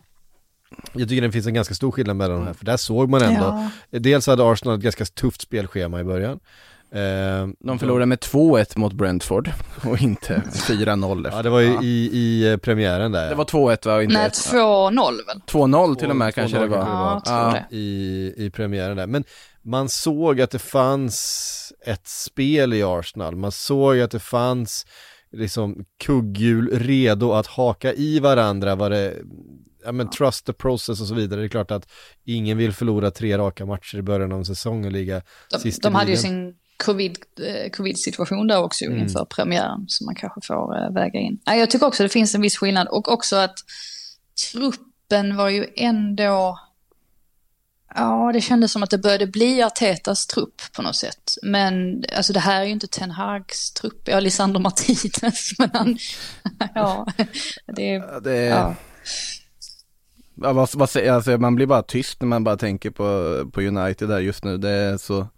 jag 0.92 1.08
tycker 1.08 1.22
det 1.22 1.32
finns 1.32 1.46
en 1.46 1.54
ganska 1.54 1.74
stor 1.74 1.90
skillnad 1.90 2.16
mellan 2.16 2.36
de 2.40 2.46
här, 2.46 2.54
för 2.54 2.64
där 2.64 2.76
såg 2.76 3.10
man 3.10 3.22
ändå, 3.22 3.68
Ja. 3.90 3.98
dels 3.98 4.26
hade 4.26 4.50
Arsenal 4.50 4.76
ett 4.76 4.82
ganska 4.82 5.04
tufft 5.04 5.40
spelschema 5.40 6.00
i 6.00 6.04
början. 6.04 6.40
Ehm, 6.92 7.56
De 7.60 7.78
förlorade 7.78 8.06
med 8.06 8.18
2-1 8.20 8.78
mot 8.78 8.92
Brentford 8.92 9.50
och 9.84 10.00
inte 10.02 10.42
4-0 10.68 11.28
Ja 11.32 11.42
det 11.42 11.50
var 11.50 11.60
ju 11.60 11.72
Ja. 11.72 11.82
i, 11.82 12.10
i 12.12 12.50
eh, 12.52 12.56
premiären 12.56 13.12
där. 13.12 13.28
Det 13.28 13.34
var 13.34 13.44
2-1 13.44 13.86
va? 13.86 14.02
Inte 14.02 14.14
Nej, 14.14 14.26
1. 14.26 14.32
2-0 14.32 15.16
väl? 15.26 15.40
2-0 15.46 15.94
till 15.96 16.10
och 16.10 16.16
med 16.16 16.28
2-0 16.28 16.32
kanske 16.32 16.58
det 16.58 16.66
var. 16.66 16.78
Ja, 16.78 17.22
Ja. 17.26 17.58
i, 17.70 18.34
i 18.36 18.50
premiären 18.50 18.96
där. 18.96 19.06
Men 19.06 19.24
man 19.66 19.88
såg 19.88 20.40
att 20.40 20.50
det 20.50 20.58
fanns 20.58 21.72
ett 21.86 22.06
spel 22.06 22.74
i 22.74 22.82
Arsenal. 22.82 23.36
Man 23.36 23.52
såg 23.52 24.00
att 24.00 24.10
det 24.10 24.18
fanns 24.20 24.86
liksom 25.32 25.84
kugghjul 26.04 26.78
redo 26.78 27.32
att 27.32 27.46
haka 27.46 27.92
i 27.92 28.18
varandra. 28.18 28.74
Var 28.74 28.90
det, 28.90 29.14
ja 29.84 29.92
men 29.92 30.10
trust 30.10 30.46
the 30.46 30.52
process 30.52 31.00
och 31.00 31.06
så 31.06 31.14
vidare. 31.14 31.40
Det 31.40 31.46
är 31.46 31.48
klart 31.48 31.70
att 31.70 31.88
ingen 32.24 32.58
vill 32.58 32.72
förlora 32.72 33.10
tre 33.10 33.38
raka 33.38 33.66
matcher 33.66 33.98
i 33.98 34.02
början 34.02 34.32
av 34.32 34.38
en 34.38 34.44
säsong 34.44 34.84
och 34.84 34.92
ligga 34.92 35.22
De, 35.50 35.58
sist 35.58 35.82
de 35.82 35.94
hade 35.94 36.10
ju 36.10 36.16
sin 36.16 36.54
covid, 36.84 37.18
eh, 37.40 37.70
covid-situation 37.70 38.46
där 38.46 38.62
också 38.62 38.84
Mm. 38.84 38.98
inför 38.98 39.24
premiären 39.24 39.84
som 39.88 40.04
man 40.04 40.14
kanske 40.14 40.40
får 40.42 40.76
eh, 40.76 40.92
väga 40.92 41.20
in. 41.20 41.38
Jag 41.44 41.70
tycker 41.70 41.86
också 41.86 42.02
det 42.02 42.08
finns 42.08 42.34
en 42.34 42.42
viss 42.42 42.56
skillnad 42.56 42.88
och 42.88 43.12
också 43.12 43.36
att 43.36 43.54
truppen 44.52 45.36
var 45.36 45.48
ju 45.48 45.66
ändå... 45.76 46.58
Ja, 47.96 48.30
det 48.32 48.40
kändes 48.40 48.72
som 48.72 48.82
att 48.82 48.90
det 48.90 48.98
började 48.98 49.26
bli 49.26 49.62
Artetas 49.62 50.26
trupp 50.26 50.62
på 50.76 50.82
något 50.82 50.96
sätt. 50.96 51.36
Men 51.42 52.04
alltså 52.16 52.32
det 52.32 52.40
här 52.40 52.60
är 52.60 52.64
ju 52.64 52.70
inte 52.70 52.86
Ten 52.86 53.10
Hags 53.10 53.72
trupp. 53.72 54.08
Ja, 54.08 54.20
Lisandro 54.20 54.60
Martinez, 54.60 55.50
men 55.58 55.70
han... 55.72 55.98
ja, 56.74 57.06
det 57.66 58.02
Det, 58.22 58.36
Ja. 58.36 58.74
ja, 60.34 60.52
vad, 60.52 60.68
vad 60.74 60.96
alltså 60.96 61.38
man 61.38 61.54
blir 61.54 61.66
bara 61.66 61.82
tyst 61.82 62.20
när 62.20 62.28
man 62.28 62.44
bara 62.44 62.56
tänker 62.56 62.90
på, 62.90 63.50
på 63.52 63.60
United 63.60 64.08
där 64.08 64.20
just 64.20 64.44
nu. 64.44 64.58
Det 64.58 64.70
är 64.70 64.96
så, 64.96 65.28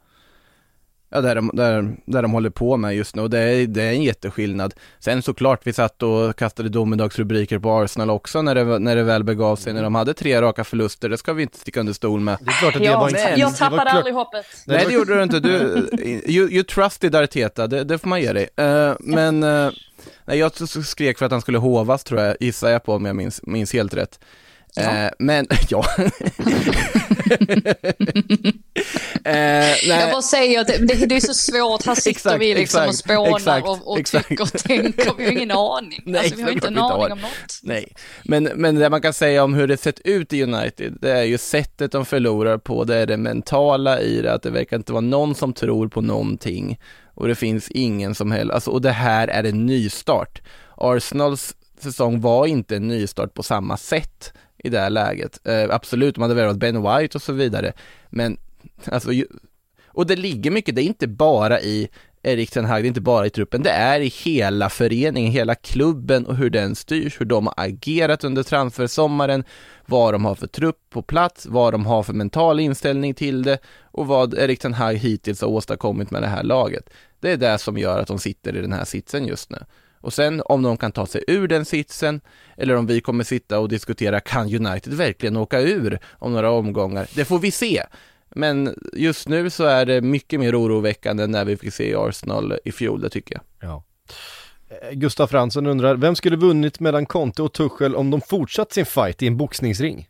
ja 1.11 1.21
där 1.21 1.35
de, 1.35 1.51
där, 1.55 1.97
där 2.05 2.23
de 2.23 2.33
håller 2.33 2.51
på 2.51 2.77
med 2.77 2.97
just 2.97 3.17
nu 3.17 3.23
och 3.23 3.31
det 3.31 3.39
är, 3.39 3.67
det 3.67 3.83
är 3.83 3.93
en 3.93 4.03
jätteskillnad. 4.03 4.75
Sen 4.99 5.23
såklart, 5.23 5.61
vi 5.67 5.73
satt 5.73 6.03
och 6.03 6.37
kastade 6.37 6.69
domedagsrubriker 6.69 7.59
på 7.59 7.73
Arsenal 7.73 8.11
också 8.11 8.43
när 8.43 8.55
det, 8.55 8.79
när 8.79 8.97
det 8.97 9.03
väl 9.03 9.25
begav 9.25 9.57
sig, 9.57 9.73
när 9.73 9.83
de 9.83 9.95
hade 9.95 10.15
tre 10.15 10.43
raka 10.43 10.65
förluster, 10.65 11.09
det 11.09 11.19
ska 11.19 11.33
vi 11.33 11.43
inte 11.43 11.59
sticka 11.59 11.81
under 11.81 11.93
stol 11.93 12.21
med. 12.21 12.39
Det 12.41 12.51
är 12.51 12.53
klart 12.61 12.75
att 12.77 12.81
det 12.83 12.87
Ja, 12.87 13.01
var 13.01 13.09
en 13.09 13.39
jag 13.41 13.57
tappade 13.57 13.83
klart- 13.83 13.95
aldrig 13.95 14.15
hoppet. 14.15 14.47
Nej, 14.67 14.85
det 14.89 14.93
gjorde 14.95 15.15
du 15.17 15.23
inte, 15.23 15.41
du, 15.41 15.89
you, 16.27 16.51
you 16.51 16.63
trusted 16.65 17.15
Arteta, 17.15 17.67
det, 17.67 17.85
det 17.85 17.99
får 17.99 18.09
man 18.09 18.21
ge 18.21 18.33
dig. 18.33 18.49
Eh, 18.57 18.93
men, 19.01 19.43
eh, 19.43 19.71
nej 20.25 20.39
jag 20.39 20.53
skrek 20.87 21.19
för 21.19 21.27
att 21.27 21.33
han 21.33 21.41
skulle 21.41 21.59
hovas 21.59 22.05
tror 22.05 22.21
jag, 22.21 22.37
gissar 22.41 22.71
jag 22.71 22.85
på 22.85 22.95
om 22.95 23.05
jag 23.05 23.17
minns, 23.17 23.41
minns 23.43 23.73
helt 23.73 23.95
rätt. 23.95 24.21
Eh, 24.77 25.09
men, 25.19 25.47
ja. 25.69 25.85
eh, 25.99 26.05
nej. 29.25 29.89
Jag 29.89 30.11
bara 30.11 30.23
säger 30.23 30.61
att 30.61 30.67
det, 30.67 31.07
det, 31.07 31.17
är 31.17 31.21
så 31.21 31.35
svårt, 31.35 31.87
här 31.87 31.95
sitter 31.95 32.11
Exakt, 32.11 32.41
vi 32.41 32.55
liksom 32.55 32.81
och 32.81 32.89
exakt, 32.89 33.05
spånar 33.05 33.37
exakt, 33.37 33.67
och, 33.67 33.93
och 33.93 34.05
tycker 34.05 34.43
och 34.43 34.53
tänker, 34.53 35.15
vi 35.19 35.25
har 35.25 35.33
ingen 35.33 35.51
aning. 35.51 36.03
Nej, 36.05 36.21
alltså, 36.21 36.37
vi 36.37 36.43
har 36.43 36.51
inte 36.51 36.67
en 36.67 36.79
aning 36.79 37.03
har. 37.03 37.11
om 37.11 37.21
något. 37.21 37.61
Nej, 37.63 37.93
men, 38.23 38.45
men 38.45 38.75
det 38.75 38.91
man 38.91 39.01
kan 39.01 39.13
säga 39.13 39.45
om 39.45 39.55
hur 39.55 39.67
det 39.67 39.77
sett 39.77 40.01
ut 40.01 40.33
i 40.33 40.43
United, 40.43 40.99
det 41.01 41.13
är 41.13 41.25
ju 41.25 41.39
sättet 41.39 41.93
de 41.93 42.07
förlorar 42.07 42.59
på, 42.59 42.85
det 42.85 42.97
är 42.97 43.07
det 43.07 43.17
mentala 43.17 44.01
i 44.01 44.21
det, 44.23 44.33
att 44.33 44.43
det 44.43 44.51
verkar 44.51 44.77
inte 44.77 44.93
vara 44.93 45.01
någon 45.01 45.35
som 45.35 45.53
tror 45.53 45.89
på 45.89 46.01
någonting 46.01 46.79
och 47.19 47.29
det 47.29 47.35
finns 47.35 47.71
ingen 47.71 48.15
som 48.15 48.33
helst, 48.33 48.53
alltså, 48.53 48.71
och 48.71 48.83
det 48.83 48.91
här 48.91 49.29
är 49.29 49.45
en 49.45 49.67
nystart. 49.67 50.43
Arsenals 50.77 51.55
säsong 51.81 52.21
var 52.21 52.47
inte 52.47 52.77
en 52.77 52.89
nystart 52.89 53.35
på 53.35 53.43
samma 53.43 53.77
sätt 53.77 54.33
i 54.59 54.69
det 54.69 54.79
här 54.79 54.91
läget. 54.91 55.47
Eh, 55.47 55.67
absolut, 55.71 56.15
de 56.15 56.21
hade 56.21 56.35
värvat 56.35 56.57
Ben 56.57 56.83
White 56.83 57.19
och 57.19 57.23
så 57.23 57.33
vidare, 57.33 57.73
men 58.11 58.39
alltså, 58.85 59.13
ju, 59.13 59.27
och 59.87 60.07
det 60.07 60.17
ligger 60.17 60.51
mycket, 60.51 60.75
det 60.75 60.83
är 60.83 60.87
inte 60.87 61.09
bara 61.09 61.61
i 61.61 61.89
Erik 62.23 62.51
Ten 62.51 62.65
Hag, 62.65 62.83
det 62.83 62.87
är 62.87 62.89
inte 62.89 63.01
bara 63.01 63.27
i 63.27 63.31
truppen, 63.31 63.63
det 63.63 63.71
är 63.71 64.01
i 64.01 64.09
hela 64.09 64.69
föreningen, 64.69 65.33
hela 65.33 65.55
klubben 65.55 66.27
och 66.27 66.37
hur 66.37 66.51
den 66.51 66.75
styrs, 66.75 67.21
hur 67.21 67.27
de 67.27 67.47
har 67.47 67.55
agerat 67.57 68.25
under 68.25 68.43
transfersommaren, 68.43 69.45
vad 69.87 70.15
de 70.15 70.25
har 70.25 70.35
för 70.35 70.47
trupp 70.47 70.91
på 70.91 71.03
plats, 71.03 71.47
vad 71.47 71.75
de 71.75 71.87
har 71.87 72.03
för 72.03 72.13
mental 72.13 72.61
inställning 72.61 73.15
till 73.15 73.43
det 73.43 73.59
och 73.83 74.07
vad 74.07 74.35
Erik 74.35 74.61
Ten 74.61 74.75
Hag 74.75 74.95
hittills 74.95 75.41
har 75.41 75.49
åstadkommit 75.49 76.11
med 76.11 76.23
det 76.23 76.29
här 76.29 76.43
laget. 76.43 76.91
Det 77.21 77.33
är 77.33 77.37
det 77.37 77.59
som 77.59 77.79
gör 77.79 77.99
att 77.99 78.09
de 78.09 78.19
sitter 78.19 78.57
i 78.57 78.61
den 78.61 78.73
här 78.73 78.85
sitsen 78.85 79.27
just 79.27 79.51
nu. 79.51 79.59
Och 80.01 80.13
sen 80.13 80.43
om 80.45 80.63
de 80.63 80.77
kan 80.77 80.93
ta 80.93 81.07
sig 81.07 81.25
ur 81.27 81.49
den 81.49 81.65
sitsen, 81.65 82.21
eller 82.57 82.77
om 82.77 82.87
vi 82.87 83.01
kommer 83.01 83.25
sitta 83.25 83.59
och 83.59 83.69
diskutera, 83.69 84.21
kan 84.21 84.55
United 84.55 84.95
verkligen 84.95 85.37
åka 85.37 85.61
ur 85.61 85.99
om 86.13 86.33
några 86.33 86.51
omgångar? 86.51 87.07
Det 87.15 87.25
får 87.25 87.39
vi 87.39 87.51
se. 87.51 87.83
Men 88.35 88.75
just 88.93 89.29
nu 89.29 89.51
så 89.51 89.65
är 89.65 89.87
det 89.87 90.01
mycket 90.01 90.41
mer 90.41 90.61
oroväckande 90.61 91.25
än 91.25 91.31
när 91.31 91.45
vi 91.45 91.57
fick 91.57 91.75
se 91.75 91.95
Arsenal 91.97 92.59
i 92.65 92.73
fjol, 92.73 93.01
det 93.01 93.11
tycker 93.11 93.35
jag. 93.35 93.71
Ja. 93.71 93.85
Eh, 94.71 94.91
Gustav 94.93 95.27
Fransson 95.27 95.67
undrar, 95.67 95.97
vem 95.97 96.17
skulle 96.17 96.37
vunnit 96.37 96.81
mellan 96.81 97.07
Conte 97.07 97.43
och 97.43 97.53
Tuchel 97.53 97.97
om 97.97 98.11
de 98.11 98.21
fortsatt 98.21 98.73
sin 98.73 98.87
fight 98.87 99.23
i 99.23 99.27
en 99.27 99.37
boxningsring? 99.37 100.09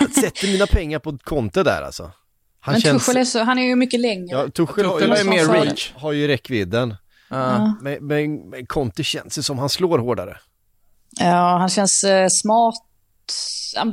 Jag 0.00 0.10
sätter 0.10 0.52
mina 0.52 0.66
pengar 0.66 0.98
på 0.98 1.18
Conte 1.18 1.62
där 1.62 1.82
alltså. 1.82 2.12
Han 2.60 2.72
Men 2.72 2.80
känns... 2.80 3.06
Tuchel 3.06 3.20
är 3.20 3.24
så, 3.24 3.42
han 3.42 3.58
är 3.58 3.62
ju 3.62 3.76
mycket 3.76 4.00
längre. 4.00 4.36
Ja, 4.36 4.48
Tuchel, 4.48 4.86
har 4.86 4.92
Tuchel 4.92 5.10
har 5.10 5.18
ju 5.18 5.24
mer 5.24 5.64
reach. 5.64 5.92
har 5.96 6.12
ju 6.12 6.26
räckvidden. 6.26 6.94
Ja. 7.32 7.74
Men, 7.80 8.06
men, 8.06 8.48
men 8.50 8.66
Conte 8.66 9.04
känns 9.04 9.38
ju 9.38 9.42
som 9.42 9.58
han 9.58 9.68
slår 9.68 9.98
hårdare. 9.98 10.36
Ja, 11.20 11.56
han 11.58 11.68
känns 11.68 12.04
eh, 12.04 12.28
smart. 12.28 12.74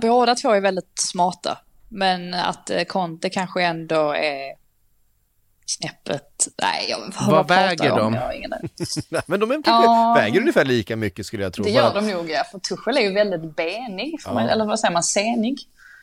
Båda 0.02 0.36
två 0.36 0.52
är 0.52 0.62
väldigt 0.62 1.00
smarta. 1.12 1.58
Men 1.90 2.34
att 2.34 2.70
eh, 2.70 2.84
Conte 2.84 3.30
kanske 3.30 3.64
ändå 3.64 4.14
är 4.16 4.60
snäppet... 5.66 6.48
Nej, 6.62 6.88
jag, 6.90 7.00
vad, 7.20 7.32
Vad 7.36 7.48
väger 7.48 7.86
jag 7.86 7.94
om? 8.06 8.12
de? 8.12 8.14
Jag 8.14 8.22
har 8.22 8.32
ingen 8.34 8.52
men 9.28 9.40
de 9.40 9.52
är 9.52 9.56
kanske, 9.56 9.72
Ja. 9.92 10.14
väger 10.18 10.40
ungefär 10.40 10.66
lika 10.66 10.96
mycket 10.96 11.26
skulle 11.26 11.44
jag 11.44 11.54
tro. 11.54 11.64
Det 11.64 11.70
gör 11.70 11.92
Bara- 11.94 12.02
de 12.02 12.12
nog, 12.12 12.30
ja. 12.30 12.44
För 12.52 12.60
Tuchel 12.60 12.98
är 12.98 13.02
ju 13.02 13.14
väldigt 13.14 13.56
benig. 13.56 14.20
Ja. 14.26 14.34
Man, 14.34 14.50
eller 14.50 14.66
vad 14.66 14.80
säger 14.80 14.94
man? 14.94 15.04
Senig. 15.04 15.58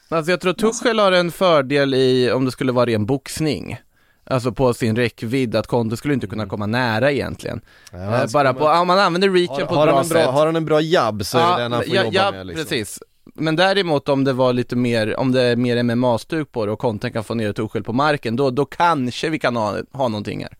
Alltså 0.09 0.31
jag 0.33 0.41
tror 0.41 0.53
Tuchel 0.53 0.99
har 0.99 1.13
en 1.13 1.33
fördel 1.33 1.95
i, 1.95 2.31
om 2.33 2.45
det 2.45 2.51
skulle 2.51 2.73
vara 2.73 2.87
ren 2.87 3.07
boxning, 3.07 3.79
alltså 4.27 4.53
på 4.53 4.75
sin 4.75 4.97
räckvidd, 4.97 5.57
att 5.57 5.67
Conte 5.67 5.97
skulle 5.97 6.15
inte 6.15 6.27
kunna 6.27 6.47
komma 6.47 6.67
nära 6.67 7.13
egentligen. 7.13 7.61
Ja, 7.93 7.99
Eh, 8.23 8.27
bara 8.33 8.53
man- 8.53 8.55
på, 8.55 8.67
om 8.69 8.87
man 8.87 8.99
använder 8.99 9.31
reachen 9.31 9.55
har, 9.61 9.67
på 9.67 9.75
har, 9.75 9.87
ett 9.89 10.09
bra 10.11 10.21
sätt. 10.23 10.31
har 10.31 10.47
han 10.47 10.57
en 10.57 10.65
bra 10.65 10.81
jabb 10.81 11.25
så 11.27 11.39
är 11.39 11.57
det 11.57 11.63
den 11.63 11.73
han 11.73 11.83
får 11.85 11.95
ja, 11.95 12.05
jobba 12.05 12.15
ja, 12.17 12.31
med. 12.31 12.47
Liksom. 12.47 12.65
precis. 12.65 12.99
Men 13.35 13.57
däremot 13.57 14.09
om 14.09 14.25
det 14.25 14.33
var 14.33 14.53
lite 14.53 14.77
mer, 14.77 15.17
om 15.17 15.33
det 15.33 15.43
är 15.43 15.57
mer 15.57 15.83
MMA-stuk 15.83 16.53
på 16.53 16.67
det 16.67 16.73
och 16.73 16.79
Conte 16.79 17.11
kan 17.11 17.25
få 17.25 17.35
ner 17.35 17.53
Tuchel 17.53 17.83
på 17.83 17.93
marken, 17.93 18.37
då, 18.37 18.51
då 18.51 18.65
kanske 18.65 19.29
vi 19.29 19.39
kan 19.39 19.57
ha, 19.57 19.77
ha 19.93 20.09
någonting 20.09 20.43
här. 20.45 20.57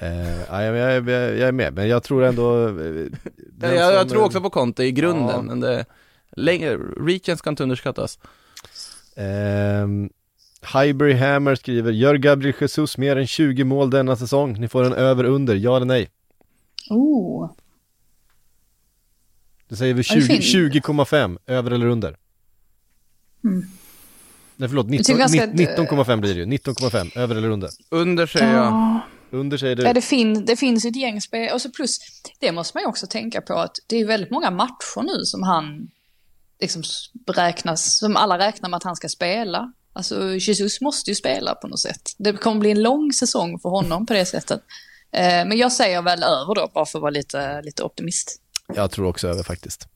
Eh, 0.00 0.40
ja, 0.50 0.62
jag, 0.62 0.76
jag, 0.76 1.08
jag 1.08 1.48
är 1.48 1.52
med, 1.52 1.74
men 1.74 1.88
jag 1.88 2.02
tror 2.02 2.24
ändå... 2.24 2.68
eh, 2.68 3.06
Jag, 3.60 3.74
jag, 3.94 4.08
tror 4.08 4.20
eh, 4.20 4.24
också 4.26 4.40
på 4.40 4.50
Conte 4.50 4.84
i 4.84 4.92
grunden, 4.92 5.28
Ja. 5.36 5.42
men 5.42 5.60
det, 5.60 5.84
längre, 6.36 6.76
reachen 7.06 7.36
ska 7.36 7.50
inte 7.50 7.62
underskattas. 7.62 8.18
Ehm, 9.16 10.10
Highbury 10.62 11.12
Hammer 11.12 11.54
skriver, 11.54 11.92
gör 11.92 12.14
Gabriel 12.14 12.54
Jesus 12.60 12.98
mer 12.98 13.16
än 13.16 13.26
20 13.26 13.64
mål 13.64 13.90
denna 13.90 14.16
säsong? 14.16 14.60
Ni 14.60 14.68
får 14.68 14.84
en 14.84 14.92
över-under, 14.92 15.54
ja 15.54 15.76
eller 15.76 15.86
nej? 15.86 16.08
Oh. 16.90 17.50
Det 19.68 19.76
säger 19.76 19.94
vi 19.94 20.02
Ja, 20.08 20.14
det 20.14 20.20
20 20.20 20.26
fin- 20.26 20.72
20,5, 20.72 21.38
över 21.46 21.70
eller 21.70 21.86
under? 21.86 22.16
Mm. 23.44 23.62
Nej 24.56 24.68
förlåt, 24.68 24.86
19 24.88 25.04
tycker 25.04 25.20
jag 25.20 25.30
ska- 25.30 25.46
19,5 25.46 26.20
blir 26.20 26.34
det 26.34 26.40
ju, 26.40 26.46
19,5, 26.46 27.10
över 27.18 27.36
eller 27.36 27.48
under? 27.50 27.70
Under 27.90 28.26
säger 28.26 28.54
jag. 28.54 28.64
Ja. 28.66 29.00
Under 29.30 29.56
säger 29.58 29.76
du? 29.76 29.82
Ja, 29.82 29.92
det, 29.92 30.00
fin, 30.00 30.44
det 30.44 30.56
finns 30.56 30.84
ett 30.84 30.96
gäng 30.96 31.20
spel. 31.20 31.52
Och 31.54 31.60
så 31.62 31.70
plus, 31.70 31.98
det 32.40 32.52
måste 32.52 32.76
man 32.76 32.82
ju 32.82 32.88
också 32.88 33.06
tänka 33.06 33.40
på 33.40 33.54
att 33.54 33.76
det 33.86 33.96
är 33.96 34.06
väldigt 34.06 34.30
många 34.30 34.50
matcher 34.50 35.02
nu 35.02 35.24
som 35.24 35.42
han 35.42 35.90
liksom 36.60 36.82
räknas, 37.26 37.98
som 37.98 38.16
alla 38.16 38.38
räknar 38.38 38.68
med 38.68 38.76
att 38.76 38.82
han 38.82 38.96
ska 38.96 39.08
spela. 39.08 39.72
Alltså 39.96 40.34
Jesus 40.34 40.80
måste 40.80 41.10
ju 41.10 41.14
spela 41.14 41.54
på 41.54 41.68
något 41.68 41.80
sätt. 41.80 42.12
Det 42.18 42.32
kommer 42.32 42.60
bli 42.60 42.70
en 42.70 42.82
lång 42.82 43.12
säsong 43.12 43.58
för 43.58 43.68
honom 43.68 44.06
på 44.06 44.12
det 44.14 44.24
sättet. 44.24 44.60
Eh, 45.12 45.22
men 45.22 45.58
jag 45.58 45.72
säger 45.72 46.02
väl 46.02 46.22
över 46.22 46.54
då, 46.54 46.70
bara 46.74 46.86
för 46.86 46.98
att 46.98 47.02
vara 47.02 47.10
lite, 47.10 47.62
lite 47.62 47.82
optimist. 47.82 48.40
Jag 48.74 48.90
tror 48.90 49.06
också 49.06 49.28
över 49.28 49.42
faktiskt. 49.42 49.88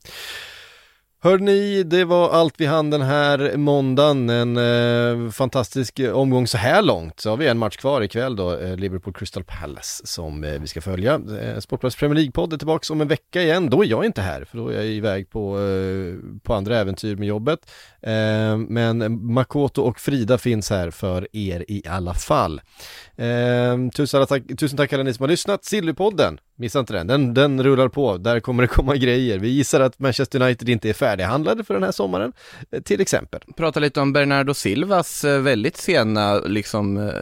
Hörni, 1.22 1.82
det 1.82 2.04
var 2.04 2.30
allt 2.30 2.54
vi 2.58 2.66
hann 2.66 2.90
den 2.90 3.02
här 3.02 3.56
måndagen. 3.56 4.30
En 4.30 4.56
eh, 4.56 5.30
fantastisk 5.30 6.00
omgång 6.12 6.46
så 6.46 6.58
här 6.58 6.82
långt. 6.82 7.20
Så 7.20 7.30
har 7.30 7.36
vi 7.36 7.48
en 7.48 7.58
match 7.58 7.76
kvar 7.76 8.02
ikväll 8.02 8.36
då, 8.36 8.56
eh, 8.56 8.76
Liverpool 8.76 9.14
Crystal 9.14 9.44
Palace 9.44 10.06
som 10.06 10.44
eh, 10.44 10.60
vi 10.60 10.66
ska 10.66 10.80
följa. 10.80 11.14
Eh, 11.14 11.58
Sportbladets 11.58 11.96
Premier 11.96 12.14
League-podd 12.14 12.52
är 12.52 12.56
tillbaka 12.56 12.92
om 12.92 13.00
en 13.00 13.08
vecka 13.08 13.42
igen. 13.42 13.70
Då 13.70 13.84
är 13.84 13.88
jag 13.88 14.04
inte 14.04 14.22
här, 14.22 14.44
för 14.44 14.58
då 14.58 14.68
är 14.68 14.76
jag 14.76 14.86
iväg 14.86 15.30
på, 15.30 15.58
eh, 15.58 16.40
på 16.42 16.54
andra 16.54 16.78
äventyr 16.78 17.16
med 17.16 17.28
jobbet. 17.28 17.70
Eh, 18.02 18.56
men 18.56 19.24
Makoto 19.32 19.82
och 19.82 20.00
Frida 20.00 20.38
finns 20.38 20.70
här 20.70 20.90
för 20.90 21.28
er 21.32 21.64
i 21.68 21.82
alla 21.88 22.14
fall. 22.14 22.60
Eh, 23.16 23.88
tusen, 23.94 24.26
tack, 24.26 24.42
tusen 24.58 24.76
tack 24.76 24.92
alla 24.92 25.02
ni 25.02 25.14
som 25.14 25.22
har 25.22 25.28
lyssnat. 25.28 25.64
Sillypodden, 25.64 26.40
missa 26.56 26.80
inte 26.80 26.92
den. 26.92 27.06
den, 27.06 27.34
den 27.34 27.62
rullar 27.62 27.88
på. 27.88 28.16
Där 28.16 28.40
kommer 28.40 28.62
det 28.62 28.68
komma 28.68 28.96
grejer. 28.96 29.38
Vi 29.38 29.48
gissar 29.48 29.80
att 29.80 29.98
Manchester 29.98 30.42
United 30.42 30.68
inte 30.68 30.88
är 30.88 30.92
färdighandlade 30.92 31.64
för 31.64 31.74
den 31.74 31.82
här 31.82 31.92
sommaren, 31.92 32.32
eh, 32.70 32.82
till 32.82 33.00
exempel. 33.00 33.40
Prata 33.56 33.80
lite 33.80 34.00
om 34.00 34.12
Bernardo 34.12 34.54
Silvas 34.54 35.24
eh, 35.24 35.40
väldigt 35.40 35.76
sena 35.76 36.38
liksom 36.38 36.96
eh, 36.96 37.14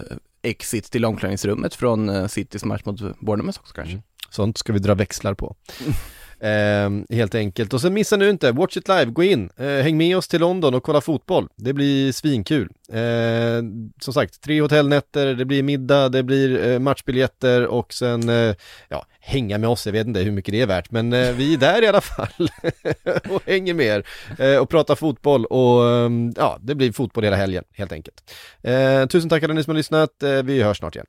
exit 0.42 0.84
till 0.84 1.04
omklädningsrummet 1.04 1.74
från 1.74 2.28
Citys 2.28 2.64
match 2.64 2.82
mot 2.84 3.20
Bournemouth 3.20 3.60
också 3.60 3.74
kanske. 3.74 3.92
Mm. 3.92 4.02
Sånt 4.30 4.58
ska 4.58 4.72
vi 4.72 4.78
dra 4.78 4.94
växlar 4.94 5.34
på. 5.34 5.56
Eh, 6.40 7.16
helt 7.16 7.34
enkelt. 7.34 7.74
Och 7.74 7.80
så 7.80 7.90
missa 7.90 8.16
nu 8.16 8.30
inte, 8.30 8.52
Watch 8.52 8.76
It 8.76 8.88
Live, 8.88 9.04
gå 9.04 9.22
in, 9.22 9.50
eh, 9.56 9.66
häng 9.66 9.96
med 9.96 10.16
oss 10.16 10.28
till 10.28 10.40
London 10.40 10.74
och 10.74 10.82
kolla 10.82 11.00
fotboll. 11.00 11.48
Det 11.56 11.72
blir 11.72 12.12
svinkul. 12.12 12.68
Eh, 12.92 13.62
som 14.00 14.14
sagt, 14.14 14.40
tre 14.40 14.60
hotellnätter, 14.60 15.34
det 15.34 15.44
blir 15.44 15.62
middag, 15.62 16.08
det 16.08 16.22
blir 16.22 16.66
eh, 16.66 16.78
matchbiljetter 16.78 17.66
och 17.66 17.92
sen, 17.92 18.28
eh, 18.28 18.54
ja, 18.88 19.06
hänga 19.20 19.58
med 19.58 19.70
oss, 19.70 19.86
jag 19.86 19.92
vet 19.92 20.06
inte 20.06 20.20
hur 20.20 20.30
mycket 20.30 20.52
det 20.52 20.60
är 20.60 20.66
värt, 20.66 20.90
men 20.90 21.12
eh, 21.12 21.32
vi 21.32 21.54
är 21.54 21.58
där 21.58 21.82
i 21.82 21.86
alla 21.86 22.00
fall 22.00 22.50
och 23.28 23.42
hänger 23.46 23.74
med 23.74 23.86
er 23.86 24.06
eh, 24.38 24.58
och 24.58 24.68
pratar 24.68 24.94
fotboll 24.94 25.44
och 25.44 25.88
ehm, 25.88 26.32
ja, 26.36 26.58
det 26.60 26.74
blir 26.74 26.92
fotboll 26.92 27.24
hela 27.24 27.36
helgen 27.36 27.64
helt 27.72 27.92
enkelt. 27.92 28.34
Eh, 28.62 29.06
tusen 29.06 29.30
tack 29.30 29.42
alla 29.42 29.54
ni 29.54 29.64
som 29.64 29.70
har 29.70 29.76
lyssnat, 29.76 30.22
eh, 30.22 30.42
vi 30.42 30.62
hörs 30.62 30.78
snart 30.78 30.96
igen. 30.96 31.06